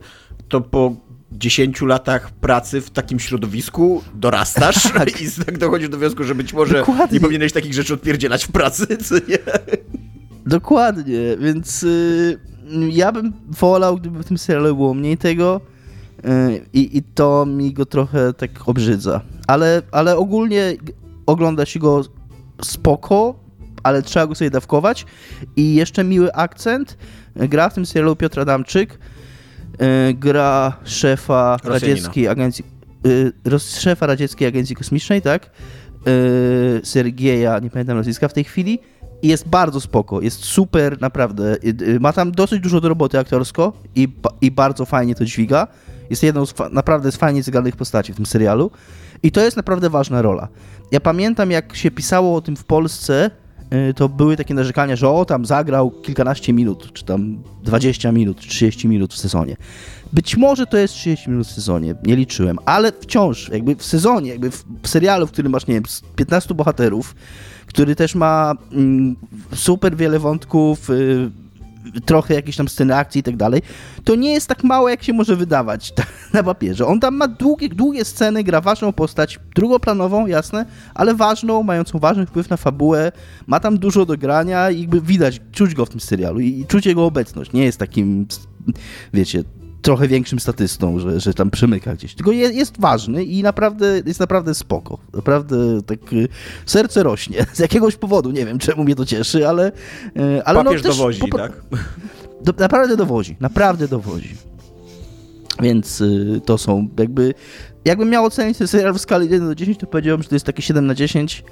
to 0.49 0.61
po 0.61 0.97
10 1.33 1.83
latach 1.83 2.31
pracy 2.31 2.81
w 2.81 2.91
takim 2.91 3.19
środowisku 3.19 4.03
dorastasz 4.15 4.83
tak. 4.93 5.21
i 5.21 5.31
tak 5.47 5.59
dochodzisz 5.59 5.89
do 5.89 5.99
wniosku, 5.99 6.25
że 6.25 6.35
być 6.35 6.53
może 6.53 6.75
Dokładnie. 6.79 7.15
nie 7.15 7.21
powinieneś 7.21 7.53
takich 7.53 7.75
rzeczy 7.75 7.95
odpierdzielać 7.95 8.45
w 8.45 8.53
pracy, 8.53 8.87
co 9.07 9.15
nie? 9.15 9.39
Dokładnie, 10.47 11.37
więc 11.41 11.83
y, 11.83 12.39
ja 12.91 13.13
bym 13.13 13.33
wolał, 13.49 13.97
gdyby 13.97 14.23
w 14.23 14.27
tym 14.27 14.39
serialu 14.39 14.77
było 14.77 14.95
mniej 14.95 15.19
tego, 15.19 15.61
i, 16.73 16.97
I 16.97 17.03
to 17.03 17.47
mi 17.47 17.73
go 17.73 17.87
trochę 17.87 18.33
tak 18.33 18.69
obrzydza. 18.69 19.21
Ale, 19.47 19.83
ale 19.93 20.17
ogólnie 20.17 20.77
ogląda 21.27 21.67
się 21.67 21.81
go 21.81 22.05
spoko, 22.65 23.35
ale 23.83 24.03
trzeba 24.03 24.27
go 24.27 24.35
sobie 24.35 24.51
dawkować. 24.51 25.07
I 25.57 25.75
jeszcze 25.75 26.05
miły 26.05 26.33
akcent. 26.33 26.99
Gra 27.37 27.69
w 27.69 27.75
tym 27.75 27.87
serialu 27.87 28.17
Piotr 28.17 28.41
Adamczyk. 28.41 28.99
E, 29.79 30.15
gra 30.15 30.73
szefa 30.85 31.57
Rosjanina. 31.65 31.95
radzieckiej 31.95 32.29
agencji 32.29 32.65
e, 33.53 33.59
szefa 33.59 34.07
radzieckiej 34.07 34.49
agencji 34.49 34.77
kosmicznej, 34.77 35.23
tak? 35.23 35.51
Sergieja, 36.83 37.59
nie 37.59 37.71
pamiętam 37.71 37.97
nazwiska 37.97 38.29
w 38.29 38.33
tej 38.33 38.45
chwili. 38.45 38.79
I 39.23 39.29
jest 39.29 39.49
bardzo 39.49 39.81
spoko, 39.81 40.21
jest 40.21 40.45
super, 40.45 41.01
naprawdę. 41.01 41.57
Ma 42.01 42.13
tam 42.13 42.33
dosyć 42.33 42.61
dużo 42.61 42.81
do 42.81 42.89
roboty 42.89 43.19
aktorsko 43.19 43.73
i, 43.95 44.09
i 44.41 44.51
bardzo 44.51 44.85
fajnie 44.85 45.15
to 45.15 45.25
dźwiga. 45.25 45.69
Jest 46.13 46.23
jedną 46.23 46.47
z 46.47 46.55
naprawdę 46.73 47.13
z 47.13 47.17
fajnie 47.17 47.43
postaci 47.79 48.13
w 48.13 48.17
tym 48.17 48.27
serialu 48.27 48.71
i 49.23 49.33
to 49.33 49.41
jest 49.41 49.57
naprawdę 49.57 49.91
ważna 49.91 50.23
rola. 50.23 50.49
Ja 50.91 51.01
pamiętam, 51.01 51.51
jak 51.51 51.77
się 51.77 51.91
pisało 51.91 52.37
o 52.37 52.41
tym 52.41 52.57
w 52.57 52.65
Polsce, 52.65 53.31
y, 53.91 53.95
to 53.95 54.09
były 54.09 54.37
takie 54.37 54.55
narzekania, 54.55 54.97
że 54.97 55.09
o, 55.09 55.25
tam 55.25 55.47
zagrał 55.47 55.91
kilkanaście 55.91 56.53
minut, 56.53 56.93
czy 56.93 57.05
tam 57.05 57.43
20 57.63 58.13
minut, 58.13 58.41
30 58.41 58.89
minut 58.89 59.15
w 59.15 59.19
sezonie. 59.19 59.57
Być 60.13 60.37
może 60.37 60.67
to 60.67 60.77
jest 60.77 60.95
30 60.95 61.31
minut 61.31 61.47
w 61.47 61.51
sezonie, 61.51 61.95
nie 62.05 62.17
liczyłem, 62.17 62.59
ale 62.65 62.93
wciąż, 63.01 63.49
jakby 63.49 63.77
w 63.77 63.85
sezonie, 63.85 64.31
jakby 64.31 64.51
w, 64.51 64.65
serialu, 64.85 65.27
w 65.27 65.33
którym 65.33 65.53
masz, 65.53 65.67
nie 65.67 65.75
wiem, 65.75 65.85
15 66.17 66.55
bohaterów, 66.55 67.15
który 67.67 67.97
też 67.97 68.15
ma 68.15 68.55
mm, 68.73 69.17
super 69.55 69.97
wiele 69.97 70.19
wątków, 70.19 70.91
y, 70.91 71.31
trochę 72.05 72.35
jakieś 72.35 72.57
tam 72.57 72.69
sceny 72.69 72.97
akcji 72.97 73.19
i 73.19 73.23
tak 73.23 73.37
dalej, 73.37 73.63
to 74.05 74.15
nie 74.15 74.33
jest 74.33 74.49
tak 74.49 74.65
mało, 74.65 74.89
jak 74.89 75.03
się 75.03 75.13
może 75.13 75.37
wydawać 75.37 75.93
na 76.33 76.43
papierze. 76.43 76.87
On 76.87 77.01
tam 77.01 77.17
ma 77.17 77.29
długie, 77.29 77.69
długie 77.69 78.05
sceny, 78.05 78.45
gra 78.45 78.61
ważną 78.61 78.93
postać, 78.93 79.41
drugoplanową, 79.55 80.27
jasne, 80.27 80.67
ale 80.95 81.15
ważną, 81.15 81.63
mającą 81.63 81.99
ważny 81.99 82.27
wpływ 82.27 82.51
na 82.51 82.57
fabułę, 82.57 83.13
ma 83.47 83.61
tam 83.61 83.79
dużo 83.79 84.07
do 84.07 84.17
grania 84.17 84.71
i 84.71 84.81
jakby 84.81 85.01
widać, 85.01 85.41
czuć 85.53 85.75
go 85.75 85.87
w 85.87 85.89
tym 85.89 86.01
serialu 86.01 86.41
i, 86.41 86.61
i 86.61 86.67
czuć 86.67 86.87
jego 86.87 87.05
obecność. 87.05 87.53
Nie 87.53 87.65
jest 87.65 87.79
takim, 87.79 88.27
wiecie, 89.15 89.45
trochę 89.83 90.09
większym 90.09 90.41
statystą, 90.41 90.99
że, 90.99 91.21
że 91.21 91.35
tam 91.35 91.51
przemyka 91.51 91.95
gdzieś. 91.95 92.15
Tylko 92.15 92.33
jest, 92.33 92.55
jest 92.55 92.81
ważny 92.81 93.25
i 93.25 93.43
naprawdę 93.43 94.03
jest 94.07 94.21
naprawdę 94.21 94.55
spoko. 94.55 94.99
Naprawdę 95.13 95.83
tak 95.83 96.13
y, 96.13 96.29
serce 96.67 97.03
rośnie. 97.03 97.47
Z 97.55 97.59
jakiegoś 97.59 97.97
powodu, 97.97 98.31
nie 98.31 98.47
wiem 98.47 98.59
czemu 98.59 98.85
mnie 98.85 98.95
to 98.95 99.07
cieszy, 99.07 99.49
ale... 99.49 99.73
Y, 100.17 100.45
ale 100.45 100.65
Papież 100.65 100.83
no, 100.83 100.89
też, 100.89 100.99
dowozi, 100.99 101.21
po, 101.21 101.39
tak? 101.39 101.53
Do, 102.45 102.53
naprawdę 102.59 102.97
dowozi, 102.97 103.37
naprawdę 103.41 103.89
dowozi. 103.89 104.35
Więc 105.63 106.01
y, 106.01 106.41
to 106.45 106.59
są 106.59 106.89
jakby... 106.99 107.35
Jakbym 107.85 108.11
miał 108.11 108.25
ocenić 108.25 108.59
ten 108.59 108.69
serial 108.69 108.93
w 108.95 109.01
skali 109.01 109.31
1 109.31 109.49
do 109.49 109.55
10, 109.55 109.79
to 109.79 109.87
powiedziałbym, 109.87 110.23
że 110.23 110.29
to 110.29 110.35
jest 110.35 110.47
takie 110.47 110.63
7 110.63 110.87
na 110.87 110.95
10 110.95 111.45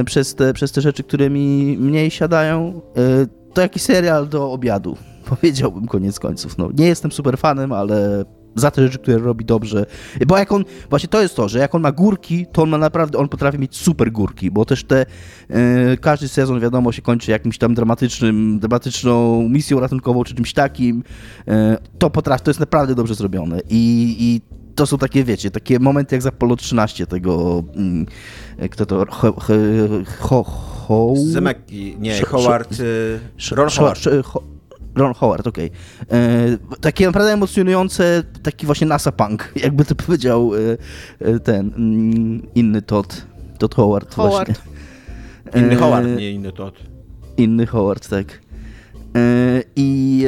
y, 0.00 0.04
przez 0.04 0.34
te, 0.34 0.52
przez 0.52 0.72
te 0.72 0.80
rzeczy, 0.80 1.02
które 1.02 1.30
mi 1.30 1.76
mniej 1.78 2.10
siadają. 2.10 2.80
Y, 3.24 3.52
to 3.54 3.60
jakiś 3.60 3.82
serial 3.82 4.28
do 4.28 4.52
obiadu 4.52 4.96
powiedziałbym 5.36 5.86
koniec 5.86 6.18
końców. 6.18 6.58
No, 6.58 6.68
nie 6.74 6.86
jestem 6.86 7.12
super 7.12 7.38
fanem, 7.38 7.72
ale 7.72 8.24
za 8.54 8.70
te 8.70 8.82
rzeczy, 8.82 8.98
które 8.98 9.18
robi 9.18 9.44
dobrze. 9.44 9.86
Bo 10.26 10.38
jak 10.38 10.52
on, 10.52 10.64
właśnie 10.90 11.08
to 11.08 11.22
jest 11.22 11.36
to, 11.36 11.48
że 11.48 11.58
jak 11.58 11.74
on 11.74 11.82
ma 11.82 11.92
górki, 11.92 12.46
to 12.52 12.62
on 12.62 12.70
ma 12.70 12.78
naprawdę, 12.78 13.18
on 13.18 13.28
potrafi 13.28 13.58
mieć 13.58 13.76
super 13.76 14.12
górki, 14.12 14.50
bo 14.50 14.64
też 14.64 14.84
te, 14.84 15.06
yy, 15.48 15.96
każdy 16.00 16.28
sezon 16.28 16.60
wiadomo 16.60 16.92
się 16.92 17.02
kończy 17.02 17.30
jakimś 17.30 17.58
tam 17.58 17.74
dramatycznym, 17.74 18.58
dramatyczną 18.58 19.42
misją 19.48 19.80
ratunkową 19.80 20.24
czy 20.24 20.34
czymś 20.34 20.52
takim. 20.52 21.02
Yy, 21.46 21.54
to 21.98 22.10
potrafi, 22.10 22.44
to 22.44 22.50
jest 22.50 22.60
naprawdę 22.60 22.94
dobrze 22.94 23.14
zrobione 23.14 23.60
i, 23.70 24.16
i 24.18 24.40
to 24.74 24.86
są 24.86 24.98
takie, 24.98 25.24
wiecie, 25.24 25.50
takie 25.50 25.78
momenty 25.78 26.14
jak 26.14 26.22
za 26.22 26.28
Apollo 26.28 26.56
13 26.56 27.06
tego, 27.06 27.64
yy, 28.58 28.68
kto 28.68 28.86
to, 28.86 29.06
ho, 29.10 29.32
ho, 29.32 29.54
ho, 30.18 30.42
ho 30.42 31.14
Zemek, 31.16 31.58
nie, 31.98 32.22
Howard, 32.22 32.76
Ron 33.50 33.68
Howard. 33.68 34.08
Ron 34.94 35.14
Howard, 35.14 35.46
okej. 35.46 35.70
Okay. 36.06 36.18
E, 36.18 36.78
takie 36.80 37.06
naprawdę 37.06 37.32
emocjonujące, 37.32 38.22
taki 38.42 38.66
właśnie 38.66 38.86
NASA 38.86 39.12
punk, 39.12 39.52
jakby 39.64 39.84
to 39.84 39.94
powiedział 39.94 40.52
e, 40.54 40.58
e, 41.26 41.40
ten 41.40 41.72
mm, 41.76 42.46
inny 42.54 42.82
Todd, 42.82 43.26
Todd 43.58 43.74
Howard, 43.74 44.14
Howard. 44.14 44.46
właśnie. 44.46 44.70
Inny 45.62 45.76
Howard, 45.76 46.06
nie 46.06 46.30
inny 46.30 46.52
Todd. 46.52 46.74
Inny 47.36 47.66
Howard, 47.66 48.08
tak. 48.08 48.40
I 49.76 50.24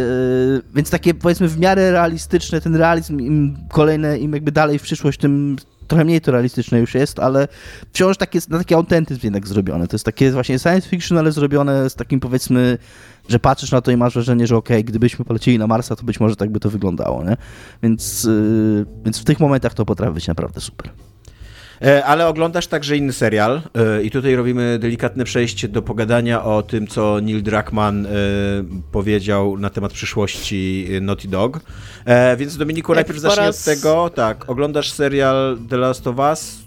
więc 0.74 0.90
takie 0.90 1.14
powiedzmy 1.14 1.48
w 1.48 1.58
miarę 1.58 1.92
realistyczne, 1.92 2.60
ten 2.60 2.76
realizm 2.76 3.20
im 3.20 3.56
kolejne, 3.70 4.18
im 4.18 4.32
jakby 4.32 4.52
dalej 4.52 4.78
w 4.78 4.82
przyszłość, 4.82 5.18
tym 5.20 5.56
trochę 5.92 6.04
mniej 6.04 6.20
to 6.20 6.32
realistyczne 6.32 6.78
już 6.78 6.94
jest, 6.94 7.18
ale 7.18 7.48
wciąż 7.92 8.16
takie, 8.16 8.38
na 8.48 8.58
taki 8.58 8.74
autentyzm 8.74 9.20
jednak 9.24 9.46
zrobione. 9.46 9.88
To 9.88 9.94
jest 9.94 10.04
takie 10.04 10.30
właśnie 10.30 10.58
science 10.58 10.88
fiction, 10.88 11.18
ale 11.18 11.32
zrobione 11.32 11.90
z 11.90 11.94
takim 11.94 12.20
powiedzmy 12.20 12.78
że 13.28 13.38
patrzysz 13.38 13.72
na 13.72 13.80
to 13.80 13.90
i 13.90 13.96
masz 13.96 14.14
wrażenie, 14.14 14.46
że 14.46 14.56
okej, 14.56 14.76
okay, 14.76 14.84
gdybyśmy 14.84 15.24
polecili 15.24 15.58
na 15.58 15.66
Marsa, 15.66 15.96
to 15.96 16.04
być 16.04 16.20
może 16.20 16.36
tak 16.36 16.50
by 16.50 16.60
to 16.60 16.70
wyglądało, 16.70 17.24
nie? 17.24 17.36
Więc, 17.82 18.24
yy, 18.24 18.86
więc 19.04 19.18
w 19.18 19.24
tych 19.24 19.40
momentach 19.40 19.74
to 19.74 19.84
potrafi 19.84 20.14
być 20.14 20.28
naprawdę 20.28 20.60
super. 20.60 20.90
E, 21.84 22.04
ale 22.04 22.26
oglądasz 22.26 22.66
także 22.66 22.96
inny 22.96 23.12
serial 23.12 23.62
e, 23.74 24.02
i 24.02 24.10
tutaj 24.10 24.36
robimy 24.36 24.78
delikatne 24.78 25.24
przejście 25.24 25.68
do 25.68 25.82
pogadania 25.82 26.44
o 26.44 26.62
tym, 26.62 26.86
co 26.86 27.18
Neil 27.22 27.42
Druckmann 27.42 28.06
e, 28.06 28.10
powiedział 28.92 29.58
na 29.58 29.70
temat 29.70 29.92
przyszłości 29.92 30.88
Naughty 31.00 31.28
Dog. 31.28 31.60
Więc 32.36 32.56
Dominiku, 32.56 32.92
Jak 32.92 32.96
najpierw 32.96 33.18
zacznij 33.18 33.46
raz... 33.46 33.68
od 33.68 33.74
tego, 33.74 34.10
tak, 34.14 34.50
oglądasz 34.50 34.92
serial 34.92 35.58
The 35.70 35.76
Last 35.76 36.06
of 36.06 36.18
Us, 36.18 36.58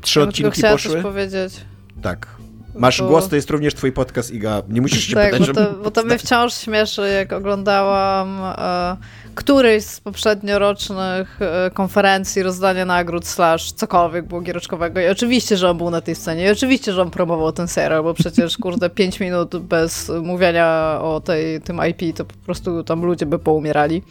trzy 0.00 0.20
ja 0.20 0.26
odcinki 0.26 0.62
poszły. 0.62 0.92
Coś 0.92 1.02
powiedzieć. 1.02 1.54
Tak. 2.02 2.35
Masz 2.78 3.02
bo... 3.02 3.08
głos, 3.08 3.28
to 3.28 3.36
jest 3.36 3.50
również 3.50 3.74
twój 3.74 3.92
podcast, 3.92 4.30
Iga. 4.30 4.62
Nie 4.68 4.80
musisz 4.80 5.04
się 5.04 5.14
tak, 5.14 5.30
pytać, 5.30 5.46
bo 5.46 5.54
to, 5.54 5.72
bo 5.84 5.90
to 5.90 6.02
mnie 6.02 6.18
wciąż 6.18 6.54
śmieszy, 6.54 7.08
jak 7.08 7.32
oglądałam 7.32 8.40
e, 8.44 8.96
któryś 9.34 9.84
z 9.84 10.00
poprzedniorocznych 10.00 11.38
e, 11.42 11.70
konferencji 11.70 12.42
rozdania 12.42 12.84
nagród 12.84 13.26
slash 13.26 13.72
cokolwiek 13.72 14.26
było 14.26 14.40
giereczkowego 14.40 15.00
i 15.00 15.06
oczywiście, 15.06 15.56
że 15.56 15.70
on 15.70 15.78
był 15.78 15.90
na 15.90 16.00
tej 16.00 16.14
scenie 16.14 16.44
i 16.44 16.50
oczywiście, 16.50 16.92
że 16.92 17.02
on 17.02 17.10
promował 17.10 17.52
ten 17.52 17.68
serial, 17.68 18.02
bo 18.02 18.14
przecież, 18.14 18.58
kurde, 18.62 18.90
5 18.90 19.20
minut 19.20 19.56
bez 19.56 20.12
mówienia 20.22 20.98
o 21.02 21.20
tej, 21.20 21.60
tym 21.60 21.80
IP, 21.90 22.16
to 22.16 22.24
po 22.24 22.34
prostu 22.34 22.84
tam 22.84 23.04
ludzie 23.04 23.26
by 23.26 23.38
poumierali. 23.38 24.02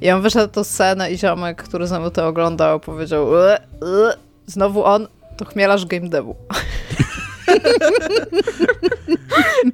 I 0.00 0.10
on 0.10 0.22
wyszedł 0.22 0.54
do 0.54 0.64
scenę 0.64 1.10
i 1.10 1.18
ziomek, 1.18 1.62
który 1.62 1.86
ze 1.86 2.00
mną 2.00 2.10
to 2.10 2.26
oglądał, 2.28 2.80
powiedział 2.80 3.26
znowu 4.46 4.84
on, 4.84 5.06
to 5.36 5.44
chmielarz 5.44 5.86
game 5.86 6.08
devu. 6.08 6.36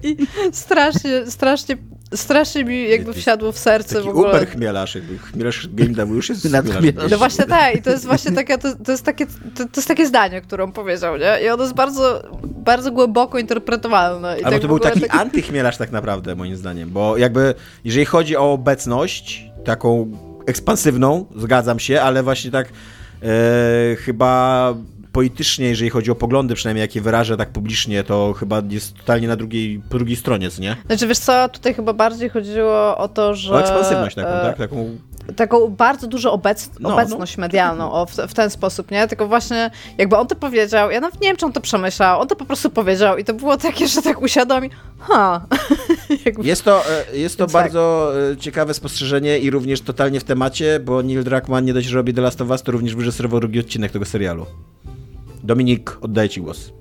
I 0.03 0.17
strasznie, 0.53 1.27
strasznie, 1.27 1.77
strasznie 2.15 2.65
mi 2.65 2.89
jakby 2.89 3.13
wsiadło 3.13 3.53
w 3.53 3.59
serce 3.59 3.95
Taki 3.95 4.07
w 4.07 4.11
ogóle. 4.11 4.29
Uber 4.29 4.49
chmielarz, 4.49 4.95
jakby 4.95 5.19
chmielarz 5.19 5.69
game 5.73 5.91
devu 5.91 6.15
już 6.15 6.29
jest 6.29 6.43
chmielarz. 6.43 7.11
No 7.11 7.19
właśnie 7.19 7.45
tak, 7.45 7.77
i 7.77 7.83
to 7.83 7.91
jest 7.91 8.07
właśnie 8.07 8.33
takie, 8.33 8.59
to, 8.59 8.77
to 8.85 8.93
jest 8.93 9.05
takie, 9.05 9.27
to, 9.27 9.33
to, 9.55 9.77
jest 9.77 9.89
takie 9.89 10.07
zdanie, 10.07 10.41
które 10.41 10.65
on 10.65 10.73
powiedział, 10.73 11.17
nie? 11.17 11.39
I 11.45 11.49
ono 11.49 11.63
jest 11.63 11.75
bardzo, 11.75 12.23
bardzo 12.43 12.93
głęboko 12.93 13.39
interpretowalne. 13.39 14.41
I 14.41 14.45
Ale 14.45 14.53
tak 14.53 14.63
to 14.63 14.69
był 14.69 14.79
taki, 14.79 15.01
taki 15.01 15.13
antychmielarz 15.13 15.77
tak 15.77 15.93
naprawdę, 15.93 16.35
moim 16.35 16.57
zdaniem, 16.57 16.91
bo 16.91 17.17
jakby, 17.17 17.55
jeżeli 17.85 18.07
chodzi 18.07 18.37
o 18.37 18.53
obecność, 18.53 19.45
taką 19.65 20.13
ekspansywną, 20.47 21.27
zgadzam 21.37 21.79
się, 21.79 22.01
ale 22.01 22.23
właśnie 22.23 22.51
tak 22.51 22.69
e, 23.23 23.97
chyba 23.97 24.75
politycznie, 25.13 25.67
jeżeli 25.69 25.91
chodzi 25.91 26.11
o 26.11 26.15
poglądy, 26.15 26.55
przynajmniej 26.55 26.81
jakie 26.81 27.01
wyrażę 27.01 27.37
tak 27.37 27.51
publicznie, 27.51 28.05
to 28.05 28.33
chyba 28.33 28.63
jest 28.71 28.97
totalnie 28.97 29.29
na 29.29 29.37
drugiej, 29.37 29.83
po 29.91 29.99
drugiej 29.99 30.17
stronie, 30.17 30.51
co 30.51 30.63
nie? 30.63 30.77
Znaczy, 30.87 31.07
wiesz 31.07 31.19
co, 31.19 31.49
tutaj 31.49 31.75
chyba 31.75 31.93
bardziej 31.93 32.29
chodziło 32.29 32.97
o 32.97 33.09
to, 33.09 33.35
że... 33.35 33.55
O 33.55 33.61
ekspansywność 33.61 34.17
taką, 34.17 34.29
e, 34.29 34.43
tak? 34.43 34.57
Taką 34.57 34.99
taką 35.37 35.69
bardzo 35.69 36.07
dużą 36.07 36.31
obec 36.31 36.71
No, 36.81 36.93
obecność 36.93 37.39
medialną 37.39 37.93
o, 37.93 38.07
w, 38.07 38.11
w, 38.11 38.35
ten 38.35 38.51
sposób, 38.51 38.91
nie? 38.91 39.09
Tylko 39.09 39.29
właśnie 39.29 39.71
jakby 39.99 40.17
on 40.17 40.27
to 40.27 40.35
powiedział, 40.35 40.91
ja 40.91 41.01
nawet 41.01 41.21
nie 41.21 41.29
wiem, 41.29 41.37
czy 41.37 41.47
on 41.47 41.53
to 41.53 41.61
przemyślał, 41.61 42.21
on 42.21 42.29
to 42.29 42.37
po 42.37 42.45
prostu 42.45 42.71
powiedział 42.71 43.19
i 43.19 43.25
to 43.25 43.35
było 43.35 43.57
takie, 43.57 43.89
że 43.89 44.03
tak 44.03 44.23
usiadłam 44.23 44.65
i 44.65 44.71
ha. 44.99 45.47
jest 46.43 46.65
to, 46.65 46.83
e, 47.13 47.17
jest 47.17 47.39
to 47.39 47.47
tak. 47.47 47.53
bardzo 47.53 48.13
tak. 48.31 48.41
ciekawe 48.41 48.75
spostrzeżenie 48.75 49.39
i 49.39 49.51
również 49.51 49.81
totalnie 49.81 50.21
w 50.21 50.25
temacie, 50.25 50.81
bo 50.81 51.03
Neil 51.03 51.25
Druckmann 51.25 51.65
nie 51.65 51.75
dość, 51.75 51.89
że 51.89 51.97
robi 51.97 52.15
The 52.15 52.21
Last 52.21 52.41
of 52.41 52.51
Us, 52.51 52.63
to 52.63 52.73
również 52.73 52.95
wyreżyserował 52.95 53.41
drugi 53.41 53.61
odcinek 53.61 53.93
tego 53.93 54.05
serialu. 54.05 54.47
Dominik, 55.43 55.99
oddaję 56.01 56.29
ci 56.29 56.41
głos. 56.41 56.73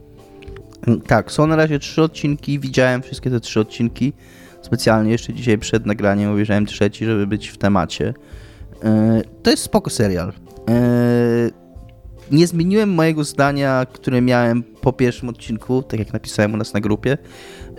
Tak, 1.07 1.31
są 1.31 1.47
na 1.47 1.55
razie 1.55 1.79
trzy 1.79 2.01
odcinki, 2.01 2.59
widziałem 2.59 3.01
wszystkie 3.01 3.29
te 3.29 3.39
trzy 3.39 3.59
odcinki. 3.59 4.13
Specjalnie 4.61 5.11
jeszcze 5.11 5.33
dzisiaj 5.33 5.57
przed 5.57 5.85
nagraniem 5.85 6.31
obejrzałem 6.31 6.65
trzeci, 6.65 7.05
żeby 7.05 7.27
być 7.27 7.47
w 7.47 7.57
temacie. 7.57 8.13
E, 8.83 9.21
to 9.43 9.51
jest 9.51 9.63
spoko 9.63 9.89
serial. 9.89 10.33
E, 10.69 10.73
nie 12.31 12.47
zmieniłem 12.47 12.89
mojego 12.89 13.23
zdania, 13.23 13.85
które 13.93 14.21
miałem 14.21 14.63
po 14.63 14.93
pierwszym 14.93 15.29
odcinku, 15.29 15.83
tak 15.83 15.99
jak 15.99 16.13
napisałem 16.13 16.53
u 16.53 16.57
nas 16.57 16.73
na 16.73 16.79
grupie. 16.79 17.11
E, 17.11 17.77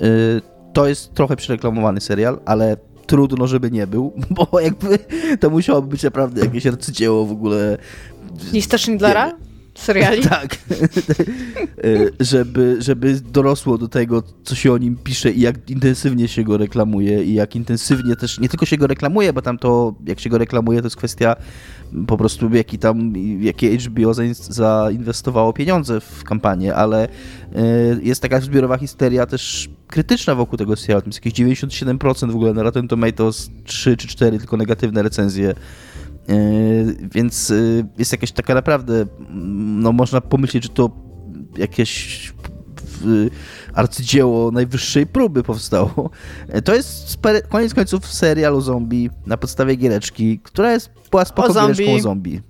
to 0.73 0.89
jest 0.89 1.15
trochę 1.15 1.37
przereklamowany 1.37 2.01
serial, 2.01 2.41
ale 2.45 2.77
trudno, 3.07 3.47
żeby 3.47 3.71
nie 3.71 3.87
był, 3.87 4.13
bo 4.51 4.61
jakby 4.61 4.99
to 5.41 5.51
musiałoby 5.51 5.89
być 5.89 6.03
naprawdę 6.03 6.41
jakieś 6.41 6.67
arcydzieło 6.67 7.27
w 7.27 7.33
ogóle. 7.33 7.79
Lista 8.53 8.79
Schindlera? 8.79 9.33
Seriali? 9.75 10.23
tak. 10.29 10.59
żeby, 12.21 12.77
żeby 12.79 13.21
dorosło 13.21 13.79
do 13.79 13.89
tego, 13.89 14.23
co 14.45 14.55
się 14.55 14.73
o 14.73 14.79
nim 14.79 14.97
pisze 15.05 15.31
i 15.31 15.41
jak 15.41 15.71
intensywnie 15.71 16.29
się 16.29 16.45
go 16.45 16.57
reklamuje 16.57 17.25
i 17.25 17.35
jak 17.35 17.57
intensywnie 17.57 18.17
też, 18.17 18.41
nie 18.41 18.49
tylko 18.49 18.67
się 18.67 18.77
go 18.77 18.87
reklamuje, 18.87 19.33
bo 19.33 19.43
tam 19.43 19.59
to, 19.59 19.95
jak 20.07 20.21
się 20.21 20.31
go 20.31 20.39
reklamuje, 20.39 20.81
to 20.81 20.87
jest 20.87 20.97
kwestia 20.97 21.37
po 22.07 22.17
prostu 22.17 22.55
jaki 22.55 22.79
tam, 22.79 23.13
jakie 23.41 23.79
HBO 23.79 24.15
zainwestowało 24.49 25.53
pieniądze 25.53 26.01
w 26.01 26.25
kampanię, 26.25 26.75
ale 26.75 27.09
jest 28.03 28.23
taka 28.23 28.41
zbiorowa 28.41 28.79
histeria 28.79 29.27
też 29.27 29.71
krytyczna 29.87 30.35
wokół 30.35 30.59
tego 30.59 30.77
serialu. 30.77 31.03
Tam 31.03 31.09
jest 31.09 31.25
jakieś 31.25 31.59
97% 31.59 32.33
w 32.33 32.35
ogóle 32.35 32.55
na 32.55 32.63
Rotten 32.63 32.89
Tomatoes, 32.89 33.51
3 33.65 33.97
czy 33.97 34.09
4 34.09 34.39
tylko 34.39 34.57
negatywne 34.57 35.03
recenzje 35.03 35.55
E, 35.55 35.55
więc 37.15 37.51
e, 37.51 37.55
jest 37.99 38.13
jakaś 38.13 38.33
taka 38.33 38.55
naprawdę, 38.55 39.07
no 39.31 39.93
można 39.93 40.21
pomyśleć, 40.21 40.63
że 40.63 40.69
to 40.69 40.91
jakieś 41.57 42.33
arcydzieło 43.75 44.51
najwyższej 44.51 45.07
próby 45.07 45.43
powstało. 45.43 46.11
E, 46.49 46.63
to 46.63 46.75
jest 46.75 47.19
koniec 47.49 47.75
końców 47.75 48.13
serial 48.13 48.55
o 48.55 48.61
zombie 48.61 49.11
na 49.27 49.37
podstawie 49.37 49.77
giereczki, 49.77 50.41
która 50.43 50.73
jest, 50.73 50.91
była 51.11 51.25
spoko 51.25 51.49
o 51.49 51.67
giereczką 51.67 51.95
o 51.95 52.01
zombie. 52.01 52.41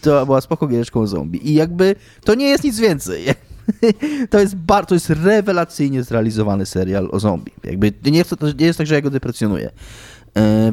To 0.00 0.26
była 0.26 0.40
spoko 0.40 0.66
giereczką 0.66 1.00
o 1.00 1.06
zombie. 1.06 1.50
I 1.50 1.54
jakby 1.54 1.96
to 2.24 2.34
nie 2.34 2.48
jest 2.48 2.64
nic 2.64 2.78
więcej. 2.78 3.24
To 4.30 4.40
jest, 4.40 4.56
bar, 4.56 4.86
to 4.86 4.94
jest 4.94 5.10
rewelacyjnie 5.10 6.02
zrealizowany 6.02 6.66
serial 6.66 7.08
o 7.12 7.20
zombie. 7.20 7.52
Jakby 7.64 7.92
nie, 8.04 8.24
to 8.24 8.46
nie 8.58 8.66
jest 8.66 8.78
tak, 8.78 8.86
że 8.86 8.94
ja 8.94 9.00
go 9.00 9.10
deprecjonuję. 9.10 9.70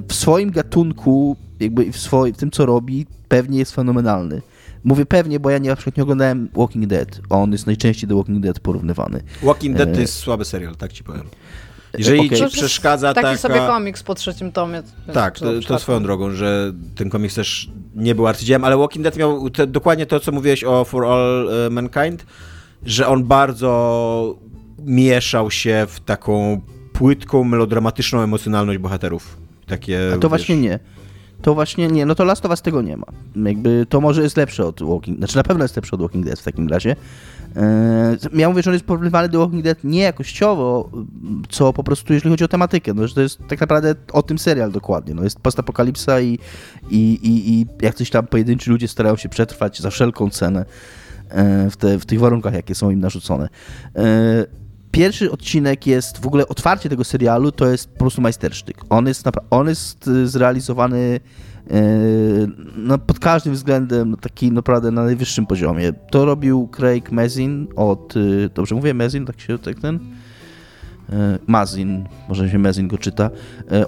W 0.07 0.13
swoim 0.13 0.51
gatunku 0.51 1.37
jakby 1.59 1.91
w, 1.91 1.97
swoim, 1.97 2.33
w 2.33 2.37
tym, 2.37 2.51
co 2.51 2.65
robi, 2.65 3.05
pewnie 3.27 3.59
jest 3.59 3.75
fenomenalny. 3.75 4.41
Mówię 4.83 5.05
pewnie, 5.05 5.39
bo 5.39 5.49
ja 5.49 5.57
nie, 5.57 5.69
na 5.69 5.75
przykład 5.75 5.97
nie 5.97 6.03
oglądałem 6.03 6.49
Walking 6.55 6.87
Dead. 6.87 7.21
On 7.29 7.51
jest 7.51 7.65
najczęściej 7.65 8.09
do 8.09 8.17
Walking 8.17 8.39
Dead 8.39 8.59
porównywany. 8.59 9.23
Walking 9.43 9.77
Dead 9.77 9.91
to 9.91 9.97
e, 9.97 10.01
jest 10.01 10.13
słaby 10.13 10.45
serial, 10.45 10.75
tak 10.75 10.93
ci 10.93 11.03
powiem. 11.03 11.23
Jeżeli 11.97 12.25
okay. 12.25 12.37
ci 12.37 12.47
przeszkadza 12.57 13.13
taki 13.13 13.25
taka... 13.25 13.37
sobie 13.37 13.59
komiks 13.59 14.03
po 14.03 14.15
trzecim 14.15 14.51
tomie. 14.51 14.83
Tak, 15.13 15.39
to, 15.39 15.61
to 15.67 15.79
swoją 15.79 16.03
drogą, 16.03 16.31
że 16.31 16.73
ten 16.95 17.09
komiks 17.09 17.35
też 17.35 17.69
nie 17.95 18.15
był 18.15 18.27
arcydziełem, 18.27 18.63
ale 18.63 18.77
Walking 18.77 19.03
Dead 19.03 19.17
miał 19.17 19.49
te, 19.49 19.67
dokładnie 19.67 20.05
to, 20.05 20.19
co 20.19 20.31
mówiłeś 20.31 20.63
o 20.63 20.85
For 20.85 21.05
All 21.05 21.49
e, 21.65 21.69
Mankind, 21.69 22.25
że 22.85 23.07
on 23.07 23.23
bardzo 23.23 24.39
mieszał 24.79 25.51
się 25.51 25.87
w 25.89 25.99
taką 25.99 26.61
płytką, 26.93 27.43
melodramatyczną 27.43 28.21
emocjonalność 28.21 28.79
bohaterów. 28.79 29.46
Takie, 29.67 29.99
A 30.13 30.17
to 30.17 30.19
wiesz, 30.19 30.29
właśnie 30.29 30.57
nie 30.57 30.79
to 31.41 31.53
właśnie 31.53 31.87
nie, 31.87 32.05
no 32.05 32.15
to 32.15 32.23
Last 32.23 32.45
of 32.45 32.51
Us 32.51 32.61
tego 32.61 32.81
nie 32.81 32.97
ma. 32.97 33.05
Jakby 33.35 33.85
to 33.89 34.01
może 34.01 34.23
jest 34.23 34.37
lepsze 34.37 34.65
od 34.65 34.83
Walking, 34.83 35.17
znaczy 35.17 35.35
na 35.35 35.43
pewno 35.43 35.63
jest 35.63 35.75
lepsze 35.75 35.91
od 35.95 36.01
Walking 36.01 36.25
Dead 36.25 36.39
w 36.39 36.43
takim 36.43 36.67
razie. 36.67 36.95
Yy, 37.55 38.39
ja 38.39 38.49
mówię, 38.49 38.61
że 38.63 38.69
on 38.69 38.73
jest 38.73 38.85
porównywany 38.85 39.29
do 39.29 39.39
Walking 39.39 39.63
Dead 39.63 39.83
nie 39.83 40.01
jakościowo, 40.01 40.89
co 41.49 41.73
po 41.73 41.83
prostu 41.83 42.13
jeśli 42.13 42.29
chodzi 42.29 42.43
o 42.43 42.47
tematykę, 42.47 42.93
no, 42.93 43.07
że 43.07 43.15
to 43.15 43.21
jest 43.21 43.39
tak 43.47 43.61
naprawdę 43.61 43.95
o 44.13 44.23
tym 44.23 44.39
serial 44.39 44.71
dokładnie. 44.71 45.13
No, 45.13 45.23
jest 45.23 45.39
postapokalipsa 45.39 46.21
i, 46.21 46.39
i, 46.89 47.19
i, 47.23 47.51
i 47.53 47.65
jak 47.81 47.95
coś 47.95 48.09
tam 48.09 48.27
pojedynczy 48.27 48.71
ludzie 48.71 48.87
starają 48.87 49.15
się 49.15 49.29
przetrwać 49.29 49.79
za 49.79 49.89
wszelką 49.89 50.29
cenę 50.29 50.65
yy, 51.35 51.69
w, 51.69 51.77
te, 51.77 51.99
w 51.99 52.05
tych 52.05 52.19
warunkach, 52.19 52.53
jakie 52.53 52.75
są 52.75 52.89
im 52.89 52.99
narzucone. 52.99 53.49
Yy, 53.95 54.01
pierwszy 54.97 55.31
odcinek 55.31 55.87
jest, 55.87 56.17
w 56.17 56.27
ogóle 56.27 56.47
otwarcie 56.47 56.89
tego 56.89 57.03
serialu 57.03 57.51
to 57.51 57.67
jest 57.67 57.89
po 57.89 57.99
prostu 57.99 58.21
majstersztyk. 58.21 58.77
On 58.89 59.07
jest, 59.07 59.29
on 59.49 59.67
jest 59.67 60.07
y, 60.07 60.27
zrealizowany 60.27 61.19
yy, 61.69 61.77
no, 62.75 62.97
pod 62.97 63.19
każdym 63.19 63.53
względem 63.53 64.15
taki 64.21 64.51
naprawdę 64.51 64.91
na 64.91 65.03
najwyższym 65.03 65.45
poziomie. 65.45 65.93
To 65.93 66.25
robił 66.25 66.69
Craig 66.77 67.11
Mazin 67.11 67.67
od, 67.75 68.15
yy, 68.15 68.49
dobrze 68.53 68.75
mówię 68.75 68.93
Mazin, 68.93 69.25
tak 69.25 69.41
się 69.41 69.57
tak 69.57 69.79
ten? 69.79 69.99
Mazin, 71.47 72.05
może 72.29 72.49
się 72.49 72.59
Mazin 72.59 72.87
go 72.87 72.97
czyta, 72.97 73.29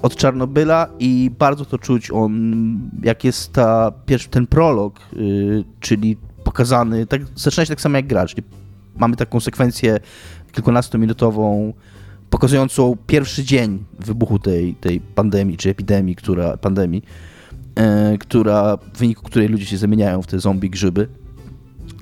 od 0.01 0.15
Czarnobyla 0.15 0.87
i 0.99 1.31
bardzo 1.39 1.65
to 1.65 1.77
czuć 1.77 2.11
on, 2.11 2.53
jak 3.03 3.23
jest 3.23 3.53
ta, 3.53 3.91
pierwszy, 4.05 4.29
ten 4.29 4.47
prolog, 4.47 4.99
czyli 5.79 6.17
pokazany, 6.43 7.05
tak, 7.05 7.21
zaczyna 7.35 7.65
się 7.65 7.69
tak 7.69 7.81
samo 7.81 7.95
jak 7.95 8.07
gracz. 8.07 8.35
Mamy 8.97 9.15
taką 9.15 9.39
sekwencję 9.39 9.99
kilkunastominutową, 10.51 11.73
pokazującą 12.29 12.97
pierwszy 13.07 13.43
dzień 13.43 13.85
wybuchu 13.99 14.39
tej, 14.39 14.75
tej 14.75 15.01
pandemii, 15.01 15.57
czy 15.57 15.69
epidemii, 15.69 16.15
która, 16.15 16.57
pandemii, 16.57 17.03
e, 17.75 18.17
która, 18.17 18.77
w 18.93 18.97
wyniku 18.97 19.23
której 19.23 19.47
ludzie 19.47 19.65
się 19.65 19.77
zamieniają 19.77 20.21
w 20.21 20.27
te 20.27 20.39
zombie 20.39 20.69
grzyby. 20.69 21.07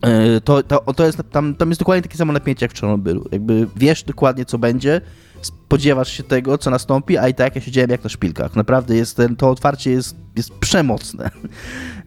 E, 0.02 0.42
to, 0.42 0.64
to, 0.64 0.94
to 0.94 1.06
jest, 1.06 1.22
tam, 1.32 1.56
tam 1.56 1.70
jest 1.70 1.82
dokładnie 1.82 2.02
takie 2.02 2.18
samo 2.18 2.34
napięcie 2.34 2.66
jak 2.66 2.72
w 2.72 2.76
Czarnobylu. 2.76 3.26
Jakby 3.32 3.68
wiesz 3.76 4.04
dokładnie, 4.04 4.46
co 4.46 4.58
będzie, 4.58 5.02
spodziewasz 5.42 6.12
się 6.12 6.24
tego, 6.24 6.58
co 6.58 6.70
nastąpi, 6.70 7.18
a 7.18 7.28
i 7.28 7.34
tak 7.34 7.56
ja 7.56 7.62
siedziałem 7.62 7.90
jak 7.90 8.04
na 8.04 8.10
szpilkach. 8.10 8.56
Naprawdę 8.56 8.96
jest 8.96 9.18
ten, 9.18 9.36
to 9.36 9.50
otwarcie 9.50 9.92
jest, 9.92 10.16
jest 10.36 10.54
przemocne. 10.54 11.30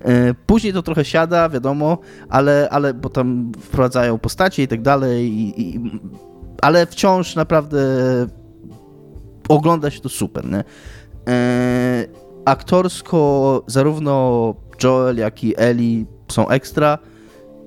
E, 0.01 0.35
później 0.35 0.73
to 0.73 0.83
trochę 0.83 1.05
siada, 1.05 1.49
wiadomo, 1.49 1.99
ale, 2.29 2.69
ale 2.71 2.95
bo 2.95 3.09
tam 3.09 3.53
wprowadzają 3.61 4.19
postacie 4.19 4.63
i 4.63 4.69
tak 4.69 4.83
dalej 4.83 5.33
i, 5.33 5.75
i 5.75 5.81
ale 6.61 6.87
wciąż 6.87 7.37
naprawdę 7.37 7.81
ogląda 9.49 9.91
się 9.91 10.01
to 10.01 10.09
super, 10.09 10.45
nie? 10.51 10.65
E, 11.29 12.07
aktorsko 12.45 13.63
zarówno 13.67 14.55
Joel, 14.83 15.17
jak 15.17 15.45
i 15.45 15.55
Ellie 15.57 16.05
są 16.29 16.49
ekstra. 16.49 16.99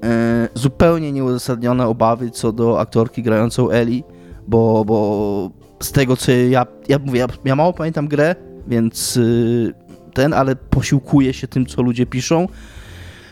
E, 0.04 0.50
zupełnie 0.54 1.12
nieuzasadnione 1.12 1.88
obawy 1.88 2.32
co 2.32 2.52
do 2.52 2.80
aktorki 2.80 3.24
grającą 3.24 3.70
Ellie, 3.70 4.04
bo, 4.48 4.86
bo 4.86 5.50
z 5.80 5.92
tego 5.92 6.18
co 6.18 6.32
ja, 6.32 6.66
ja 6.90 7.00
mówię, 7.00 7.20
ja, 7.20 7.28
ja 7.46 7.56
mało 7.56 7.74
pamiętam 7.74 8.08
grę, 8.08 8.36
więc 8.68 9.18
y, 9.18 9.74
ten, 10.14 10.34
ale 10.34 10.56
posiłkuję 10.56 11.34
się 11.34 11.48
tym, 11.48 11.66
co 11.66 11.82
ludzie 11.82 12.06
piszą, 12.06 12.48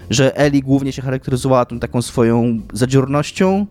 że 0.10 0.38
Ellie 0.38 0.62
głównie 0.62 0.92
się 0.92 1.02
charakteryzowała 1.02 1.66
tą 1.66 1.80
taką 1.80 2.02
swoją 2.02 2.60
zadziornością, 2.74 3.66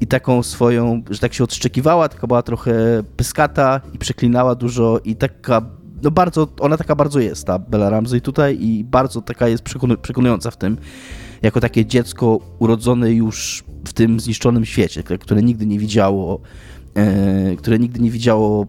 i 0.00 0.06
taką 0.06 0.42
swoją, 0.42 1.02
że 1.10 1.18
tak 1.18 1.34
się 1.34 1.44
odszczekiwała, 1.44 2.08
taka 2.08 2.26
była 2.26 2.42
trochę 2.42 3.02
pyskata 3.16 3.80
i 3.94 3.98
przeklinała 3.98 4.54
dużo 4.54 5.00
i 5.04 5.16
taka, 5.16 5.62
no 6.02 6.10
bardzo, 6.10 6.48
ona 6.60 6.76
taka 6.76 6.94
bardzo 6.94 7.20
jest, 7.20 7.46
ta 7.46 7.58
Bella 7.58 7.90
Ramsey 7.90 8.20
tutaj 8.20 8.58
i 8.60 8.84
bardzo 8.84 9.22
taka 9.22 9.48
jest 9.48 9.62
przekonująca 10.02 10.50
w 10.50 10.56
tym, 10.56 10.76
jako 11.42 11.60
takie 11.60 11.86
dziecko 11.86 12.38
urodzone 12.58 13.12
już 13.12 13.64
w 13.86 13.92
tym 13.92 14.20
zniszczonym 14.20 14.64
świecie, 14.64 15.02
które 15.02 15.42
nigdy 15.42 15.66
nie 15.66 15.78
widziało, 15.78 16.40
e, 16.94 17.56
które 17.56 17.78
nigdy 17.78 18.00
nie 18.00 18.10
widziało 18.10 18.66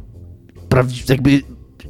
jakby 1.10 1.42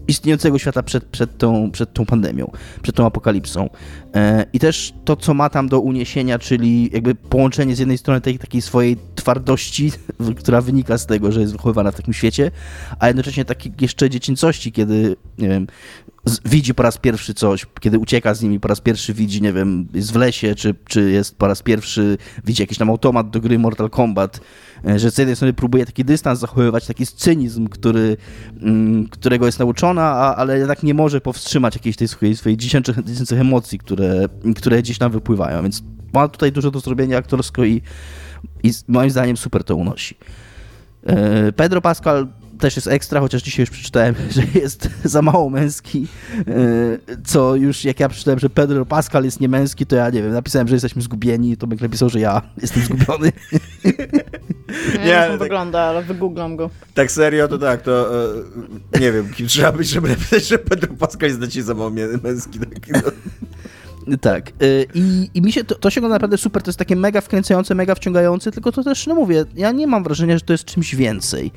istniejącego 0.07 0.59
świata 0.59 0.83
przed, 0.83 1.05
przed, 1.05 1.37
tą, 1.37 1.71
przed 1.71 1.93
tą 1.93 2.05
pandemią, 2.05 2.51
przed 2.81 2.95
tą 2.95 3.05
apokalipsą. 3.05 3.69
E, 4.17 4.45
I 4.53 4.59
też 4.59 4.93
to, 5.05 5.15
co 5.15 5.33
ma 5.33 5.49
tam 5.49 5.69
do 5.69 5.79
uniesienia, 5.79 6.39
czyli 6.39 6.89
jakby 6.93 7.15
połączenie 7.15 7.75
z 7.75 7.79
jednej 7.79 7.97
strony 7.97 8.21
tej 8.21 8.39
takiej 8.39 8.61
swojej 8.61 8.97
twardości, 9.15 9.91
która 10.39 10.61
wynika 10.61 10.97
z 10.97 11.05
tego, 11.05 11.31
że 11.31 11.41
jest 11.41 11.53
wychowywana 11.53 11.91
w 11.91 11.95
takim 11.95 12.13
świecie, 12.13 12.51
a 12.99 13.07
jednocześnie 13.07 13.45
takiej 13.45 13.73
jeszcze 13.81 14.09
dziecięcości, 14.09 14.71
kiedy, 14.71 15.15
nie 15.37 15.49
wiem, 15.49 15.67
widzi 16.45 16.73
po 16.73 16.83
raz 16.83 16.97
pierwszy 16.97 17.33
coś, 17.33 17.65
kiedy 17.79 17.99
ucieka 17.99 18.33
z 18.33 18.41
nimi, 18.41 18.59
po 18.59 18.67
raz 18.67 18.81
pierwszy 18.81 19.13
widzi, 19.13 19.41
nie 19.41 19.53
wiem, 19.53 19.87
jest 19.93 20.11
w 20.11 20.15
lesie, 20.15 20.55
czy, 20.55 20.75
czy 20.87 21.11
jest 21.11 21.37
po 21.37 21.47
raz 21.47 21.63
pierwszy, 21.63 22.17
widzi 22.45 22.63
jakiś 22.63 22.77
tam 22.77 22.89
automat 22.89 23.29
do 23.29 23.41
gry 23.41 23.59
Mortal 23.59 23.89
Kombat, 23.89 24.39
e, 24.87 24.99
że 24.99 25.11
z 25.11 25.17
jednej 25.17 25.35
strony 25.35 25.53
próbuje 25.53 25.85
taki 25.85 26.05
dystans 26.05 26.39
zachowywać, 26.39 26.85
taki 26.85 27.07
cynizm, 27.07 27.67
który, 27.67 28.17
mm, 28.61 29.07
którego 29.07 29.45
jest 29.45 29.59
nauczona, 29.59 30.03
a, 30.03 30.35
ale 30.35 30.57
jednak 30.57 30.83
nie 30.83 30.93
może 30.93 31.21
powstrzymać 31.21 31.75
jakiejś 31.75 31.95
tej 31.95 32.07
swojej, 32.07 32.35
swojej 32.35 32.57
dziecięcych, 32.57 33.03
dziecięcych 33.03 33.39
emocji, 33.39 33.79
które, 33.79 34.06
które 34.55 34.81
gdzieś 34.81 34.97
tam 34.97 35.11
wypływają, 35.11 35.61
więc 35.61 35.83
ma 36.13 36.27
tutaj 36.27 36.51
dużo 36.51 36.71
do 36.71 36.79
zrobienia 36.79 37.17
aktorsko 37.17 37.63
i, 37.63 37.81
i 38.63 38.71
moim 38.87 39.09
zdaniem 39.09 39.37
super 39.37 39.63
to 39.63 39.75
unosi. 39.75 40.17
E, 41.05 41.51
Pedro 41.51 41.81
Pascal 41.81 42.27
też 42.59 42.75
jest 42.75 42.87
ekstra, 42.87 43.19
chociaż 43.19 43.43
dzisiaj 43.43 43.63
już 43.63 43.69
przeczytałem, 43.69 44.15
że 44.35 44.59
jest 44.59 44.89
za 45.03 45.21
mało 45.21 45.49
męski, 45.49 46.07
e, 46.39 46.43
co 47.25 47.55
już 47.55 47.85
jak 47.85 47.99
ja 47.99 48.09
przeczytałem, 48.09 48.39
że 48.39 48.49
Pedro 48.49 48.85
Pascal 48.85 49.23
jest 49.23 49.39
niemęski, 49.39 49.85
to 49.85 49.95
ja 49.95 50.09
nie 50.09 50.23
wiem, 50.23 50.31
napisałem, 50.31 50.67
że 50.67 50.75
jesteśmy 50.75 51.01
zgubieni, 51.01 51.57
to 51.57 51.67
bym 51.67 51.79
napisał, 51.81 52.09
że 52.09 52.19
ja 52.19 52.41
jestem 52.61 52.83
zgubiony. 52.83 53.31
Nie, 53.85 55.03
nie 55.03 55.09
jak 55.09 55.29
tak, 55.29 55.39
wygląda, 55.39 55.79
ale 55.79 56.03
wygooglam 56.03 56.55
go. 56.55 56.69
Tak 56.93 57.11
serio, 57.11 57.47
to 57.47 57.57
tak, 57.57 57.81
to 57.81 58.25
e, 58.93 58.99
nie 58.99 59.11
wiem, 59.11 59.33
kim 59.33 59.47
trzeba 59.57 59.71
być, 59.71 59.89
żeby 59.89 60.09
napisać, 60.09 60.47
że 60.47 60.57
Pedro 60.57 60.93
Pascal 60.93 61.29
jest 61.29 61.39
dla 61.39 61.47
ciebie 61.47 61.63
za 61.63 61.73
mało 61.73 61.91
męski. 62.23 62.59
Tak, 62.59 62.89
no. 62.89 63.11
Tak. 64.21 64.49
Y, 64.61 64.85
I, 64.93 65.29
i 65.33 65.41
mi 65.41 65.51
się 65.51 65.63
to, 65.63 65.75
to 65.75 65.89
się 65.89 66.01
go 66.01 66.09
naprawdę 66.09 66.37
super. 66.37 66.63
To 66.63 66.69
jest 66.69 66.79
takie 66.79 66.95
mega 66.95 67.21
wkręcające, 67.21 67.75
mega 67.75 67.95
wciągające, 67.95 68.51
tylko 68.51 68.71
to 68.71 68.83
też, 68.83 69.07
no 69.07 69.15
mówię, 69.15 69.45
ja 69.55 69.71
nie 69.71 69.87
mam 69.87 70.03
wrażenia, 70.03 70.37
że 70.37 70.41
to 70.41 70.53
jest 70.53 70.65
czymś 70.65 70.95
więcej. 70.95 71.51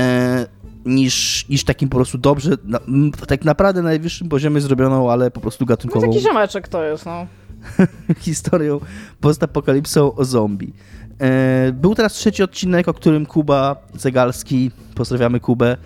E, 0.00 0.46
niż, 0.84 1.48
niż 1.48 1.64
takim 1.64 1.88
po 1.88 1.96
prostu 1.96 2.18
dobrze, 2.18 2.50
na, 2.64 2.80
tak 3.28 3.44
naprawdę 3.44 3.82
na 3.82 3.88
najwyższym 3.88 4.28
poziomie 4.28 4.60
zrobioną, 4.60 5.10
ale 5.10 5.30
po 5.30 5.40
prostu 5.40 5.66
gatunkową. 5.66 6.06
No 6.06 6.12
taki 6.12 6.24
ziomeczek 6.24 6.68
to 6.68 6.84
jest, 6.84 7.06
no. 7.06 7.26
historią 8.18 8.80
postapokalipsą 9.20 10.14
o 10.14 10.24
zombie. 10.24 10.72
E, 11.20 11.72
był 11.72 11.94
teraz 11.94 12.12
trzeci 12.12 12.42
odcinek, 12.42 12.88
o 12.88 12.94
którym 12.94 13.26
Kuba 13.26 13.76
Zegalski, 13.94 14.70
pozdrawiamy 14.94 15.40
Kubę, 15.40 15.76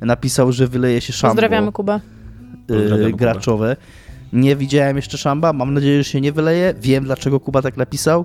napisał, 0.00 0.52
że 0.52 0.66
wyleje 0.66 1.00
się 1.00 1.12
szambo. 1.12 1.34
Pozdrawiamy 1.34 1.72
Kubę. 1.72 2.00
E, 3.08 3.12
graczowe. 3.12 3.76
Kubę. 3.76 4.09
Nie 4.32 4.56
widziałem 4.56 4.96
jeszcze 4.96 5.18
szamba, 5.18 5.52
mam 5.52 5.74
nadzieję, 5.74 5.98
że 5.98 6.10
się 6.10 6.20
nie 6.20 6.32
wyleje. 6.32 6.74
Wiem, 6.80 7.04
dlaczego 7.04 7.40
Kuba 7.40 7.62
tak 7.62 7.76
napisał, 7.76 8.24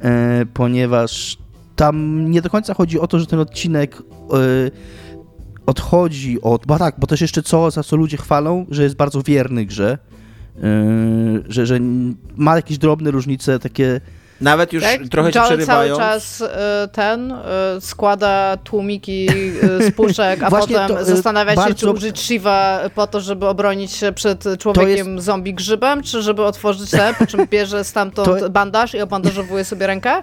e, 0.00 0.46
ponieważ 0.54 1.38
tam 1.76 2.30
nie 2.30 2.42
do 2.42 2.50
końca 2.50 2.74
chodzi 2.74 3.00
o 3.00 3.06
to, 3.06 3.18
że 3.18 3.26
ten 3.26 3.38
odcinek 3.38 3.96
e, 3.96 4.02
odchodzi 5.66 6.42
od... 6.42 6.66
Bo 6.66 6.78
tak, 6.78 6.94
bo 6.98 7.06
też 7.06 7.20
jeszcze 7.20 7.42
co, 7.42 7.70
za 7.70 7.82
co 7.82 7.96
ludzie 7.96 8.16
chwalą, 8.16 8.66
że 8.70 8.82
jest 8.82 8.96
bardzo 8.96 9.22
wierny 9.22 9.66
grze, 9.66 9.98
e, 10.56 10.60
że, 11.48 11.66
że 11.66 11.78
ma 12.36 12.56
jakieś 12.56 12.78
drobne 12.78 13.10
różnice 13.10 13.58
takie 13.58 14.00
nawet 14.42 14.72
już 14.72 14.82
tak? 14.82 15.08
trochę 15.10 15.30
Joel 15.34 15.46
przerywają. 15.46 15.96
cały 15.96 16.10
czas 16.10 16.40
y, 16.40 16.46
ten 16.92 17.32
y, 17.32 17.36
składa 17.80 18.56
tłumiki 18.64 19.28
y, 19.80 19.90
z 19.90 19.94
puszek, 19.96 20.42
a 20.42 20.50
potem 20.50 20.88
to, 20.88 21.04
zastanawia 21.04 21.54
bardzo... 21.54 21.70
się, 21.70 21.74
czy 21.74 21.90
użyć 21.90 22.20
Shiva 22.20 22.80
po 22.94 23.06
to, 23.06 23.20
żeby 23.20 23.46
obronić 23.46 23.92
się 23.92 24.12
przed 24.12 24.44
człowiekiem 24.58 25.14
jest... 25.14 25.26
zombie 25.26 25.54
grzybem, 25.54 26.02
czy 26.02 26.22
żeby 26.22 26.44
otworzyć 26.44 26.90
te, 26.90 27.14
po 27.18 27.26
czym 27.26 27.46
bierze 27.46 27.84
stamtąd 27.84 28.40
to... 28.40 28.50
bandaż 28.50 28.94
i 28.94 29.00
obandażowuje 29.00 29.64
sobie 29.64 29.86
rękę. 29.86 30.22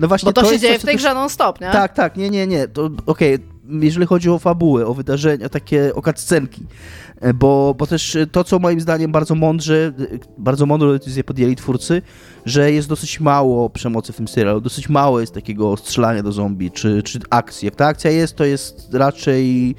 No 0.00 0.08
właśnie, 0.08 0.26
Bo 0.26 0.32
to, 0.32 0.42
to 0.42 0.52
się 0.52 0.58
dzieje 0.58 0.78
w 0.78 0.84
tej 0.84 0.96
grze 0.96 1.14
non-stop, 1.14 1.60
nie? 1.60 1.70
Tak, 1.70 1.92
tak, 1.92 2.16
nie, 2.16 2.30
nie, 2.30 2.46
nie. 2.46 2.64
Okej, 3.06 3.34
okay. 3.34 3.38
jeżeli 3.80 4.06
chodzi 4.06 4.30
o 4.30 4.38
fabułę, 4.38 4.86
o 4.86 4.94
wydarzenia, 4.94 5.48
takie, 5.48 5.94
o 5.94 6.02
cutscenki, 6.02 6.66
bo, 7.34 7.74
bo 7.78 7.86
też 7.86 8.16
to, 8.32 8.44
co 8.44 8.58
moim 8.58 8.80
zdaniem 8.80 9.12
bardzo 9.12 9.34
mądrze, 9.34 9.92
bardzo 10.38 10.66
mądrą 10.66 10.92
decyzję 10.92 11.24
podjęli 11.24 11.56
twórcy, 11.56 12.02
że 12.46 12.72
jest 12.72 12.88
dosyć 12.88 13.20
mało 13.20 13.70
przemocy 13.70 14.12
w 14.12 14.16
tym 14.16 14.28
serialu, 14.28 14.60
dosyć 14.60 14.88
mało 14.88 15.20
jest 15.20 15.34
takiego 15.34 15.76
strzelania 15.76 16.22
do 16.22 16.32
zombie, 16.32 16.70
czy, 16.70 17.02
czy 17.02 17.18
akcji. 17.30 17.66
Jak 17.66 17.76
ta 17.76 17.86
akcja 17.86 18.10
jest, 18.10 18.36
to 18.36 18.44
jest 18.44 18.94
raczej 18.94 19.74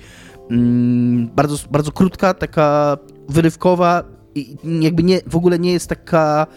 mm, 0.51 1.29
bardzo, 1.35 1.57
bardzo 1.71 1.91
krótka, 1.91 2.33
taka 2.33 2.97
wyrywkowa 3.29 4.03
i 4.35 4.55
jakby 4.81 5.03
nie, 5.03 5.19
w 5.27 5.35
ogóle 5.35 5.59
nie 5.59 5.71
jest 5.71 5.89
taka 5.89 6.47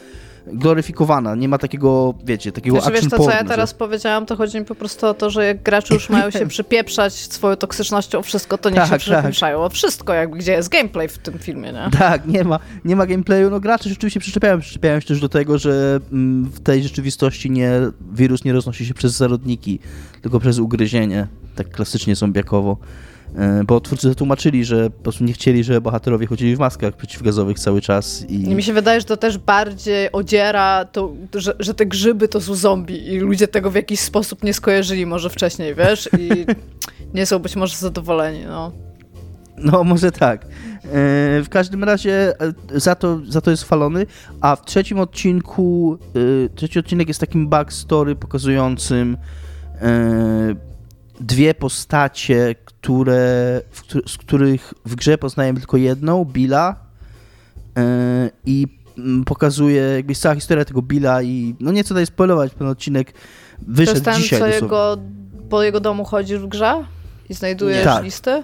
gloryfikowana, 0.53 1.35
nie 1.35 1.49
ma 1.49 1.59
takiego, 1.59 2.15
wiecie, 2.25 2.53
takiego 2.53 2.77
znaczy, 2.77 2.89
action 2.89 3.11
wiesz, 3.11 3.19
to, 3.19 3.25
co 3.25 3.31
ja 3.31 3.45
teraz 3.45 3.71
że... 3.71 3.77
powiedziałam, 3.77 4.27
to 4.27 4.37
chodzi 4.37 4.59
mi 4.59 4.65
po 4.65 4.75
prostu 4.75 5.07
o 5.07 5.15
to, 5.15 5.31
że 5.31 5.45
jak 5.45 5.63
gracze 5.63 5.95
już 5.95 6.09
mają 6.09 6.31
się 6.31 6.47
przypieprzać 6.57 7.13
swoją 7.15 7.57
toksycznością 7.57 8.19
o 8.19 8.23
wszystko, 8.23 8.59
to 8.59 8.71
niech 8.71 8.79
tak, 8.79 8.89
się 8.89 8.99
przypieprzają 8.99 9.59
tak. 9.59 9.67
o 9.67 9.71
wszystko, 9.71 10.13
jakby 10.15 10.39
gdzie 10.39 10.53
jest 10.53 10.69
gameplay 10.69 11.09
w 11.09 11.19
tym 11.19 11.39
filmie, 11.39 11.73
nie? 11.73 11.89
Tak, 11.99 12.27
nie 12.27 12.45
ma, 12.45 12.59
nie 12.85 12.97
ma 12.97 13.07
gameplayu, 13.07 13.51
no 13.51 13.61
gracze 13.61 13.89
rzeczywiście 13.89 14.21
przyczepiają, 14.21 14.61
przyczepiają 14.61 15.01
się 15.01 15.07
też 15.07 15.21
do 15.21 15.29
tego, 15.29 15.59
że 15.59 16.01
mm, 16.13 16.45
w 16.45 16.61
tej 16.61 16.83
rzeczywistości 16.83 17.51
nie, 17.51 17.71
wirus 18.13 18.45
nie 18.45 18.53
roznosi 18.53 18.87
się 18.87 18.95
przez 18.95 19.13
zarodniki, 19.13 19.79
tylko 20.23 20.41
przez 20.41 20.59
ugryzienie, 20.59 21.27
tak 21.55 21.71
klasycznie 21.71 22.17
zombiakowo. 22.17 22.77
E, 23.37 23.65
bo 23.65 23.81
twórcy 23.81 24.09
zatłumaczyli, 24.09 24.65
że 24.65 24.91
po 24.91 25.03
prostu 25.03 25.25
nie 25.25 25.33
chcieli, 25.33 25.65
żeby 25.65 25.81
bohaterowie 25.81 26.27
chodzili 26.27 26.57
w 26.57 26.59
maskach 26.59 26.97
przeciwgazowych 26.97 27.59
cały 27.59 27.81
czas. 27.81 28.25
I... 28.29 28.43
I 28.43 28.55
mi 28.55 28.63
się 28.63 28.73
wydaje, 28.73 29.01
że 29.01 29.07
to 29.07 29.17
też 29.17 29.39
bardziej 29.39 30.13
odziera, 30.13 30.85
to, 30.85 31.13
że, 31.35 31.55
że 31.59 31.75
te 31.75 31.87
grzyby 31.87 32.29
to 32.29 32.41
są 32.41 32.55
zombie 32.55 33.15
i 33.15 33.19
ludzie 33.19 33.49
tego 33.49 33.71
w 33.71 33.75
jakiś 33.75 34.01
sposób 34.01 34.45
nie 34.45 34.55
skojarzyli 34.55 35.07
może 35.07 35.31
wcześniej, 35.31 35.75
wiesz? 35.75 36.09
I 36.19 36.47
nie 37.17 37.27
są 37.27 37.39
być 37.39 37.57
może 37.57 37.77
zadowoleni, 37.77 38.45
no. 38.45 38.73
No, 39.59 39.85
może 39.85 40.13
tak. 40.13 40.45
E, 40.45 40.49
w 41.43 41.47
każdym 41.51 41.85
razie 41.85 42.41
e, 42.41 42.53
za 42.75 42.95
to, 42.95 43.21
za 43.29 43.41
to 43.41 43.51
jest 43.51 43.65
chwalony, 43.65 44.07
a 44.41 44.57
w 44.57 44.65
trzecim 44.65 45.01
odcinku, 45.01 45.99
trzeci 46.55 46.79
odcinek 46.79 47.09
jest 47.09 47.21
takim 47.21 47.49
backstory 47.49 48.17
pokazującym 48.17 49.17
dwie 51.21 51.55
postacie, 51.55 52.55
które, 52.65 53.61
z 54.07 54.17
których 54.17 54.75
w 54.85 54.95
grze 54.95 55.19
poznajemy 55.19 55.59
tylko 55.59 55.77
jedną, 55.77 56.25
Billa 56.25 56.77
yy, 57.77 57.83
i 58.47 58.67
mm, 58.99 59.25
pokazuje 59.25 59.83
jakby 59.83 60.15
cała 60.15 60.35
historia 60.35 60.65
tego 60.65 60.83
Billa 60.83 61.23
i 61.23 61.55
no 61.61 61.73
nie 61.73 61.85
co 61.85 61.89
tutaj 61.89 62.07
spoilować, 62.07 62.53
ten 62.59 62.67
odcinek 62.67 63.13
wyszedł 63.59 64.01
to 64.01 64.11
jest 64.11 64.23
dzisiaj. 64.23 64.41
co 64.41 64.47
jego, 64.47 64.97
po 65.51 65.63
jego 65.63 65.81
domu 65.81 66.05
chodzisz 66.05 66.39
w 66.39 66.49
grze 66.49 66.85
i 67.29 67.35
znajdujesz 67.35 67.85
tak. 67.85 68.05
listy? 68.05 68.43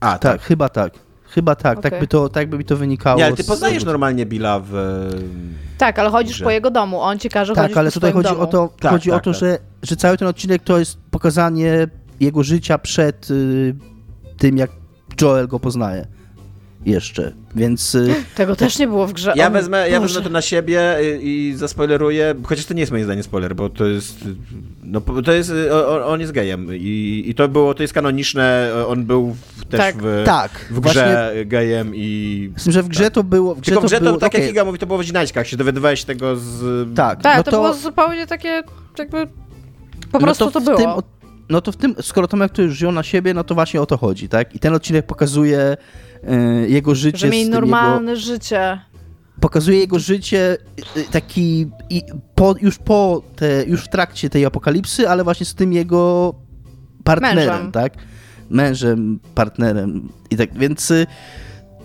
A, 0.00 0.18
tak. 0.18 0.20
tak, 0.20 0.42
chyba 0.42 0.68
tak. 0.68 1.07
Chyba 1.28 1.54
tak, 1.54 1.78
okay. 1.78 1.90
tak, 1.90 2.00
by 2.00 2.06
to, 2.06 2.28
tak 2.28 2.48
by 2.48 2.58
mi 2.58 2.64
to 2.64 2.76
wynikało. 2.76 3.18
Nie, 3.18 3.26
ale 3.26 3.36
ty 3.36 3.44
poznajesz 3.44 3.82
z... 3.82 3.86
normalnie 3.86 4.26
Billa 4.26 4.60
w... 4.64 4.72
Tak, 5.78 5.98
ale 5.98 6.10
chodzisz 6.10 6.42
po 6.42 6.50
jego 6.50 6.70
domu, 6.70 7.00
on 7.00 7.18
ci 7.18 7.28
każe 7.28 7.54
tak, 7.54 7.62
chodzić 7.62 7.76
ale 7.78 7.90
tutaj 7.90 8.12
chodzi 8.12 8.28
domu. 8.28 8.42
o 8.42 8.46
to, 8.46 8.70
tak, 8.80 8.92
chodzi 8.92 9.10
tak, 9.10 9.18
o 9.18 9.20
to 9.20 9.30
tak. 9.30 9.40
że, 9.40 9.58
że 9.82 9.96
cały 9.96 10.16
ten 10.18 10.28
odcinek 10.28 10.62
to 10.62 10.78
jest 10.78 10.98
pokazanie 11.10 11.88
jego 12.20 12.42
życia 12.42 12.78
przed 12.78 13.30
y, 13.30 13.74
tym, 14.38 14.58
jak 14.58 14.70
Joel 15.20 15.48
go 15.48 15.60
poznaje 15.60 16.17
jeszcze, 16.86 17.32
więc... 17.54 17.94
Y, 17.94 18.14
Tego 18.34 18.56
też 18.56 18.78
nie 18.78 18.86
było 18.86 19.06
w 19.06 19.12
grze. 19.12 19.32
Ja, 19.36 19.50
wezmę, 19.50 19.90
ja 19.90 20.00
wezmę 20.00 20.22
to 20.22 20.28
na 20.28 20.42
siebie 20.42 20.96
i, 21.22 21.48
i 21.48 21.56
zaspoileruję, 21.56 22.34
chociaż 22.44 22.66
to 22.66 22.74
nie 22.74 22.80
jest 22.80 22.92
moim 22.92 23.04
zdaniem 23.04 23.22
spoiler, 23.22 23.56
bo 23.56 23.68
to 23.68 23.86
jest... 23.86 24.18
No, 24.82 25.00
to 25.00 25.32
jest... 25.32 25.52
On, 25.88 26.02
on 26.02 26.20
jest 26.20 26.32
gejem 26.32 26.68
i, 26.74 27.24
i 27.26 27.34
to 27.34 27.48
było, 27.48 27.74
to 27.74 27.82
jest 27.82 27.94
kanoniczne, 27.94 28.72
on 28.88 29.04
był 29.04 29.36
też 29.70 29.80
tak. 29.80 29.96
w, 29.96 30.22
tak, 30.26 30.50
w 30.70 30.80
grze 30.80 31.30
właśnie, 31.30 31.44
gejem 31.44 31.92
i... 31.94 32.50
Myślę, 32.54 32.72
że 32.72 32.82
w 32.82 32.88
grze 32.88 33.04
tak. 33.04 33.12
to 33.12 33.24
było... 33.24 33.54
W 33.54 33.60
grze 33.60 33.72
Tylko 33.72 33.80
w 33.80 33.90
grze 33.90 33.98
to, 33.98 34.04
było, 34.04 34.18
tak 34.18 34.32
okay. 34.32 34.40
jak 34.40 34.50
Iga 34.50 34.64
mówi, 34.64 34.78
to 34.78 34.86
było 34.86 34.98
w 34.98 35.02
Zinaćkach, 35.02 35.46
się 35.46 35.56
dowiadywałeś 35.56 36.04
tego 36.04 36.36
z... 36.36 36.88
Tak, 36.96 37.22
tak 37.22 37.36
no 37.36 37.42
to, 37.42 37.50
to 37.50 37.56
było 37.56 37.74
zupełnie 37.74 38.26
takie 38.26 38.62
jakby... 38.98 39.26
Po 40.12 40.18
no 40.18 40.20
prostu 40.20 40.50
to, 40.50 40.50
to 40.50 40.60
było. 40.60 40.76
Tym, 40.76 40.90
no 41.48 41.60
to 41.60 41.72
w 41.72 41.76
tym, 41.76 41.94
skoro 42.02 42.28
Tomek 42.28 42.52
to 42.52 42.62
już 42.62 42.74
wziął 42.74 42.92
na 42.92 43.02
siebie, 43.02 43.34
no 43.34 43.44
to 43.44 43.54
właśnie 43.54 43.80
o 43.80 43.86
to 43.86 43.96
chodzi, 43.96 44.28
tak? 44.28 44.54
I 44.54 44.58
ten 44.58 44.74
odcinek 44.74 45.06
pokazuje 45.06 45.58
y, 45.60 45.76
jego 46.68 46.94
życie. 46.94 47.18
Że 47.18 47.28
mieli 47.28 47.50
normalne 47.50 48.10
jego, 48.10 48.22
życie. 48.22 48.80
Pokazuje 49.40 49.78
jego 49.78 49.98
życie 49.98 50.56
y, 50.96 51.04
taki 51.10 51.70
po, 52.34 52.54
już 52.60 52.78
po, 52.78 53.22
te, 53.36 53.64
już 53.66 53.84
w 53.84 53.88
trakcie 53.88 54.30
tej 54.30 54.44
apokalipsy, 54.44 55.08
ale 55.08 55.24
właśnie 55.24 55.46
z 55.46 55.54
tym 55.54 55.72
jego 55.72 56.34
partnerem, 57.04 57.36
Mężem. 57.36 57.72
tak? 57.72 57.92
Mężem, 58.50 59.20
partnerem 59.34 60.08
i 60.30 60.36
tak, 60.36 60.58
więc 60.58 60.90
y, 60.90 61.06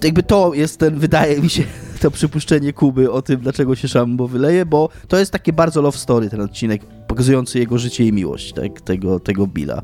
jakby 0.04 0.24
to 0.24 0.54
jest 0.54 0.80
ten, 0.80 1.00
wydaje 1.00 1.42
mi 1.42 1.50
się, 1.50 1.64
to 2.02 2.12
przypuszczenie 2.12 2.74
Kuby 2.74 3.12
o 3.12 3.22
tym, 3.22 3.40
dlaczego 3.40 3.76
się 3.76 3.88
Szambo 3.88 4.28
wyleje, 4.28 4.66
bo 4.66 4.90
to 5.08 5.20
jest 5.20 5.32
takie 5.32 5.54
bardzo 5.54 5.82
love 5.82 5.98
story 5.98 6.30
ten 6.30 6.42
odcinek, 6.42 6.86
pokazujący 7.08 7.60
jego 7.60 7.78
życie 7.78 8.06
i 8.06 8.14
miłość 8.14 8.54
tak, 8.54 8.82
tego, 8.82 9.20
tego 9.20 9.48
Billa. 9.48 9.82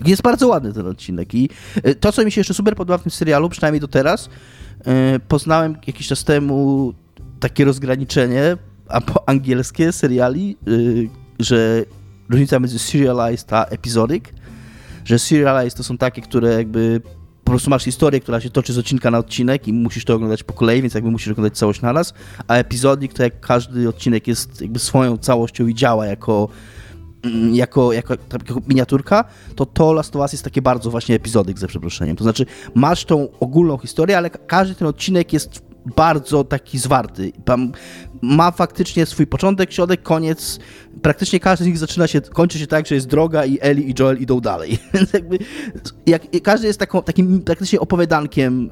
Jest 0.06 0.22
bardzo 0.22 0.48
ładny 0.48 0.72
ten 0.72 0.86
odcinek 0.86 1.34
i 1.34 1.48
e, 1.82 1.94
to, 1.94 2.12
co 2.12 2.24
mi 2.24 2.32
się 2.32 2.40
jeszcze 2.40 2.54
super 2.54 2.74
podoba 2.74 2.98
w 2.98 3.02
tym 3.02 3.10
serialu, 3.10 3.48
przynajmniej 3.48 3.80
do 3.80 3.88
teraz, 3.88 4.28
e, 4.86 5.18
poznałem 5.28 5.76
jakiś 5.86 6.08
czas 6.08 6.24
temu 6.24 6.92
takie 7.40 7.64
rozgraniczenie 7.64 8.56
angielskie 9.26 9.92
seriali, 9.92 10.56
e, 10.66 10.70
że 11.38 11.84
różnica 12.30 12.58
między 12.58 12.78
serialized 12.78 13.52
a 13.52 13.64
episodic, 13.64 14.24
że 15.04 15.18
serialized 15.18 15.76
to 15.76 15.82
są 15.82 15.98
takie, 15.98 16.22
które 16.22 16.54
jakby 16.54 17.00
po 17.44 17.50
prostu 17.50 17.70
masz 17.70 17.84
historię, 17.84 18.20
która 18.20 18.40
się 18.40 18.50
toczy 18.50 18.72
z 18.72 18.78
odcinka 18.78 19.10
na 19.10 19.18
odcinek 19.18 19.68
i 19.68 19.72
musisz 19.72 20.04
to 20.04 20.14
oglądać 20.14 20.42
po 20.42 20.52
kolei, 20.52 20.82
więc 20.82 20.94
jakby 20.94 21.10
musisz 21.10 21.28
oglądać 21.28 21.58
całość 21.58 21.80
naraz, 21.80 22.14
a 22.48 22.54
epizodik 22.54 23.12
to 23.12 23.22
jak 23.22 23.40
każdy 23.40 23.88
odcinek 23.88 24.26
jest 24.26 24.60
jakby 24.60 24.78
swoją 24.78 25.18
całością 25.18 25.66
i 25.66 25.74
działa 25.74 26.06
jako 26.06 26.48
jako, 27.52 27.92
jako, 27.92 28.14
jako 28.48 28.60
miniaturka, 28.68 29.24
to 29.56 29.66
to 29.66 29.92
Last 29.92 30.16
of 30.16 30.22
Us 30.22 30.32
jest 30.32 30.44
takie 30.44 30.62
bardzo 30.62 30.90
właśnie 30.90 31.14
epizodyk, 31.14 31.58
ze 31.58 31.66
przeproszeniem. 31.66 32.16
To 32.16 32.24
znaczy, 32.24 32.46
masz 32.74 33.04
tą 33.04 33.28
ogólną 33.40 33.78
historię, 33.78 34.16
ale 34.16 34.30
każdy 34.30 34.74
ten 34.74 34.88
odcinek 34.88 35.32
jest 35.32 35.62
bardzo 35.96 36.44
taki 36.44 36.78
zwarty. 36.78 37.32
Ma 38.22 38.50
faktycznie 38.50 39.06
swój 39.06 39.26
początek, 39.26 39.72
środek, 39.72 40.02
koniec. 40.02 40.58
Praktycznie 41.02 41.40
każdy 41.40 41.64
z 41.64 41.68
nich 41.68 41.78
zaczyna 41.78 42.06
się, 42.06 42.20
kończy 42.20 42.58
się 42.58 42.66
tak, 42.66 42.86
że 42.86 42.94
jest 42.94 43.06
droga 43.06 43.44
i 43.44 43.58
Ellie 43.60 43.84
i 43.84 43.94
Joel 43.98 44.18
idą 44.18 44.40
dalej. 44.40 44.78
Więc 44.94 45.12
jakby, 45.12 45.38
jak, 46.06 46.22
każdy 46.42 46.66
jest 46.66 46.78
taką, 46.78 47.02
takim 47.02 47.42
praktycznie 47.42 47.80
opowiadankiem 47.80 48.70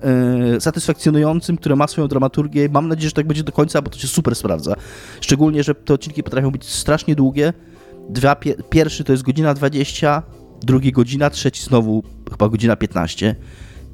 e, 0.57 0.61
satysfakcjonującym, 0.61 1.57
które 1.57 1.77
ma 1.77 1.89
swoją 1.89 2.09
dramaturgię. 2.09 2.69
Mam 2.69 2.89
nadzieję, 2.89 3.09
że 3.09 3.15
tak 3.15 3.27
będzie 3.27 3.43
do 3.45 3.53
końca, 3.53 3.83
bo 3.83 3.91
to 3.91 3.99
się 3.99 4.09
super 4.09 4.37
sprawdza. 4.37 4.75
Szczególnie, 5.21 5.63
że 5.63 5.75
te 5.75 5.95
odcinki 5.95 6.23
potrafią 6.23 6.51
być 6.51 6.69
strasznie 6.69 7.15
długie. 7.15 7.53
Dwa, 8.13 8.37
pierwszy 8.71 9.05
to 9.05 9.13
jest 9.13 9.23
godzina 9.23 9.55
20, 9.55 10.23
drugi 10.63 10.93
godzina, 10.93 11.31
trzeci 11.31 11.63
znowu 11.63 12.03
chyba 12.31 12.49
godzina 12.49 12.77
15. 12.77 13.37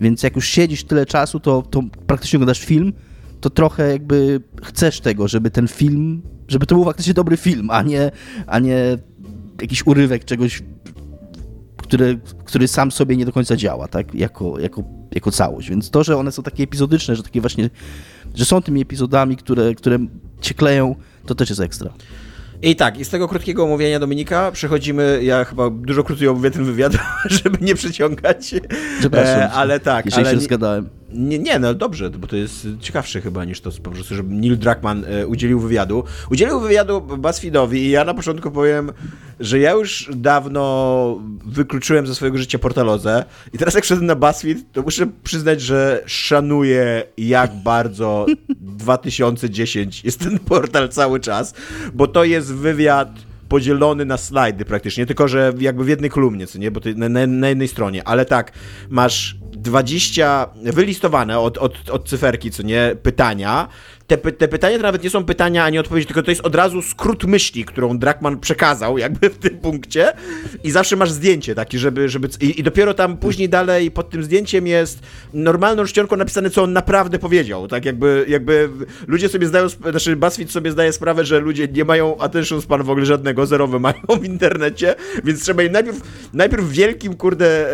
Więc 0.00 0.22
jak 0.22 0.36
już 0.36 0.46
siedzisz 0.48 0.84
tyle 0.84 1.06
czasu, 1.06 1.40
to, 1.40 1.62
to 1.62 1.82
praktycznie 2.06 2.36
oglądasz 2.36 2.60
film, 2.60 2.92
to 3.40 3.50
trochę 3.50 3.92
jakby 3.92 4.40
chcesz 4.62 5.00
tego, 5.00 5.28
żeby 5.28 5.50
ten 5.50 5.68
film, 5.68 6.22
żeby 6.48 6.66
to 6.66 6.74
był 6.74 6.84
faktycznie 6.84 7.14
dobry 7.14 7.36
film, 7.36 7.70
a 7.70 7.82
nie, 7.82 8.10
a 8.46 8.58
nie 8.58 8.98
jakiś 9.60 9.86
urywek 9.86 10.24
czegoś, 10.24 10.62
który, 11.76 12.20
który 12.44 12.68
sam 12.68 12.90
sobie 12.90 13.16
nie 13.16 13.24
do 13.24 13.32
końca 13.32 13.56
działa, 13.56 13.88
tak, 13.88 14.14
jako, 14.14 14.58
jako, 14.58 14.84
jako 15.14 15.30
całość. 15.30 15.70
Więc 15.70 15.90
to, 15.90 16.04
że 16.04 16.16
one 16.16 16.32
są 16.32 16.42
takie 16.42 16.62
epizodyczne, 16.62 17.16
że 17.16 17.22
takie 17.22 17.40
właśnie, 17.40 17.70
że 18.34 18.44
są 18.44 18.62
tymi 18.62 18.82
epizodami, 18.82 19.36
które, 19.36 19.74
które 19.74 19.98
cię 20.40 20.54
kleją, 20.54 20.94
to 21.26 21.34
też 21.34 21.48
jest 21.48 21.60
ekstra. 21.60 21.92
I 22.62 22.76
tak, 22.76 22.98
i 22.98 23.04
z 23.04 23.08
tego 23.08 23.28
krótkiego 23.28 23.64
omówienia 23.64 24.00
Dominika 24.00 24.50
przechodzimy, 24.52 25.20
ja 25.22 25.44
chyba 25.44 25.70
dużo 25.70 26.04
krócej 26.04 26.28
omówię 26.28 26.50
ten 26.50 26.64
wywiad, 26.64 26.92
żeby 27.42 27.58
nie 27.60 27.74
przeciągać. 27.74 28.54
Przepraszam, 28.98 29.40
e, 29.40 29.50
ale 29.50 29.80
tak. 29.80 30.06
Jeżeli 30.06 30.26
ale 30.26 30.34
się 30.34 30.40
zgadałem. 30.40 30.97
Nie, 31.12 31.38
nie, 31.38 31.58
no 31.58 31.74
dobrze, 31.74 32.10
bo 32.10 32.26
to 32.26 32.36
jest 32.36 32.66
ciekawsze 32.80 33.20
chyba 33.20 33.44
niż 33.44 33.60
to 33.60 33.70
po 33.82 33.90
prostu, 33.90 34.14
żeby 34.14 34.34
Neil 34.34 34.58
Druckmann 34.58 35.04
e, 35.04 35.26
udzielił 35.26 35.60
wywiadu. 35.60 36.04
Udzielił 36.30 36.60
wywiadu 36.60 37.00
BuzzFeedowi 37.00 37.80
i 37.80 37.90
ja 37.90 38.04
na 38.04 38.14
początku 38.14 38.50
powiem, 38.50 38.92
że 39.40 39.58
ja 39.58 39.72
już 39.72 40.10
dawno 40.14 41.20
wykluczyłem 41.46 42.06
ze 42.06 42.14
swojego 42.14 42.38
życia 42.38 42.58
portalozę 42.58 43.24
i 43.52 43.58
teraz 43.58 43.74
jak 43.74 43.84
szedłem 43.84 44.06
na 44.06 44.14
BuzzFeed, 44.14 44.58
to 44.72 44.82
muszę 44.82 45.06
przyznać, 45.24 45.60
że 45.60 46.02
szanuję 46.06 47.04
jak 47.18 47.54
bardzo 47.54 48.26
2010 48.60 50.04
jest 50.04 50.20
ten 50.20 50.38
portal 50.38 50.88
cały 50.88 51.20
czas, 51.20 51.54
bo 51.94 52.06
to 52.06 52.24
jest 52.24 52.54
wywiad 52.54 53.28
podzielony 53.48 54.04
na 54.04 54.16
slajdy 54.16 54.64
praktycznie, 54.64 55.06
tylko 55.06 55.28
że 55.28 55.52
jakby 55.58 55.84
w 55.84 55.88
jednej 55.88 56.10
kolumnie, 56.10 56.46
co 56.46 56.58
nie, 56.58 56.70
bo 56.70 56.80
to 56.80 56.88
na, 56.96 57.26
na 57.26 57.48
jednej 57.48 57.68
stronie, 57.68 58.08
ale 58.08 58.24
tak, 58.24 58.52
masz 58.90 59.36
20 59.62 60.48
wylistowane 60.54 61.38
od, 61.38 61.58
od, 61.58 61.90
od 61.90 62.08
cyferki, 62.08 62.50
co 62.50 62.62
nie, 62.62 62.96
pytania 63.02 63.68
te, 64.08 64.16
te 64.16 64.48
pytania 64.48 64.76
to 64.76 64.82
nawet 64.82 65.02
nie 65.02 65.10
są 65.10 65.24
pytania 65.24 65.64
ani 65.64 65.78
odpowiedzi, 65.78 66.06
tylko 66.06 66.22
to 66.22 66.30
jest 66.30 66.40
od 66.40 66.54
razu 66.54 66.82
skrót 66.82 67.24
myśli, 67.24 67.64
którą 67.64 67.98
Drakman 67.98 68.40
przekazał 68.40 68.98
jakby 68.98 69.30
w 69.30 69.38
tym 69.38 69.58
punkcie. 69.58 70.12
I 70.64 70.70
zawsze 70.70 70.96
masz 70.96 71.10
zdjęcie 71.10 71.54
takie, 71.54 71.78
żeby, 71.78 72.08
żeby 72.08 72.28
i, 72.40 72.60
i 72.60 72.62
dopiero 72.62 72.94
tam 72.94 73.16
później 73.16 73.48
dalej 73.48 73.90
pod 73.90 74.10
tym 74.10 74.22
zdjęciem 74.22 74.66
jest 74.66 75.00
normalną 75.32 75.84
czcionką 75.84 76.16
napisane, 76.16 76.50
co 76.50 76.62
on 76.62 76.72
naprawdę 76.72 77.18
powiedział, 77.18 77.68
tak 77.68 77.84
jakby, 77.84 78.24
jakby 78.28 78.68
ludzie 79.06 79.28
sobie 79.28 79.46
zdają, 79.46 79.68
znaczy 79.68 80.16
BuzzFeed 80.16 80.50
sobie 80.50 80.72
zdaje 80.72 80.92
sprawę, 80.92 81.24
że 81.24 81.40
ludzie 81.40 81.68
nie 81.68 81.84
mają 81.84 82.18
attention 82.18 82.62
span 82.62 82.82
w 82.82 82.90
ogóle 82.90 83.06
żadnego, 83.06 83.46
zerowe 83.46 83.78
mają 83.88 84.02
w 84.20 84.24
internecie, 84.24 84.94
więc 85.24 85.42
trzeba 85.42 85.62
im 85.62 85.72
najpierw, 85.72 86.00
najpierw 86.32 86.70
wielkim, 86.70 87.14
kurde, 87.14 87.72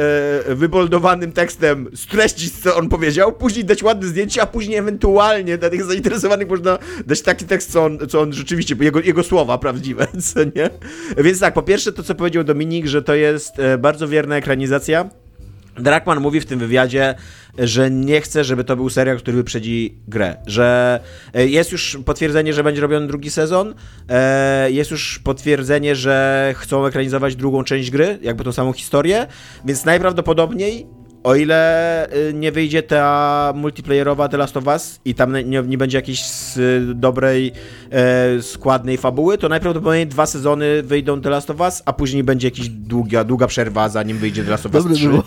e, 0.49 0.55
wyboldowanym 0.55 1.33
tekstem 1.33 1.89
streścić, 1.95 2.53
co 2.63 2.77
on 2.77 2.89
powiedział, 2.89 3.33
później 3.33 3.65
dać 3.65 3.83
ładne 3.83 4.09
zdjęcie, 4.09 4.43
a 4.43 4.47
później 4.47 4.79
ewentualnie 4.79 5.59
dla 5.59 5.71
tych 5.71 5.85
zainteresowanych 5.85 6.24
zainteresowanych 6.25 6.49
można 6.49 6.79
dać 7.07 7.23
taki 7.23 7.45
tekst, 7.45 7.73
co 7.73 7.85
on, 7.85 7.99
co 8.09 8.21
on 8.21 8.33
rzeczywiście, 8.33 8.77
jego, 8.81 9.01
jego 9.01 9.23
słowa 9.23 9.59
prawdziwe, 9.59 10.07
co 10.33 10.45
nie? 10.45 10.71
Więc 11.17 11.41
tak, 11.41 11.55
po 11.55 11.63
pierwsze 11.63 11.93
to, 11.93 12.03
co 12.03 12.15
powiedział 12.15 12.45
Dominik, 12.45 12.87
że 12.87 13.03
to 13.03 13.15
jest 13.15 13.59
e, 13.59 13.79
bardzo 13.79 14.09
wierna 14.09 14.37
ekranizacja. 14.37 15.09
Drakman 15.79 16.21
mówi 16.21 16.41
w 16.41 16.47
tym 16.47 16.59
wywiadzie, 16.59 17.15
że 17.59 17.91
nie 17.91 18.21
chce, 18.21 18.45
żeby 18.45 18.65
to 18.65 18.77
był 18.77 18.91
serial, 18.91 19.19
który 19.19 19.37
wyprzedzi 19.37 19.99
grę. 20.09 20.37
Że 20.47 21.01
e, 21.35 21.47
jest 21.47 21.73
już 21.73 21.99
potwierdzenie, 22.05 22.53
że 22.53 22.65
będzie 22.65 22.81
robiony 22.81 23.07
drugi 23.07 23.31
sezon. 23.31 23.75
E, 24.09 24.71
jest 24.71 24.91
już 24.91 25.19
potwierdzenie, 25.19 25.97
że 25.97 26.55
chcą 26.57 26.87
ekranizować 26.87 27.37
drugą 27.37 27.65
część 27.65 27.91
gry, 27.91 28.19
jakby 28.23 28.45
tą 28.45 28.53
samą 28.53 28.73
historię. 28.73 29.27
Więc 29.65 29.85
najprawdopodobniej 29.85 30.87
o 31.25 31.35
ile 31.35 32.07
y, 32.29 32.35
nie 32.35 32.53
wyjdzie 32.53 32.83
ta 32.83 33.53
multiplayerowa 33.57 34.29
The 34.29 34.37
Last 34.37 34.57
of 34.57 34.67
Us 34.67 35.01
i 35.05 35.15
tam 35.15 35.33
nie, 35.51 35.63
nie 35.63 35.79
będzie 35.79 35.99
jakiejś 35.99 36.25
dobrej, 36.95 37.53
e, 37.91 38.43
składnej 38.43 38.99
fabuły, 38.99 39.39
to 39.39 39.49
najprawdopodobniej 39.49 40.07
dwa 40.07 40.27
sezony 40.27 40.83
wyjdą 40.83 41.21
The 41.21 41.31
Last 41.31 41.51
of 41.51 41.61
Us, 41.61 41.83
a 41.87 41.93
później 41.93 42.25
będzie 42.25 42.49
jakaś 42.49 42.69
długa, 42.69 43.25
długa 43.25 43.47
przerwa, 43.47 43.89
zanim 43.89 44.19
wyjdzie 44.19 44.45
The 44.45 44.51
Last 44.51 44.67
of 44.67 44.75
Us 44.75 44.83
Dobry 44.83 44.97
3. 44.97 45.09
Było. 45.09 45.23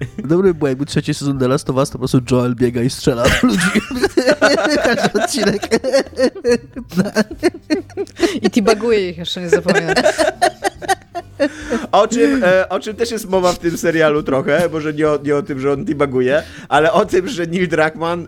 Dobry 0.24 0.54
było, 0.54 0.68
jakby 0.68 0.86
trzeci 0.86 1.14
sezon 1.14 1.38
The 1.38 1.48
Last 1.48 1.70
of 1.70 1.76
Us, 1.76 1.88
to 1.88 1.92
po 1.92 1.98
prostu 1.98 2.20
Joel 2.30 2.54
biega 2.54 2.82
i 2.82 2.90
strzela 2.90 3.22
do 3.22 3.48
ludzi. 3.48 3.80
Każdy 4.84 5.22
odcinek. 5.22 5.68
I 8.42 8.50
tibaguje 8.50 9.10
ich, 9.10 9.18
jeszcze 9.18 9.40
nie 9.40 9.48
zapomniałem. 9.48 9.94
O 11.92 12.08
czym, 12.08 12.44
e, 12.44 12.68
o 12.68 12.80
czym 12.80 12.96
też 12.96 13.10
jest 13.10 13.28
mowa 13.28 13.52
w 13.52 13.58
tym 13.58 13.78
serialu 13.78 14.22
trochę, 14.22 14.68
może 14.72 14.94
nie 14.94 15.08
o, 15.08 15.18
nie 15.24 15.36
o 15.36 15.42
tym, 15.42 15.60
że 15.60 15.72
on 15.72 15.84
debuguje, 15.84 16.42
ale 16.68 16.92
o 16.92 17.04
tym, 17.04 17.28
że 17.28 17.46
Neil 17.46 17.68
Druckmann 17.68 18.22
e, 18.22 18.26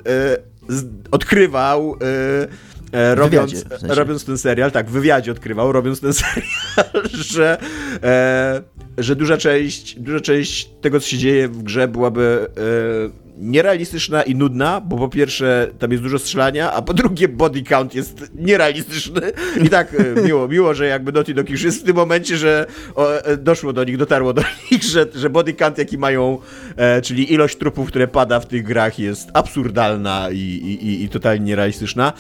z, 0.69 0.85
odkrywał 1.11 1.95
e, 1.95 2.78
e 2.93 3.15
robiąc, 3.15 3.53
w 3.53 3.69
sensie. 3.69 3.95
robiąc 3.95 4.25
ten 4.25 4.39
serial, 4.39 4.73
tak, 4.73 4.89
w 4.89 4.93
wywiadzie 4.93 5.33
odkrywał, 5.33 5.73
robiąc 5.73 6.01
ten 6.01 6.13
serial, 6.23 7.09
że, 7.15 7.59
e, 8.03 8.63
że 8.99 9.17
duża 9.17 9.37
część, 9.37 10.01
duża 10.01 10.21
część 10.21 10.71
tego, 10.81 11.01
co 11.01 11.07
się 11.07 11.19
dzieje 11.19 11.49
w 11.49 11.63
grze 11.63 11.89
byłaby 11.89 12.47
e, 12.57 13.28
nierealistyczna 13.39 14.23
i 14.23 14.35
nudna, 14.35 14.81
bo 14.81 14.97
po 14.97 15.09
pierwsze 15.09 15.71
tam 15.79 15.91
jest 15.91 16.03
dużo 16.03 16.19
strzelania, 16.19 16.73
a 16.73 16.83
po 16.83 16.95
drugie 16.95 17.29
body 17.29 17.63
count 17.63 17.95
jest 17.95 18.31
nierealistyczny. 18.35 19.21
I 19.65 19.69
tak 19.69 19.95
e, 19.95 20.23
miło, 20.27 20.49
miło, 20.49 20.75
że 20.75 20.87
jakby 20.87 21.13
Naughty 21.13 21.35
Dog 21.35 21.51
już 21.51 21.63
jest 21.63 21.81
w 21.81 21.85
tym 21.85 21.97
momencie, 21.97 22.37
że 22.37 22.67
e, 23.25 23.37
doszło 23.37 23.73
do 23.73 23.85
nich, 23.85 23.97
dotarło 23.97 24.33
do 24.33 24.43
nich, 24.71 24.83
że, 24.83 25.07
że 25.15 25.31
body 25.31 25.53
count 25.53 25.79
jaki 25.79 25.99
mają, 25.99 26.39
e, 26.77 27.03
czyli 27.03 27.33
ilość 27.33 27.57
trupów, 27.57 27.89
które 27.89 28.09
pada 28.09 28.41
w 28.41 28.47
tych 28.47 28.63
grach 28.63 28.99
jest 28.99 29.29
absurdalna 29.35 30.29
i, 30.33 30.39
i, 30.39 31.05
i 31.05 31.09
totalnie 31.09 31.47
nierealistyczna. 31.47 32.13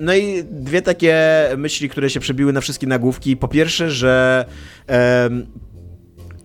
No 0.00 0.14
i 0.14 0.44
dwie 0.44 0.82
takie 0.82 1.16
myśli, 1.56 1.88
które 1.88 2.10
się 2.10 2.20
przebiły 2.20 2.52
na 2.52 2.60
wszystkie 2.60 2.86
nagłówki. 2.86 3.36
Po 3.36 3.48
pierwsze, 3.48 3.90
że 3.90 4.44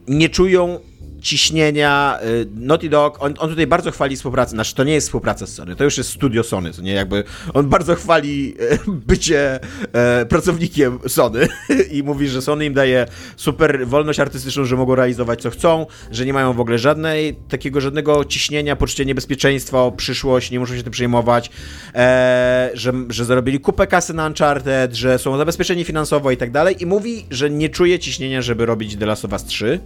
nie 0.08 0.30
czują 0.30 0.80
ciśnienia. 1.22 2.20
Y, 2.24 2.48
Naughty 2.56 2.90
Dog, 2.90 3.24
on, 3.24 3.34
on 3.38 3.50
tutaj 3.50 3.68
bardzo 3.68 3.92
chwali 3.92 4.16
współpracę, 4.16 4.52
znaczy 4.52 4.76
to 4.76 4.84
nie 4.84 4.94
jest 4.94 5.08
współpraca 5.08 5.48
z 5.48 5.54
Sony, 5.54 5.76
to 5.76 5.84
już 5.84 5.98
jest 5.98 6.10
studio 6.10 6.44
Sony, 6.44 6.72
nie 6.82 6.94
jakby, 6.94 7.24
on 7.54 7.70
bardzo 7.70 7.96
chwali 7.96 8.56
y, 8.62 8.80
bycie 8.88 9.60
e, 9.94 10.26
pracownikiem 10.26 11.00
Sony 11.08 11.48
i 11.98 12.04
mówi, 12.04 12.28
że 12.28 12.42
Sony 12.42 12.66
im 12.66 12.74
daje 12.74 13.06
super 13.36 13.88
wolność 13.88 14.20
artystyczną, 14.20 14.66
że 14.66 14.76
mogą 14.76 14.96
realizować 14.96 15.42
co 15.42 15.50
chcą, 15.50 15.86
że 16.12 16.26
nie 16.26 16.34
mają 16.34 16.54
w 16.54 16.60
ogóle 16.60 16.78
żadnej, 16.78 17.36
takiego 17.36 17.82
żadnego 17.82 18.26
ciśnienia, 18.26 18.76
poczucia 18.76 19.04
niebezpieczeństwa 19.04 19.84
o 19.84 19.92
przyszłość, 19.92 20.52
nie 20.52 20.60
muszą 20.60 20.76
się 20.76 20.84
tym 20.84 20.92
przejmować, 20.92 21.50
e, 21.96 22.70
że, 22.74 22.94
że 23.10 23.26
zarobili 23.26 23.60
kupę 23.60 23.88
kasy 23.88 24.14
na 24.14 24.28
Uncharted, 24.28 24.94
że 24.96 25.20
są 25.20 25.38
zabezpieczeni 25.38 25.84
finansowo 25.84 26.32
i 26.32 26.38
tak 26.38 26.52
dalej 26.52 26.76
i 26.80 26.86
mówi, 26.86 27.26
że 27.32 27.50
nie 27.50 27.70
czuje 27.70 28.00
ciśnienia, 28.00 28.42
żeby 28.42 28.66
robić 28.66 28.96
The 28.96 29.06
Last 29.06 29.26
of 29.26 29.32
Us 29.32 29.44
3, 29.44 29.80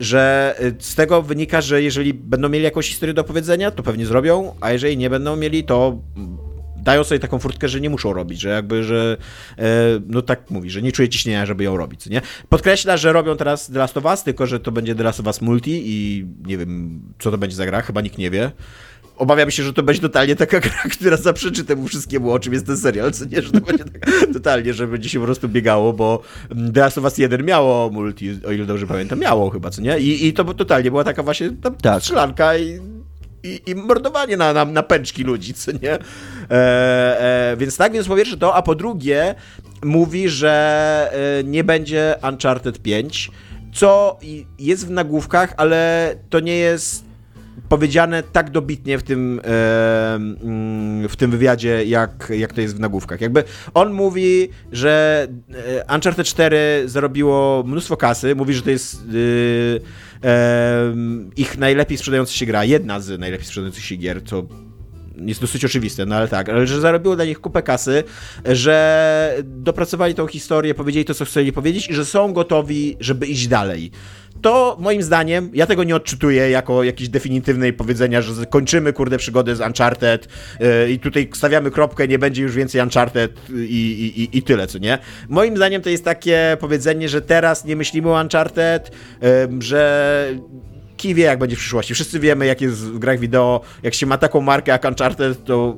że 0.00 0.54
y, 0.62 0.74
z 0.78 0.94
tego 0.94 1.22
wynika, 1.22 1.60
że 1.60 1.82
jeżeli 1.82 2.14
będą 2.14 2.48
mieli 2.48 2.64
jakąś 2.64 2.88
historię 2.88 3.14
do 3.14 3.22
opowiedzenia, 3.22 3.70
to 3.70 3.82
pewnie 3.82 4.06
zrobią, 4.06 4.54
a 4.60 4.72
jeżeli 4.72 4.96
nie 4.96 5.10
będą 5.10 5.36
mieli, 5.36 5.64
to 5.64 5.98
dają 6.76 7.04
sobie 7.04 7.18
taką 7.18 7.38
furtkę, 7.38 7.68
że 7.68 7.80
nie 7.80 7.90
muszą 7.90 8.12
robić, 8.12 8.40
że 8.40 8.48
jakby, 8.48 8.84
że 8.84 9.16
e, 9.58 9.64
no 10.06 10.22
tak 10.22 10.50
mówi, 10.50 10.70
że 10.70 10.82
nie 10.82 10.92
czuje 10.92 11.08
ciśnienia, 11.08 11.46
żeby 11.46 11.64
ją 11.64 11.76
robić, 11.76 12.06
nie? 12.06 12.22
Podkreśla, 12.48 12.96
że 12.96 13.12
robią 13.12 13.36
teraz 13.36 13.66
The 13.66 13.78
Last 13.78 13.96
of 13.96 14.04
Us, 14.04 14.22
tylko 14.22 14.46
że 14.46 14.60
to 14.60 14.72
będzie 14.72 14.94
The 14.94 15.02
Last 15.02 15.20
of 15.20 15.26
Us 15.26 15.40
Multi 15.40 15.82
i 15.84 16.26
nie 16.46 16.58
wiem, 16.58 17.00
co 17.18 17.30
to 17.30 17.38
będzie 17.38 17.56
za 17.56 17.66
gra, 17.66 17.82
chyba 17.82 18.00
nikt 18.00 18.18
nie 18.18 18.30
wie 18.30 18.50
obawiam 19.20 19.50
się, 19.50 19.62
że 19.62 19.72
to 19.72 19.82
będzie 19.82 20.02
totalnie 20.02 20.36
taka 20.36 20.60
gra, 20.66 20.82
która 20.92 21.16
zaprzeczy 21.16 21.64
temu 21.64 21.88
wszystkiemu, 21.88 22.32
o 22.32 22.38
czym 22.38 22.52
jest 22.52 22.66
ten 22.66 22.76
serial, 22.76 23.12
co 23.12 23.24
nie, 23.24 23.42
że 23.42 23.52
to 23.52 23.60
będzie 23.60 23.84
tak 23.84 24.10
totalnie, 24.32 24.74
że 24.74 24.86
będzie 24.86 25.08
się 25.08 25.18
po 25.18 25.24
prostu 25.24 25.48
biegało, 25.48 25.92
bo 25.92 26.22
The 26.74 26.80
Last 26.80 26.98
of 26.98 27.04
Us 27.04 27.18
1 27.18 27.44
miało 27.44 27.90
multi, 27.90 28.38
o 28.46 28.52
ile 28.52 28.66
dobrze 28.66 28.86
pamiętam, 28.86 29.18
miało 29.18 29.50
chyba, 29.50 29.70
co 29.70 29.82
nie? 29.82 29.98
I, 29.98 30.26
i 30.26 30.32
to 30.32 30.44
totalnie 30.54 30.90
była 30.90 31.04
taka 31.04 31.22
właśnie 31.22 31.50
tam 31.62 31.74
Tak. 31.74 32.02
strzelanka 32.02 32.56
i, 32.56 32.80
i, 33.42 33.60
i 33.66 33.74
mordowanie 33.74 34.36
na, 34.36 34.52
na, 34.52 34.64
na 34.64 34.82
pęczki 34.82 35.24
ludzi, 35.24 35.54
co 35.54 35.72
nie? 35.72 35.92
E, 35.92 36.00
e, 36.50 37.56
więc 37.56 37.76
tak, 37.76 37.92
więc 37.92 38.08
po 38.08 38.16
pierwsze 38.16 38.36
to, 38.36 38.54
a 38.54 38.62
po 38.62 38.74
drugie 38.74 39.34
mówi, 39.84 40.28
że 40.28 41.10
e, 41.40 41.44
nie 41.44 41.64
będzie 41.64 42.14
Uncharted 42.28 42.82
5, 42.82 43.30
co 43.72 44.18
jest 44.58 44.86
w 44.86 44.90
nagłówkach, 44.90 45.54
ale 45.56 46.14
to 46.30 46.40
nie 46.40 46.56
jest 46.56 47.09
powiedziane 47.68 48.22
tak 48.22 48.50
dobitnie 48.50 48.98
w 48.98 49.02
tym, 49.02 49.40
e, 49.44 50.14
mm, 50.14 51.08
w 51.08 51.16
tym 51.16 51.30
wywiadzie, 51.30 51.84
jak, 51.84 52.32
jak 52.36 52.52
to 52.52 52.60
jest 52.60 52.76
w 52.76 52.80
nagłówkach. 52.80 53.20
Jakby 53.20 53.44
on 53.74 53.92
mówi, 53.92 54.48
że 54.72 55.26
e, 55.88 55.94
Uncharted 55.94 56.26
4 56.26 56.82
zarobiło 56.86 57.64
mnóstwo 57.66 57.96
kasy, 57.96 58.34
mówi, 58.34 58.54
że 58.54 58.62
to 58.62 58.70
jest 58.70 59.02
y, 59.14 59.80
e, 60.24 60.94
ich 61.36 61.58
najlepiej 61.58 61.98
sprzedająca 61.98 62.32
się 62.32 62.46
gra, 62.46 62.64
jedna 62.64 63.00
z 63.00 63.20
najlepiej 63.20 63.46
sprzedających 63.46 63.84
się 63.84 63.96
gier, 63.96 64.22
co 64.24 64.42
jest 65.26 65.40
dosyć 65.40 65.64
oczywiste, 65.64 66.06
no 66.06 66.16
ale 66.16 66.28
tak, 66.28 66.48
ale 66.48 66.66
że 66.66 66.80
zarobiło 66.80 67.16
dla 67.16 67.24
nich 67.24 67.40
kupę 67.40 67.62
kasy, 67.62 68.04
że 68.44 69.36
dopracowali 69.44 70.14
tą 70.14 70.26
historię, 70.26 70.74
powiedzieli 70.74 71.04
to, 71.04 71.14
co 71.14 71.24
chcieli 71.24 71.52
powiedzieć 71.52 71.90
i 71.90 71.94
że 71.94 72.04
są 72.04 72.32
gotowi, 72.32 72.96
żeby 73.00 73.26
iść 73.26 73.48
dalej. 73.48 73.90
To 74.42 74.76
moim 74.80 75.02
zdaniem, 75.02 75.50
ja 75.54 75.66
tego 75.66 75.84
nie 75.84 75.96
odczytuję 75.96 76.50
jako 76.50 76.84
jakieś 76.84 77.08
definitywnej 77.08 77.72
powiedzenia, 77.72 78.22
że 78.22 78.46
kończymy 78.46 78.92
kurde 78.92 79.18
przygodę 79.18 79.56
z 79.56 79.60
Uncharted 79.60 80.28
yy, 80.60 80.90
i 80.90 80.98
tutaj 80.98 81.30
stawiamy 81.34 81.70
kropkę, 81.70 82.08
nie 82.08 82.18
będzie 82.18 82.42
już 82.42 82.54
więcej 82.54 82.80
Uncharted 82.80 83.40
i, 83.50 84.28
i, 84.32 84.38
i 84.38 84.42
tyle, 84.42 84.66
co 84.66 84.78
nie? 84.78 84.98
Moim 85.28 85.56
zdaniem 85.56 85.82
to 85.82 85.90
jest 85.90 86.04
takie 86.04 86.56
powiedzenie, 86.60 87.08
że 87.08 87.22
teraz 87.22 87.64
nie 87.64 87.76
myślimy 87.76 88.08
o 88.08 88.20
Uncharted, 88.20 88.90
yy, 89.22 89.28
że 89.62 90.34
Kij 91.00 91.14
wie, 91.14 91.24
jak 91.24 91.38
będzie 91.38 91.56
w 91.56 91.58
przyszłości. 91.58 91.94
Wszyscy 91.94 92.20
wiemy, 92.20 92.46
jak 92.46 92.60
jest 92.60 92.76
w 92.76 92.98
grach 92.98 93.18
wideo. 93.18 93.60
Jak 93.82 93.94
się 93.94 94.06
ma 94.06 94.18
taką 94.18 94.40
markę 94.40 94.72
jak 94.72 94.84
Uncharted, 94.84 95.44
to 95.44 95.76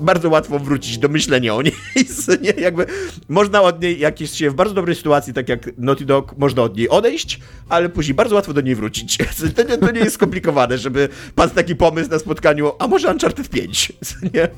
bardzo 0.00 0.30
łatwo 0.30 0.58
wrócić 0.58 0.98
do 0.98 1.08
myślenia 1.08 1.54
o 1.54 1.62
niej. 1.62 1.74
nie? 2.42 2.62
Jakby 2.62 2.86
można 3.28 3.62
od 3.62 3.82
niej, 3.82 3.98
jak 3.98 4.20
jest 4.20 4.36
się 4.36 4.50
w 4.50 4.54
bardzo 4.54 4.74
dobrej 4.74 4.96
sytuacji, 4.96 5.32
tak 5.32 5.48
jak 5.48 5.70
Naughty 5.78 6.04
Dog, 6.04 6.38
można 6.38 6.62
od 6.62 6.76
niej 6.76 6.88
odejść, 6.88 7.40
ale 7.68 7.88
później 7.88 8.14
bardzo 8.14 8.34
łatwo 8.34 8.52
do 8.52 8.60
niej 8.60 8.74
wrócić. 8.74 9.18
To 9.56 9.62
nie, 9.62 9.78
to 9.78 9.90
nie 9.90 10.00
jest 10.00 10.14
skomplikowane, 10.14 10.78
żeby 10.78 11.08
padł 11.34 11.54
taki 11.54 11.76
pomysł 11.76 12.10
na 12.10 12.18
spotkaniu, 12.18 12.72
a 12.78 12.88
może 12.88 13.10
Uncharted 13.12 13.48
5, 13.48 13.92
nie? 14.34 14.48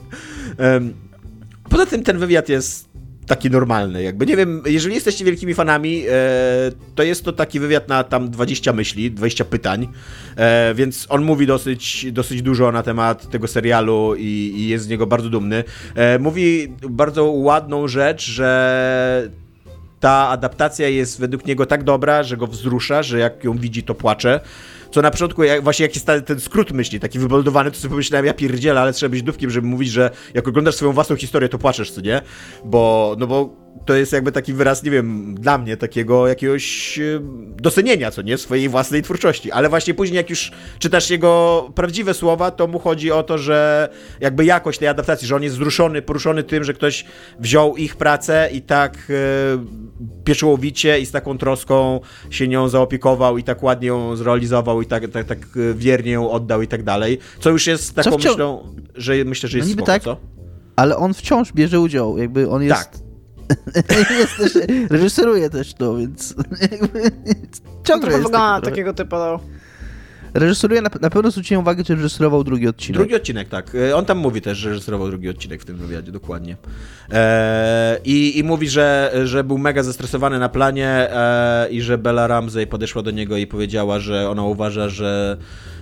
Em, 0.58 0.94
Poza 1.70 1.86
tym 1.86 2.02
ten 2.02 2.18
wywiad 2.18 2.48
jest 2.48 2.88
taki 3.26 3.50
normalny, 3.50 4.02
jakby 4.02 4.26
nie 4.26 4.36
wiem, 4.36 4.62
jeżeli 4.66 4.94
jesteście 4.94 5.24
wielkimi 5.24 5.54
fanami, 5.54 6.04
e, 6.08 6.12
to 6.94 7.02
jest 7.02 7.24
to 7.24 7.32
taki 7.32 7.60
wywiad 7.60 7.88
na 7.88 8.04
tam 8.04 8.30
20 8.30 8.72
myśli, 8.72 9.10
20 9.10 9.44
pytań, 9.44 9.88
e, 10.36 10.74
więc 10.74 11.06
on 11.08 11.24
mówi 11.24 11.46
dosyć, 11.46 12.06
dosyć 12.12 12.42
dużo 12.42 12.72
na 12.72 12.82
temat 12.82 13.30
tego 13.30 13.48
serialu 13.48 14.14
i, 14.18 14.52
i 14.56 14.68
jest 14.68 14.84
z 14.84 14.88
niego 14.88 15.06
bardzo 15.06 15.30
dumny. 15.30 15.64
E, 15.94 16.18
mówi 16.18 16.72
bardzo 16.90 17.24
ładną 17.24 17.88
rzecz, 17.88 18.30
że 18.30 19.30
ta 20.00 20.28
adaptacja 20.28 20.88
jest 20.88 21.20
według 21.20 21.46
niego 21.46 21.66
tak 21.66 21.84
dobra, 21.84 22.22
że 22.22 22.36
go 22.36 22.46
wzrusza, 22.46 23.02
że 23.02 23.18
jak 23.18 23.44
ją 23.44 23.58
widzi, 23.58 23.82
to 23.82 23.94
płacze. 23.94 24.40
Co 24.90 25.02
na 25.02 25.10
początku, 25.10 25.44
jak, 25.44 25.62
właśnie 25.62 25.82
jak 25.82 25.94
jest 25.94 26.06
ten 26.26 26.40
skrót 26.40 26.72
myśli, 26.72 27.00
taki 27.00 27.18
wyboldowany, 27.18 27.70
to 27.70 27.76
sobie 27.76 27.90
pomyślałem, 27.90 28.26
ja 28.26 28.34
pierdzielę, 28.34 28.80
ale 28.80 28.92
trzeba 28.92 29.10
być 29.10 29.22
dupkiem, 29.22 29.50
żeby 29.50 29.66
mówić, 29.66 29.90
że 29.90 30.10
jak 30.34 30.48
oglądasz 30.48 30.74
swoją 30.74 30.92
własną 30.92 31.16
historię, 31.16 31.48
to 31.48 31.58
płaczesz, 31.58 31.90
co 31.90 32.00
nie? 32.00 32.22
Bo, 32.64 33.16
no 33.18 33.26
bo 33.26 33.65
to 33.84 33.94
jest 33.94 34.12
jakby 34.12 34.32
taki 34.32 34.52
wyraz, 34.52 34.82
nie 34.82 34.90
wiem, 34.90 35.34
dla 35.34 35.58
mnie 35.58 35.76
takiego 35.76 36.28
jakiegoś 36.28 36.98
e, 36.98 37.02
docenienia, 37.56 38.10
co 38.10 38.22
nie, 38.22 38.38
swojej 38.38 38.68
własnej 38.68 39.02
twórczości. 39.02 39.52
Ale 39.52 39.68
właśnie 39.68 39.94
później, 39.94 40.16
jak 40.16 40.30
już 40.30 40.52
czytasz 40.78 41.10
jego 41.10 41.70
prawdziwe 41.74 42.14
słowa, 42.14 42.50
to 42.50 42.66
mu 42.66 42.78
chodzi 42.78 43.12
o 43.12 43.22
to, 43.22 43.38
że 43.38 43.88
jakby 44.20 44.44
jakość 44.44 44.78
tej 44.78 44.88
adaptacji, 44.88 45.28
że 45.28 45.36
on 45.36 45.42
jest 45.42 45.56
wzruszony, 45.56 46.02
poruszony 46.02 46.42
tym, 46.42 46.64
że 46.64 46.74
ktoś 46.74 47.04
wziął 47.40 47.76
ich 47.76 47.96
pracę 47.96 48.48
i 48.52 48.62
tak 48.62 48.94
e, 49.10 49.14
pieczołowicie 50.24 51.00
i 51.00 51.06
z 51.06 51.10
taką 51.10 51.38
troską 51.38 52.00
się 52.30 52.48
nią 52.48 52.68
zaopiekował 52.68 53.38
i 53.38 53.42
tak 53.42 53.62
ładnie 53.62 53.88
ją 53.88 54.16
zrealizował 54.16 54.82
i 54.82 54.86
tak, 54.86 55.10
tak, 55.10 55.26
tak 55.26 55.38
e, 55.38 55.74
wiernie 55.74 56.12
ją 56.12 56.30
oddał 56.30 56.62
i 56.62 56.68
tak 56.68 56.82
dalej. 56.82 57.18
Co 57.40 57.50
już 57.50 57.66
jest 57.66 57.94
taką 57.94 58.10
wciąż- 58.10 58.28
myślą, 58.28 58.74
że 58.94 59.24
myślę, 59.24 59.48
że 59.48 59.58
jest 59.58 59.68
No 59.68 59.70
niby 59.70 59.82
spoko, 59.82 59.92
tak, 59.92 60.02
co? 60.02 60.16
Ale 60.76 60.96
on 60.96 61.14
wciąż 61.14 61.52
bierze 61.52 61.80
udział, 61.80 62.18
jakby 62.18 62.50
on 62.50 62.62
jest... 62.62 62.76
Tak. 62.76 63.05
jest 64.20 64.36
też, 64.36 64.66
reżyseruje 64.90 65.50
też 65.50 65.74
to, 65.74 65.96
więc 65.96 66.34
jakby 66.72 67.10
ciągle 67.84 68.10
jest 68.10 68.22
wygląda 68.22 68.60
takiego 68.60 68.94
typu. 68.94 69.16
No. 69.16 69.40
Reżyseruje, 70.34 70.82
na, 70.82 70.90
na 71.00 71.10
pewno 71.10 71.30
zwróciłem 71.30 71.62
uwagę, 71.62 71.84
że 71.86 71.94
reżyserował 71.94 72.44
drugi 72.44 72.68
odcinek. 72.68 72.98
Drugi 72.98 73.14
odcinek, 73.14 73.48
tak. 73.48 73.74
E, 73.74 73.96
On 73.96 74.04
tam 74.04 74.18
mówi 74.18 74.40
też, 74.40 74.58
że 74.58 74.68
reżyserował 74.68 75.08
drugi 75.08 75.28
odcinek 75.28 75.62
w 75.62 75.64
tym 75.64 75.76
wywiadzie, 75.76 76.12
dokładnie. 76.12 76.56
E, 77.12 77.98
i, 78.04 78.38
I 78.38 78.44
mówi, 78.44 78.68
że, 78.68 79.12
że 79.24 79.44
był 79.44 79.58
mega 79.58 79.82
zestresowany 79.82 80.38
na 80.38 80.48
planie 80.48 80.88
e, 80.88 81.68
i 81.70 81.82
że 81.82 81.98
Bella 81.98 82.26
Ramsey 82.26 82.66
podeszła 82.66 83.02
do 83.02 83.10
niego 83.10 83.36
i 83.36 83.46
powiedziała, 83.46 83.98
że 83.98 84.30
ona 84.30 84.42
uważa, 84.42 84.88
że 84.88 85.36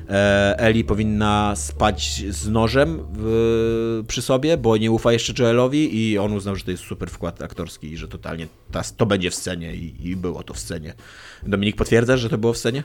e, 0.09 0.55
Ellie 0.59 0.85
powinna 0.85 1.53
spać 1.57 2.25
z 2.31 2.49
nożem 2.49 2.99
w, 3.13 4.03
przy 4.09 4.23
sobie, 4.23 4.57
bo 4.57 4.77
nie 4.77 4.91
ufa 4.91 5.13
jeszcze 5.13 5.33
Joelowi 5.43 6.11
i 6.11 6.19
on 6.19 6.33
uznał, 6.33 6.57
że 6.57 6.65
to 6.65 6.71
jest 6.71 6.83
super 6.83 7.11
wkład 7.11 7.43
aktorski 7.43 7.93
i 7.93 7.97
że 7.97 8.09
totalnie 8.09 8.47
ta, 8.73 8.83
to 8.97 9.07
będzie 9.07 9.31
w 9.31 9.35
scenie 9.35 9.75
i, 9.75 10.09
i 10.09 10.17
było 10.17 10.43
to 10.43 10.55
w 10.55 10.59
scenie. 10.59 10.95
Dominik, 11.47 11.77
potwierdzasz, 11.77 12.21
że 12.21 12.29
to 12.29 12.39
było 12.39 12.53
w 12.53 12.59
scenie? 12.59 12.83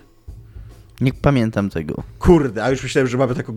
Nie 1.01 1.13
pamiętam 1.13 1.69
tego. 1.69 2.03
Kurde, 2.19 2.63
a 2.63 2.69
już 2.69 2.83
myślałem, 2.83 3.07
że 3.07 3.17
mamy 3.17 3.35
taką, 3.35 3.53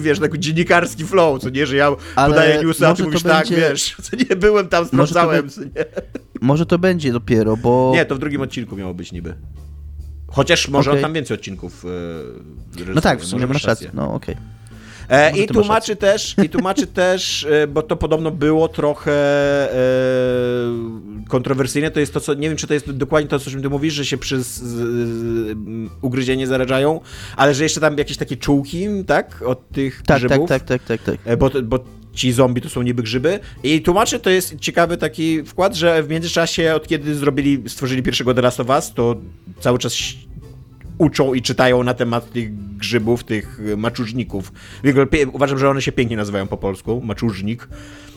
wiesz, 0.00 0.18
taki 0.18 0.38
dziennikarski 0.38 1.04
flow, 1.04 1.42
co 1.42 1.50
nie, 1.50 1.66
że 1.66 1.76
ja 1.76 1.90
Ale 2.16 2.34
podaję 2.34 2.62
newsa, 2.64 2.88
a 2.88 2.94
ty 2.94 3.02
mówisz 3.02 3.22
tak, 3.22 3.48
będzie- 3.48 3.56
wiesz, 3.70 3.96
co 4.10 4.16
nie, 4.16 4.36
byłem 4.36 4.68
tam, 4.68 4.84
Może 4.92 5.14
to 5.14 5.20
sprawdzałem, 5.20 5.42
be- 5.46 5.52
co 5.52 5.60
nie. 5.64 5.84
Może 6.40 6.66
to 6.66 6.78
będzie 6.78 7.12
dopiero, 7.12 7.56
bo... 7.56 7.92
Nie, 7.94 8.04
to 8.04 8.14
w 8.14 8.18
drugim 8.18 8.40
odcinku 8.40 8.76
miało 8.76 8.94
być 8.94 9.12
niby. 9.12 9.34
Chociaż 10.30 10.68
może 10.68 10.90
on 10.90 10.94
Okej. 10.94 11.02
tam 11.02 11.12
więcej 11.12 11.34
odcinków 11.36 11.84
e, 12.86 12.92
No 12.94 13.00
tak, 13.00 13.20
w 13.20 13.24
sumie 13.24 13.46
masz 13.46 13.64
rację. 13.64 13.90
No 13.94 14.14
okej. 14.14 14.36
E, 15.08 15.30
Może 15.30 15.42
I 15.42 15.46
tłumaczy 15.46 15.96
też, 15.96 16.34
i 16.44 16.48
tłumaczy 16.48 16.86
też, 17.02 17.44
e, 17.50 17.66
bo 17.66 17.82
to 17.82 17.96
podobno 17.96 18.30
było 18.30 18.68
trochę 18.68 19.12
e, 19.72 19.76
kontrowersyjne, 21.28 21.90
to 21.90 22.00
jest 22.00 22.14
to, 22.14 22.20
co, 22.20 22.34
nie 22.34 22.48
wiem, 22.48 22.56
czy 22.58 22.66
to 22.66 22.74
jest 22.74 22.90
dokładnie 22.90 23.28
to, 23.28 23.36
o 23.36 23.38
czym 23.38 23.62
ty 23.62 23.68
mówisz, 23.70 23.94
że 23.94 24.04
się 24.04 24.18
przez 24.18 24.46
z, 24.46 24.62
z, 24.62 25.56
ugryzienie 26.02 26.46
zarażają, 26.46 27.00
ale 27.36 27.54
że 27.54 27.62
jeszcze 27.62 27.80
tam 27.80 27.98
jakieś 27.98 28.16
takie 28.16 28.36
czułki, 28.36 28.86
tak, 29.06 29.42
od 29.46 29.68
tych 29.68 29.96
Tak, 29.96 30.06
tak, 30.06 30.18
grzybów. 30.28 30.48
tak, 30.48 30.62
tak, 30.64 30.82
tak, 30.82 31.02
tak. 31.02 31.16
E, 31.24 31.36
Bo, 31.36 31.50
bo 31.62 31.78
ci 32.12 32.32
zombie 32.32 32.60
to 32.60 32.68
są 32.68 32.82
niby 32.82 33.02
grzyby. 33.02 33.40
I 33.62 33.82
tłumaczy, 33.82 34.20
to 34.20 34.30
jest 34.30 34.58
ciekawy 34.58 34.96
taki 34.96 35.42
wkład, 35.42 35.74
że 35.74 36.02
w 36.02 36.08
międzyczasie, 36.08 36.74
od 36.74 36.88
kiedy 36.88 37.14
zrobili, 37.14 37.62
stworzyli 37.68 38.02
pierwszego 38.02 38.34
The 38.34 38.42
Last 38.42 38.60
of 38.60 38.68
Us, 38.68 38.92
to 38.94 39.16
cały 39.60 39.78
czas 39.78 39.94
uczą 40.98 41.34
i 41.34 41.42
czytają 41.42 41.82
na 41.82 41.94
temat 41.94 42.32
tych 42.32 42.76
grzybów, 42.76 43.24
tych 43.24 43.60
e, 43.72 43.76
maczużników. 43.76 44.52
W 44.84 44.88
ogóle 44.88 45.06
uważam, 45.32 45.58
że 45.58 45.70
one 45.70 45.82
się 45.82 45.92
pięknie 45.92 46.16
nazywają 46.16 46.46
po 46.46 46.56
polsku, 46.56 47.00
maczużnik. 47.04 47.68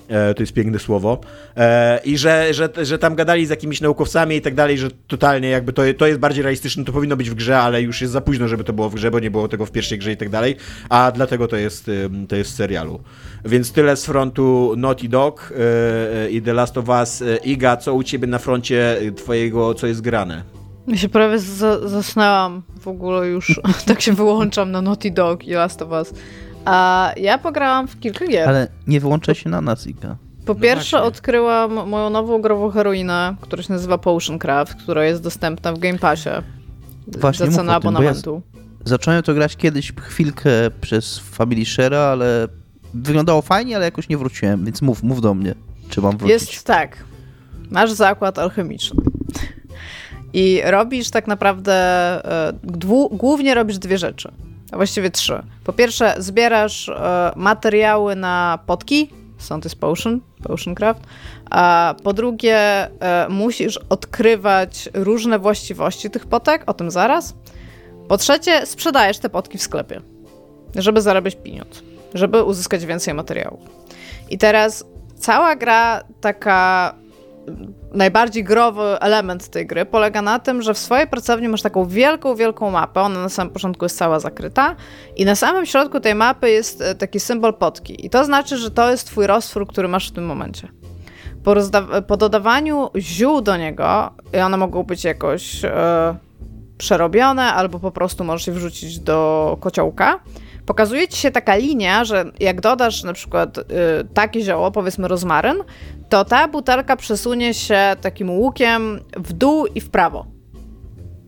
E, 0.08 0.34
to 0.34 0.44
jest 0.44 0.54
piękne 0.54 0.80
słowo. 0.80 1.22
E, 1.58 2.00
I 2.06 2.18
że, 2.18 2.54
że, 2.54 2.70
że 2.82 3.00
tam 3.00 3.16
gadali 3.16 3.46
z 3.46 3.50
jakimiś 3.50 3.82
naukowcami 3.82 4.36
i 4.36 4.42
tak 4.42 4.56
dalej, 4.56 4.78
że 4.78 4.88
totalnie 5.08 5.50
jakby 5.50 5.74
to, 5.74 5.82
to 5.98 6.08
jest 6.08 6.20
bardziej 6.20 6.44
realistyczne, 6.44 6.86
to 6.86 6.92
powinno 6.92 7.16
być 7.18 7.30
w 7.30 7.34
grze, 7.34 7.60
ale 7.60 7.82
już 7.82 8.02
jest 8.02 8.14
za 8.14 8.22
późno, 8.22 8.48
żeby 8.48 8.64
to 8.64 8.74
było 8.74 8.90
w 8.90 8.96
grze, 8.96 9.12
bo 9.12 9.20
nie 9.20 9.32
było 9.32 9.48
tego 9.48 9.66
w 9.66 9.72
pierwszej 9.72 10.00
grze 10.00 10.12
i 10.12 10.18
tak 10.18 10.30
dalej, 10.30 10.56
a 10.90 11.12
dlatego 11.12 11.48
to 11.48 11.56
jest, 11.56 11.92
to 12.28 12.36
jest 12.36 12.52
w 12.52 12.56
serialu. 12.56 13.00
Więc 13.46 13.72
tyle 13.72 13.96
z 13.96 14.06
frontu 14.06 14.74
Naughty 14.78 15.10
Dog 15.10 15.54
e, 15.56 16.30
i 16.30 16.42
The 16.42 16.54
Last 16.54 16.78
of 16.78 16.90
Us. 16.90 17.24
Iga, 17.44 17.78
co 17.78 17.94
u 17.94 18.04
ciebie 18.04 18.28
na 18.28 18.40
froncie 18.40 19.02
y, 19.02 19.12
twojego, 19.12 19.74
co 19.74 19.88
jest 19.88 20.02
grane? 20.02 20.44
Ja 20.88 20.98
się 20.98 21.10
prawie 21.10 21.40
za 21.40 21.88
zasnęłam 21.88 22.62
w 22.80 22.88
ogóle 22.88 23.28
już, 23.28 23.62
tak 23.88 24.02
się 24.02 24.14
wyłączam 24.14 24.72
na 24.72 24.82
Naughty 24.82 25.12
Dog 25.12 25.44
i 25.44 25.52
Last 25.52 25.82
of 25.82 25.92
Us. 25.92 26.14
A 26.66 27.12
ja 27.18 27.38
pograłam 27.38 27.88
w 27.88 28.00
kilka 28.00 28.28
gier. 28.28 28.50
Ale 28.50 28.68
nie 28.88 29.00
wyłączaj 29.00 29.36
się 29.36 29.50
na 29.50 29.62
nas, 29.62 29.88
Iga. 29.88 30.16
Po 30.46 30.54
No 30.54 30.60
pierwsze 30.60 30.98
właśnie. 30.98 31.08
odkryłam 31.08 31.90
moją 31.90 32.10
nową 32.10 32.42
grową 32.42 32.70
heroinę, 32.72 33.36
która 33.42 33.64
się 33.64 33.74
nazywa 33.74 33.98
Potion 33.98 34.40
Craft, 34.40 34.76
która 34.76 35.06
jest 35.06 35.24
dostępna 35.24 35.74
w 35.74 35.80
Game 35.80 35.98
Passie. 36.00 36.30
Właśnie 37.08 37.46
za 37.46 37.52
cenę 37.52 37.58
tym, 37.58 37.66
bo 37.66 37.72
ja- 37.72 37.76
abonamentu. 37.78 38.42
Zacząłem 38.86 39.24
to 39.24 39.34
grać 39.34 39.56
kiedyś 39.58 39.94
chwilkę 40.02 40.52
przez 40.82 41.20
Family 41.20 41.62
Share'a, 41.64 41.96
ale 42.12 42.48
wyglądało 42.94 43.42
fajnie, 43.42 43.76
ale 43.76 43.86
jakoś 43.86 44.10
nie 44.10 44.18
wróciłem, 44.18 44.66
więc 44.66 44.82
mów, 44.82 45.04
mów 45.04 45.22
do 45.22 45.34
mnie, 45.34 45.56
czy 45.90 46.02
mam 46.02 46.18
wrócić. 46.18 46.30
Jest 46.42 46.64
tak. 46.66 46.98
Masz 47.72 47.92
zakład 47.92 48.40
alchemiczny. 48.40 49.02
I 50.34 50.62
robisz 50.66 51.10
tak 51.10 51.28
naprawdę, 51.28 51.74
e, 52.50 52.54
dwu, 52.64 53.10
głównie 53.10 53.54
robisz 53.56 53.78
dwie 53.78 53.98
rzeczy. 53.98 54.32
A 54.74 54.76
właściwie 54.76 55.12
trzy. 55.12 55.44
Po 55.64 55.74
pierwsze, 55.74 56.16
zbierasz 56.18 56.90
e, 56.90 57.32
materiały 57.36 58.16
na 58.16 58.60
potki, 58.66 59.10
stąd 59.38 59.64
jest 59.64 59.80
potion, 59.80 60.22
potion 60.44 60.76
craft. 60.76 61.02
A 61.50 61.96
po 62.04 62.14
drugie, 62.14 62.58
e, 62.58 63.28
musisz 63.30 63.80
odkrywać 63.90 64.90
różne 64.94 65.40
właściwości 65.40 66.10
tych 66.10 66.26
potek, 66.26 66.64
o 66.68 66.74
tym 66.74 66.92
zaraz. 66.92 67.36
Po 68.08 68.18
trzecie, 68.18 68.66
sprzedajesz 68.66 69.20
te 69.20 69.30
potki 69.30 69.58
w 69.58 69.62
sklepie, 69.62 70.02
żeby 70.76 71.02
zarabiać 71.02 71.36
pieniądz, 71.36 71.84
żeby 72.14 72.44
uzyskać 72.44 72.86
więcej 72.86 73.14
materiałów. 73.14 73.60
I 74.30 74.38
teraz 74.38 74.86
cała 75.16 75.56
gra 75.56 76.04
taka 76.22 76.96
najbardziej 77.94 78.44
growy 78.44 79.00
element 79.00 79.50
tej 79.50 79.68
gry 79.68 79.86
polega 79.86 80.22
na 80.22 80.40
tym, 80.40 80.62
że 80.62 80.74
w 80.74 80.78
swojej 80.78 81.08
pracowni 81.08 81.48
masz 81.48 81.62
taką 81.62 81.86
wielką, 81.86 82.36
wielką 82.36 82.72
mapę. 82.72 83.02
Ona 83.02 83.22
na 83.22 83.30
samym 83.30 83.54
początku 83.54 83.86
jest 83.86 83.98
cała 83.98 84.20
zakryta 84.20 84.76
i 85.16 85.26
na 85.26 85.36
samym 85.36 85.66
środku 85.66 86.00
tej 86.00 86.16
mapy 86.16 86.50
jest 86.50 86.82
e, 86.82 86.96
taki 86.96 87.20
symbol 87.20 87.54
potki. 87.54 88.06
I 88.06 88.10
to 88.10 88.26
znaczy, 88.26 88.58
że 88.58 88.72
to 88.72 88.92
jest 88.92 89.08
twój 89.08 89.28
roztwór, 89.28 89.68
który 89.68 89.88
masz 89.88 90.10
w 90.10 90.12
tym 90.12 90.26
momencie. 90.26 90.68
Po, 91.44 91.56
po 92.08 92.18
dodawaniu 92.18 92.90
ziół 92.98 93.42
do 93.42 93.58
niego, 93.58 94.14
i 94.34 94.38
one 94.38 94.58
mogą 94.58 94.84
być 94.84 95.04
jakoś 95.04 95.66
e, 95.66 96.16
przerobione, 96.78 97.54
albo 97.54 97.80
po 97.80 97.92
prostu 97.92 98.24
możesz 98.24 98.48
je 98.48 98.54
wrzucić 98.54 99.00
do 99.00 99.58
kociołka, 99.60 100.20
pokazuje 100.66 101.08
ci 101.08 101.18
się 101.18 101.32
taka 101.32 101.56
linia, 101.56 102.06
że 102.06 102.26
jak 102.40 102.62
dodasz 102.62 103.04
na 103.04 103.14
przykład 103.14 103.58
y, 103.58 103.64
takie 104.14 104.42
zioło, 104.42 104.72
powiedzmy 104.72 105.08
rozmaryn, 105.08 105.58
to 106.10 106.26
ta 106.26 106.48
butelka 106.48 106.96
przesunie 106.96 107.54
się 107.54 107.80
takim 108.02 108.30
łukiem 108.30 109.00
w 109.18 109.34
dół 109.34 109.66
i 109.66 109.82
w 109.82 109.90
prawo. 109.90 110.26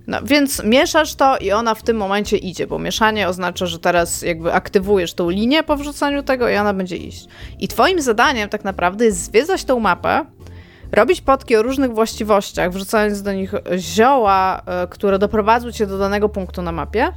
No, 0.08 0.18
więc 0.24 0.64
mieszasz 0.64 1.16
to 1.16 1.38
i 1.38 1.52
ona 1.52 1.76
w 1.76 1.84
tym 1.84 1.98
momencie 1.98 2.38
idzie, 2.38 2.68
bo 2.68 2.80
mieszanie 2.80 3.28
oznacza, 3.28 3.66
że 3.66 3.80
teraz 3.80 4.22
jakby 4.22 4.54
aktywujesz 4.54 5.14
tą 5.14 5.30
linię 5.30 5.64
po 5.64 5.78
wrzucaniu 5.78 6.24
tego 6.24 6.50
i 6.50 6.56
ona 6.56 6.74
będzie 6.74 6.98
iść. 6.98 7.28
I 7.60 7.68
twoim 7.68 8.02
zadaniem 8.02 8.50
tak 8.50 8.64
naprawdę 8.64 9.06
jest 9.06 9.24
zwiedzać 9.24 9.66
tą 9.66 9.80
mapę, 9.80 10.26
robić 10.92 11.22
potki 11.22 11.56
o 11.56 11.62
różnych 11.62 11.94
właściwościach, 11.94 12.72
wrzucając 12.72 13.22
do 13.22 13.34
nich 13.34 13.54
zioła, 13.78 14.62
y, 14.84 14.88
które 14.88 15.20
doprowadzą 15.20 15.72
cię 15.72 15.88
do 15.88 15.98
danego 15.98 16.30
punktu 16.30 16.62
na 16.62 16.72
mapie 16.72 17.12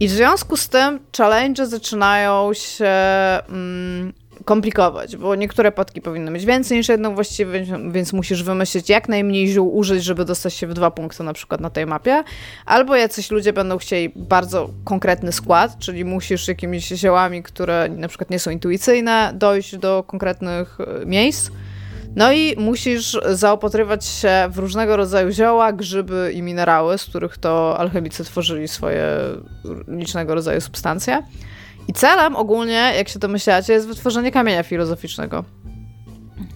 i 0.00 0.08
w 0.08 0.10
związku 0.10 0.56
z 0.56 0.68
tym 0.68 1.00
challenge 1.16 1.66
zaczynają 1.66 2.54
się 2.54 2.92
mm, 3.48 4.12
komplikować, 4.44 5.16
bo 5.16 5.34
niektóre 5.34 5.72
potki 5.72 6.00
powinny 6.00 6.30
mieć 6.30 6.44
więcej 6.44 6.78
niż 6.78 6.88
jedną 6.88 7.14
właściwie, 7.14 7.64
więc 7.90 8.12
musisz 8.12 8.42
wymyślić 8.42 8.88
jak 8.88 9.08
najmniej 9.08 9.48
ziół 9.48 9.76
użyć, 9.76 10.04
żeby 10.04 10.24
dostać 10.24 10.54
się 10.54 10.66
w 10.66 10.74
dwa 10.74 10.90
punkty 10.90 11.22
na 11.22 11.32
przykład 11.32 11.60
na 11.60 11.70
tej 11.70 11.86
mapie. 11.86 12.24
Albo 12.66 12.96
jacyś 12.96 13.30
ludzie 13.30 13.52
będą 13.52 13.78
chcieli 13.78 14.12
bardzo 14.16 14.70
konkretny 14.84 15.32
skład, 15.32 15.78
czyli 15.78 16.04
musisz 16.04 16.48
jakimiś 16.48 16.88
ziołami, 16.88 17.42
które 17.42 17.88
na 17.88 18.08
przykład 18.08 18.30
nie 18.30 18.38
są 18.38 18.50
intuicyjne, 18.50 19.32
dojść 19.34 19.76
do 19.76 20.04
konkretnych 20.06 20.78
e, 20.80 21.06
miejsc. 21.06 21.50
No 22.16 22.32
i 22.32 22.54
musisz 22.58 23.18
zaopatrywać 23.26 24.06
się 24.06 24.48
w 24.50 24.58
różnego 24.58 24.96
rodzaju 24.96 25.30
zioła, 25.30 25.72
grzyby 25.72 26.30
i 26.34 26.42
minerały, 26.42 26.98
z 26.98 27.04
których 27.04 27.38
to 27.38 27.78
alchemicy 27.78 28.24
tworzyli 28.24 28.68
swoje 28.68 29.06
licznego 29.88 30.34
rodzaju 30.34 30.60
substancje. 30.60 31.22
I 31.88 31.92
celem 31.92 32.36
ogólnie, 32.36 32.92
jak 32.96 33.08
się 33.08 33.18
domyślacie, 33.18 33.72
jest 33.72 33.88
wytworzenie 33.88 34.32
kamienia 34.32 34.62
filozoficznego 34.62 35.44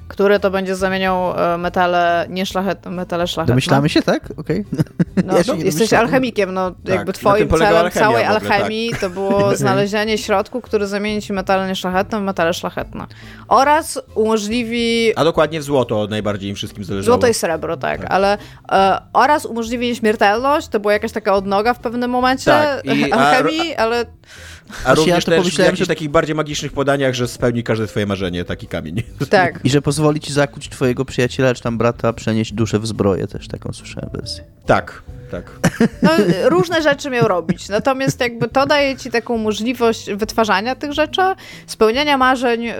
który 0.08 0.40
to 0.40 0.50
będzie 0.50 0.76
zamieniał 0.76 1.38
e, 1.54 1.58
metale 1.58 2.26
nieszlachetne, 2.28 2.90
metale 2.90 3.26
szlachetne. 3.26 3.52
Domyślamy 3.52 3.88
się, 3.88 4.02
tak? 4.02 4.30
Okej. 4.36 4.64
Okay. 4.72 4.84
No, 5.26 5.38
ja 5.38 5.64
jesteś 5.64 5.92
alchemikiem, 5.92 6.54
no 6.54 6.70
tak, 6.70 6.94
jakby 6.94 7.12
twoim 7.12 7.48
celem 7.48 7.76
alchemia, 7.76 8.06
całej 8.06 8.24
ogóle, 8.24 8.40
alchemii 8.40 8.90
tak. 8.90 9.00
to 9.00 9.10
było 9.10 9.50
znalezienie 9.56 10.18
środku, 10.18 10.60
który 10.60 10.86
zamieni 10.86 11.22
ci 11.22 11.32
metale 11.32 11.68
nieszlachetne 11.68 12.20
w 12.20 12.22
metale 12.22 12.54
szlachetne. 12.54 13.06
Oraz 13.48 14.00
umożliwi... 14.14 15.12
A 15.16 15.24
dokładnie 15.24 15.60
w 15.60 15.62
złoto 15.62 16.06
najbardziej 16.10 16.50
im 16.50 16.56
wszystkim 16.56 16.84
zależało. 16.84 17.14
Złoto 17.14 17.26
i 17.26 17.34
srebro, 17.34 17.76
tak, 17.76 18.00
tak. 18.00 18.10
ale 18.10 18.38
e, 18.72 19.00
oraz 19.12 19.46
umożliwi 19.46 19.86
nieśmiertelność, 19.86 20.68
to 20.68 20.80
była 20.80 20.92
jakaś 20.92 21.12
taka 21.12 21.34
odnoga 21.34 21.74
w 21.74 21.78
pewnym 21.78 22.10
momencie 22.10 22.50
tak. 22.50 22.84
I, 22.84 23.12
alchemii, 23.12 23.74
a, 23.74 23.82
ale... 23.82 24.04
A 24.84 24.94
również 24.94 25.26
ja 25.26 25.36
to 25.36 25.42
też 25.42 25.54
w 25.54 25.58
jakichś 25.58 25.78
że... 25.78 25.86
takich 25.86 26.08
bardziej 26.08 26.34
magicznych 26.34 26.72
podaniach, 26.72 27.14
że 27.14 27.28
spełni 27.28 27.62
każde 27.62 27.86
twoje 27.86 28.06
marzenie, 28.06 28.44
taki 28.44 28.66
kamień. 28.66 29.02
Tak. 29.30 29.60
I 29.64 29.70
że 29.70 29.82
pozwoli 29.82 30.20
ci 30.20 30.32
zakuć 30.32 30.68
twojego 30.68 31.04
przyjaciela, 31.04 31.54
czy 31.54 31.62
tam 31.62 31.78
brata, 31.78 32.12
przenieść 32.12 32.52
duszę 32.52 32.78
w 32.78 32.86
zbroję, 32.86 33.26
też 33.26 33.48
taką 33.48 33.72
słyszałem 33.72 34.10
wersję. 34.12 34.44
Tak, 34.66 35.02
tak. 35.30 35.50
No, 36.02 36.10
różne 36.44 36.82
rzeczy 36.82 37.10
miał 37.10 37.28
robić. 37.28 37.68
Natomiast 37.68 38.20
jakby 38.20 38.48
to 38.48 38.66
daje 38.66 38.96
ci 38.96 39.10
taką 39.10 39.36
możliwość 39.36 40.10
wytwarzania 40.10 40.74
tych 40.74 40.92
rzeczy, 40.92 41.22
spełniania 41.66 42.18
marzeń 42.18 42.68
y, 42.68 42.74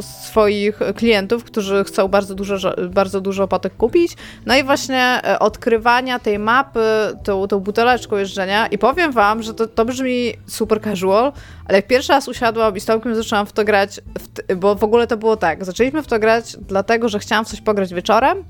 swoich 0.00 0.78
klientów, 0.96 1.44
którzy 1.44 1.84
chcą 1.84 2.08
bardzo 2.08 2.34
dużo, 2.34 2.74
bardzo 2.88 3.20
dużo 3.20 3.48
potek 3.48 3.76
kupić. 3.76 4.16
No 4.46 4.56
i 4.56 4.64
właśnie 4.64 5.20
y, 5.34 5.38
odkrywania 5.38 6.18
tej 6.18 6.38
mapy, 6.38 6.80
tą, 7.24 7.48
tą 7.48 7.60
buteleczką 7.60 8.16
jeżdżenia. 8.16 8.66
I 8.66 8.78
powiem 8.78 9.12
wam, 9.12 9.42
że 9.42 9.54
to, 9.54 9.66
to 9.66 9.84
brzmi 9.84 10.32
super 10.46 10.82
casual, 10.82 11.32
ale 11.66 11.78
jak 11.78 11.86
pierwszy 11.86 12.12
raz 12.12 12.28
usiadłam 12.28 12.76
i 12.76 12.80
z 12.80 12.84
Tomkiem 12.84 13.14
zaczęłam 13.14 13.46
w 13.46 13.52
to 13.52 13.64
grać, 13.64 14.00
w 14.18 14.56
bo 14.56 14.74
w 14.74 14.84
ogóle 14.84 15.06
to 15.06 15.16
było 15.16 15.36
tak, 15.36 15.64
zaczęliśmy 15.64 16.02
w 16.02 16.06
to 16.06 16.18
grać 16.18 16.56
dlatego, 16.68 17.08
że 17.08 17.18
chciałam 17.18 17.44
w 17.44 17.48
coś 17.48 17.60
pograć 17.60 17.94
wieczorem 17.94 18.44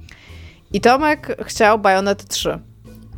i 0.73 0.81
Tomek 0.81 1.37
chciał 1.47 1.79
Bayonetta 1.79 2.25
3 2.29 2.70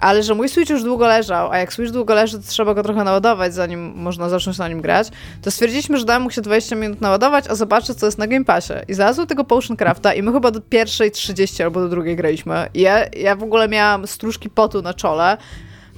ale 0.03 0.23
że 0.23 0.35
mój 0.35 0.49
Switch 0.49 0.71
już 0.71 0.83
długo 0.83 1.07
leżał, 1.07 1.53
a 1.53 1.59
jak 1.59 1.73
Switch 1.73 1.93
długo 1.93 2.15
leży, 2.15 2.39
to 2.39 2.45
trzeba 2.49 2.75
go 2.75 2.83
trochę 2.83 3.05
naładować, 3.05 3.55
zanim 3.55 3.93
można 3.97 4.29
zacząć 4.29 4.59
na 4.59 4.69
nim 4.69 4.81
grać, 4.81 5.09
to 5.43 5.51
stwierdziliśmy, 5.51 5.99
że 5.99 6.05
damy 6.05 6.25
mu 6.25 6.31
się 6.31 6.41
20 6.41 6.77
minut 6.77 7.01
naładować, 7.01 7.45
a 7.49 7.55
zobaczę, 7.55 7.95
co 7.95 8.07
jest 8.07 8.19
na 8.19 8.27
Game 8.27 8.45
Passie. 8.45 8.73
I 8.89 8.95
znalazłem 8.95 9.27
tego 9.27 9.45
Potion 9.45 9.77
Crafta 9.77 10.15
i 10.15 10.23
my 10.23 10.33
chyba 10.33 10.51
do 10.51 10.61
pierwszej 10.61 11.11
30 11.11 11.63
albo 11.63 11.81
do 11.81 11.89
drugiej 11.89 12.17
graliśmy. 12.17 12.69
I 12.75 12.81
ja, 12.81 13.07
ja 13.17 13.37
w 13.37 13.43
ogóle 13.43 13.69
miałam 13.69 14.07
stróżki 14.07 14.51
potu 14.51 14.83
na 14.83 14.95
czole, 14.95 15.37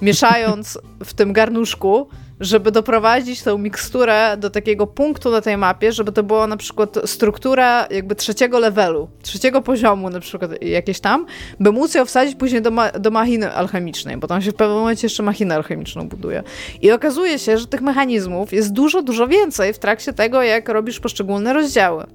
mieszając 0.02 0.78
w 1.04 1.14
tym 1.14 1.32
garnuszku, 1.32 2.08
żeby 2.40 2.70
doprowadzić 2.70 3.42
tą 3.42 3.58
miksturę 3.58 4.36
do 4.36 4.50
takiego 4.50 4.86
punktu 4.86 5.30
na 5.30 5.40
tej 5.40 5.56
mapie, 5.56 5.92
żeby 5.92 6.12
to 6.12 6.22
była 6.22 6.46
na 6.46 6.56
przykład 6.56 6.98
struktura 7.04 7.86
jakby 7.90 8.14
trzeciego 8.14 8.58
levelu, 8.58 9.08
trzeciego 9.22 9.62
poziomu 9.62 10.10
na 10.10 10.20
przykład 10.20 10.62
jakieś 10.62 11.00
tam, 11.00 11.26
by 11.60 11.72
móc 11.72 11.94
ją 11.94 12.04
wsadzić 12.04 12.36
później 12.36 12.62
do, 12.62 12.70
ma 12.70 12.90
do 12.90 13.10
machiny 13.10 13.52
alchemicznej, 13.52 14.16
bo 14.16 14.26
tam 14.26 14.42
się 14.42 14.50
w 14.50 14.54
pewnym 14.54 14.78
momencie 14.78 15.06
jeszcze 15.06 15.22
machinę 15.22 15.54
alchemiczną 15.54 16.08
buduje. 16.08 16.42
I 16.82 16.92
okazuje 16.92 17.38
się, 17.38 17.58
że 17.58 17.66
tych 17.66 17.80
mechanizmów 17.80 18.52
jest 18.52 18.72
dużo, 18.72 19.02
dużo 19.02 19.28
więcej 19.28 19.72
w 19.72 19.78
trakcie 19.78 20.12
tego, 20.12 20.42
jak 20.42 20.68
robisz 20.68 21.00
poszczególne 21.00 21.52
rozdziały. 21.52 22.06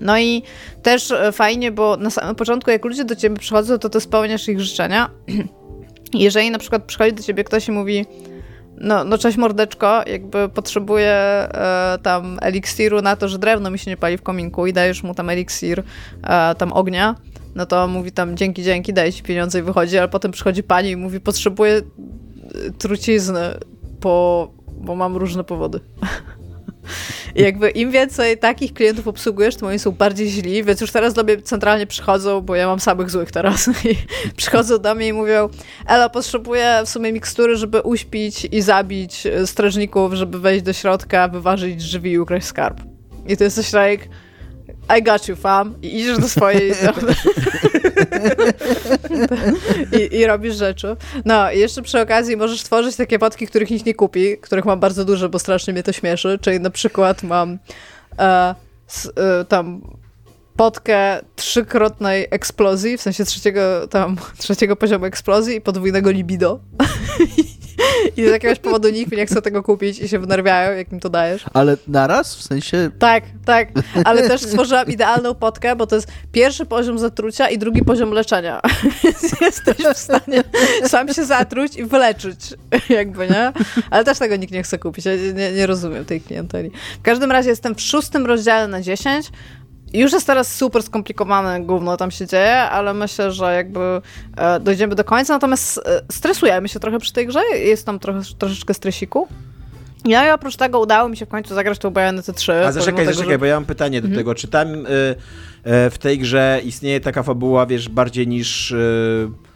No 0.00 0.18
i 0.18 0.42
też 0.82 1.10
e, 1.10 1.32
fajnie, 1.32 1.72
bo 1.72 1.96
na 1.96 2.10
samym 2.10 2.34
początku, 2.34 2.70
jak 2.70 2.84
ludzie 2.84 3.04
do 3.04 3.16
ciebie 3.16 3.36
przychodzą, 3.36 3.78
to 3.78 3.88
ty 3.88 4.00
spełniasz 4.00 4.48
ich 4.48 4.60
życzenia. 4.60 5.10
Jeżeli 6.14 6.50
na 6.50 6.58
przykład 6.58 6.84
przychodzi 6.84 7.12
do 7.12 7.22
ciebie 7.22 7.44
ktoś 7.44 7.68
i 7.68 7.72
mówi, 7.72 8.06
no, 8.80 9.04
no 9.04 9.18
cześć 9.18 9.38
mordeczko, 9.38 10.02
jakby 10.06 10.48
potrzebuję 10.48 11.12
e, 11.12 11.98
tam 12.02 12.38
eliksiru 12.42 13.02
na 13.02 13.16
to, 13.16 13.28
że 13.28 13.38
drewno 13.38 13.70
mi 13.70 13.78
się 13.78 13.90
nie 13.90 13.96
pali 13.96 14.18
w 14.18 14.22
kominku 14.22 14.66
i 14.66 14.72
dajesz 14.72 15.02
mu 15.02 15.14
tam 15.14 15.30
eliksir 15.30 15.82
e, 16.22 16.54
tam 16.54 16.72
ognia, 16.72 17.14
no 17.54 17.66
to 17.66 17.88
mówi 17.88 18.12
tam 18.12 18.36
dzięki, 18.36 18.62
dzięki, 18.62 18.92
daje 18.92 19.12
ci 19.12 19.22
pieniądze 19.22 19.58
i 19.58 19.62
wychodzi, 19.62 19.98
ale 19.98 20.08
potem 20.08 20.32
przychodzi 20.32 20.62
pani 20.62 20.90
i 20.90 20.96
mówi 20.96 21.20
potrzebuję 21.20 21.74
e, 21.74 21.82
trucizny, 22.78 23.40
po, 24.00 24.48
bo 24.80 24.96
mam 24.96 25.16
różne 25.16 25.44
powody. 25.44 25.80
I 27.34 27.42
jakby 27.42 27.70
im 27.70 27.90
więcej 27.90 28.38
takich 28.38 28.74
klientów 28.74 29.08
obsługujesz, 29.08 29.56
tym 29.56 29.68
oni 29.68 29.78
są 29.78 29.90
bardziej 29.90 30.28
źli, 30.28 30.64
więc 30.64 30.80
już 30.80 30.90
teraz 30.90 31.14
do 31.14 31.24
mnie 31.24 31.42
centralnie 31.42 31.86
przychodzą, 31.86 32.40
bo 32.40 32.54
ja 32.54 32.66
mam 32.66 32.80
samych 32.80 33.10
złych 33.10 33.30
teraz. 33.30 33.68
I 33.84 33.96
przychodzą 34.36 34.78
do 34.78 34.94
mnie 34.94 35.08
i 35.08 35.12
mówią, 35.12 35.48
Ela, 35.86 36.08
potrzebuję 36.08 36.80
w 36.84 36.88
sumie 36.88 37.12
mikstury, 37.12 37.56
żeby 37.56 37.80
uśpić 37.80 38.44
i 38.52 38.62
zabić 38.62 39.22
strażników, 39.46 40.12
żeby 40.12 40.40
wejść 40.40 40.64
do 40.64 40.72
środka, 40.72 41.28
wyważyć 41.28 41.76
drzwi 41.76 42.10
i 42.10 42.18
ukraść 42.18 42.46
skarb. 42.46 42.80
I 43.26 43.36
to 43.36 43.44
jest 43.44 43.56
coś 43.56 43.72
like, 43.72 44.08
I 44.98 45.02
got 45.02 45.28
you, 45.28 45.36
fam. 45.36 45.74
I 45.82 46.00
idziesz 46.00 46.18
do 46.18 46.28
swojej... 46.28 46.72
I, 49.98 50.16
I, 50.16 50.26
robisz 50.26 50.56
rzeczy. 50.56 50.96
No, 51.24 51.52
i 51.52 51.58
jeszcze 51.58 51.82
przy 51.82 52.00
okazji 52.00 52.36
możesz 52.36 52.62
tworzyć 52.62 52.96
takie 52.96 53.18
potki, 53.18 53.46
których 53.46 53.70
nikt 53.70 53.86
nie 53.86 53.94
kupi, 53.94 54.38
których 54.38 54.64
mam 54.64 54.80
bardzo 54.80 55.04
dużo, 55.04 55.28
bo 55.28 55.38
strasznie 55.38 55.72
mnie 55.72 55.82
to 55.82 55.92
śmieszy. 55.92 56.38
Czyli 56.40 56.60
na 56.60 56.70
przykład 56.70 57.22
mam 57.22 57.58
e, 58.18 58.54
s, 58.88 59.12
e, 59.16 59.44
tam 59.44 59.80
potkę 60.56 61.20
trzykrotnej 61.36 62.26
eksplozji, 62.30 62.98
w 62.98 63.02
sensie 63.02 63.24
trzeciego, 63.24 63.88
tam, 63.88 64.16
trzeciego 64.38 64.76
poziomu 64.76 65.04
eksplozji 65.04 65.56
i 65.56 65.60
podwójnego 65.60 66.10
libido. 66.10 66.60
I 68.16 68.24
z 68.24 68.30
jakiegoś 68.30 68.58
powodu 68.58 68.88
nikt 68.88 69.12
nie 69.12 69.26
chce 69.26 69.42
tego 69.42 69.62
kupić 69.62 69.98
i 69.98 70.08
się 70.08 70.18
wnerwiają, 70.18 70.76
jak 70.76 70.92
im 70.92 71.00
to 71.00 71.08
dajesz. 71.10 71.44
Ale 71.54 71.76
naraz? 71.88 72.36
W 72.36 72.42
sensie... 72.42 72.90
Tak, 72.98 73.24
tak. 73.44 73.68
Ale 74.04 74.28
też 74.28 74.40
stworzyłam 74.50 74.86
idealną 74.86 75.34
potkę, 75.34 75.76
bo 75.76 75.86
to 75.86 75.96
jest 75.96 76.08
pierwszy 76.32 76.66
poziom 76.66 76.98
zatrucia 76.98 77.48
i 77.48 77.58
drugi 77.58 77.84
poziom 77.84 78.12
leczenia. 78.12 78.60
Jesteś 79.40 79.76
w 79.94 79.98
stanie 79.98 80.44
sam 80.84 81.08
się 81.14 81.24
zatruć 81.24 81.76
i 81.76 81.84
wyleczyć, 81.84 82.54
jakby, 82.88 83.28
nie? 83.28 83.52
Ale 83.90 84.04
też 84.04 84.18
tego 84.18 84.36
nikt 84.36 84.52
nie 84.52 84.62
chce 84.62 84.78
kupić. 84.78 85.04
Ja 85.04 85.12
nie, 85.34 85.52
nie 85.52 85.66
rozumiem 85.66 86.04
tej 86.04 86.20
klienteli. 86.20 86.70
W 86.98 87.02
każdym 87.02 87.32
razie 87.32 87.50
jestem 87.50 87.74
w 87.74 87.80
szóstym 87.80 88.26
rozdziale 88.26 88.68
na 88.68 88.82
10 88.82 89.30
już 89.92 90.12
jest 90.12 90.26
teraz 90.26 90.56
super 90.56 90.82
skomplikowane 90.82 91.60
gówno 91.60 91.96
tam 91.96 92.10
się 92.10 92.26
dzieje, 92.26 92.56
ale 92.56 92.94
myślę, 92.94 93.32
że 93.32 93.54
jakby 93.54 94.00
e, 94.36 94.60
dojdziemy 94.60 94.94
do 94.94 95.04
końca, 95.04 95.32
natomiast 95.32 95.78
e, 95.78 96.00
stresujemy 96.12 96.68
się 96.68 96.80
trochę 96.80 96.98
przy 96.98 97.12
tej 97.12 97.26
grze, 97.26 97.40
jest 97.54 97.86
tam 97.86 97.98
trochę, 97.98 98.20
troszeczkę 98.38 98.74
stresiku. 98.74 99.28
Ja 100.04 100.28
i 100.28 100.30
oprócz 100.30 100.56
tego 100.56 100.80
udało 100.80 101.08
mi 101.08 101.16
się 101.16 101.26
w 101.26 101.28
końcu 101.28 101.54
zagrać 101.54 101.78
tą 101.78 101.90
Bayonetę 101.90 102.32
3. 102.32 102.52
A 102.52 102.72
zaczekaj, 102.72 103.00
tego, 103.00 103.12
zaczekaj, 103.12 103.34
że... 103.34 103.38
bo 103.38 103.46
ja 103.46 103.54
mam 103.54 103.64
pytanie 103.64 104.00
do 104.00 104.06
mhm. 104.06 104.20
tego, 104.20 104.34
czy 104.34 104.48
tam 104.48 104.68
y, 104.74 104.88
y, 104.88 105.90
w 105.90 105.98
tej 106.00 106.18
grze 106.18 106.60
istnieje 106.64 107.00
taka 107.00 107.22
fabuła, 107.22 107.66
wiesz, 107.66 107.88
bardziej 107.88 108.28
niż... 108.28 108.70
Y, 108.70 109.47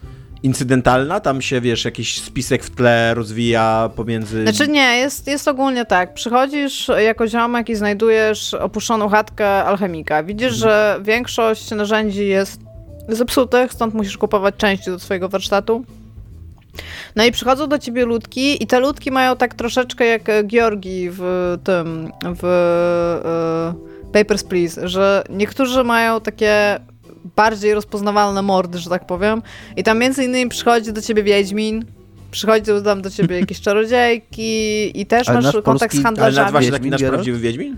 incydentalna? 0.43 1.21
Tam 1.21 1.43
się, 1.43 1.61
wiesz, 1.61 1.85
jakiś 1.85 2.21
spisek 2.21 2.65
w 2.65 2.71
tle 2.71 3.15
rozwija 3.15 3.91
pomiędzy... 3.97 4.43
Znaczy 4.43 4.69
nie, 4.69 4.99
jest, 4.99 5.27
jest 5.27 5.49
ogólnie 5.49 5.85
tak. 5.85 6.15
Przychodzisz 6.15 6.91
jako 7.05 7.29
ziomek 7.29 7.69
i 7.69 7.75
znajdujesz 7.75 8.55
opuszczoną 8.55 9.09
chatkę 9.09 9.49
alchemika. 9.49 10.23
Widzisz, 10.23 10.53
mhm. 10.53 10.63
że 10.63 11.01
większość 11.03 11.71
narzędzi 11.71 12.27
jest 12.27 12.61
zepsutych, 13.09 13.73
stąd 13.73 13.95
musisz 13.95 14.19
kupować 14.19 14.55
części 14.57 14.91
do 14.91 14.99
swojego 14.99 15.29
warsztatu. 15.29 15.85
No 17.17 17.25
i 17.25 17.33
przychodzą 17.33 17.67
do 17.67 17.79
ciebie 17.79 18.05
ludki 18.05 18.63
i 18.63 18.67
te 18.67 18.81
ludki 18.81 19.11
mają 19.11 19.37
tak 19.37 19.55
troszeczkę 19.55 20.07
jak 20.07 20.23
Georgi 20.47 21.09
w 21.11 21.57
tym, 21.65 22.13
w 22.41 22.45
y, 24.07 24.13
Papers, 24.13 24.45
Please, 24.45 24.89
że 24.89 25.25
niektórzy 25.31 25.85
mają 25.85 26.21
takie 26.21 26.81
bardziej 27.37 27.75
rozpoznawalne 27.75 28.43
mordy, 28.43 28.79
że 28.79 28.91
tak 28.91 29.07
powiem. 29.07 29.43
I 29.77 29.83
tam 29.83 29.99
między 29.99 30.25
innymi 30.25 30.51
przychodzi 30.51 30.93
do 30.93 31.03
ciebie 31.03 31.23
Wiedźmin, 31.23 31.85
przychodzą 32.31 32.83
tam 32.83 33.03
do 33.03 33.11
ciebie 33.11 33.41
jakieś 33.41 33.61
czarodziejki 33.61 35.01
i 35.01 35.07
też 35.07 35.29
Ale 35.29 35.41
masz 35.41 35.57
kontakt 35.65 35.95
z 35.95 36.03
handlarzami. 36.03 36.37
Ale 36.37 36.53
nazywa 36.53 36.63
się 36.63 36.71
taki 36.71 36.91
nasz 36.91 37.03
prawdziwy 37.03 37.39
Wiedźmin? 37.39 37.77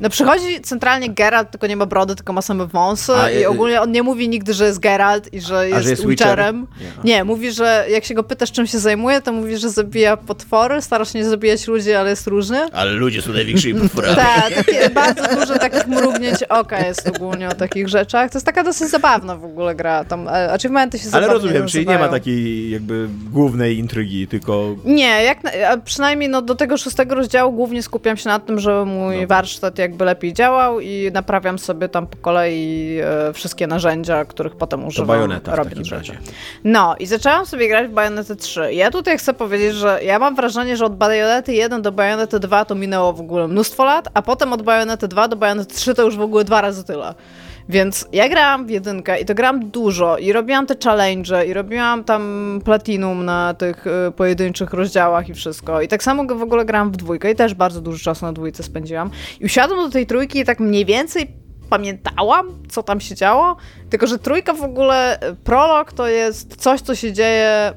No 0.00 0.10
przychodzi 0.10 0.60
centralnie 0.60 1.10
Geralt, 1.10 1.50
tylko 1.50 1.66
nie 1.66 1.76
ma 1.76 1.86
brody, 1.86 2.14
tylko 2.14 2.32
ma 2.32 2.42
same 2.42 2.66
wąsy 2.66 3.12
A, 3.12 3.30
i 3.30 3.44
ogólnie 3.44 3.80
on 3.80 3.92
nie 3.92 4.02
mówi 4.02 4.28
nigdy, 4.28 4.54
że 4.54 4.66
jest 4.66 4.78
Geralt 4.78 5.34
i 5.34 5.40
że 5.40 5.68
jest, 5.68 5.84
że 5.84 5.90
jest 5.90 6.06
Witcherem. 6.06 6.66
Nie. 7.04 7.14
nie. 7.14 7.24
mówi, 7.24 7.52
że 7.52 7.86
jak 7.90 8.04
się 8.04 8.14
go 8.14 8.22
pytasz, 8.22 8.52
czym 8.52 8.66
się 8.66 8.78
zajmuje, 8.78 9.20
to 9.20 9.32
mówi, 9.32 9.56
że 9.56 9.70
zabija 9.70 10.16
potwory, 10.16 10.82
stara 10.82 11.04
się 11.04 11.18
nie 11.18 11.24
zabijać 11.24 11.66
ludzi, 11.66 11.92
ale 11.92 12.10
jest 12.10 12.26
różny. 12.26 12.58
Ale 12.72 12.92
ludzie 12.92 13.22
są 13.22 13.32
największymi 13.32 13.80
potworami. 13.80 14.16
tak, 14.26 14.54
takie 14.54 14.90
bardzo 14.90 15.36
dużo 15.36 15.58
takich 15.58 15.86
mrugnięć 15.86 16.42
oka 16.42 16.86
jest 16.86 17.08
ogólnie 17.08 17.48
o 17.48 17.54
takich 17.54 17.88
rzeczach. 17.88 18.30
To 18.30 18.38
jest 18.38 18.46
taka 18.46 18.64
dosyć 18.64 18.90
zabawna 18.90 19.36
w 19.36 19.44
ogóle 19.44 19.74
gra. 19.74 20.04
Tam 20.04 20.28
e, 20.28 20.52
achievementy 20.52 20.98
się 20.98 21.08
Ale 21.12 21.26
rozumiem, 21.26 21.66
czyli 21.66 21.86
nie 21.86 21.98
ma 21.98 22.08
takiej 22.08 22.70
jakby 22.70 23.08
głównej 23.32 23.78
intrygi, 23.78 24.28
tylko... 24.28 24.74
Nie, 24.84 25.22
jak 25.22 25.44
na, 25.44 25.50
przynajmniej 25.84 26.28
no, 26.28 26.42
do 26.42 26.54
tego 26.54 26.76
szóstego 26.76 27.14
rozdziału 27.14 27.52
głównie 27.52 27.82
skupiam 27.82 28.16
się 28.16 28.28
na 28.28 28.38
tym, 28.38 28.60
że 28.60 28.84
mój 28.84 29.20
no. 29.20 29.26
warsztat 29.26 29.78
jakby 29.86 30.04
lepiej 30.04 30.32
działał 30.32 30.80
i 30.80 31.10
naprawiam 31.12 31.58
sobie 31.58 31.88
tam 31.88 32.06
po 32.06 32.16
kolei 32.16 32.98
e, 33.02 33.32
wszystkie 33.32 33.66
narzędzia, 33.66 34.24
których 34.24 34.56
potem 34.56 34.84
używam. 34.86 35.06
To 35.06 35.12
bajoneta 35.12 35.52
w 35.52 35.56
takim 35.56 35.84
razie. 35.90 36.18
No 36.64 36.96
i 36.98 37.06
zaczęłam 37.06 37.46
sobie 37.46 37.68
grać 37.68 37.88
w 37.88 37.92
Bajonetę 37.92 38.36
3. 38.36 38.72
Ja 38.72 38.90
tutaj 38.90 39.18
chcę 39.18 39.34
powiedzieć, 39.34 39.74
że 39.74 40.00
ja 40.04 40.18
mam 40.18 40.34
wrażenie, 40.34 40.76
że 40.76 40.84
od 40.84 40.96
Bajonety 40.96 41.54
1 41.54 41.82
do 41.82 41.92
Bajonety 41.92 42.40
2 42.40 42.64
to 42.64 42.74
minęło 42.74 43.12
w 43.12 43.20
ogóle 43.20 43.48
mnóstwo 43.48 43.84
lat, 43.84 44.08
a 44.14 44.22
potem 44.22 44.52
od 44.52 44.62
Bajonety 44.62 45.08
2 45.08 45.28
do 45.28 45.36
Bajonety 45.36 45.74
3 45.74 45.94
to 45.94 46.02
już 46.02 46.16
w 46.16 46.20
ogóle 46.20 46.44
dwa 46.44 46.60
razy 46.60 46.84
tyle. 46.84 47.14
Więc 47.68 48.08
ja 48.12 48.28
grałam 48.28 48.66
w 48.66 48.70
jedynkę 48.70 49.20
i 49.20 49.24
to 49.24 49.34
grałam 49.34 49.70
dużo 49.70 50.18
i 50.18 50.32
robiłam 50.32 50.66
te 50.66 50.74
challenge 50.84 51.46
i 51.46 51.52
robiłam 51.52 52.04
tam 52.04 52.60
platinum 52.64 53.24
na 53.24 53.54
tych 53.54 53.86
y, 53.86 54.12
pojedynczych 54.12 54.72
rozdziałach 54.72 55.28
i 55.28 55.34
wszystko. 55.34 55.80
I 55.82 55.88
tak 55.88 56.02
samo 56.02 56.24
w 56.24 56.42
ogóle 56.42 56.64
grałam 56.64 56.92
w 56.92 56.96
dwójkę 56.96 57.30
i 57.30 57.34
też 57.34 57.54
bardzo 57.54 57.80
dużo 57.80 58.04
czasu 58.04 58.26
na 58.26 58.32
dwójce 58.32 58.62
spędziłam. 58.62 59.10
I 59.40 59.44
usiadłam 59.44 59.78
do 59.78 59.90
tej 59.90 60.06
trójki 60.06 60.38
i 60.38 60.44
tak 60.44 60.60
mniej 60.60 60.84
więcej 60.84 61.26
pamiętałam, 61.70 62.48
co 62.68 62.82
tam 62.82 63.00
się 63.00 63.14
działo, 63.14 63.56
tylko 63.90 64.06
że 64.06 64.18
trójka 64.18 64.52
w 64.52 64.62
ogóle, 64.62 65.28
y, 65.30 65.34
prolog 65.34 65.92
to 65.92 66.08
jest 66.08 66.56
coś, 66.56 66.80
co 66.80 66.94
się 66.94 67.12
dzieje... 67.12 67.72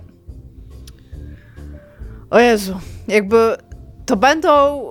O 2.29 2.39
Jezu, 2.39 2.79
jakby 3.07 3.55
to 4.05 4.15
będą 4.15 4.81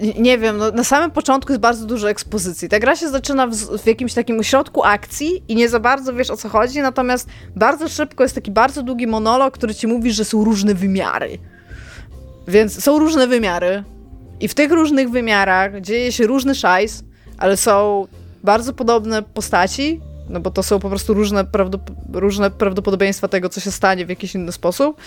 nie 0.00 0.38
wiem, 0.38 0.56
no, 0.56 0.70
na 0.70 0.84
samym 0.84 1.10
początku 1.10 1.52
jest 1.52 1.60
bardzo 1.60 1.86
dużo 1.86 2.10
ekspozycji. 2.10 2.68
Ta 2.68 2.78
gra 2.78 2.96
się 2.96 3.08
zaczyna 3.08 3.46
w, 3.46 3.54
w, 3.54 3.86
jakimś 3.86 4.14
takim 4.14 4.40
ośrodku 4.40 4.84
akcji 4.84 5.42
i 5.48 5.56
nie 5.56 5.68
za 5.68 5.80
bardzo 5.80 6.14
wiesz 6.14 6.30
o 6.30 6.36
co 6.36 6.48
chodzi, 6.48 6.80
natomiast 6.80 7.28
bardzo 7.56 7.88
szybko 7.88 8.22
jest 8.22 8.34
taki 8.34 8.50
bardzo 8.50 8.82
długi 8.82 9.06
monolog, 9.06 9.54
który 9.54 9.74
ci 9.74 9.86
mówi, 9.86 10.12
że 10.12 10.24
są 10.24 10.44
różne 10.44 10.74
wymiary. 10.74 11.38
Więc 12.48 12.84
są 12.84 12.98
różne 12.98 13.26
wymiary 13.26 13.84
i 14.40 14.48
w 14.48 14.54
tych 14.54 14.72
różnych 14.72 15.10
wymiarach 15.10 15.80
dzieje 15.80 16.12
się 16.12 16.26
różny 16.26 16.54
szajs, 16.54 17.04
ale 17.38 17.56
są 17.56 18.06
bardzo 18.44 18.72
podobne 18.72 19.22
postaci, 19.22 20.00
no 20.28 20.40
bo 20.40 20.50
to 20.50 20.62
są 20.62 20.78
po 20.80 20.88
prostu 20.88 21.14
różne, 21.14 21.44
prawdop 21.44 21.90
różne 22.12 22.50
prawdopodobieństwa 22.50 23.28
tego, 23.28 23.48
co 23.48 23.60
się 23.60 23.70
stanie 23.70 24.06
w 24.06 24.08
jakiś 24.08 24.34
inny 24.34 24.52
sposób. 24.52 25.00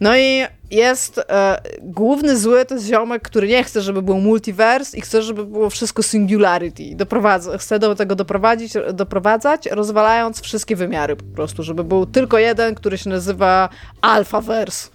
No 0.00 0.16
i 0.16 0.44
jest 0.70 1.18
e, 1.18 1.60
główny 1.82 2.36
zły 2.36 2.64
to 2.64 2.74
jest 2.74 2.86
ziomek, 2.86 3.22
który 3.22 3.48
nie 3.48 3.64
chce, 3.64 3.80
żeby 3.80 4.02
był 4.02 4.20
multiverse 4.20 4.96
i 4.96 5.00
chce, 5.00 5.22
żeby 5.22 5.46
było 5.46 5.70
wszystko 5.70 6.02
singularity. 6.02 6.82
Doprowadza, 6.94 7.58
chce 7.58 7.78
do 7.78 7.94
tego 7.94 8.14
doprowadzić, 8.14 8.72
doprowadzać, 8.92 9.66
rozwalając 9.66 10.40
wszystkie 10.40 10.76
wymiary 10.76 11.16
po 11.16 11.24
prostu, 11.24 11.62
żeby 11.62 11.84
był 11.84 12.06
tylko 12.06 12.38
jeden, 12.38 12.74
który 12.74 12.98
się 12.98 13.10
nazywa 13.10 13.68
Alphaverse. 14.00 14.88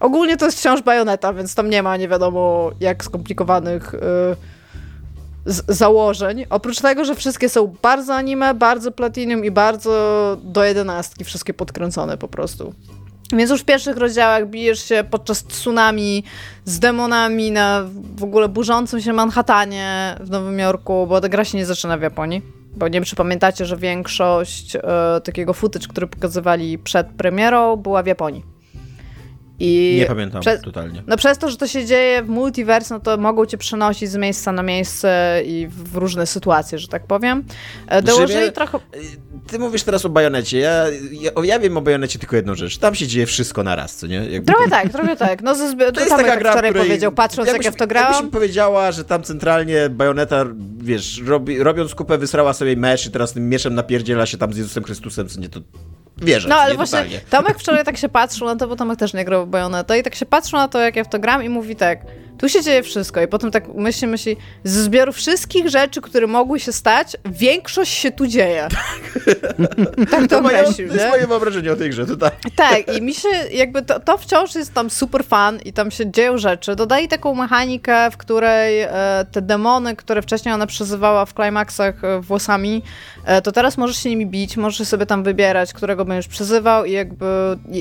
Ogólnie 0.00 0.36
to 0.36 0.46
jest 0.46 0.58
wciąż 0.58 0.82
bajoneta, 0.82 1.32
więc 1.32 1.54
tam 1.54 1.70
nie 1.70 1.82
ma 1.82 1.96
nie 1.96 2.08
wiadomo 2.08 2.70
jak 2.80 3.04
skomplikowanych 3.04 3.94
e, 3.94 3.98
założeń. 5.68 6.46
Oprócz 6.50 6.80
tego, 6.80 7.04
że 7.04 7.14
wszystkie 7.14 7.48
są 7.48 7.74
bardzo 7.82 8.14
anime, 8.14 8.54
bardzo 8.54 8.92
platinum 8.92 9.44
i 9.44 9.50
bardzo 9.50 10.36
do 10.42 10.64
jedenastki, 10.64 11.24
wszystkie 11.24 11.54
podkręcone 11.54 12.18
po 12.18 12.28
prostu. 12.28 12.74
Więc 13.32 13.50
już 13.50 13.60
w 13.60 13.64
pierwszych 13.64 13.96
rozdziałach 13.96 14.48
bijesz 14.48 14.84
się 14.84 15.04
podczas 15.10 15.44
tsunami 15.44 16.24
z 16.64 16.78
demonami 16.78 17.50
na 17.50 17.84
w 18.16 18.24
ogóle 18.24 18.48
burzącym 18.48 19.00
się 19.00 19.12
Manhattanie 19.12 20.16
w 20.20 20.30
Nowym 20.30 20.58
Jorku, 20.58 21.06
bo 21.06 21.20
ta 21.20 21.28
gra 21.28 21.44
się 21.44 21.58
nie 21.58 21.66
zaczyna 21.66 21.98
w 21.98 22.02
Japonii. 22.02 22.42
Bo 22.76 22.88
nie 22.88 22.92
wiem, 22.92 23.04
czy 23.04 23.16
pamiętacie, 23.16 23.66
że 23.66 23.76
większość 23.76 24.76
e, 24.76 24.80
takiego 25.24 25.54
footage, 25.54 25.86
który 25.88 26.06
pokazywali 26.06 26.78
przed 26.78 27.06
premierą, 27.06 27.76
była 27.76 28.02
w 28.02 28.06
Japonii. 28.06 28.57
I 29.60 29.96
nie 30.00 30.06
pamiętam 30.06 30.40
prze... 30.40 30.58
totalnie. 30.58 31.02
No 31.06 31.16
przez 31.16 31.38
to, 31.38 31.50
że 31.50 31.56
to 31.56 31.66
się 31.66 31.84
dzieje 31.84 32.22
w 32.22 32.28
multiverse, 32.28 32.94
no 32.94 33.00
to 33.00 33.16
mogą 33.16 33.46
cię 33.46 33.58
przenosić 33.58 34.10
z 34.10 34.16
miejsca 34.16 34.52
na 34.52 34.62
miejsce 34.62 35.40
i 35.44 35.68
w 35.70 35.96
różne 35.96 36.26
sytuacje, 36.26 36.78
że 36.78 36.88
tak 36.88 37.06
powiem. 37.06 37.44
E, 37.86 38.02
dołożyli 38.02 38.32
znaczy, 38.32 38.52
trochę... 38.52 38.78
Ty 39.46 39.58
mówisz 39.58 39.82
teraz 39.82 40.04
o 40.04 40.08
bajonecie. 40.08 40.58
Ja, 40.58 40.84
ja, 41.12 41.30
ja, 41.44 41.58
wiem 41.58 41.76
o 41.76 41.80
bajonecie 41.80 42.18
tylko 42.18 42.36
jedną 42.36 42.54
rzecz. 42.54 42.78
Tam 42.78 42.94
się 42.94 43.06
dzieje 43.06 43.26
wszystko 43.26 43.62
na 43.62 43.76
raz, 43.76 43.96
co 43.96 44.06
nie? 44.06 44.16
Jakby 44.16 44.52
trochę 44.52 44.70
tak, 44.70 44.92
trochę 44.92 45.16
tak. 45.26 45.42
No, 45.42 45.54
to, 45.54 45.92
to 45.92 46.00
jest 46.00 46.16
taka 46.16 46.36
gra, 46.36 46.52
wczoraj 46.52 46.70
której... 46.70 46.88
powiedział, 46.88 47.12
patrząc 47.12 47.46
jakbyś, 47.48 47.66
jak 47.66 47.72
ja 47.72 47.76
w 47.76 47.80
to 47.80 47.86
grałam. 47.86 48.12
Jakbyś 48.12 48.32
powiedziała, 48.32 48.92
że 48.92 49.04
tam 49.04 49.22
centralnie 49.22 49.88
bajoneta, 49.90 50.44
wiesz, 50.78 51.22
robi, 51.26 51.62
robiąc 51.62 51.94
kupę 51.94 52.18
wysrała 52.18 52.52
sobie 52.52 52.76
mecz 52.76 53.06
i 53.06 53.10
teraz 53.10 53.32
tym 53.32 53.48
mieczem 53.48 53.74
napierdziela 53.74 54.26
się 54.26 54.38
tam 54.38 54.52
z 54.52 54.56
Jezusem 54.56 54.84
Chrystusem, 54.84 55.28
co 55.28 55.40
nie, 55.40 55.48
to 55.48 55.60
wierzę. 56.22 56.48
No 56.48 56.56
ale 56.56 56.74
właśnie 56.74 56.98
totalnie. 56.98 57.20
Tomek 57.30 57.58
wczoraj 57.58 57.84
tak 57.84 57.96
się 57.96 58.08
patrzył 58.08 58.46
na 58.46 58.56
to, 58.56 58.68
bo 58.68 58.76
Tomek 58.76 58.98
też 58.98 59.14
nie 59.14 59.24
grał 59.24 59.46
w 59.46 59.48
Bayonetta 59.48 59.96
i 59.96 60.02
tak 60.02 60.14
się 60.14 60.26
patrzył 60.26 60.58
na 60.58 60.68
to, 60.68 60.80
jak 60.80 60.96
ja 60.96 61.04
w 61.04 61.08
to 61.08 61.18
gram 61.18 61.44
i 61.44 61.48
mówi 61.48 61.76
tak, 61.76 61.98
tu 62.38 62.48
się 62.48 62.62
dzieje 62.62 62.82
wszystko 62.82 63.22
i 63.22 63.28
potem 63.28 63.50
tak 63.50 63.74
myśli, 63.74 64.08
myśli, 64.08 64.36
ze 64.64 64.82
zbioru 64.82 65.12
wszystkich 65.12 65.68
rzeczy, 65.68 66.00
które 66.00 66.26
mogły 66.26 66.60
się 66.60 66.72
stać, 66.72 67.16
większość 67.24 67.92
się 67.92 68.10
tu 68.10 68.26
dzieje. 68.26 68.68
tak 70.10 70.20
to, 70.20 70.28
to 70.28 70.42
moje, 70.42 70.64
To 70.64 70.82
jest 70.82 71.08
moje 71.08 71.26
wyobrażenie 71.26 71.72
o 71.72 71.76
tej 71.76 71.90
grze, 71.90 72.06
tutaj. 72.06 72.30
Tak 72.56 72.96
i 72.96 73.02
mi 73.02 73.14
się 73.14 73.28
jakby 73.52 73.82
to, 73.82 74.00
to 74.00 74.18
wciąż 74.18 74.54
jest 74.54 74.74
tam 74.74 74.90
super 74.90 75.24
fan 75.24 75.58
i 75.64 75.72
tam 75.72 75.90
się 75.90 76.10
dzieją 76.10 76.38
rzeczy. 76.38 76.76
Dodali 76.76 77.08
taką 77.08 77.34
mechanikę, 77.34 78.10
w 78.10 78.16
której 78.16 78.80
e, 78.80 78.90
te 79.32 79.42
demony, 79.42 79.96
które 79.96 80.22
wcześniej 80.22 80.54
ona 80.54 80.66
przezywała 80.66 81.26
w 81.26 81.32
climaxach 81.32 82.04
e, 82.04 82.20
włosami, 82.20 82.82
e, 83.24 83.42
to 83.42 83.52
teraz 83.52 83.78
możesz 83.78 83.96
się 83.96 84.08
nimi 84.10 84.26
bić, 84.26 84.56
możesz 84.56 84.88
sobie 84.88 85.06
tam 85.06 85.22
wybierać, 85.22 85.72
którego 85.72 86.04
będziesz 86.04 86.28
przezywał 86.28 86.84
i 86.84 86.92
jakby 86.92 87.26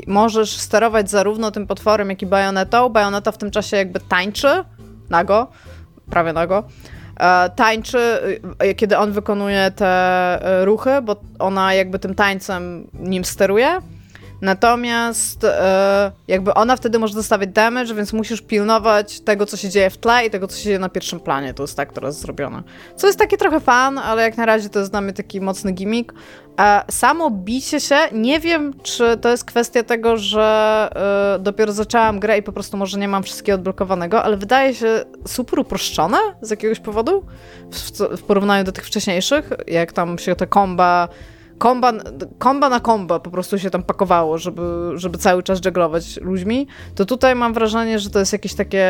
możesz 0.07 0.57
sterować 0.57 1.09
zarówno 1.09 1.51
tym 1.51 1.67
potworem, 1.67 2.09
jak 2.09 2.21
i 2.21 2.25
bajonetą. 2.25 2.89
Bajoneta 2.89 3.31
w 3.31 3.37
tym 3.37 3.51
czasie 3.51 3.77
jakby 3.77 3.99
tańczy, 3.99 4.46
nago, 5.09 5.47
prawie 6.09 6.33
nago, 6.33 6.63
e, 7.19 7.49
tańczy, 7.49 7.99
e, 8.59 8.73
kiedy 8.73 8.97
on 8.97 9.11
wykonuje 9.11 9.71
te 9.71 9.87
e, 9.87 10.65
ruchy, 10.65 11.01
bo 11.03 11.15
ona 11.39 11.73
jakby 11.73 11.99
tym 11.99 12.15
tańcem 12.15 12.87
nim 12.93 13.25
steruje. 13.25 13.79
Natomiast 14.41 15.45
jakby 16.27 16.53
ona 16.53 16.75
wtedy 16.75 16.99
może 16.99 17.13
dostawiać 17.13 17.49
damage, 17.49 17.93
więc 17.93 18.13
musisz 18.13 18.41
pilnować 18.41 19.19
tego, 19.19 19.45
co 19.45 19.57
się 19.57 19.69
dzieje 19.69 19.89
w 19.89 19.97
tle 19.97 20.25
i 20.25 20.29
tego, 20.29 20.47
co 20.47 20.57
się 20.57 20.63
dzieje 20.63 20.79
na 20.79 20.89
pierwszym 20.89 21.19
planie. 21.19 21.53
To 21.53 21.63
jest 21.63 21.77
tak 21.77 21.93
teraz 21.93 22.19
zrobione. 22.19 22.63
Co 22.95 23.07
jest 23.07 23.19
takie 23.19 23.37
trochę 23.37 23.59
fan, 23.59 23.97
ale 23.97 24.21
jak 24.21 24.37
na 24.37 24.45
razie 24.45 24.69
to 24.69 24.79
jest 24.79 24.91
dla 24.91 25.01
mnie 25.01 25.13
taki 25.13 25.41
mocny 25.41 25.71
gimmick. 25.71 26.13
A 26.57 26.83
samo 26.91 27.31
bicie 27.31 27.79
się, 27.79 27.95
nie 28.11 28.39
wiem, 28.39 28.73
czy 28.83 29.17
to 29.17 29.29
jest 29.29 29.45
kwestia 29.45 29.83
tego, 29.83 30.17
że 30.17 30.89
y, 31.35 31.39
dopiero 31.39 31.73
zaczęłam 31.73 32.19
grę 32.19 32.37
i 32.37 32.43
po 32.43 32.51
prostu 32.51 32.77
może 32.77 32.99
nie 32.99 33.07
mam 33.07 33.23
wszystkiego 33.23 33.55
odblokowanego, 33.55 34.23
ale 34.23 34.37
wydaje 34.37 34.75
się 34.75 35.05
super 35.27 35.59
uproszczone 35.59 36.17
z 36.41 36.49
jakiegoś 36.49 36.79
powodu 36.79 37.25
w, 37.71 38.17
w 38.17 38.23
porównaniu 38.23 38.63
do 38.63 38.71
tych 38.71 38.85
wcześniejszych, 38.85 39.49
jak 39.67 39.91
tam 39.91 40.19
się 40.19 40.35
te 40.35 40.47
komba 40.47 41.07
komba, 41.57 41.93
komba 42.37 42.69
na 42.69 42.79
komba 42.79 43.19
po 43.19 43.31
prostu 43.31 43.59
się 43.59 43.69
tam 43.69 43.83
pakowało, 43.83 44.37
żeby, 44.37 44.91
żeby 44.95 45.17
cały 45.17 45.43
czas 45.43 45.61
żeglować 45.63 46.21
ludźmi, 46.21 46.67
to 46.95 47.05
tutaj 47.05 47.35
mam 47.35 47.53
wrażenie, 47.53 47.99
że 47.99 48.09
to 48.09 48.19
jest 48.19 48.33
jakieś 48.33 48.53
takie 48.53 48.87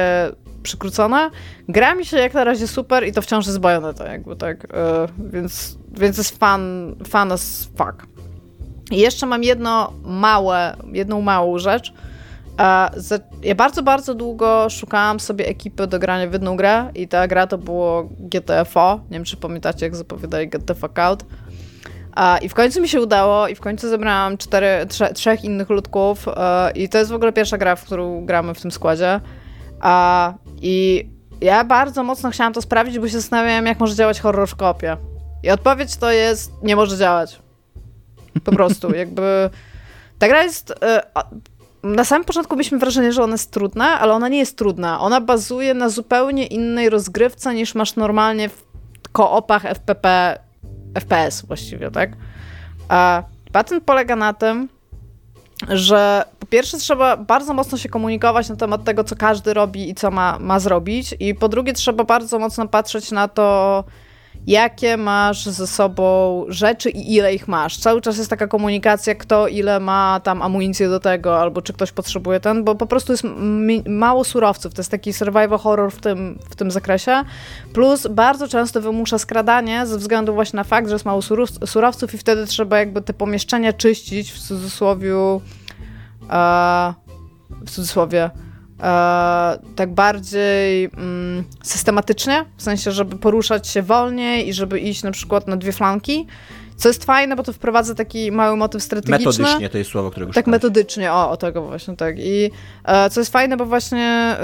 przykrócone. 0.63 1.31
Gra 1.69 1.95
mi 1.95 2.05
się 2.05 2.17
jak 2.17 2.33
na 2.33 2.43
razie 2.43 2.67
super 2.67 3.07
i 3.07 3.11
to 3.11 3.21
wciąż 3.21 3.45
jest 3.45 3.59
Bayonetta, 3.59 4.11
jakby 4.11 4.35
tak, 4.35 4.63
yy, 4.63 5.29
więc, 5.31 5.77
więc 5.91 6.17
jest 6.17 6.37
fan, 6.37 6.95
fan 7.07 7.31
as 7.31 7.69
fuck. 7.77 8.07
I 8.91 8.97
jeszcze 8.97 9.25
mam 9.25 9.43
jedno 9.43 9.93
małe, 10.03 10.75
jedną 10.93 11.21
małą 11.21 11.57
rzecz. 11.57 11.93
Ja 13.43 13.55
bardzo, 13.55 13.83
bardzo 13.83 14.15
długo 14.15 14.69
szukałam 14.69 15.19
sobie 15.19 15.47
ekipy 15.47 15.87
do 15.87 15.99
grania 15.99 16.27
w 16.27 16.33
jedną 16.33 16.57
grę 16.57 16.91
i 16.95 17.07
ta 17.07 17.27
gra 17.27 17.47
to 17.47 17.57
było 17.57 18.09
GTFO. 18.19 18.99
Nie 19.03 19.17
wiem, 19.17 19.23
czy 19.23 19.37
pamiętacie, 19.37 19.85
jak 19.85 19.95
zapowiadali 19.95 20.49
Fuck 20.75 20.99
Out. 20.99 21.25
I 22.41 22.49
w 22.49 22.53
końcu 22.53 22.81
mi 22.81 22.89
się 22.89 23.01
udało 23.01 23.47
i 23.47 23.55
w 23.55 23.59
końcu 23.59 23.89
zebrałam 23.89 24.37
cztery, 24.37 24.85
trze, 24.89 25.13
trzech 25.13 25.43
innych 25.43 25.69
ludków 25.69 26.27
e, 26.27 26.71
i 26.75 26.89
to 26.89 26.97
jest 26.97 27.11
w 27.11 27.13
ogóle 27.13 27.33
pierwsza 27.33 27.57
gra, 27.57 27.75
w 27.75 27.83
którą 27.83 28.25
gramy 28.25 28.53
w 28.53 28.61
tym 28.61 28.71
składzie. 28.71 29.19
I 30.61 31.07
ja 31.41 31.63
bardzo 31.63 32.03
mocno 32.03 32.31
chciałam 32.31 32.53
to 32.53 32.61
sprawdzić, 32.61 32.99
bo 32.99 33.07
się 33.07 33.19
zastanawiam, 33.19 33.65
jak 33.65 33.79
może 33.79 33.95
działać 33.95 34.19
horror 34.19 34.47
w 34.47 34.55
kopie. 34.55 34.97
I 35.43 35.49
odpowiedź 35.49 35.97
to 35.97 36.11
jest, 36.11 36.51
nie 36.63 36.75
może 36.75 36.97
działać. 36.97 37.41
Po 38.43 38.51
prostu, 38.51 38.95
jakby... 38.95 39.49
Ta 40.19 40.27
gra 40.27 40.43
jest... 40.43 40.73
E, 40.83 41.01
na 41.83 42.03
samym 42.03 42.25
początku 42.25 42.55
mieliśmy 42.55 42.77
wrażenie, 42.77 43.13
że 43.13 43.23
ona 43.23 43.33
jest 43.33 43.51
trudna, 43.51 43.99
ale 43.99 44.13
ona 44.13 44.27
nie 44.27 44.37
jest 44.37 44.57
trudna. 44.57 44.99
Ona 44.99 45.21
bazuje 45.21 45.73
na 45.73 45.89
zupełnie 45.89 46.45
innej 46.45 46.89
rozgrywce 46.89 47.53
niż 47.53 47.75
masz 47.75 47.95
normalnie 47.95 48.49
w 48.49 48.63
koopach 49.11 49.65
FPP 49.65 50.37
FPS 50.99 51.45
właściwie, 51.45 51.91
tak? 51.91 52.11
A 52.89 53.23
patent 53.51 53.83
polega 53.83 54.15
na 54.15 54.33
tym, 54.33 54.69
że 55.69 56.25
po 56.39 56.45
pierwsze 56.45 56.77
trzeba 56.77 57.17
bardzo 57.17 57.53
mocno 57.53 57.77
się 57.77 57.89
komunikować 57.89 58.49
na 58.49 58.55
temat 58.55 58.83
tego, 58.83 59.03
co 59.03 59.15
każdy 59.15 59.53
robi 59.53 59.89
i 59.89 59.95
co 59.95 60.11
ma, 60.11 60.37
ma 60.39 60.59
zrobić, 60.59 61.15
i 61.19 61.35
po 61.35 61.49
drugie 61.49 61.73
trzeba 61.73 62.03
bardzo 62.03 62.39
mocno 62.39 62.67
patrzeć 62.67 63.11
na 63.11 63.27
to, 63.27 63.83
jakie 64.47 64.97
masz 64.97 65.45
ze 65.45 65.67
sobą 65.67 66.45
rzeczy 66.47 66.89
i 66.89 67.15
ile 67.15 67.33
ich 67.33 67.47
masz. 67.47 67.77
Cały 67.77 68.01
czas 68.01 68.17
jest 68.17 68.29
taka 68.29 68.47
komunikacja, 68.47 69.15
kto 69.15 69.47
ile 69.47 69.79
ma 69.79 70.19
tam 70.23 70.41
amunicję 70.41 70.89
do 70.89 70.99
tego, 70.99 71.39
albo 71.41 71.61
czy 71.61 71.73
ktoś 71.73 71.91
potrzebuje 71.91 72.39
ten, 72.39 72.63
bo 72.63 72.75
po 72.75 72.87
prostu 72.87 73.13
jest 73.13 73.23
mało 73.85 74.23
surowców. 74.23 74.73
To 74.73 74.81
jest 74.81 74.91
taki 74.91 75.13
survival 75.13 75.59
horror 75.59 75.91
w 75.91 76.01
tym, 76.01 76.39
w 76.49 76.55
tym 76.55 76.71
zakresie. 76.71 77.23
Plus 77.73 78.07
bardzo 78.07 78.47
często 78.47 78.81
wymusza 78.81 79.17
skradanie 79.17 79.85
ze 79.85 79.97
względu 79.97 80.33
właśnie 80.33 80.57
na 80.57 80.63
fakt, 80.63 80.87
że 80.87 80.95
jest 80.95 81.05
mało 81.05 81.21
surowców 81.65 82.13
i 82.13 82.17
wtedy 82.17 82.45
trzeba 82.45 82.79
jakby 82.79 83.01
te 83.01 83.13
pomieszczenia 83.13 83.73
czyścić 83.73 84.31
w 84.31 84.39
cudzysłowie 84.39 85.13
e, 86.29 86.93
w 87.65 87.71
cudzysłowie 87.71 88.29
e, 88.79 89.59
tak 89.75 89.93
bardziej 89.93 90.85
mm, 90.85 91.43
systematycznie, 91.63 92.45
w 92.57 92.63
sensie, 92.63 92.91
żeby 92.91 93.15
poruszać 93.15 93.67
się 93.67 93.81
wolniej 93.81 94.47
i 94.47 94.53
żeby 94.53 94.79
iść 94.79 95.03
na 95.03 95.11
przykład 95.11 95.47
na 95.47 95.57
dwie 95.57 95.71
flanki. 95.71 96.27
Co 96.77 96.89
jest 96.89 97.05
fajne, 97.05 97.35
bo 97.35 97.43
to 97.43 97.53
wprowadza 97.53 97.95
taki 97.95 98.31
mały 98.31 98.57
motyw 98.57 98.83
strategiczny. 98.83 99.43
Metodycznie 99.43 99.69
to 99.69 99.77
jest 99.77 99.89
słowo, 99.89 100.11
którego 100.11 100.33
Tak, 100.33 100.47
metodycznie, 100.47 101.13
o, 101.13 101.29
o 101.29 101.37
tego 101.37 101.61
właśnie, 101.61 101.95
tak. 101.95 102.15
I 102.19 102.51
e, 102.83 103.09
co 103.09 103.21
jest 103.21 103.31
fajne, 103.31 103.57
bo 103.57 103.65
właśnie 103.65 104.37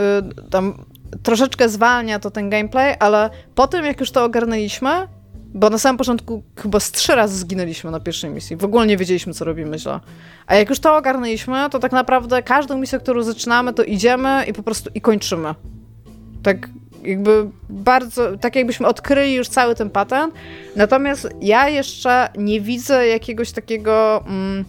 y, 0.48 0.50
tam 0.50 0.86
troszeczkę 1.24 1.70
zwalnia 1.70 2.20
to 2.20 2.32
ten 2.32 2.50
gameplay, 2.50 2.96
ale 3.00 3.30
po 3.56 3.68
tym, 3.68 3.86
jak 3.86 4.00
już 4.00 4.12
to 4.12 4.24
ogarnęliśmy, 4.24 5.08
bo 5.54 5.70
na 5.70 5.78
samym 5.78 5.98
początku 5.98 6.44
chyba 6.56 6.80
z 6.80 6.92
trzy 6.92 7.16
razy 7.16 7.38
zginęliśmy 7.38 7.92
na 7.92 8.00
pierwszej 8.00 8.30
misji. 8.30 8.56
W 8.56 8.64
ogóle 8.64 8.88
nie 8.88 8.98
wiedzieliśmy, 8.98 9.34
co 9.34 9.46
robimy 9.46 9.80
źle. 9.80 10.00
A 10.48 10.56
jak 10.56 10.70
już 10.70 10.80
to 10.80 10.98
ogarnęliśmy, 10.98 11.70
to 11.72 11.80
tak 11.80 11.92
naprawdę 11.92 12.44
każdą 12.44 12.78
misję, 12.78 13.00
którą 13.00 13.24
zaczynamy, 13.24 13.74
to 13.74 13.84
idziemy 13.84 14.44
i 14.48 14.54
po 14.54 14.64
prostu 14.64 14.90
i 14.96 15.02
kończymy. 15.02 15.56
Tak 16.44 16.70
jakby 17.04 17.50
bardzo, 17.70 18.38
tak 18.38 18.56
jakbyśmy 18.56 18.88
odkryli 18.88 19.34
już 19.34 19.48
cały 19.48 19.76
ten 19.76 19.90
patent. 19.90 20.34
Natomiast 20.76 21.30
ja 21.42 21.70
jeszcze 21.70 22.30
nie 22.38 22.62
widzę 22.62 23.08
jakiegoś 23.08 23.52
takiego... 23.52 24.24
Mm, 24.28 24.66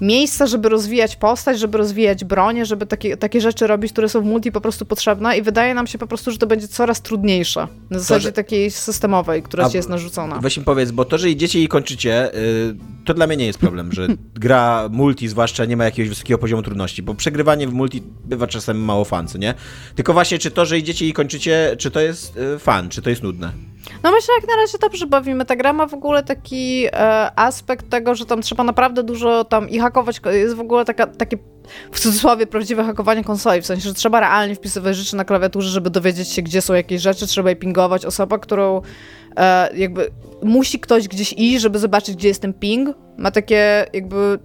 miejsca, 0.00 0.46
żeby 0.46 0.68
rozwijać 0.68 1.16
postać, 1.16 1.58
żeby 1.58 1.78
rozwijać 1.78 2.24
bronię, 2.24 2.66
żeby 2.66 2.86
takie, 2.86 3.16
takie 3.16 3.40
rzeczy 3.40 3.66
robić, 3.66 3.92
które 3.92 4.08
są 4.08 4.20
w 4.20 4.24
multi 4.24 4.52
po 4.52 4.60
prostu 4.60 4.86
potrzebne 4.86 5.38
i 5.38 5.42
wydaje 5.42 5.74
nam 5.74 5.86
się 5.86 5.98
po 5.98 6.06
prostu, 6.06 6.30
że 6.30 6.38
to 6.38 6.46
będzie 6.46 6.68
coraz 6.68 7.02
trudniejsze. 7.02 7.68
Na 7.90 7.98
zasadzie 7.98 8.22
to, 8.22 8.28
że... 8.28 8.32
takiej 8.32 8.70
systemowej, 8.70 9.42
która 9.42 9.70
ci 9.70 9.76
jest 9.76 9.88
narzucona. 9.88 10.38
Weź 10.40 10.56
mi 10.58 10.64
powiedz, 10.64 10.90
bo 10.90 11.04
to, 11.04 11.18
że 11.18 11.30
idziecie 11.30 11.62
i 11.62 11.68
kończycie, 11.68 12.34
y, 12.34 12.74
to 13.04 13.14
dla 13.14 13.26
mnie 13.26 13.36
nie 13.36 13.46
jest 13.46 13.58
problem, 13.58 13.92
że 13.92 14.08
gra 14.34 14.88
multi 14.92 15.28
zwłaszcza 15.28 15.64
nie 15.64 15.76
ma 15.76 15.84
jakiegoś 15.84 16.08
wysokiego 16.08 16.38
poziomu 16.38 16.62
trudności, 16.62 17.02
bo 17.02 17.14
przegrywanie 17.14 17.68
w 17.68 17.72
multi 17.72 18.02
bywa 18.24 18.46
czasem 18.46 18.84
mało 18.84 19.04
fan, 19.04 19.26
nie? 19.38 19.54
Tylko 19.94 20.12
właśnie, 20.12 20.38
czy 20.38 20.50
to, 20.50 20.66
że 20.66 20.78
idziecie 20.78 21.08
i 21.08 21.12
kończycie, 21.12 21.76
czy 21.78 21.90
to 21.90 22.00
jest 22.00 22.36
y, 22.36 22.58
fan, 22.58 22.88
czy 22.88 23.02
to 23.02 23.10
jest 23.10 23.22
nudne? 23.22 23.52
No 24.02 24.12
myślę, 24.12 24.34
jak 24.40 24.50
na 24.50 24.56
razie 24.56 24.78
dobrze 24.78 25.06
bawimy. 25.06 25.44
Ta 25.44 25.56
gra 25.56 25.72
ma 25.72 25.86
w 25.86 25.94
ogóle 25.94 26.22
taki 26.22 26.86
e, 26.86 26.90
aspekt 27.38 27.90
tego, 27.90 28.14
że 28.14 28.26
tam 28.26 28.42
trzeba 28.42 28.64
naprawdę 28.64 29.02
dużo 29.02 29.44
tam 29.44 29.68
i 29.68 29.78
hakować. 29.78 30.20
Jest 30.32 30.54
w 30.54 30.60
ogóle 30.60 30.84
taka, 30.84 31.06
takie 31.06 31.38
w 31.92 32.00
cudzysłowie 32.00 32.46
prawdziwe 32.46 32.84
hakowanie 32.84 33.24
konsoli, 33.24 33.62
w 33.62 33.66
sensie, 33.66 33.88
że 33.88 33.94
trzeba 33.94 34.20
realnie 34.20 34.54
wpisywać 34.54 34.96
rzeczy 34.96 35.16
na 35.16 35.24
klawiaturze, 35.24 35.68
żeby 35.68 35.90
dowiedzieć 35.90 36.28
się, 36.28 36.42
gdzie 36.42 36.62
są 36.62 36.74
jakieś 36.74 37.02
rzeczy, 37.02 37.26
trzeba 37.26 37.50
je 37.50 37.56
pingować. 37.56 38.06
Osoba, 38.06 38.38
którą 38.38 38.82
e, 39.36 39.76
jakby 39.76 40.10
musi 40.42 40.80
ktoś 40.80 41.08
gdzieś 41.08 41.32
iść, 41.32 41.60
żeby 41.60 41.78
zobaczyć, 41.78 42.16
gdzie 42.16 42.28
jest 42.28 42.42
ten 42.42 42.54
ping, 42.54 42.88
ma 43.18 43.30
takie 43.30 43.86
jakby 43.92 44.38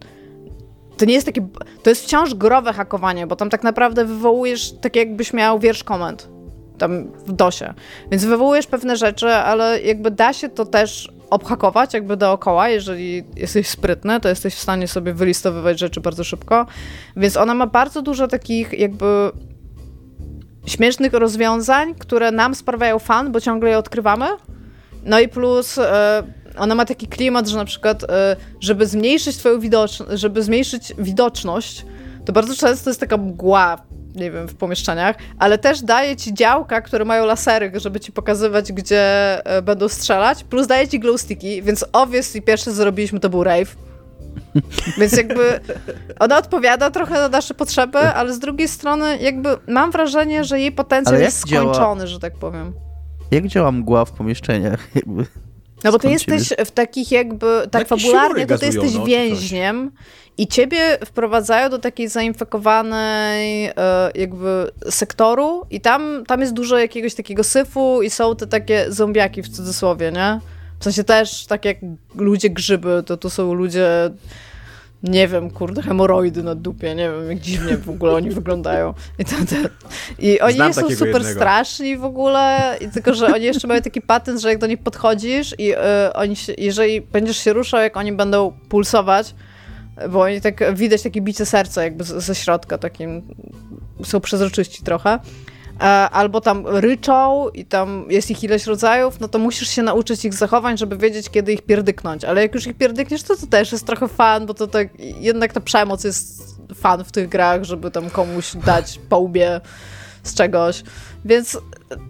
to 0.97 1.05
nie 1.05 1.13
jest 1.13 1.25
takie, 1.25 1.47
to 1.83 1.89
jest 1.89 2.03
wciąż 2.03 2.33
growe 2.33 2.73
hakowanie, 2.73 3.27
bo 3.27 3.35
tam 3.35 3.49
tak 3.49 3.63
naprawdę 3.63 4.05
wywołujesz 4.05 4.73
tak 4.81 4.95
jakbyś 4.95 5.33
miał 5.33 5.59
wiersz 5.59 5.83
komend 5.83 6.32
tam 6.77 7.11
w 7.25 7.31
DOSie. 7.31 7.73
Więc 8.11 8.25
wywołujesz 8.25 8.67
pewne 8.67 8.97
rzeczy, 8.97 9.27
ale 9.27 9.81
jakby 9.81 10.11
da 10.11 10.33
się 10.33 10.49
to 10.49 10.65
też 10.65 11.11
obhakować 11.29 11.93
jakby 11.93 12.17
dookoła, 12.17 12.69
jeżeli 12.69 13.23
jesteś 13.35 13.67
sprytny, 13.67 14.19
to 14.19 14.29
jesteś 14.29 14.55
w 14.55 14.59
stanie 14.59 14.87
sobie 14.87 15.13
wylistowywać 15.13 15.79
rzeczy 15.79 16.01
bardzo 16.01 16.23
szybko. 16.23 16.65
Więc 17.17 17.37
ona 17.37 17.53
ma 17.53 17.67
bardzo 17.67 18.01
dużo 18.01 18.27
takich 18.27 18.79
jakby 18.79 19.31
śmiesznych 20.65 21.13
rozwiązań, 21.13 21.95
które 21.95 22.31
nam 22.31 22.55
sprawiają 22.55 22.99
fan, 22.99 23.31
bo 23.31 23.41
ciągle 23.41 23.69
je 23.69 23.77
odkrywamy. 23.77 24.25
No 25.05 25.19
i 25.19 25.27
plus 25.27 25.77
e, 25.77 26.23
ona 26.57 26.75
ma 26.75 26.85
taki 26.85 27.07
klimat, 27.07 27.47
że 27.47 27.57
na 27.57 27.65
przykład, 27.65 28.03
e, 28.03 28.35
żeby 28.59 28.87
zmniejszyć 28.87 29.37
twoją 29.37 29.59
widoczność, 29.59 30.21
żeby 30.21 30.43
zmniejszyć 30.43 30.93
widoczność, 30.97 31.85
to 32.25 32.33
bardzo 32.33 32.55
często 32.55 32.89
jest 32.89 32.99
taka 32.99 33.17
mgła 33.17 33.77
nie 34.15 34.31
wiem, 34.31 34.47
w 34.47 34.55
pomieszczeniach, 34.55 35.15
ale 35.39 35.57
też 35.57 35.81
daje 35.81 36.15
ci 36.15 36.33
działka, 36.33 36.81
które 36.81 37.05
mają 37.05 37.25
lasery, 37.25 37.71
żeby 37.75 37.99
ci 37.99 38.11
pokazywać, 38.11 38.71
gdzie 38.71 39.01
e, 39.45 39.61
będą 39.61 39.89
strzelać, 39.89 40.43
plus 40.43 40.67
daje 40.67 40.87
ci 40.87 40.99
glowsticki, 40.99 41.61
więc 41.61 41.85
obviously 41.93 42.41
pierwsze 42.41 42.65
co 42.65 42.71
zrobiliśmy 42.71 43.19
to 43.19 43.29
był 43.29 43.43
rave. 43.43 43.75
Więc 44.99 45.17
jakby 45.17 45.59
ona 46.19 46.37
odpowiada 46.37 46.91
trochę 46.91 47.13
na 47.13 47.29
nasze 47.29 47.53
potrzeby, 47.53 47.97
ale 47.99 48.33
z 48.33 48.39
drugiej 48.39 48.67
strony 48.67 49.17
jakby 49.17 49.49
mam 49.67 49.91
wrażenie, 49.91 50.43
że 50.43 50.59
jej 50.59 50.71
potencjał 50.71 51.19
jest 51.19 51.39
skończony, 51.39 51.73
działa... 51.73 52.07
że 52.07 52.19
tak 52.19 52.33
powiem. 52.33 52.73
Jak 53.31 53.47
działa 53.47 53.71
mgła 53.71 54.05
w 54.05 54.11
pomieszczeniach? 54.11 54.87
Jakby... 54.95 55.25
No 55.83 55.91
bo 55.91 55.99
ty 55.99 56.09
jesteś 56.09 56.53
w 56.65 56.71
takich 56.71 57.11
jakby, 57.11 57.61
tak 57.71 57.87
fabularnie, 57.87 58.47
to 58.47 58.57
ty 58.57 58.65
jesteś 58.65 58.93
no, 58.93 59.05
więźniem 59.05 59.91
i 60.37 60.47
ciebie 60.47 60.97
wprowadzają 61.05 61.69
do 61.69 61.79
takiej 61.79 62.07
zainfekowanej 62.09 63.65
e, 63.65 63.73
jakby 64.15 64.71
sektoru 64.89 65.65
i 65.69 65.81
tam, 65.81 66.23
tam 66.27 66.41
jest 66.41 66.53
dużo 66.53 66.77
jakiegoś 66.77 67.13
takiego 67.15 67.43
syfu 67.43 68.01
i 68.01 68.09
są 68.09 68.35
te 68.35 68.47
takie 68.47 68.85
zombiaki 68.89 69.41
w 69.41 69.49
cudzysłowie, 69.49 70.11
nie? 70.11 70.39
W 70.79 70.83
sensie 70.83 71.03
też 71.03 71.45
tak 71.45 71.65
jak 71.65 71.77
ludzie 72.15 72.49
grzyby, 72.49 73.03
to 73.05 73.17
tu 73.17 73.29
są 73.29 73.53
ludzie 73.53 74.11
nie 75.03 75.27
wiem, 75.27 75.49
kurde, 75.49 75.81
hemoroidy 75.81 76.43
na 76.43 76.55
dupie, 76.55 76.95
nie 76.95 77.11
wiem, 77.11 77.29
jak 77.29 77.39
dziwnie 77.39 77.77
w 77.77 77.89
ogóle 77.89 78.13
oni 78.13 78.29
wyglądają. 78.29 78.93
I, 79.19 79.25
to, 79.25 79.31
to, 79.31 79.55
i 80.19 80.39
oni 80.39 80.53
Znam 80.53 80.73
są 80.73 80.81
super 80.81 81.07
jednego. 81.07 81.29
straszni 81.29 81.97
w 81.97 82.03
ogóle, 82.03 82.77
i 82.81 82.89
tylko, 82.89 83.13
że 83.13 83.27
oni 83.35 83.45
jeszcze 83.45 83.67
mają 83.67 83.81
taki 83.81 84.01
patent, 84.01 84.41
że 84.41 84.49
jak 84.49 84.57
do 84.57 84.67
nich 84.67 84.79
podchodzisz 84.79 85.55
i 85.57 85.73
y, 85.73 85.77
oni 86.13 86.35
się, 86.35 86.53
jeżeli 86.57 87.01
będziesz 87.01 87.37
się 87.37 87.53
ruszał, 87.53 87.81
jak 87.81 87.97
oni 87.97 88.11
będą 88.11 88.53
pulsować, 88.69 89.35
bo 90.09 90.21
oni 90.21 90.41
tak, 90.41 90.75
widać 90.75 91.01
takie 91.01 91.21
bicie 91.21 91.45
serca 91.45 91.83
jakby 91.83 92.03
z, 92.03 92.07
ze 92.07 92.35
środka, 92.35 92.77
takim, 92.77 93.21
są 94.03 94.19
przezroczyści 94.19 94.83
trochę. 94.83 95.19
E, 95.83 96.09
albo 96.09 96.41
tam 96.41 96.67
ryczą 96.67 97.49
i 97.49 97.65
tam 97.65 98.05
jest 98.09 98.31
ich 98.31 98.43
ileś 98.43 98.65
rodzajów, 98.65 99.19
no 99.19 99.27
to 99.27 99.39
musisz 99.39 99.69
się 99.69 99.83
nauczyć 99.83 100.25
ich 100.25 100.33
zachowań, 100.33 100.77
żeby 100.77 100.97
wiedzieć, 100.97 101.29
kiedy 101.29 101.53
ich 101.53 101.61
pierdyknąć. 101.61 102.25
Ale 102.25 102.41
jak 102.41 102.55
już 102.55 102.67
ich 102.67 102.77
pierdykniesz, 102.77 103.23
to 103.23 103.35
to 103.35 103.47
też 103.47 103.71
jest 103.71 103.85
trochę 103.85 104.07
fan, 104.07 104.45
bo 104.45 104.53
to 104.53 104.67
tak, 104.67 104.87
jednak 104.99 105.53
ta 105.53 105.61
przemoc 105.61 106.03
jest 106.03 106.55
fan 106.75 107.03
w 107.03 107.11
tych 107.11 107.29
grach, 107.29 107.63
żeby 107.63 107.91
tam 107.91 108.09
komuś 108.09 108.55
dać 108.55 108.99
po 109.09 109.19
łbie 109.19 109.61
z 110.23 110.33
czegoś. 110.33 110.83
Więc 111.25 111.57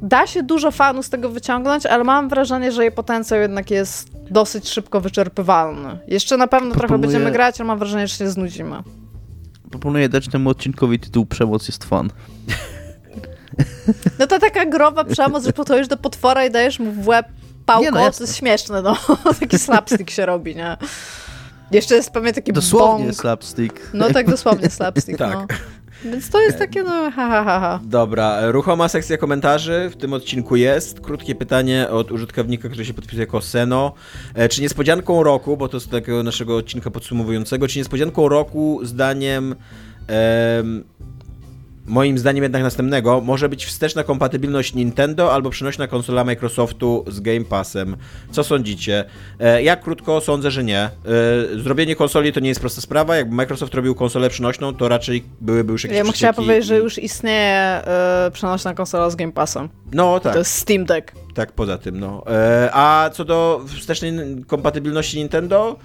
da 0.01 0.27
się 0.27 0.43
dużo 0.43 0.71
fanu 0.71 1.03
z 1.03 1.09
tego 1.09 1.29
wyciągnąć, 1.29 1.85
ale 1.85 2.03
mam 2.03 2.29
wrażenie, 2.29 2.71
że 2.71 2.83
jej 2.83 2.91
potencjał 2.91 3.39
jednak 3.39 3.71
jest 3.71 4.09
dosyć 4.31 4.69
szybko 4.69 5.01
wyczerpywalny. 5.01 5.99
Jeszcze 6.07 6.37
na 6.37 6.47
pewno 6.47 6.71
trochę 6.71 6.87
Proponuję- 6.87 7.01
będziemy 7.01 7.31
grać, 7.31 7.59
ale 7.59 7.67
mam 7.67 7.79
wrażenie, 7.79 8.07
że 8.07 8.15
się 8.15 8.29
znudzimy. 8.29 8.75
Proponuję 9.69 10.09
dać 10.09 10.27
temu 10.27 10.49
odcinkowi 10.49 10.99
tytuł 10.99 11.25
Przemoc 11.25 11.67
jest 11.67 11.83
fan. 11.83 12.09
No 14.19 14.27
to 14.27 14.39
taka 14.39 14.65
groba 14.65 15.03
przemoc, 15.03 15.45
że 15.45 15.53
podchodzisz 15.53 15.87
do 15.87 15.97
potwora 15.97 16.45
i 16.45 16.51
dajesz 16.51 16.79
mu 16.79 16.91
w 16.91 17.07
łeb 17.07 17.25
pałką, 17.65 17.91
no 17.91 18.11
to 18.11 18.23
jest 18.23 18.35
śmieszne, 18.37 18.81
no. 18.81 18.97
Taki 19.39 19.59
slapstick 19.59 20.09
się 20.09 20.25
robi, 20.25 20.55
nie? 20.55 20.77
Jeszcze 21.71 21.95
jest 21.95 22.11
pewnie 22.11 22.33
taki 22.33 22.53
Dosłownie 22.53 23.05
bong. 23.05 23.17
slapstick. 23.17 23.75
No 23.93 24.09
tak 24.09 24.29
dosłownie 24.29 24.69
slapstick, 24.69 25.17
Tak. 25.29 25.31
no. 25.33 25.45
Więc 26.11 26.29
to 26.29 26.41
jest 26.41 26.57
takie, 26.59 26.83
no, 26.83 26.89
ha, 27.11 27.27
ha, 27.29 27.43
ha, 27.43 27.59
ha. 27.59 27.79
Dobra, 27.83 28.51
ruchoma 28.51 28.87
sekcja 28.87 29.17
komentarzy 29.17 29.89
w 29.93 29.95
tym 29.95 30.13
odcinku 30.13 30.55
jest. 30.55 30.99
Krótkie 30.99 31.35
pytanie 31.35 31.89
od 31.89 32.11
użytkownika, 32.11 32.69
który 32.69 32.85
się 32.85 32.93
podpisuje 32.93 33.19
jako 33.21 33.41
Seno. 33.41 33.93
E, 34.35 34.49
Czy 34.49 34.61
niespodzianką 34.61 35.23
roku, 35.23 35.57
bo 35.57 35.67
to 35.69 35.79
z 35.79 35.87
takiego 35.87 36.23
naszego 36.23 36.57
odcinka 36.57 36.91
podsumowującego, 36.91 37.67
czy 37.67 37.77
niespodzianką 37.79 38.29
roku 38.29 38.79
zdaniem 38.83 39.55
em, 40.07 40.83
moim 41.85 42.17
zdaniem 42.17 42.43
jednak 42.43 42.63
następnego, 42.63 43.21
może 43.21 43.49
być 43.49 43.65
wsteczna 43.65 44.03
kompatybilność 44.03 44.73
Nintendo 44.75 45.33
albo 45.33 45.49
przenośna 45.49 45.87
konsola 45.87 46.23
Microsoftu 46.23 47.05
z 47.07 47.19
Game 47.19 47.45
Passem. 47.45 47.97
Co 48.31 48.43
sądzicie? 48.43 49.05
E, 49.39 49.63
Ja 49.63 49.75
krótko 49.75 50.21
sądzę, 50.21 50.51
że 50.51 50.63
nie. 50.63 50.79
E, 50.79 50.89
Zrobienie 51.63 51.95
konsoli 51.95 52.33
to 52.33 52.39
nie 52.39 52.49
jest 52.49 52.61
prosta 52.61 52.81
sprawa. 52.81 53.15
Jakby 53.15 53.35
Microsoft 53.35 53.73
robił 53.73 53.95
konsolę 53.95 54.29
przenośną, 54.29 54.73
to 54.73 54.89
raczej 54.89 55.23
byłyby 55.41 55.71
już 55.71 55.83
jakieś 55.83 55.97
Ja 55.97 56.03
bym 56.03 56.13
chciała 56.13 56.33
powiedzieć, 56.33 56.65
że 56.65 56.79
i- 56.79 56.83
już 56.83 56.97
istnieje 56.97 57.55
e, 57.57 58.31
przenośna 58.33 58.73
konsola 58.73 59.09
z 59.09 59.15
Game 59.15 59.31
Passem. 59.31 59.69
No 59.93 60.19
tak. 60.19 60.33
To 60.33 60.39
jest 60.39 60.55
Steam 60.55 60.85
Deck. 60.85 61.11
Tak, 61.33 61.51
poza 61.51 61.77
tym, 61.77 61.99
no. 61.99 62.23
E, 62.27 62.69
a 62.73 63.09
co 63.13 63.25
do 63.25 63.61
wstecznej 63.79 64.13
kompatybilności 64.47 65.17
Nintendo, 65.17 65.75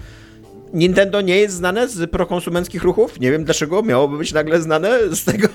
Nintendo 0.75 1.21
nie 1.21 1.37
jest 1.37 1.55
znane 1.57 1.89
z 1.89 2.11
prokonsumenckich 2.11 2.83
ruchów. 2.83 3.21
Nie 3.21 3.31
wiem 3.31 3.45
dlaczego 3.45 3.83
miałoby 3.83 4.19
być 4.19 4.33
nagle 4.33 4.61
znane 4.61 4.91
z 5.11 5.25
tego. 5.25 5.49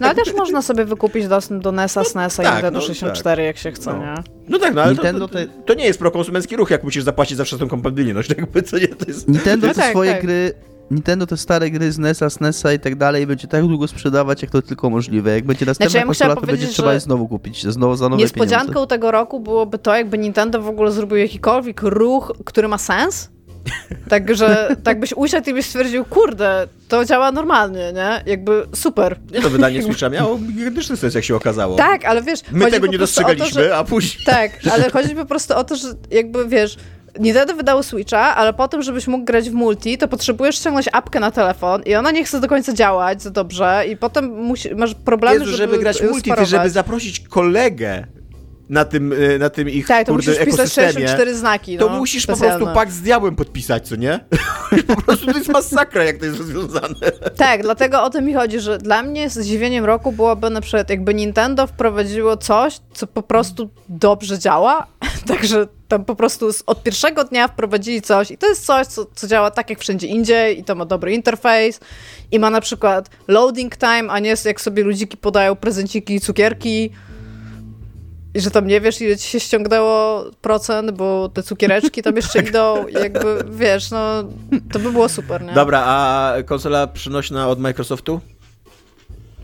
No 0.00 0.06
ale 0.06 0.14
też 0.14 0.34
można 0.34 0.62
sobie 0.62 0.84
wykupić 0.84 1.28
dostęp 1.28 1.62
do 1.62 1.72
NES-a, 1.72 2.04
SNES-a 2.04 2.42
tak, 2.42 2.52
i 2.52 2.54
Nintendo 2.54 2.78
no 2.78 2.84
64, 2.86 3.42
jak 3.44 3.56
się 3.58 3.72
chce, 3.72 3.92
No. 3.92 3.98
nie? 3.98 4.14
No 4.48 4.58
tak, 4.58 4.74
no 4.74 4.82
ale 4.82 4.92
Nintendo 4.92 5.28
to, 5.28 5.34
to, 5.38 5.44
to 5.66 5.74
nie 5.74 5.84
jest 5.84 5.98
prokonsumencki 5.98 6.56
ruch, 6.56 6.70
jak 6.70 6.84
musisz 6.84 7.02
zapłacić 7.04 7.36
za 7.36 7.44
wsteczną 7.44 7.68
kompatybilność. 7.68 8.28
Jakby 8.38 8.62
to 8.62 8.78
nie, 8.78 8.88
to 8.88 9.04
jest... 9.08 9.28
Nintendo 9.28 9.66
No 9.66 9.74
te 9.74 9.80
tak, 9.80 9.90
swoje 9.90 10.12
tak. 10.12 10.22
gry. 10.22 10.52
Nintendo 10.90 11.26
te 11.26 11.36
stare 11.36 11.70
gry 11.70 11.92
z 11.92 11.98
NES-a, 11.98 12.30
SNES-a 12.30 12.72
i 12.72 12.78
tak 12.78 12.96
dalej 12.96 13.26
będzie 13.26 13.48
tak 13.48 13.66
długo 13.66 13.88
sprzedawać, 13.88 14.42
jak 14.42 14.50
to 14.50 14.62
tylko 14.62 14.90
możliwe. 14.90 15.30
Jak 15.34 15.46
będzie 15.46 15.66
następna 15.66 15.90
Znaczy, 15.90 15.98
ja 15.98 16.06
konsola, 16.06 16.36
to 16.36 16.46
będzie 16.46 16.66
trzeba 16.66 16.94
je 16.94 17.00
znowu 17.00 17.28
kupić, 17.28 17.66
znowu 17.66 17.96
za 17.96 18.08
nowe 18.08 18.22
Niespodzianką 18.22 18.66
pieniądze. 18.68 18.86
tego 18.86 19.10
roku 19.10 19.40
byłoby 19.40 19.78
to, 19.78 19.94
jakby 19.96 20.18
Nintendo 20.18 20.62
w 20.62 20.68
ogóle 20.68 20.92
zrobił 20.92 21.16
jakikolwiek 21.16 21.82
ruch, 21.82 22.32
który 22.44 22.68
ma 22.68 22.78
sens. 22.78 23.30
Także 24.08 24.76
tak 24.84 25.00
byś 25.00 25.12
usiadł 25.12 25.50
i 25.50 25.54
byś 25.54 25.66
stwierdził, 25.66 26.04
kurde, 26.04 26.68
to 26.88 27.04
działa 27.04 27.32
normalnie, 27.32 27.92
nie? 27.92 28.22
Jakby 28.26 28.66
super. 28.74 29.16
Nie, 29.32 29.42
to 29.42 29.50
wydanie 29.50 29.82
Switcha 29.82 30.08
miało 30.08 30.38
gigantyczny 30.38 30.96
sens, 30.96 31.14
jak 31.14 31.24
się 31.24 31.36
okazało. 31.36 31.76
Tak, 31.76 32.04
ale 32.04 32.22
wiesz... 32.22 32.40
My 32.52 32.70
tego 32.70 32.86
nie 32.86 32.90
o 32.90 32.92
to, 32.92 32.98
dostrzegaliśmy, 32.98 33.62
że- 33.62 33.76
a 33.76 33.84
później... 33.84 34.24
Tak, 34.24 34.50
ale 34.72 34.90
chodzi 34.90 35.14
po 35.14 35.24
prostu 35.24 35.56
o 35.56 35.64
to, 35.64 35.76
że 35.76 35.88
jakby 36.10 36.48
wiesz, 36.48 36.76
Nintendo 37.20 37.54
wydało 37.54 37.82
Switcha, 37.82 38.36
ale 38.36 38.52
po 38.52 38.68
tym, 38.68 38.82
żebyś 38.82 39.06
mógł 39.06 39.24
grać 39.24 39.50
w 39.50 39.52
multi, 39.52 39.98
to 39.98 40.08
potrzebujesz 40.08 40.56
ściągnąć 40.56 40.88
apkę 40.92 41.20
na 41.20 41.30
telefon 41.30 41.82
i 41.82 41.94
ona 41.94 42.10
nie 42.10 42.24
chce 42.24 42.40
do 42.40 42.48
końca 42.48 42.72
działać 42.72 43.22
za 43.22 43.30
dobrze 43.30 43.84
i 43.88 43.96
potem 43.96 44.30
musi, 44.30 44.74
masz 44.74 44.94
problemy, 44.94 45.40
Jezu, 45.40 45.50
żeby, 45.50 45.56
żeby 45.56 45.78
grać 45.78 45.98
w 45.98 46.10
multi, 46.10 46.32
ty, 46.32 46.46
żeby 46.46 46.70
zaprosić 46.70 47.20
kolegę 47.20 48.06
na 48.68 48.84
tym, 48.84 49.12
y, 49.12 49.38
na 49.38 49.50
tym 49.50 49.68
ich 49.68 49.86
Tak, 49.86 50.06
to 50.06 50.12
kurde, 50.12 50.30
musisz 50.30 50.42
ekosystemie, 50.42 50.92
64 50.92 51.36
znaki, 51.36 51.78
to 51.78 51.88
no, 51.88 51.98
musisz 51.98 52.26
po 52.26 52.36
specjalne. 52.36 52.58
prostu 52.58 52.74
pakt 52.74 52.92
z 52.92 53.00
diabłem 53.00 53.36
podpisać, 53.36 53.88
co 53.88 53.96
nie? 53.96 54.20
po 54.94 55.02
prostu 55.02 55.26
to 55.26 55.38
jest 55.38 55.48
masakra, 55.48 56.04
jak 56.04 56.18
to 56.18 56.24
jest 56.24 56.38
rozwiązane. 56.38 57.12
Tak, 57.36 57.62
dlatego 57.62 58.02
o 58.02 58.10
tym 58.10 58.24
mi 58.24 58.34
chodzi, 58.34 58.60
że 58.60 58.78
dla 58.78 59.02
mnie 59.02 59.30
zdziwieniem 59.30 59.84
roku 59.84 60.12
byłoby 60.12 60.50
na 60.50 60.60
przykład 60.60 60.90
jakby 60.90 61.14
Nintendo 61.14 61.66
wprowadziło 61.66 62.36
coś, 62.36 62.80
co 62.92 63.06
po 63.06 63.22
prostu 63.22 63.70
dobrze 63.88 64.38
działa, 64.38 64.86
także 65.28 65.66
tam 65.88 66.04
po 66.04 66.16
prostu 66.16 66.50
od 66.66 66.82
pierwszego 66.82 67.24
dnia 67.24 67.48
wprowadzili 67.48 68.02
coś 68.02 68.30
i 68.30 68.38
to 68.38 68.48
jest 68.48 68.66
coś, 68.66 68.86
co, 68.86 69.06
co 69.14 69.26
działa 69.26 69.50
tak 69.50 69.70
jak 69.70 69.78
wszędzie 69.78 70.06
indziej 70.06 70.60
i 70.60 70.64
to 70.64 70.74
ma 70.74 70.84
dobry 70.84 71.12
interfejs 71.12 71.80
i 72.30 72.38
ma 72.38 72.50
na 72.50 72.60
przykład 72.60 73.10
loading 73.28 73.76
time, 73.76 74.04
a 74.08 74.18
nie 74.18 74.28
jest 74.28 74.44
jak 74.44 74.60
sobie 74.60 74.84
ludziki 74.84 75.16
podają 75.16 75.56
prezenciki 75.56 76.14
i 76.14 76.20
cukierki 76.20 76.90
i 78.38 78.40
że 78.40 78.50
tam 78.50 78.66
nie 78.66 78.80
wiesz, 78.80 79.00
ile 79.00 79.16
ci 79.16 79.28
się 79.28 79.40
ściągnęło 79.40 80.24
procent, 80.42 80.90
bo 80.90 81.28
te 81.28 81.42
cukiereczki 81.42 82.02
tam 82.02 82.16
jeszcze 82.16 82.38
idą, 82.48 82.86
i 82.86 82.92
jakby, 82.92 83.44
wiesz, 83.50 83.90
no, 83.90 84.24
to 84.72 84.78
by 84.78 84.92
było 84.92 85.08
super, 85.08 85.42
nie? 85.42 85.52
Dobra, 85.52 85.84
a 85.86 86.34
konsola 86.46 86.86
przynośna 86.86 87.48
od 87.48 87.58
Microsoftu? 87.60 88.20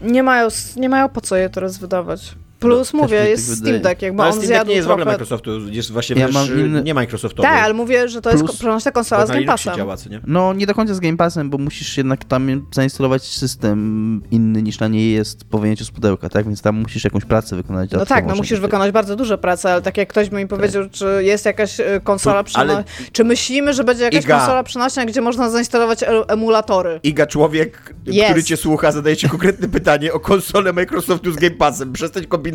Nie 0.02 0.22
mają, 0.22 0.48
nie 0.76 0.88
mają 0.88 1.08
po 1.08 1.20
co 1.20 1.36
je 1.36 1.50
teraz 1.50 1.78
wydawać. 1.78 2.34
Plus 2.64 2.92
No, 2.92 2.98
mówię, 3.02 3.28
jest 3.28 3.48
tak 3.48 3.58
Steam. 3.58 3.82
Deck, 3.82 4.02
jakby 4.02 4.16
No, 4.16 4.22
ale 4.22 4.32
on 4.32 4.38
Steam 4.38 4.48
Deck 4.48 4.54
zjadł 4.56 4.70
nie 4.70 4.76
jest 4.76 4.88
w 4.88 4.90
ogóle 4.90 5.04
trochę... 5.04 5.18
Microsoftu, 5.18 5.68
jest 5.70 5.92
właśnie 5.92 6.16
Ja 6.16 6.28
mam 6.28 6.46
inny- 6.46 6.82
nie 6.82 6.94
Microsoftowy. 6.94 7.48
Tak, 7.48 7.64
ale 7.64 7.74
mówię, 7.74 8.08
że 8.08 8.20
to 8.22 8.30
jest 8.30 8.44
przenośna 8.44 8.92
konsola 8.92 9.26
z 9.26 9.30
Game 9.30 9.42
Passem. 9.44 9.76
działa, 9.76 9.96
co 9.96 10.08
nie? 10.10 10.20
No 10.26 10.52
nie 10.52 10.66
do 10.66 10.74
końca 10.74 10.94
z 10.94 11.00
Game 11.00 11.16
Passem, 11.16 11.50
bo 11.50 11.58
musisz 11.58 11.96
jednak 11.96 12.24
tam 12.24 12.66
zainstalować 12.74 13.22
system 13.22 14.22
inny 14.30 14.62
niż 14.62 14.80
na 14.80 14.88
niej 14.88 15.12
jest 15.12 15.44
po 15.44 15.58
wyjęciu 15.58 15.84
z 15.84 15.90
pudełka, 15.90 16.28
tak? 16.28 16.46
Więc 16.46 16.62
tam 16.62 16.76
musisz 16.76 17.04
jakąś 17.04 17.24
pracę 17.24 17.56
wykonać. 17.56 17.90
No 17.90 18.06
tak, 18.06 18.26
no 18.26 18.34
musisz 18.34 18.60
wykonać 18.60 18.92
bardzo 18.92 19.16
dużo 19.16 19.38
pracy, 19.38 19.68
ale 19.68 19.82
tak 19.82 19.96
jak 19.96 20.08
ktoś 20.08 20.28
by 20.30 20.36
mi 20.36 20.46
powiedział, 20.46 20.82
czy 20.90 21.06
jest 21.24 21.44
jakaś 21.44 21.80
e, 21.80 22.00
konsola 22.04 22.42
przenośna, 22.44 22.74
ale- 22.74 22.84
czy 23.12 23.24
myślimy, 23.24 23.72
że 23.74 23.84
będzie 23.84 24.04
jakaś 24.04 24.24
Iga. 24.24 24.38
konsola 24.38 24.62
przenośna, 24.62 25.04
gdzie 25.04 25.20
można 25.20 25.50
zainstalować 25.50 26.00
emulatory. 26.28 27.00
Iga, 27.02 27.26
człowiek, 27.26 27.94
Jest. 28.06 28.24
który 28.28 28.44
cię 28.44 28.56
słucha, 28.56 28.92
zadaje 28.92 29.16
ci 29.16 29.28
konkretne 29.28 29.68
pytanie 29.68 30.12
o 30.12 30.20
konsolę 30.20 30.72
Microsoftu 30.72 31.32
z 31.32 31.36
Game 31.36 31.50
Passem. 31.54 31.92
Przestań 31.92 32.24
kombinować. 32.24 32.53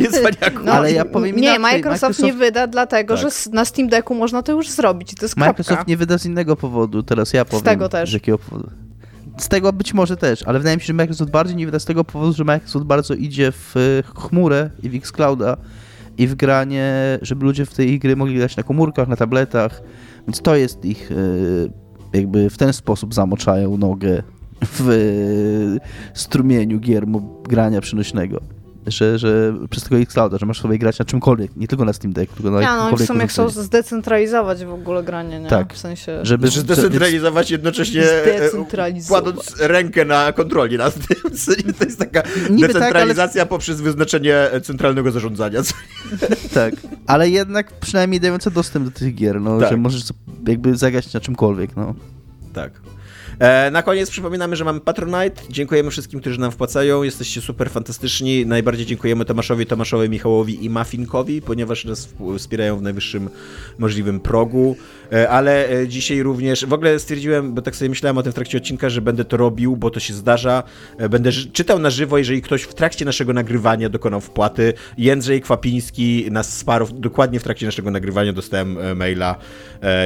Nie 0.00 0.08
cwaniaku. 0.18 0.64
No, 0.64 0.72
Ale 0.72 0.92
ja 0.92 1.04
powiem 1.04 1.36
Nie, 1.36 1.42
inaczej, 1.42 1.60
Microsoft, 1.60 2.18
nie 2.22 2.24
Microsoft- 2.32 2.38
wyda, 2.38 2.66
dlatego 2.66 3.16
Tak. 3.16 3.22
że 3.32 3.50
na 3.52 3.64
Steam 3.64 3.88
Decku 3.88 4.14
można 4.14 4.42
to 4.42 4.52
już 4.52 4.70
zrobić 4.70 5.12
i 5.12 5.16
to 5.16 5.24
jest 5.24 5.36
Microsoft 5.36 5.68
kropka. 5.68 5.84
nie 5.88 5.96
wyda 5.96 6.18
z 6.18 6.26
innego 6.26 6.56
powodu, 6.56 7.02
teraz 7.02 7.32
ja 7.32 7.44
powiem. 7.44 7.64
tego 7.64 7.88
też. 7.88 8.10
Z 8.10 8.12
jakiego 8.12 8.38
powodu. 8.38 8.70
Z 9.38 9.48
tego 9.48 9.72
być 9.72 9.94
może 9.94 10.16
też, 10.16 10.42
ale 10.42 10.58
wydaje 10.58 10.76
mi 10.76 10.80
się, 10.82 10.86
że 10.86 10.92
Microsoft 10.92 11.30
bardziej 11.30 11.56
nie 11.56 11.66
wyda 11.66 11.78
z 11.78 11.84
tego 11.84 12.04
powodu, 12.04 12.32
że 12.32 12.44
Microsoft 12.44 12.84
bardzo 12.84 13.14
idzie 13.14 13.52
w 13.52 13.74
e, 13.76 13.80
chmurę 14.20 14.70
i 14.82 14.88
w 14.90 14.94
Xclouda 14.94 15.56
i 16.18 16.26
w 16.26 16.34
granie, 16.34 16.92
żeby 17.22 17.44
ludzie 17.44 17.66
w 17.66 17.74
tej 17.74 17.98
gry 17.98 18.16
mogli 18.16 18.36
grać 18.36 18.56
na 18.56 18.62
komórkach, 18.62 19.08
na 19.08 19.16
tabletach, 19.16 19.82
więc 20.28 20.40
to 20.42 20.56
jest 20.56 20.84
ich 20.84 21.10
e, 21.12 21.14
jakby 22.18 22.50
w 22.50 22.58
ten 22.58 22.72
sposób 22.72 23.14
zamoczają 23.14 23.76
nogę 23.76 24.22
w 24.62 24.90
e, 24.90 26.18
strumieniu 26.18 26.80
gier 26.80 27.04
grania 27.48 27.80
przynośnego. 27.80 28.40
Że, 28.86 29.18
że 29.18 29.54
przez 29.70 29.84
tego 29.84 29.98
Xclouda, 29.98 30.38
że 30.38 30.46
masz 30.46 30.60
sobie 30.60 30.78
grać 30.78 30.98
na 30.98 31.04
czymkolwiek, 31.04 31.56
nie 31.56 31.68
tylko 31.68 31.84
na 31.84 31.92
Steam 31.92 32.12
Deck, 32.12 32.32
tylko 32.32 32.50
na 32.50 32.62
Ja, 32.62 32.76
no 32.76 32.90
i 32.90 32.96
w 32.96 33.06
sumie 33.06 33.26
chcą 33.26 33.48
zdecentralizować 33.48 34.64
w 34.64 34.72
ogóle 34.72 35.02
granie, 35.02 35.40
nie? 35.40 35.48
Tak. 35.48 35.74
W 35.74 35.78
sensie... 35.78 36.18
Żeby, 36.22 36.48
Że 36.48 36.60
zdecentralizować 36.60 37.50
jednocześnie 37.50 38.02
e, 38.02 38.22
Zdecentralizować. 38.38 39.22
kładąc 39.22 39.54
rękę 39.60 40.04
na 40.04 40.32
kontroli 40.32 40.76
nad 40.78 40.94
tym. 40.94 41.16
To 41.78 41.84
jest 41.84 41.98
taka 41.98 42.22
Niby 42.50 42.68
tak, 42.68 42.76
decentralizacja 42.76 43.46
poprzez 43.46 43.80
wyznaczenie 43.80 44.36
centralnego 44.62 45.10
zarządzania. 45.12 45.60
Tak, 46.54 46.74
ale 47.06 47.28
jednak 47.30 47.72
przynajmniej 47.72 48.20
dające 48.20 48.50
dostęp 48.50 48.84
do 48.84 48.90
tych 48.90 49.14
gier, 49.14 49.40
no, 49.40 49.60
Tak. 49.60 49.70
że 49.70 49.76
możesz 49.76 50.02
jakby 50.48 50.76
zagrać 50.76 51.12
na 51.14 51.20
czymkolwiek, 51.20 51.76
no. 51.76 51.94
Tak. 52.52 52.72
E, 53.38 53.70
na 53.70 53.82
koniec 53.82 54.10
przypominamy, 54.10 54.56
że 54.56 54.64
mamy 54.64 54.80
Patronite. 54.80 55.42
Dziękujemy 55.50 55.90
wszystkim, 55.90 56.20
którzy 56.20 56.40
nam 56.40 56.50
wpłacają. 56.50 57.02
Jesteście 57.02 57.40
super 57.40 57.70
fantastyczni. 57.70 58.46
Najbardziej 58.46 58.86
dziękujemy 58.86 59.24
Tomaszowi, 59.24 59.66
Tomaszowi, 59.66 60.08
Michałowi 60.08 60.64
i 60.64 60.70
Mafinkowi, 60.70 61.42
ponieważ 61.42 61.84
nas 61.84 62.08
wspierają 62.38 62.76
w 62.76 62.82
najwyższym 62.82 63.30
możliwym 63.78 64.20
progu. 64.20 64.76
E, 65.12 65.28
ale 65.28 65.68
e, 65.68 65.88
dzisiaj 65.88 66.22
również, 66.22 66.66
w 66.66 66.72
ogóle 66.72 66.98
stwierdziłem, 66.98 67.54
bo 67.54 67.62
tak 67.62 67.76
sobie 67.76 67.88
myślałem 67.88 68.18
o 68.18 68.22
tym 68.22 68.32
w 68.32 68.34
trakcie 68.34 68.58
odcinka, 68.58 68.90
że 68.90 69.00
będę 69.00 69.24
to 69.24 69.36
robił, 69.36 69.76
bo 69.76 69.90
to 69.90 70.00
się 70.00 70.14
zdarza. 70.14 70.62
Będę 71.10 71.32
czytał 71.32 71.78
na 71.78 71.90
żywo, 71.90 72.18
jeżeli 72.18 72.42
ktoś 72.42 72.62
w 72.62 72.74
trakcie 72.74 73.04
naszego 73.04 73.32
nagrywania 73.32 73.88
dokonał 73.88 74.20
wpłaty. 74.20 74.72
Jędrzej 74.98 75.40
Kwapiński 75.40 76.26
nas 76.30 76.50
wsparł 76.50 76.86
dokładnie 76.92 77.40
w 77.40 77.42
trakcie 77.42 77.66
naszego 77.66 77.90
nagrywania. 77.90 78.32
Dostałem 78.32 78.96
maila. 78.96 79.36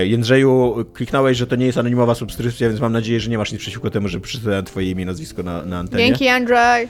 Jędrzeju, 0.05 0.85
kliknąłeś, 0.95 1.39
że 1.39 1.47
to 1.47 1.57
nie 1.57 1.67
jest 1.67 1.79
anonimowa 1.79 2.15
subskrypcja, 2.15 2.69
więc 2.69 2.81
mam 2.81 2.93
nadzieję, 2.93 3.18
że 3.21 3.31
nie 3.31 3.39
masz 3.39 3.53
nic 3.53 3.61
przeciwko 3.61 3.91
temu, 3.91 4.09
że 4.09 4.21
przeczytałem 4.21 4.65
twoje 4.65 4.91
imię 4.91 5.03
i 5.03 5.07
nazwisko 5.07 5.43
na, 5.43 5.65
na 5.65 5.79
antenie. 5.79 6.05
Dzięki, 6.07 6.29
Andrzej. 6.29 6.89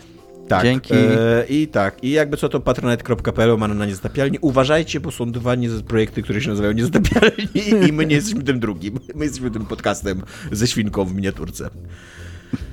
Tak. 0.48 0.62
Dzięki. 0.62 0.94
E, 0.94 1.44
I 1.48 1.68
tak. 1.68 2.04
I 2.04 2.10
jakby 2.10 2.36
co 2.36 2.48
to 2.48 2.60
patronite.pl 2.60 3.58
ma 3.58 3.68
na 3.68 3.86
niezatapialni. 3.86 4.38
Uważajcie, 4.40 5.00
bo 5.00 5.10
są 5.10 5.32
dwa 5.32 5.54
niez- 5.54 5.82
projekty, 5.82 6.22
które 6.22 6.40
się 6.40 6.48
nazywają 6.50 6.72
niezatapialni 6.74 7.48
i 7.88 7.92
my 7.92 8.06
nie 8.06 8.14
jesteśmy 8.14 8.42
tym 8.42 8.60
drugim. 8.60 9.00
My 9.14 9.24
jesteśmy 9.24 9.50
tym 9.50 9.66
podcastem 9.66 10.22
ze 10.52 10.66
świnką 10.66 11.04
w 11.04 11.14
miniaturce. 11.14 11.70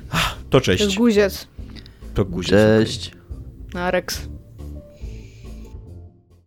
Ah, 0.10 0.36
To 0.50 0.62
To 0.62 0.72
jest 0.72 0.84
cześć. 0.84 0.98
guziec. 0.98 1.48
To 2.14 2.26
guzik. 2.26 2.50
Cześć. 2.52 3.12
Na 3.74 3.92
Rex. 3.92 4.22